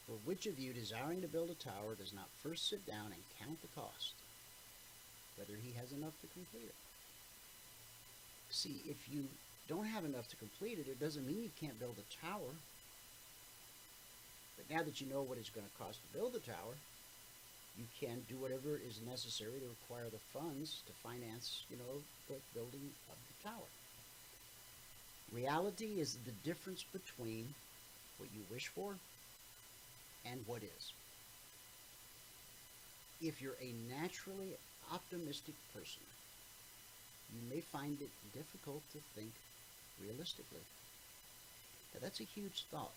For 0.06 0.20
which 0.28 0.46
of 0.46 0.58
you, 0.58 0.72
desiring 0.72 1.20
to 1.22 1.28
build 1.28 1.50
a 1.50 1.58
tower, 1.58 1.96
does 1.98 2.12
not 2.12 2.28
first 2.42 2.68
sit 2.68 2.86
down 2.86 3.10
and 3.10 3.22
count 3.40 3.58
the 3.60 3.72
cost, 3.74 4.14
whether 5.36 5.54
he 5.56 5.72
has 5.78 5.92
enough 5.92 6.18
to 6.20 6.26
complete 6.28 6.66
it? 6.66 6.78
See, 8.50 8.80
if 8.88 8.96
you 9.12 9.24
don't 9.68 9.86
have 9.86 10.04
enough 10.04 10.28
to 10.28 10.36
complete 10.36 10.78
it, 10.78 10.88
it 10.88 11.00
doesn't 11.00 11.26
mean 11.26 11.42
you 11.42 11.50
can't 11.60 11.78
build 11.78 11.96
a 11.98 12.26
tower. 12.26 12.54
But 14.56 14.74
now 14.74 14.82
that 14.82 15.00
you 15.00 15.06
know 15.08 15.22
what 15.22 15.38
it's 15.38 15.50
going 15.50 15.66
to 15.66 15.82
cost 15.82 15.98
to 16.00 16.18
build 16.18 16.32
the 16.32 16.40
tower, 16.40 16.74
you 17.76 17.84
can 18.00 18.22
do 18.28 18.36
whatever 18.36 18.80
is 18.80 19.00
necessary 19.06 19.60
to 19.60 19.68
acquire 19.82 20.08
the 20.08 20.22
funds 20.32 20.82
to 20.86 20.92
finance, 21.02 21.64
you 21.68 21.76
know, 21.76 22.00
the 22.28 22.40
building 22.54 22.88
of 23.10 23.16
the 23.28 23.48
tower. 23.48 23.68
Reality 25.32 26.00
is 26.00 26.16
the 26.24 26.32
difference 26.48 26.84
between 26.92 27.52
what 28.18 28.30
you 28.34 28.40
wish 28.50 28.68
for 28.68 28.94
and 30.24 30.40
what 30.46 30.62
is. 30.62 30.92
If 33.20 33.42
you're 33.42 33.58
a 33.60 33.74
naturally 33.92 34.56
optimistic 34.92 35.54
person, 35.74 36.02
you 37.32 37.40
may 37.50 37.60
find 37.60 38.00
it 38.00 38.10
difficult 38.32 38.82
to 38.92 38.98
think 39.14 39.32
realistically. 40.00 40.64
Now, 41.92 42.00
that's 42.02 42.20
a 42.20 42.24
huge 42.24 42.64
thought. 42.70 42.94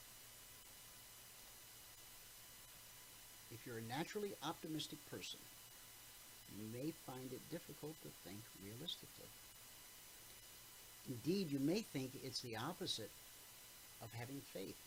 If 3.52 3.66
you're 3.66 3.80
a 3.80 3.98
naturally 3.98 4.34
optimistic 4.44 5.00
person, 5.10 5.40
you 6.58 6.66
may 6.72 6.94
find 7.06 7.32
it 7.32 7.50
difficult 7.50 7.96
to 8.04 8.10
think 8.28 8.40
realistically. 8.64 9.30
Indeed, 11.08 11.52
you 11.52 11.60
may 11.60 11.82
think 11.82 12.12
it's 12.24 12.42
the 12.42 12.58
opposite 12.58 13.12
of 14.02 14.10
having 14.14 14.42
faith. 14.54 14.78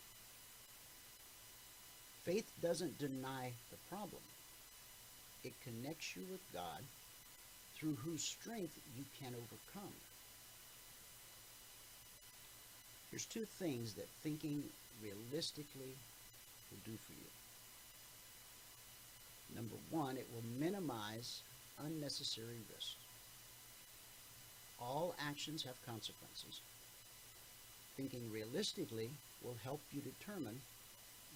Faith 2.23 2.49
doesn't 2.61 2.97
deny 2.99 3.51
the 3.71 3.77
problem. 3.89 4.21
It 5.43 5.53
connects 5.63 6.15
you 6.15 6.23
with 6.31 6.41
God 6.53 6.81
through 7.75 7.95
whose 7.95 8.23
strength 8.23 8.77
you 8.97 9.03
can 9.19 9.33
overcome. 9.33 9.93
Here's 13.11 13.25
two 13.25 13.45
things 13.45 13.93
that 13.93 14.07
thinking 14.23 14.63
realistically 15.03 15.93
will 16.71 16.79
do 16.85 16.97
for 17.05 17.11
you. 17.11 17.29
Number 19.55 19.75
one, 19.91 20.17
it 20.17 20.25
will 20.33 20.43
minimize 20.59 21.41
unnecessary 21.85 22.57
risk. 22.73 22.95
All 24.79 25.13
actions 25.29 25.63
have 25.63 25.75
consequences. 25.85 26.61
Thinking 27.95 28.31
realistically 28.31 29.09
will 29.43 29.57
help 29.63 29.81
you 29.91 30.01
determine 30.01 30.59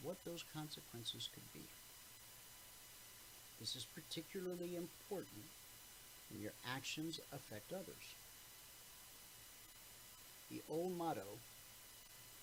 what 0.01 0.17
those 0.25 0.43
consequences 0.53 1.29
could 1.33 1.53
be. 1.53 1.65
This 3.59 3.75
is 3.75 3.85
particularly 3.95 4.75
important 4.75 5.43
when 6.29 6.41
your 6.41 6.53
actions 6.75 7.19
affect 7.31 7.73
others. 7.73 8.15
The 10.51 10.61
old 10.69 10.97
motto, 10.97 11.39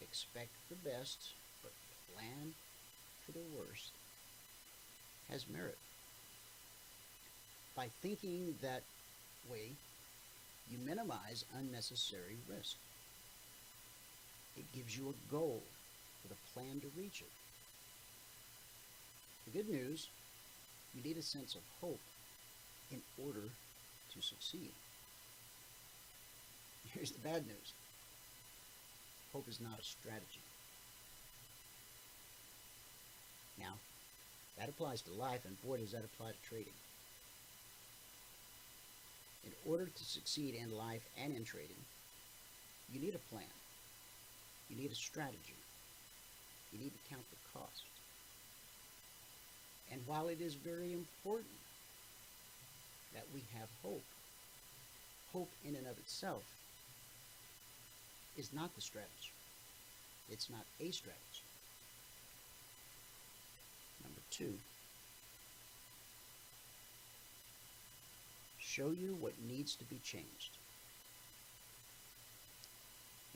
expect 0.00 0.50
the 0.68 0.76
best, 0.76 1.30
but 1.62 1.72
plan 2.12 2.52
for 3.24 3.32
the 3.32 3.44
worst, 3.56 3.92
has 5.30 5.46
merit. 5.48 5.78
By 7.76 7.88
thinking 8.02 8.54
that 8.62 8.82
way, 9.50 9.72
you 10.70 10.78
minimize 10.84 11.44
unnecessary 11.58 12.36
risk. 12.48 12.76
It 14.56 14.64
gives 14.74 14.96
you 14.96 15.08
a 15.08 15.32
goal 15.32 15.62
with 16.22 16.32
a 16.32 16.52
plan 16.52 16.80
to 16.80 16.86
reach 16.96 17.20
it. 17.20 17.30
The 19.46 19.58
good 19.58 19.68
news, 19.68 20.08
you 20.94 21.02
need 21.02 21.18
a 21.18 21.22
sense 21.22 21.54
of 21.54 21.62
hope 21.80 22.00
in 22.90 23.00
order 23.18 23.48
to 24.14 24.22
succeed. 24.22 24.72
Here's 26.94 27.10
the 27.10 27.18
bad 27.18 27.46
news. 27.46 27.72
Hope 29.32 29.48
is 29.48 29.60
not 29.60 29.80
a 29.80 29.84
strategy. 29.84 30.44
Now, 33.58 33.74
that 34.58 34.68
applies 34.68 35.02
to 35.02 35.12
life, 35.12 35.44
and 35.44 35.60
boy, 35.62 35.78
does 35.78 35.92
that 35.92 36.04
apply 36.04 36.30
to 36.30 36.48
trading. 36.48 36.74
In 39.44 39.52
order 39.66 39.86
to 39.86 40.04
succeed 40.04 40.54
in 40.54 40.70
life 40.70 41.02
and 41.22 41.36
in 41.36 41.44
trading, 41.44 41.82
you 42.88 43.00
need 43.00 43.14
a 43.14 43.34
plan. 43.34 43.50
You 44.68 44.76
need 44.76 44.92
a 44.92 44.94
strategy. 44.94 45.58
You 46.72 46.78
need 46.78 46.92
to 46.92 47.10
count 47.10 47.24
the 47.30 47.58
cost. 47.58 47.93
And 49.94 50.02
while 50.06 50.26
it 50.26 50.40
is 50.40 50.54
very 50.54 50.92
important 50.92 51.54
that 53.14 53.22
we 53.32 53.42
have 53.56 53.68
hope, 53.80 54.02
hope 55.32 55.52
in 55.64 55.76
and 55.76 55.86
of 55.86 55.96
itself 55.98 56.42
is 58.36 58.52
not 58.52 58.74
the 58.74 58.80
strategy. 58.80 59.30
It's 60.28 60.50
not 60.50 60.66
a 60.80 60.90
strategy. 60.90 61.46
Number 64.02 64.20
two, 64.32 64.54
show 68.58 68.90
you 68.90 69.14
what 69.20 69.34
needs 69.46 69.76
to 69.76 69.84
be 69.84 70.00
changed. 70.02 70.58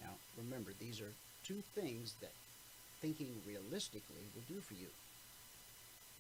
Now, 0.01 0.11
remember, 0.37 0.73
these 0.81 1.01
are 1.01 1.15
two 1.45 1.63
things 1.77 2.17
that 2.21 2.33
thinking 3.01 3.29
realistically 3.47 4.27
will 4.35 4.43
do 4.49 4.61
for 4.61 4.75
you. 4.75 4.89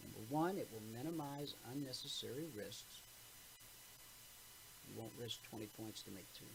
Number 0.02 0.20
one, 0.28 0.58
it 0.58 0.68
will 0.70 0.82
minimize 0.92 1.54
unnecessary 1.72 2.46
risks. 2.54 3.02
You 4.86 4.94
won't 4.96 5.12
risk 5.18 5.42
20 5.42 5.66
points 5.66 6.02
to 6.04 6.10
make 6.10 6.32
two. 6.32 6.46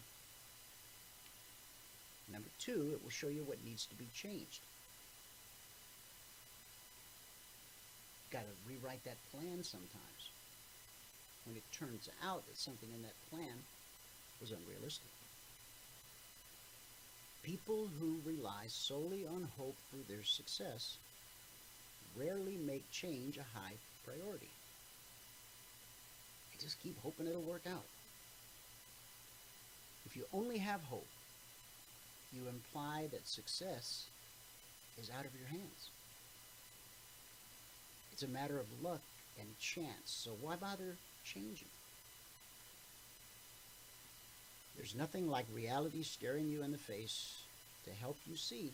Number 2.28 2.50
two, 2.58 2.92
it 2.94 3.04
will 3.04 3.10
show 3.10 3.28
you 3.28 3.44
what 3.44 3.64
needs 3.64 3.86
to 3.88 3.96
be 3.96 4.10
changed. 4.14 4.66
Got 8.32 8.44
to 8.44 8.56
rewrite 8.66 9.04
that 9.04 9.24
plan 9.30 9.64
sometimes 9.64 10.32
when 11.44 11.56
it 11.56 11.72
turns 11.72 12.10
out 12.24 12.48
that 12.48 12.58
something 12.58 12.92
in 12.92 13.02
that 13.04 13.22
plan 13.30 13.66
was 14.40 14.52
unrealistic. 14.52 15.12
People 17.44 17.90
who 18.00 18.22
rely 18.24 18.66
solely 18.68 19.26
on 19.26 19.44
hope 19.44 19.78
for 19.92 19.98
their 20.08 20.24
success 20.24 20.98
rarely 22.18 22.58
make 22.66 22.90
change 22.92 23.38
a 23.38 23.58
high 23.58 23.74
priority. 24.06 24.50
I 26.54 26.62
just 26.62 26.82
keep 26.82 26.96
hoping 27.02 27.28
it'll 27.28 27.42
work 27.42 27.64
out. 27.68 27.86
If 30.06 30.16
you 30.18 30.26
only 30.34 30.58
have 30.58 30.82
hope, 30.82 31.08
you 32.34 32.42
imply 32.48 33.08
that 33.12 33.28
success 33.28 34.06
is 35.02 35.10
out 35.18 35.26
of 35.26 35.32
your 35.40 35.48
hands. 35.48 35.90
It's 38.12 38.24
a 38.24 38.28
matter 38.28 38.60
of 38.60 38.84
luck 38.84 39.02
and 39.40 39.48
chance, 39.60 40.06
so 40.06 40.32
why 40.42 40.56
bother 40.56 40.96
changing? 41.26 41.68
There's 44.76 44.96
nothing 44.96 45.28
like 45.28 45.46
reality 45.54 46.04
staring 46.04 46.48
you 46.50 46.64
in 46.64 46.72
the 46.72 46.78
face 46.78 47.34
to 47.86 47.92
help 47.92 48.18
you 48.28 48.36
see 48.36 48.72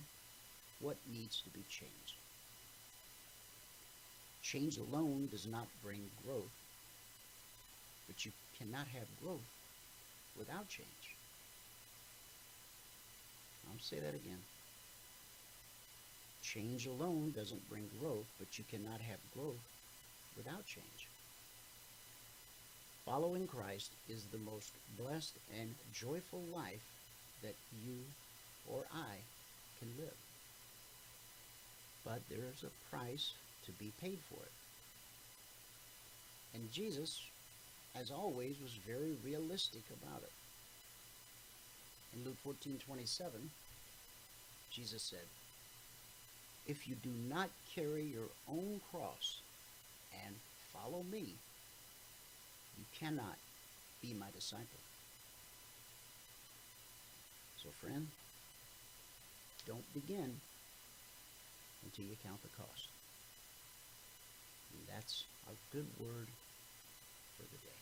what 0.82 0.96
needs 1.12 1.42
to 1.42 1.50
be 1.50 1.64
changed. 1.70 2.19
Change 4.52 4.78
alone 4.78 5.28
does 5.30 5.46
not 5.46 5.68
bring 5.84 6.10
growth, 6.26 6.58
but 8.08 8.26
you 8.26 8.32
cannot 8.58 8.88
have 8.88 9.06
growth 9.22 9.46
without 10.36 10.68
change. 10.68 11.14
I'll 13.68 13.80
say 13.80 13.98
that 13.98 14.16
again. 14.16 14.40
Change 16.42 16.88
alone 16.88 17.30
doesn't 17.30 17.70
bring 17.70 17.84
growth, 18.00 18.26
but 18.40 18.58
you 18.58 18.64
cannot 18.72 19.00
have 19.02 19.20
growth 19.30 19.70
without 20.36 20.66
change. 20.66 21.06
Following 23.06 23.46
Christ 23.46 23.92
is 24.08 24.26
the 24.32 24.40
most 24.40 24.72
blessed 24.98 25.38
and 25.60 25.76
joyful 25.94 26.42
life 26.52 26.90
that 27.44 27.54
you 27.86 28.00
or 28.66 28.88
I 28.92 29.14
can 29.78 29.90
live. 29.96 30.18
But 32.04 32.22
there's 32.32 32.64
a 32.64 32.90
price 32.90 33.36
to 33.70 33.78
be 33.78 33.92
paid 34.02 34.20
for 34.30 34.42
it. 34.44 34.52
And 36.54 36.72
Jesus, 36.72 37.22
as 37.96 38.10
always, 38.10 38.60
was 38.62 38.74
very 38.86 39.16
realistic 39.24 39.84
about 40.02 40.24
it. 40.24 40.32
In 42.14 42.26
Luke 42.26 42.38
14:27, 42.44 43.52
Jesus 44.72 45.04
said, 45.04 45.28
"If 46.66 46.88
you 46.88 46.96
do 46.96 47.10
not 47.10 47.50
carry 47.76 48.06
your 48.06 48.30
own 48.48 48.80
cross 48.92 49.42
and 50.12 50.36
follow 50.74 51.04
me, 51.04 51.38
you 52.78 52.86
cannot 52.94 53.38
be 54.02 54.14
my 54.14 54.32
disciple." 54.32 54.80
So, 57.62 57.72
friend, 57.72 58.10
don't 59.66 59.94
begin 59.94 60.42
until 61.84 62.06
you 62.06 62.16
count 62.24 62.42
the 62.42 62.50
cost. 62.50 62.88
And 64.72 64.82
that's 64.88 65.26
a 65.48 65.54
good 65.76 65.88
word 65.98 66.30
for 67.38 67.44
the 67.44 67.58
day. 67.58 67.80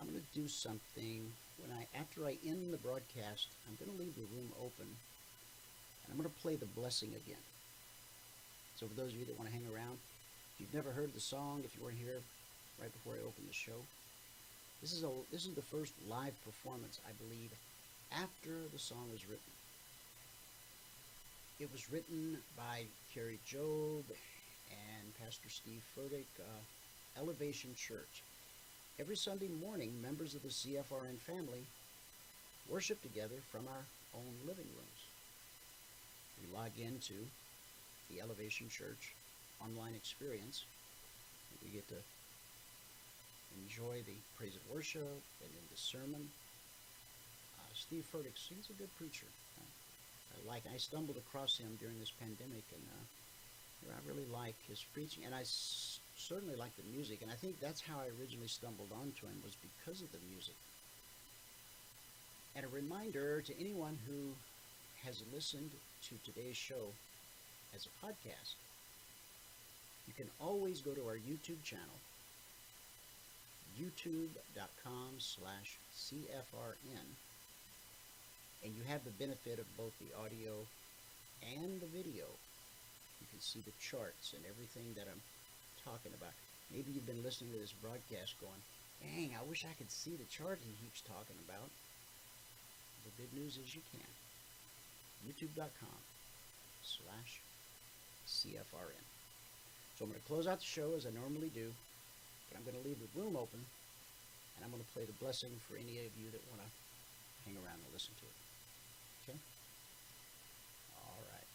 I'm 0.00 0.08
going 0.08 0.20
to 0.20 0.40
do 0.40 0.48
something 0.48 1.32
when 1.56 1.72
I 1.72 1.86
after 1.98 2.26
I 2.26 2.38
end 2.44 2.72
the 2.72 2.78
broadcast, 2.78 3.56
I'm 3.66 3.76
going 3.76 3.90
to 3.90 3.96
leave 3.96 4.14
the 4.14 4.28
room 4.36 4.52
open 4.60 4.86
and 4.86 6.08
I'm 6.10 6.16
going 6.16 6.28
to 6.28 6.42
play 6.42 6.56
the 6.56 6.66
blessing 6.66 7.14
again. 7.16 7.44
So 8.74 8.86
for 8.86 8.94
those 8.94 9.12
of 9.12 9.18
you 9.18 9.24
that 9.24 9.38
want 9.38 9.48
to 9.48 9.56
hang 9.56 9.66
around, 9.66 9.98
if 10.54 10.60
you've 10.60 10.74
never 10.74 10.92
heard 10.92 11.14
the 11.14 11.20
song, 11.20 11.62
if 11.64 11.74
you 11.74 11.82
weren't 11.82 11.98
here 11.98 12.20
right 12.78 12.92
before 12.92 13.14
I 13.14 13.26
opened 13.26 13.48
the 13.48 13.54
show, 13.54 13.88
this 14.82 14.92
is 14.92 15.02
a 15.02 15.10
this 15.32 15.46
is 15.46 15.54
the 15.54 15.62
first 15.62 15.94
live 16.06 16.36
performance, 16.44 17.00
I 17.08 17.12
believe, 17.12 17.50
after 18.12 18.68
the 18.72 18.78
song 18.78 19.08
was 19.10 19.26
written. 19.26 19.55
It 21.58 21.72
was 21.72 21.90
written 21.90 22.36
by 22.54 22.84
Kari 23.14 23.40
Jobe 23.48 24.12
and 24.68 25.18
Pastor 25.18 25.48
Steve 25.48 25.80
Furtick, 25.96 26.28
uh, 26.38 27.18
Elevation 27.18 27.74
Church. 27.74 28.22
Every 29.00 29.16
Sunday 29.16 29.48
morning, 29.48 29.94
members 30.02 30.34
of 30.34 30.42
the 30.42 30.50
CFRN 30.50 31.16
family 31.18 31.64
worship 32.68 33.00
together 33.00 33.40
from 33.50 33.62
our 33.68 33.84
own 34.14 34.34
living 34.46 34.68
rooms. 34.76 35.00
We 36.42 36.54
log 36.54 36.72
into 36.76 37.24
the 38.10 38.20
Elevation 38.20 38.68
Church 38.68 39.14
online 39.64 39.94
experience. 39.94 40.66
We 41.64 41.70
get 41.70 41.88
to 41.88 42.00
enjoy 43.64 44.04
the 44.04 44.20
praise 44.36 44.52
and 44.52 44.74
worship 44.74 45.00
and 45.40 45.50
then 45.56 45.64
the 45.72 45.80
sermon. 45.80 46.28
Uh, 47.58 47.72
Steve 47.72 48.04
Furtick, 48.12 48.36
he's 48.36 48.68
a 48.68 48.74
good 48.74 48.94
preacher. 48.98 49.26
Like. 50.44 50.62
I 50.72 50.76
stumbled 50.76 51.16
across 51.16 51.58
him 51.58 51.76
during 51.80 51.98
this 51.98 52.12
pandemic, 52.20 52.64
and 52.72 52.82
uh, 52.92 53.92
I 53.94 53.98
really 54.08 54.26
like 54.32 54.56
his 54.68 54.84
preaching, 54.92 55.24
and 55.24 55.34
I 55.34 55.40
s- 55.40 56.00
certainly 56.16 56.56
like 56.56 56.76
the 56.76 56.82
music. 56.92 57.22
And 57.22 57.30
I 57.30 57.34
think 57.34 57.60
that's 57.60 57.80
how 57.80 57.96
I 57.98 58.08
originally 58.20 58.48
stumbled 58.48 58.90
onto 58.92 59.26
him 59.26 59.40
was 59.44 59.56
because 59.56 60.02
of 60.02 60.10
the 60.12 60.18
music. 60.30 60.54
And 62.56 62.64
a 62.64 62.68
reminder 62.68 63.42
to 63.42 63.60
anyone 63.60 63.98
who 64.08 64.32
has 65.04 65.22
listened 65.32 65.70
to 66.08 66.14
today's 66.24 66.56
show 66.56 66.88
as 67.74 67.86
a 67.86 68.06
podcast, 68.06 68.54
you 70.08 70.14
can 70.16 70.30
always 70.40 70.80
go 70.80 70.92
to 70.92 71.02
our 71.06 71.16
YouTube 71.16 71.62
channel, 71.62 72.00
youtube.com 73.78 75.18
slash 75.18 75.76
CFRN, 75.94 77.06
and 78.66 78.74
you 78.74 78.82
have 78.90 79.06
the 79.06 79.14
benefit 79.14 79.62
of 79.62 79.78
both 79.78 79.94
the 80.02 80.10
audio 80.18 80.58
and 81.54 81.78
the 81.78 81.86
video. 81.86 82.26
You 83.22 83.30
can 83.30 83.38
see 83.38 83.62
the 83.62 83.78
charts 83.78 84.34
and 84.34 84.42
everything 84.42 84.90
that 84.98 85.06
I'm 85.06 85.22
talking 85.86 86.10
about. 86.18 86.34
Maybe 86.74 86.90
you've 86.90 87.06
been 87.06 87.22
listening 87.22 87.54
to 87.54 87.62
this 87.62 87.78
broadcast 87.78 88.34
going, 88.42 88.58
dang, 88.98 89.38
I 89.38 89.46
wish 89.46 89.62
I 89.62 89.78
could 89.78 89.94
see 89.94 90.18
the 90.18 90.26
chart 90.26 90.58
he 90.58 90.74
keeps 90.82 90.98
talking 91.06 91.38
about. 91.46 91.70
The 93.06 93.14
good 93.22 93.30
news 93.38 93.54
is 93.54 93.70
you 93.70 93.86
can. 93.94 94.10
YouTube.com 95.22 96.02
slash 96.82 97.38
CFRN. 98.26 99.06
So 99.94 100.02
I'm 100.02 100.10
going 100.10 100.18
to 100.18 100.26
close 100.26 100.50
out 100.50 100.58
the 100.58 100.66
show 100.66 100.98
as 100.98 101.06
I 101.06 101.14
normally 101.14 101.54
do 101.54 101.70
But 102.50 102.58
I'm 102.58 102.66
going 102.66 102.82
to 102.82 102.86
leave 102.86 102.98
the 102.98 103.14
room 103.14 103.38
open, 103.38 103.62
and 103.62 104.60
I'm 104.66 104.74
going 104.74 104.82
to 104.82 104.92
play 104.92 105.06
the 105.06 105.14
blessing 105.22 105.54
for 105.70 105.78
any 105.78 106.02
of 106.02 106.10
you 106.18 106.34
that 106.34 106.42
want 106.50 106.66
to 106.66 106.70
hang 107.46 107.54
around 107.62 107.78
and 107.78 107.94
listen 107.94 108.10
to 108.18 108.26
it. 108.26 108.45
Okay? 109.28 109.38
All 111.02 111.18
right. 111.32 111.46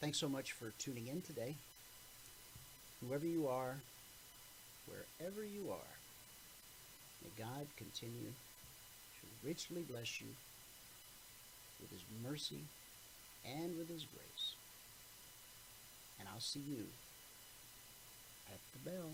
Thanks 0.00 0.18
so 0.18 0.28
much 0.28 0.52
for 0.52 0.70
tuning 0.78 1.06
in 1.06 1.22
today. 1.22 1.54
Whoever 3.00 3.26
you 3.26 3.48
are, 3.48 3.76
wherever 4.86 5.42
you 5.42 5.70
are, 5.70 5.92
may 7.22 7.30
God 7.38 7.66
continue 7.76 8.28
to 8.28 9.48
richly 9.48 9.82
bless 9.82 10.20
you 10.20 10.28
with 11.80 11.90
His 11.90 12.04
mercy 12.22 12.60
and 13.44 13.78
with 13.78 13.88
His 13.88 14.04
grace. 14.04 14.54
And 16.18 16.28
I'll 16.32 16.40
see 16.40 16.60
you 16.60 16.84
at 18.52 18.60
the 18.74 18.90
bell. 18.90 19.12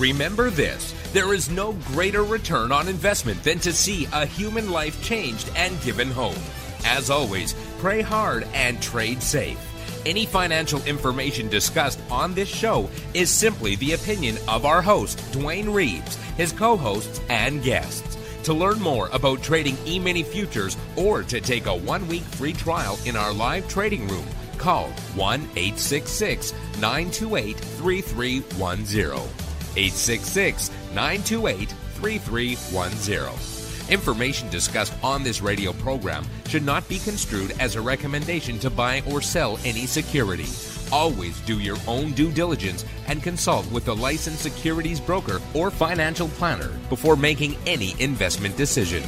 Remember 0.00 0.48
this 0.48 0.94
there 1.12 1.34
is 1.34 1.50
no 1.50 1.72
greater 1.88 2.24
return 2.24 2.72
on 2.72 2.88
investment 2.88 3.42
than 3.42 3.58
to 3.58 3.70
see 3.70 4.08
a 4.14 4.24
human 4.24 4.70
life 4.70 5.04
changed 5.04 5.50
and 5.54 5.78
given 5.82 6.10
hope. 6.10 6.38
As 6.86 7.10
always, 7.10 7.54
pray 7.78 8.00
hard 8.00 8.44
and 8.54 8.80
trade 8.80 9.22
safe. 9.22 9.58
Any 10.06 10.24
financial 10.24 10.82
information 10.84 11.50
discussed 11.50 12.00
on 12.10 12.32
this 12.32 12.48
show 12.48 12.88
is 13.12 13.28
simply 13.28 13.76
the 13.76 13.92
opinion 13.92 14.38
of 14.48 14.64
our 14.64 14.80
host, 14.80 15.18
Dwayne 15.32 15.70
Reeves, 15.70 16.16
his 16.38 16.52
co 16.52 16.78
hosts, 16.78 17.20
and 17.28 17.62
guests. 17.62 18.16
To 18.44 18.54
learn 18.54 18.80
more 18.80 19.10
about 19.12 19.42
trading 19.42 19.76
e 19.86 19.98
mini 19.98 20.22
futures 20.22 20.78
or 20.96 21.22
to 21.24 21.42
take 21.42 21.66
a 21.66 21.76
one 21.76 22.08
week 22.08 22.22
free 22.22 22.54
trial 22.54 22.98
in 23.04 23.16
our 23.16 23.34
live 23.34 23.68
trading 23.68 24.08
room, 24.08 24.24
call 24.56 24.88
1 25.14 25.40
866 25.56 26.54
928 26.80 27.58
3310. 27.58 29.49
866 29.76 30.70
928 30.94 31.70
3310. 32.00 33.60
Information 33.90 34.48
discussed 34.50 34.94
on 35.02 35.24
this 35.24 35.42
radio 35.42 35.72
program 35.72 36.24
should 36.46 36.64
not 36.64 36.88
be 36.88 37.00
construed 37.00 37.52
as 37.58 37.74
a 37.74 37.80
recommendation 37.80 38.58
to 38.60 38.70
buy 38.70 39.02
or 39.10 39.20
sell 39.20 39.58
any 39.64 39.84
security. 39.84 40.46
Always 40.92 41.40
do 41.40 41.58
your 41.58 41.76
own 41.88 42.12
due 42.12 42.30
diligence 42.30 42.84
and 43.08 43.22
consult 43.22 43.70
with 43.72 43.88
a 43.88 43.92
licensed 43.92 44.42
securities 44.42 45.00
broker 45.00 45.40
or 45.54 45.70
financial 45.70 46.28
planner 46.28 46.70
before 46.88 47.16
making 47.16 47.56
any 47.66 48.00
investment 48.00 48.56
decision. 48.56 49.02